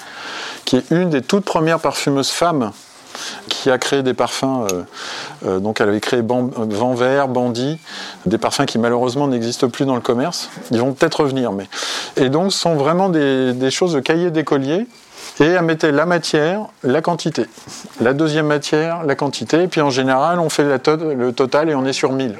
qui 0.64 0.76
est 0.76 0.90
une 0.90 1.10
des 1.10 1.22
toutes 1.22 1.44
premières 1.44 1.80
parfumeuses 1.80 2.30
femmes 2.30 2.72
qui 3.48 3.70
a 3.70 3.78
créé 3.78 4.02
des 4.02 4.14
parfums. 4.14 4.66
Euh, 4.72 4.82
euh, 5.46 5.58
donc 5.60 5.80
elle 5.80 5.88
avait 5.88 6.00
créé 6.00 6.22
Vent 6.22 6.94
Vert, 6.94 7.28
Bandit, 7.28 7.78
des 8.26 8.38
parfums 8.38 8.66
qui 8.66 8.78
malheureusement 8.78 9.28
n'existent 9.28 9.68
plus 9.68 9.84
dans 9.84 9.94
le 9.94 10.00
commerce. 10.00 10.50
Ils 10.70 10.78
vont 10.78 10.92
peut-être 10.92 11.20
revenir, 11.20 11.52
mais. 11.52 11.68
Et 12.16 12.28
donc 12.28 12.52
ce 12.52 12.58
sont 12.58 12.74
vraiment 12.74 13.08
des, 13.08 13.70
choses 13.70 13.94
de 13.94 14.00
cahier 14.00 14.30
d'écolier. 14.30 14.86
Et 15.38 15.44
elle 15.44 15.62
mettait 15.62 15.92
la 15.92 16.04
matière, 16.04 16.66
la 16.82 17.00
quantité. 17.00 17.46
La 18.00 18.12
deuxième 18.12 18.46
matière, 18.46 19.04
la 19.04 19.14
quantité. 19.14 19.62
Et 19.62 19.68
puis 19.68 19.80
en 19.80 19.88
général, 19.88 20.38
on 20.38 20.50
fait 20.50 20.64
le 20.64 21.32
total 21.32 21.70
et 21.70 21.74
on 21.74 21.86
est 21.86 21.94
sur 21.94 22.12
1000. 22.12 22.36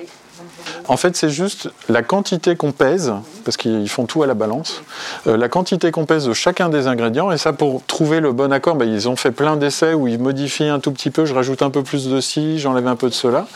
En 0.91 0.97
fait, 0.97 1.15
c'est 1.15 1.31
juste 1.31 1.71
la 1.89 2.03
quantité 2.03 2.57
qu'on 2.57 2.73
pèse, 2.73 3.15
parce 3.45 3.57
qu'ils 3.57 3.89
font 3.89 4.07
tout 4.07 4.25
à 4.25 4.27
la 4.27 4.35
balance, 4.35 4.83
euh, 5.29 5.37
la 5.37 5.49
quantité 5.49 5.93
qu'on 5.93 6.05
pèse 6.05 6.25
de 6.27 6.33
chacun 6.33 6.69
des 6.69 6.89
ingrédients. 6.89 7.31
Et 7.31 7.39
ça, 7.39 7.53
pour 7.53 7.85
trouver 7.87 8.19
le 8.19 8.33
bon 8.33 8.53
accord, 8.53 8.75
bah, 8.75 8.87
ils 8.87 9.09
ont 9.09 9.15
fait 9.15 9.31
plein 9.31 9.57
d'essais 9.57 9.95
où 9.95 10.09
ils 10.09 10.19
modifient 10.19 10.69
un 10.69 10.81
tout 10.81 10.91
petit 10.91 11.11
peu, 11.11 11.27
je 11.27 11.33
rajoute 11.33 11.63
un 11.63 11.71
peu 11.71 11.85
plus 11.85 12.09
de 12.09 12.21
ci, 12.21 12.59
j'enlève 12.59 12.89
un 12.89 12.97
peu 12.97 13.09
de 13.09 13.15
cela, 13.15 13.47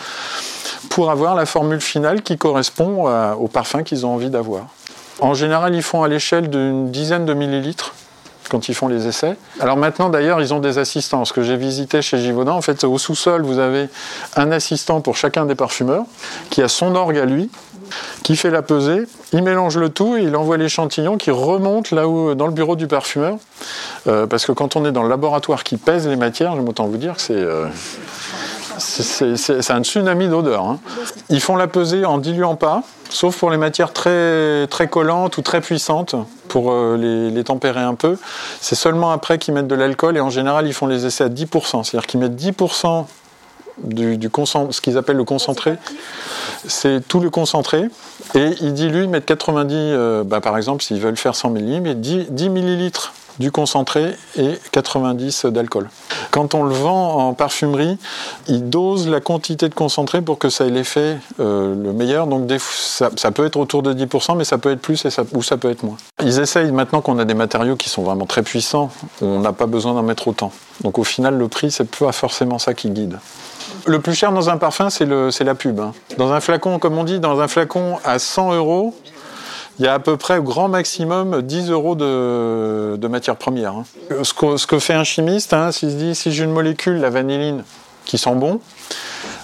pour 0.90 1.10
avoir 1.10 1.34
la 1.34 1.44
formule 1.44 1.80
finale 1.80 2.22
qui 2.22 2.38
correspond 2.38 3.10
au 3.34 3.48
parfum 3.48 3.82
qu'ils 3.82 4.06
ont 4.06 4.14
envie 4.14 4.30
d'avoir. 4.30 4.68
En 5.18 5.34
général, 5.34 5.74
ils 5.74 5.82
font 5.82 6.04
à 6.04 6.08
l'échelle 6.08 6.48
d'une 6.48 6.92
dizaine 6.92 7.24
de 7.24 7.34
millilitres 7.34 7.94
quand 8.54 8.68
ils 8.68 8.74
font 8.74 8.86
les 8.86 9.08
essais. 9.08 9.36
Alors 9.58 9.76
maintenant, 9.76 10.10
d'ailleurs, 10.10 10.40
ils 10.40 10.54
ont 10.54 10.60
des 10.60 10.78
assistants. 10.78 11.24
Ce 11.24 11.32
que 11.32 11.42
j'ai 11.42 11.56
visité 11.56 12.02
chez 12.02 12.18
Givaudan, 12.18 12.56
en 12.56 12.62
fait, 12.62 12.84
au 12.84 12.98
sous-sol, 12.98 13.42
vous 13.42 13.58
avez 13.58 13.88
un 14.36 14.52
assistant 14.52 15.00
pour 15.00 15.16
chacun 15.16 15.44
des 15.44 15.56
parfumeurs 15.56 16.04
qui 16.50 16.62
a 16.62 16.68
son 16.68 16.94
orgue 16.94 17.18
à 17.18 17.24
lui, 17.24 17.50
qui 18.22 18.36
fait 18.36 18.50
la 18.50 18.62
pesée, 18.62 19.08
il 19.32 19.42
mélange 19.42 19.76
le 19.76 19.88
tout 19.88 20.16
et 20.16 20.22
il 20.22 20.36
envoie 20.36 20.56
l'échantillon 20.56 21.16
qui 21.16 21.32
remonte 21.32 21.90
là 21.90 22.06
où, 22.06 22.36
dans 22.36 22.46
le 22.46 22.52
bureau 22.52 22.76
du 22.76 22.86
parfumeur. 22.86 23.38
Euh, 24.06 24.28
parce 24.28 24.46
que 24.46 24.52
quand 24.52 24.76
on 24.76 24.84
est 24.84 24.92
dans 24.92 25.02
le 25.02 25.08
laboratoire 25.08 25.64
qui 25.64 25.76
pèse 25.76 26.06
les 26.06 26.14
matières, 26.14 26.54
j'aime 26.54 26.68
autant 26.68 26.86
vous 26.86 26.96
dire 26.96 27.16
que 27.16 27.22
c'est. 27.22 27.34
Euh, 27.34 27.66
c'est 29.02 29.70
un 29.72 29.82
tsunami 29.82 30.28
d'odeur. 30.28 30.64
Hein. 30.64 30.78
Ils 31.30 31.40
font 31.40 31.56
la 31.56 31.66
pesée 31.66 32.04
en 32.04 32.18
diluant 32.18 32.56
pas, 32.56 32.82
sauf 33.10 33.38
pour 33.38 33.50
les 33.50 33.56
matières 33.56 33.92
très, 33.92 34.66
très 34.68 34.88
collantes 34.88 35.36
ou 35.38 35.42
très 35.42 35.60
puissantes, 35.60 36.14
pour 36.48 36.72
euh, 36.72 37.30
les, 37.30 37.44
tempérer 37.44 37.80
un 37.80 37.94
peu. 37.94 38.16
C'est 38.60 38.74
seulement 38.74 39.10
après 39.10 39.38
qu'ils 39.38 39.54
mettent 39.54 39.66
de 39.66 39.74
l'alcool 39.74 40.16
et 40.16 40.20
en 40.20 40.30
général 40.30 40.66
ils 40.66 40.72
font 40.72 40.86
les 40.86 41.06
essais 41.06 41.24
à 41.24 41.28
10%. 41.28 41.84
C'est-à-dire 41.84 42.06
qu'ils 42.06 42.20
mettent 42.20 42.40
10% 42.40 43.06
du, 43.82 44.18
ce 44.70 44.80
qu'ils 44.80 44.96
appellent 44.96 45.16
le 45.16 45.24
concentré. 45.24 45.76
C'est 46.66 47.06
tout 47.06 47.20
le 47.20 47.30
concentré. 47.30 47.88
Et 48.34 48.50
ils 48.60 48.72
diluent, 48.72 49.04
ils 49.04 49.10
mettent 49.10 49.26
90, 49.26 49.74
euh, 49.74 50.24
bah, 50.24 50.40
par 50.40 50.56
exemple, 50.56 50.82
s'ils 50.82 51.00
veulent 51.00 51.16
faire 51.16 51.34
100 51.34 51.56
ml, 51.56 52.00
10, 52.00 52.26
10 52.30 52.48
millilitres 52.48 53.12
du 53.38 53.50
concentré 53.50 54.16
et 54.36 54.58
90 54.72 55.46
d'alcool. 55.46 55.88
Quand 56.30 56.54
on 56.54 56.64
le 56.64 56.74
vend 56.74 57.28
en 57.28 57.34
parfumerie, 57.34 57.98
ils 58.48 58.68
dosent 58.68 59.08
la 59.08 59.20
quantité 59.20 59.68
de 59.68 59.74
concentré 59.74 60.22
pour 60.22 60.38
que 60.38 60.48
ça 60.48 60.66
ait 60.66 60.70
l'effet 60.70 61.18
euh, 61.40 61.74
le 61.74 61.92
meilleur. 61.92 62.26
Donc 62.26 62.50
ça, 62.60 63.30
peut 63.30 63.46
être 63.46 63.56
autour 63.56 63.82
de 63.82 63.92
10%, 63.92 64.36
mais 64.36 64.44
ça 64.44 64.58
peut 64.58 64.70
être 64.70 64.80
plus 64.80 65.04
et 65.04 65.08
ou 65.32 65.42
ça 65.42 65.56
peut 65.56 65.70
être 65.70 65.82
moins. 65.82 65.96
Ils 66.22 66.38
essayent 66.38 66.72
maintenant 66.72 67.00
qu'on 67.00 67.18
a 67.18 67.24
des 67.24 67.34
matériaux 67.34 67.76
qui 67.76 67.88
sont 67.88 68.02
vraiment 68.02 68.26
très 68.26 68.42
puissants, 68.42 68.90
on 69.20 69.40
n'a 69.40 69.52
pas 69.52 69.66
besoin 69.66 69.94
d'en 69.94 70.02
mettre 70.02 70.28
autant. 70.28 70.52
Donc 70.82 70.98
au 70.98 71.04
final, 71.04 71.36
le 71.36 71.48
prix, 71.48 71.70
c'est 71.70 71.88
pas 71.88 72.12
forcément 72.12 72.58
ça 72.58 72.74
qui 72.74 72.90
guide. 72.90 73.18
Le 73.86 74.00
plus 74.00 74.14
cher 74.14 74.32
dans 74.32 74.48
un 74.48 74.56
parfum, 74.56 74.88
c'est 74.88 75.04
la 75.44 75.54
pub. 75.54 75.78
Hein. 75.80 75.92
Dans 76.16 76.32
un 76.32 76.40
flacon, 76.40 76.78
comme 76.78 76.96
on 76.96 77.04
dit, 77.04 77.20
dans 77.20 77.40
un 77.40 77.48
flacon 77.48 77.98
à 78.04 78.18
100 78.18 78.54
euros, 78.54 78.94
il 79.78 79.84
y 79.84 79.88
a 79.88 79.94
à 79.94 79.98
peu 79.98 80.16
près 80.16 80.38
au 80.38 80.42
grand 80.42 80.68
maximum 80.68 81.42
10 81.42 81.70
euros 81.70 81.94
de, 81.94 82.96
de 82.96 83.08
matière 83.08 83.36
première. 83.36 83.72
Hein. 83.72 83.84
Ce, 84.22 84.66
que, 84.66 84.78
fait 84.78 84.94
un 84.94 85.04
chimiste, 85.04 85.52
hein, 85.52 85.72
s'il 85.72 85.90
se 85.90 85.96
dit 85.96 86.14
si 86.14 86.32
j'ai 86.32 86.44
une 86.44 86.52
molécule, 86.52 87.00
la 87.00 87.10
vanilline, 87.10 87.64
qui 88.04 88.18
sent 88.18 88.34
bon, 88.34 88.60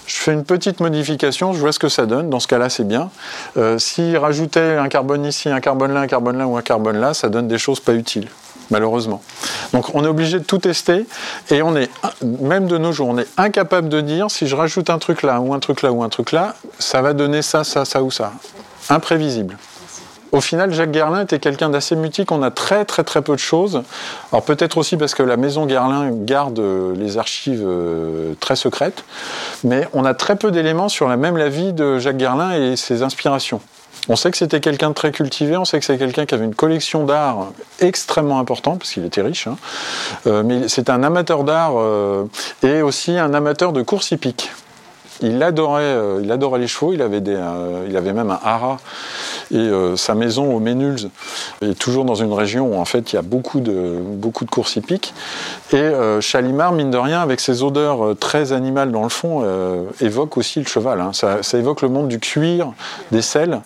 je 0.05 0.15
fais 0.15 0.33
une 0.33 0.43
petite 0.43 0.79
modification, 0.79 1.53
je 1.53 1.59
vois 1.59 1.71
ce 1.71 1.79
que 1.79 1.89
ça 1.89 2.05
donne. 2.05 2.29
Dans 2.29 2.39
ce 2.39 2.47
cas-là, 2.47 2.69
c'est 2.69 2.87
bien. 2.87 3.09
Euh, 3.57 3.77
S'il 3.77 4.17
rajoutait 4.17 4.77
un 4.77 4.87
carbone 4.87 5.25
ici, 5.25 5.49
un 5.49 5.59
carbone 5.59 5.93
là, 5.93 6.01
un 6.01 6.07
carbone 6.07 6.37
là 6.37 6.47
ou 6.47 6.57
un 6.57 6.61
carbone 6.61 6.99
là, 6.99 7.13
ça 7.13 7.29
donne 7.29 7.47
des 7.47 7.57
choses 7.57 7.79
pas 7.79 7.93
utiles, 7.93 8.27
malheureusement. 8.69 9.21
Donc 9.73 9.95
on 9.95 10.03
est 10.03 10.07
obligé 10.07 10.39
de 10.39 10.43
tout 10.43 10.57
tester 10.59 11.05
et 11.49 11.61
on 11.61 11.75
est, 11.75 11.89
même 12.23 12.67
de 12.67 12.77
nos 12.77 12.91
jours, 12.91 13.09
on 13.09 13.17
est 13.17 13.27
incapable 13.37 13.89
de 13.89 14.01
dire 14.01 14.29
si 14.29 14.47
je 14.47 14.55
rajoute 14.55 14.89
un 14.89 14.99
truc 14.99 15.23
là 15.23 15.39
ou 15.39 15.53
un 15.53 15.59
truc 15.59 15.81
là 15.81 15.91
ou 15.91 16.03
un 16.03 16.09
truc 16.09 16.31
là, 16.31 16.55
ça 16.77 17.01
va 17.01 17.13
donner 17.13 17.41
ça, 17.41 17.63
ça, 17.63 17.85
ça 17.85 18.03
ou 18.03 18.11
ça. 18.11 18.33
Imprévisible. 18.89 19.57
Au 20.31 20.39
final, 20.39 20.73
Jacques 20.73 20.91
Guerlain 20.91 21.23
était 21.23 21.39
quelqu'un 21.39 21.69
d'assez 21.69 21.95
mutique. 21.95 22.31
On 22.31 22.41
a 22.41 22.51
très 22.51 22.85
très 23.03 23.21
peu 23.21 23.33
de 23.33 23.39
choses. 23.39 23.83
Alors 24.31 24.43
peut-être 24.43 24.77
aussi 24.77 24.95
parce 24.95 25.13
que 25.13 25.23
la 25.23 25.37
maison 25.37 25.65
Guerlain 25.65 26.09
garde 26.11 26.59
euh, 26.59 26.93
les 26.95 27.17
archives 27.17 27.63
euh, 27.65 28.33
très 28.39 28.55
secrètes, 28.55 29.03
mais 29.63 29.87
on 29.93 30.05
a 30.05 30.13
très 30.13 30.37
peu 30.37 30.51
d'éléments 30.51 30.89
sur 30.89 31.09
la 31.09 31.17
même 31.17 31.35
la 31.35 31.49
vie 31.49 31.73
de 31.73 31.99
Jacques 31.99 32.17
Guerlain 32.17 32.53
et 32.53 32.75
ses 32.77 33.03
inspirations. 33.03 33.61
On 34.07 34.15
sait 34.15 34.31
que 34.31 34.37
c'était 34.37 34.61
quelqu'un 34.61 34.89
de 34.89 34.95
très 34.95 35.11
cultivé, 35.11 35.57
on 35.57 35.65
sait 35.65 35.79
que 35.79 35.85
c'est 35.85 35.97
quelqu'un 35.97 36.25
qui 36.25 36.33
avait 36.33 36.45
une 36.45 36.55
collection 36.55 37.03
d'art 37.03 37.51
extrêmement 37.79 38.39
importante, 38.39 38.79
parce 38.79 38.91
qu'il 38.91 39.05
était 39.05 39.21
riche, 39.21 39.47
hein. 39.47 39.57
euh, 40.25 40.43
mais 40.43 40.69
c'est 40.69 40.89
un 40.89 41.03
amateur 41.03 41.43
d'art 41.43 41.73
et 42.63 42.81
aussi 42.81 43.17
un 43.17 43.33
amateur 43.33 43.73
de 43.73 43.81
course 43.83 44.11
hippique. 44.11 44.49
Il 45.21 45.41
adorait, 45.43 45.95
il 46.21 46.31
adorait 46.31 46.59
les 46.59 46.67
chevaux, 46.67 46.93
il 46.93 47.01
avait, 47.01 47.17
avait 47.17 48.13
même 48.13 48.31
un 48.31 48.39
haras 48.43 48.77
et 49.51 49.57
euh, 49.57 49.97
sa 49.97 50.15
maison 50.15 50.55
au 50.55 50.59
Ménuls 50.59 51.09
est 51.61 51.77
toujours 51.77 52.05
dans 52.05 52.15
une 52.15 52.31
région 52.31 52.73
où 52.73 52.79
en 52.79 52.85
fait 52.85 53.11
il 53.11 53.17
y 53.17 53.19
a 53.19 53.21
beaucoup 53.21 53.59
de, 53.59 53.97
beaucoup 54.01 54.45
courses 54.45 54.77
hippiques. 54.77 55.13
Et 55.73 55.75
euh, 55.75 56.21
Chalimard, 56.21 56.71
mine 56.71 56.89
de 56.89 56.97
rien, 56.97 57.21
avec 57.21 57.41
ses 57.41 57.61
odeurs 57.61 58.05
euh, 58.05 58.15
très 58.15 58.53
animales 58.53 58.91
dans 58.91 59.03
le 59.03 59.09
fond, 59.09 59.45
évoque 59.99 60.37
aussi 60.37 60.59
le 60.59 60.65
cheval. 60.65 61.01
Hein. 61.01 61.11
Ça, 61.13 61.39
évoque 61.57 61.81
le 61.81 61.89
monde 61.89 62.07
du 62.07 62.19
cuir, 62.19 62.71
des 63.11 63.21
selles. 63.21 63.61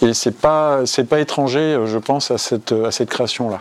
Et 0.00 0.14
c'est 0.14 0.36
pas, 0.36 0.80
pas 1.08 1.20
étranger, 1.20 1.78
je 1.84 1.98
pense, 1.98 2.30
à 2.30 2.38
cette, 2.38 2.72
à 2.72 2.90
cette 2.90 3.10
création-là. 3.10 3.60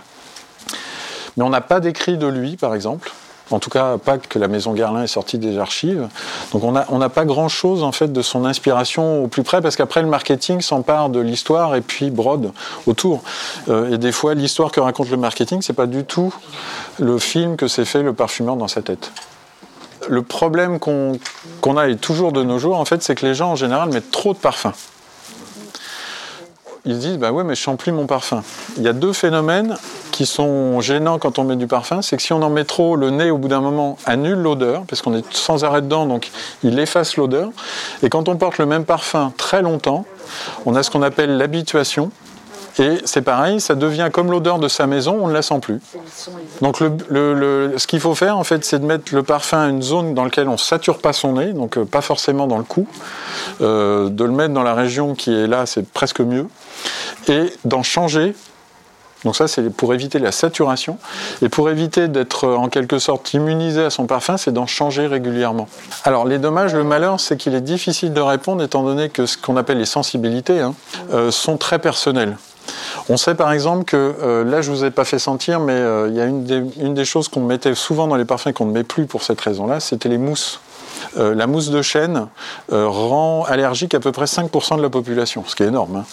Mais 1.35 1.43
on 1.43 1.49
n'a 1.49 1.61
pas 1.61 1.79
d'écrit 1.79 2.17
de 2.17 2.27
lui, 2.27 2.55
par 2.55 2.73
exemple. 2.73 3.11
En 3.51 3.59
tout 3.59 3.69
cas, 3.69 3.97
pas 3.97 4.17
que 4.17 4.39
la 4.39 4.47
maison 4.47 4.73
Garlin 4.73 5.03
est 5.03 5.07
sortie 5.07 5.37
des 5.37 5.57
archives. 5.57 6.07
Donc 6.51 6.63
on 6.63 6.97
n'a 6.97 7.09
pas 7.09 7.25
grand-chose 7.25 7.83
en 7.83 7.91
fait 7.91 8.11
de 8.11 8.21
son 8.21 8.45
inspiration 8.45 9.23
au 9.23 9.27
plus 9.27 9.43
près, 9.43 9.61
parce 9.61 9.75
qu'après 9.75 10.01
le 10.01 10.07
marketing 10.07 10.61
s'empare 10.61 11.09
de 11.09 11.19
l'histoire 11.19 11.75
et 11.75 11.81
puis 11.81 12.09
brode 12.09 12.51
autour. 12.87 13.23
Euh, 13.69 13.93
et 13.93 13.97
des 13.97 14.11
fois, 14.11 14.33
l'histoire 14.33 14.71
que 14.71 14.79
raconte 14.79 15.09
le 15.09 15.17
marketing, 15.17 15.61
c'est 15.61 15.73
pas 15.73 15.87
du 15.87 16.03
tout 16.03 16.33
le 16.99 17.17
film 17.19 17.55
que 17.55 17.67
s'est 17.67 17.85
fait 17.85 18.01
le 18.01 18.13
parfumeur 18.13 18.55
dans 18.55 18.67
sa 18.67 18.81
tête. 18.81 19.11
Le 20.07 20.21
problème 20.21 20.79
qu'on 20.79 21.17
a 21.77 21.95
toujours 21.95 22.31
de 22.31 22.43
nos 22.43 22.59
jours, 22.59 22.79
en 22.79 22.85
fait, 22.85 23.01
c'est 23.01 23.15
que 23.15 23.25
les 23.25 23.33
gens 23.33 23.51
en 23.51 23.55
général 23.55 23.89
mettent 23.89 24.11
trop 24.11 24.33
de 24.33 24.37
parfum 24.37 24.73
ils 26.85 26.99
disent 26.99 27.17
bah 27.17 27.31
ouais 27.31 27.43
mais 27.43 27.55
je 27.55 27.61
sens 27.61 27.77
plus 27.77 27.91
mon 27.91 28.07
parfum. 28.07 28.43
Il 28.77 28.83
y 28.83 28.87
a 28.87 28.93
deux 28.93 29.13
phénomènes 29.13 29.75
qui 30.11 30.25
sont 30.25 30.79
gênants 30.81 31.19
quand 31.19 31.39
on 31.39 31.43
met 31.43 31.55
du 31.55 31.67
parfum, 31.67 32.01
c'est 32.01 32.17
que 32.17 32.23
si 32.23 32.33
on 32.33 32.41
en 32.41 32.49
met 32.49 32.63
trop, 32.63 32.95
le 32.95 33.09
nez 33.09 33.31
au 33.31 33.37
bout 33.37 33.47
d'un 33.47 33.61
moment 33.61 33.97
annule 34.05 34.39
l'odeur 34.39 34.83
parce 34.87 35.01
qu'on 35.01 35.15
est 35.15 35.25
sans 35.33 35.63
arrêt 35.63 35.81
dedans 35.81 36.05
donc 36.05 36.31
il 36.63 36.77
efface 36.79 37.17
l'odeur 37.17 37.49
et 38.03 38.09
quand 38.09 38.29
on 38.29 38.35
porte 38.35 38.57
le 38.57 38.65
même 38.65 38.85
parfum 38.85 39.33
très 39.37 39.61
longtemps, 39.61 40.05
on 40.65 40.75
a 40.75 40.83
ce 40.83 40.91
qu'on 40.91 41.01
appelle 41.01 41.37
l'habituation 41.37 42.11
et 42.77 42.97
c'est 43.05 43.21
pareil, 43.21 43.61
ça 43.61 43.75
devient 43.75 44.09
comme 44.11 44.31
l'odeur 44.31 44.59
de 44.59 44.67
sa 44.67 44.85
maison, 44.85 45.17
on 45.21 45.27
ne 45.27 45.33
la 45.33 45.41
sent 45.41 45.59
plus. 45.61 45.79
Donc 46.61 46.77
ce 46.79 47.87
qu'il 47.87 47.99
faut 48.01 48.15
faire, 48.15 48.37
en 48.37 48.43
fait, 48.43 48.65
c'est 48.65 48.79
de 48.79 48.85
mettre 48.85 49.15
le 49.15 49.23
parfum 49.23 49.59
à 49.59 49.67
une 49.67 49.81
zone 49.81 50.13
dans 50.13 50.25
laquelle 50.25 50.49
on 50.49 50.53
ne 50.53 50.57
sature 50.57 50.97
pas 50.97 51.13
son 51.13 51.33
nez, 51.33 51.53
donc 51.53 51.77
euh, 51.77 51.85
pas 51.85 52.01
forcément 52.01 52.47
dans 52.47 52.57
le 52.57 52.63
cou, 52.63 52.87
euh, 53.61 54.09
de 54.09 54.23
le 54.25 54.31
mettre 54.31 54.53
dans 54.53 54.63
la 54.63 54.73
région 54.73 55.15
qui 55.15 55.33
est 55.33 55.47
là, 55.47 55.65
c'est 55.65 55.87
presque 55.87 56.19
mieux, 56.19 56.47
et 57.27 57.53
d'en 57.63 57.83
changer 57.83 58.33
donc 59.23 59.35
ça, 59.35 59.47
c'est 59.47 59.71
pour 59.71 59.91
éviter 59.95 60.19
la 60.19 60.31
saturation. 60.31 60.99
Et 61.41 61.49
pour 61.49 61.71
éviter 61.71 62.07
d'être 62.07 62.43
euh, 62.43 62.55
en 62.57 62.69
quelque 62.69 62.99
sorte 62.99 63.33
immunisé 63.33 63.83
à 63.83 63.89
son 63.89 64.05
parfum, 64.05 64.37
c'est 64.37 64.51
d'en 64.51 64.67
changer 64.67 65.07
régulièrement. 65.07 65.67
Alors 66.03 66.25
les 66.25 66.37
dommages, 66.37 66.75
le 66.75 66.83
malheur, 66.83 67.19
c'est 67.19 67.35
qu'il 67.35 67.55
est 67.55 67.61
difficile 67.61 68.13
de 68.13 68.21
répondre 68.21 68.61
étant 68.61 68.83
donné 68.83 69.09
que 69.09 69.25
ce 69.25 69.35
qu'on 69.35 69.57
appelle 69.57 69.79
les 69.79 69.85
sensibilités 69.85 70.59
hein, 70.59 70.75
sont 71.31 71.57
très 71.57 71.79
personnelles. 71.79 72.37
On 73.09 73.17
sait 73.17 73.35
par 73.35 73.51
exemple 73.51 73.85
que, 73.85 74.15
euh, 74.21 74.43
là 74.43 74.61
je 74.61 74.71
ne 74.71 74.75
vous 74.75 74.85
ai 74.85 74.91
pas 74.91 75.05
fait 75.05 75.19
sentir, 75.19 75.59
mais 75.59 75.73
euh, 75.73 76.07
il 76.09 76.15
y 76.15 76.21
a 76.21 76.25
une 76.25 76.93
des, 76.93 77.05
choses 77.05 77.27
qu'on 77.27 77.41
mettait 77.41 77.75
souvent 77.75 78.07
dans 78.07 78.15
les 78.15 78.25
parfums 78.25 78.51
qu'on 78.53 78.65
ne 78.65 78.71
met 78.71 78.83
plus 78.83 79.05
pour 79.05 79.23
cette 79.23 79.39
raison-là, 79.39 79.79
c'était 79.79 80.09
les 80.09 80.17
mousses. 80.17 80.59
Euh, 81.17 81.35
la 81.35 81.45
mousse 81.45 81.69
de 81.69 81.81
chêne 81.81 82.27
rend 82.71 83.43
allergique 83.43 83.93
à 83.93 83.99
peu 83.99 84.11
près 84.11 84.25
5% 84.25 84.77
de 84.77 84.81
la 84.81 84.89
population, 84.89 85.43
ce 85.45 85.55
qui 85.55 85.63
est 85.63 85.67
énorme. 85.67 86.03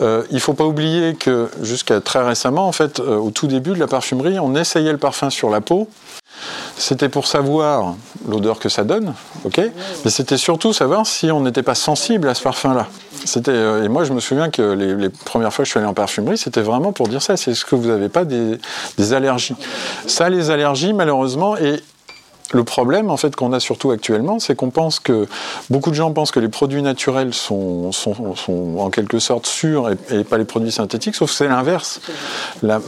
Hein. 0.00 0.22
il 0.30 0.34
ne 0.34 0.40
faut 0.40 0.54
pas 0.54 0.64
oublier 0.64 1.14
que 1.14 1.48
jusqu'à 1.62 2.00
très 2.00 2.22
récemment, 2.22 2.68
en 2.68 2.72
fait, 2.72 3.00
au 3.00 3.30
tout 3.30 3.46
début 3.46 3.70
de 3.70 3.78
la 3.78 3.86
parfumerie, 3.86 4.38
on 4.38 4.54
essayait 4.54 4.92
le 4.92 4.98
parfum 4.98 5.30
sur 5.30 5.50
la 5.50 5.60
peau 5.60 5.88
c'était 6.76 7.08
pour 7.08 7.26
savoir 7.26 7.94
l'odeur 8.28 8.58
que 8.58 8.68
ça 8.68 8.84
donne, 8.84 9.14
ok? 9.44 9.60
Mais 10.04 10.10
c'était 10.10 10.36
surtout 10.36 10.72
savoir 10.72 11.06
si 11.06 11.30
on 11.30 11.40
n'était 11.40 11.62
pas 11.62 11.74
sensible 11.74 12.28
à 12.28 12.34
ce 12.34 12.42
parfum-là. 12.42 12.86
Euh, 13.48 13.84
et 13.84 13.88
moi, 13.88 14.04
je 14.04 14.12
me 14.12 14.20
souviens 14.20 14.50
que 14.50 14.62
les, 14.72 15.08
premières 15.08 15.52
fois 15.52 15.62
que 15.62 15.66
je 15.66 15.70
suis 15.70 15.78
allé 15.78 15.86
en 15.86 15.94
parfumerie, 15.94 16.38
c'était 16.38 16.62
vraiment 16.62 16.92
pour 16.92 17.08
dire 17.08 17.22
ça. 17.22 17.36
C'est 17.36 17.54
ce 17.54 17.64
que 17.64 17.74
vous 17.74 17.88
n'avez 17.88 18.08
pas 18.08 18.24
des, 18.24 18.58
des, 18.98 19.12
allergies. 19.12 19.54
Ça, 20.06 20.28
les 20.28 20.50
allergies, 20.50 20.92
malheureusement, 20.92 21.56
et 21.56 21.82
le 22.52 22.64
problème, 22.64 23.10
en 23.10 23.16
fait, 23.16 23.34
qu'on 23.34 23.52
a 23.52 23.60
surtout 23.60 23.90
actuellement, 23.90 24.38
c'est 24.38 24.54
qu'on 24.54 24.70
pense 24.70 25.00
que 25.00 25.26
beaucoup 25.70 25.90
de 25.90 25.94
gens 25.94 26.12
pensent 26.12 26.30
que 26.30 26.40
les 26.40 26.48
produits 26.48 26.82
naturels 26.82 27.32
sont, 27.34 27.90
en 28.48 28.90
quelque 28.90 29.18
sorte 29.18 29.46
sûrs 29.46 29.90
et, 30.10 30.24
pas 30.24 30.38
les 30.38 30.44
produits 30.44 30.72
synthétiques, 30.72 31.14
sauf 31.14 31.30
que 31.30 31.36
c'est 31.36 31.48
l'inverse. 31.48 32.00
La, 32.62 32.80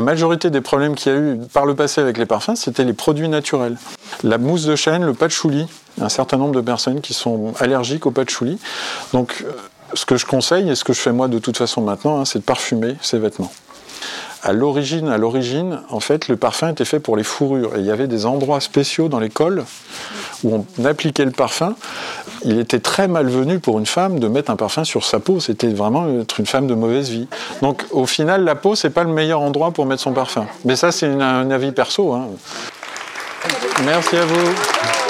majorité 0.00 0.50
des 0.50 0.60
problèmes 0.60 0.94
qu'il 0.94 1.12
y 1.12 1.14
a 1.14 1.18
eu 1.18 1.38
par 1.52 1.66
le 1.66 1.74
passé 1.74 2.00
avec 2.00 2.18
les 2.18 2.26
parfums, 2.26 2.56
c'était 2.56 2.84
les 2.84 2.92
produits 2.92 3.28
naturels. 3.28 3.76
La 4.22 4.38
mousse 4.38 4.64
de 4.64 4.74
chêne, 4.74 5.04
le 5.04 5.14
patchouli, 5.14 5.66
un 6.00 6.08
certain 6.08 6.36
nombre 6.36 6.54
de 6.54 6.60
personnes 6.60 7.00
qui 7.00 7.14
sont 7.14 7.52
allergiques 7.60 8.06
au 8.06 8.10
patchouli. 8.10 8.58
Donc, 9.12 9.44
euh, 9.46 9.52
ce 9.94 10.06
que 10.06 10.16
je 10.16 10.26
conseille 10.26 10.68
et 10.70 10.74
ce 10.74 10.84
que 10.84 10.92
je 10.92 11.00
fais 11.00 11.12
moi 11.12 11.28
de 11.28 11.38
toute 11.38 11.56
façon 11.56 11.80
maintenant, 11.82 12.20
hein, 12.20 12.24
c'est 12.24 12.40
de 12.40 12.44
parfumer 12.44 12.96
ses 13.00 13.18
vêtements 13.18 13.52
à 14.42 14.52
l'origine, 14.52 15.08
à 15.08 15.18
l'origine, 15.18 15.80
en 15.90 16.00
fait, 16.00 16.28
le 16.28 16.36
parfum 16.36 16.68
était 16.70 16.84
fait 16.84 17.00
pour 17.00 17.16
les 17.16 17.24
fourrures. 17.24 17.76
Et 17.76 17.80
il 17.80 17.86
y 17.86 17.90
avait 17.90 18.06
des 18.06 18.26
endroits 18.26 18.60
spéciaux 18.60 19.08
dans 19.08 19.18
les 19.18 19.30
cols 19.30 19.64
où 20.44 20.64
on 20.78 20.84
appliquait 20.84 21.24
le 21.24 21.30
parfum. 21.30 21.74
Il 22.44 22.58
était 22.58 22.78
très 22.78 23.08
malvenu 23.08 23.58
pour 23.58 23.78
une 23.78 23.86
femme 23.86 24.20
de 24.20 24.28
mettre 24.28 24.50
un 24.50 24.56
parfum 24.56 24.84
sur 24.84 25.04
sa 25.04 25.18
peau. 25.18 25.40
C'était 25.40 25.68
vraiment 25.68 26.20
être 26.20 26.38
une 26.38 26.46
femme 26.46 26.66
de 26.66 26.74
mauvaise 26.74 27.10
vie. 27.10 27.26
Donc, 27.62 27.84
au 27.90 28.06
final, 28.06 28.44
la 28.44 28.54
peau, 28.54 28.74
c'est 28.74 28.90
pas 28.90 29.04
le 29.04 29.12
meilleur 29.12 29.40
endroit 29.40 29.72
pour 29.72 29.86
mettre 29.86 30.02
son 30.02 30.12
parfum. 30.12 30.46
Mais 30.64 30.76
ça, 30.76 30.92
c'est 30.92 31.06
un 31.06 31.50
avis 31.50 31.72
perso. 31.72 32.12
Hein. 32.12 32.28
Merci 33.84 34.16
à 34.16 34.24
vous. 34.24 35.07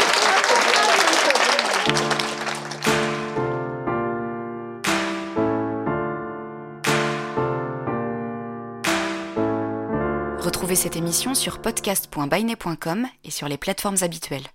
Cette 10.78 10.94
émission 10.94 11.34
sur 11.34 11.60
podcast.bainet.com 11.60 13.08
et 13.24 13.32
sur 13.32 13.48
les 13.48 13.56
plateformes 13.58 13.96
habituelles. 14.02 14.46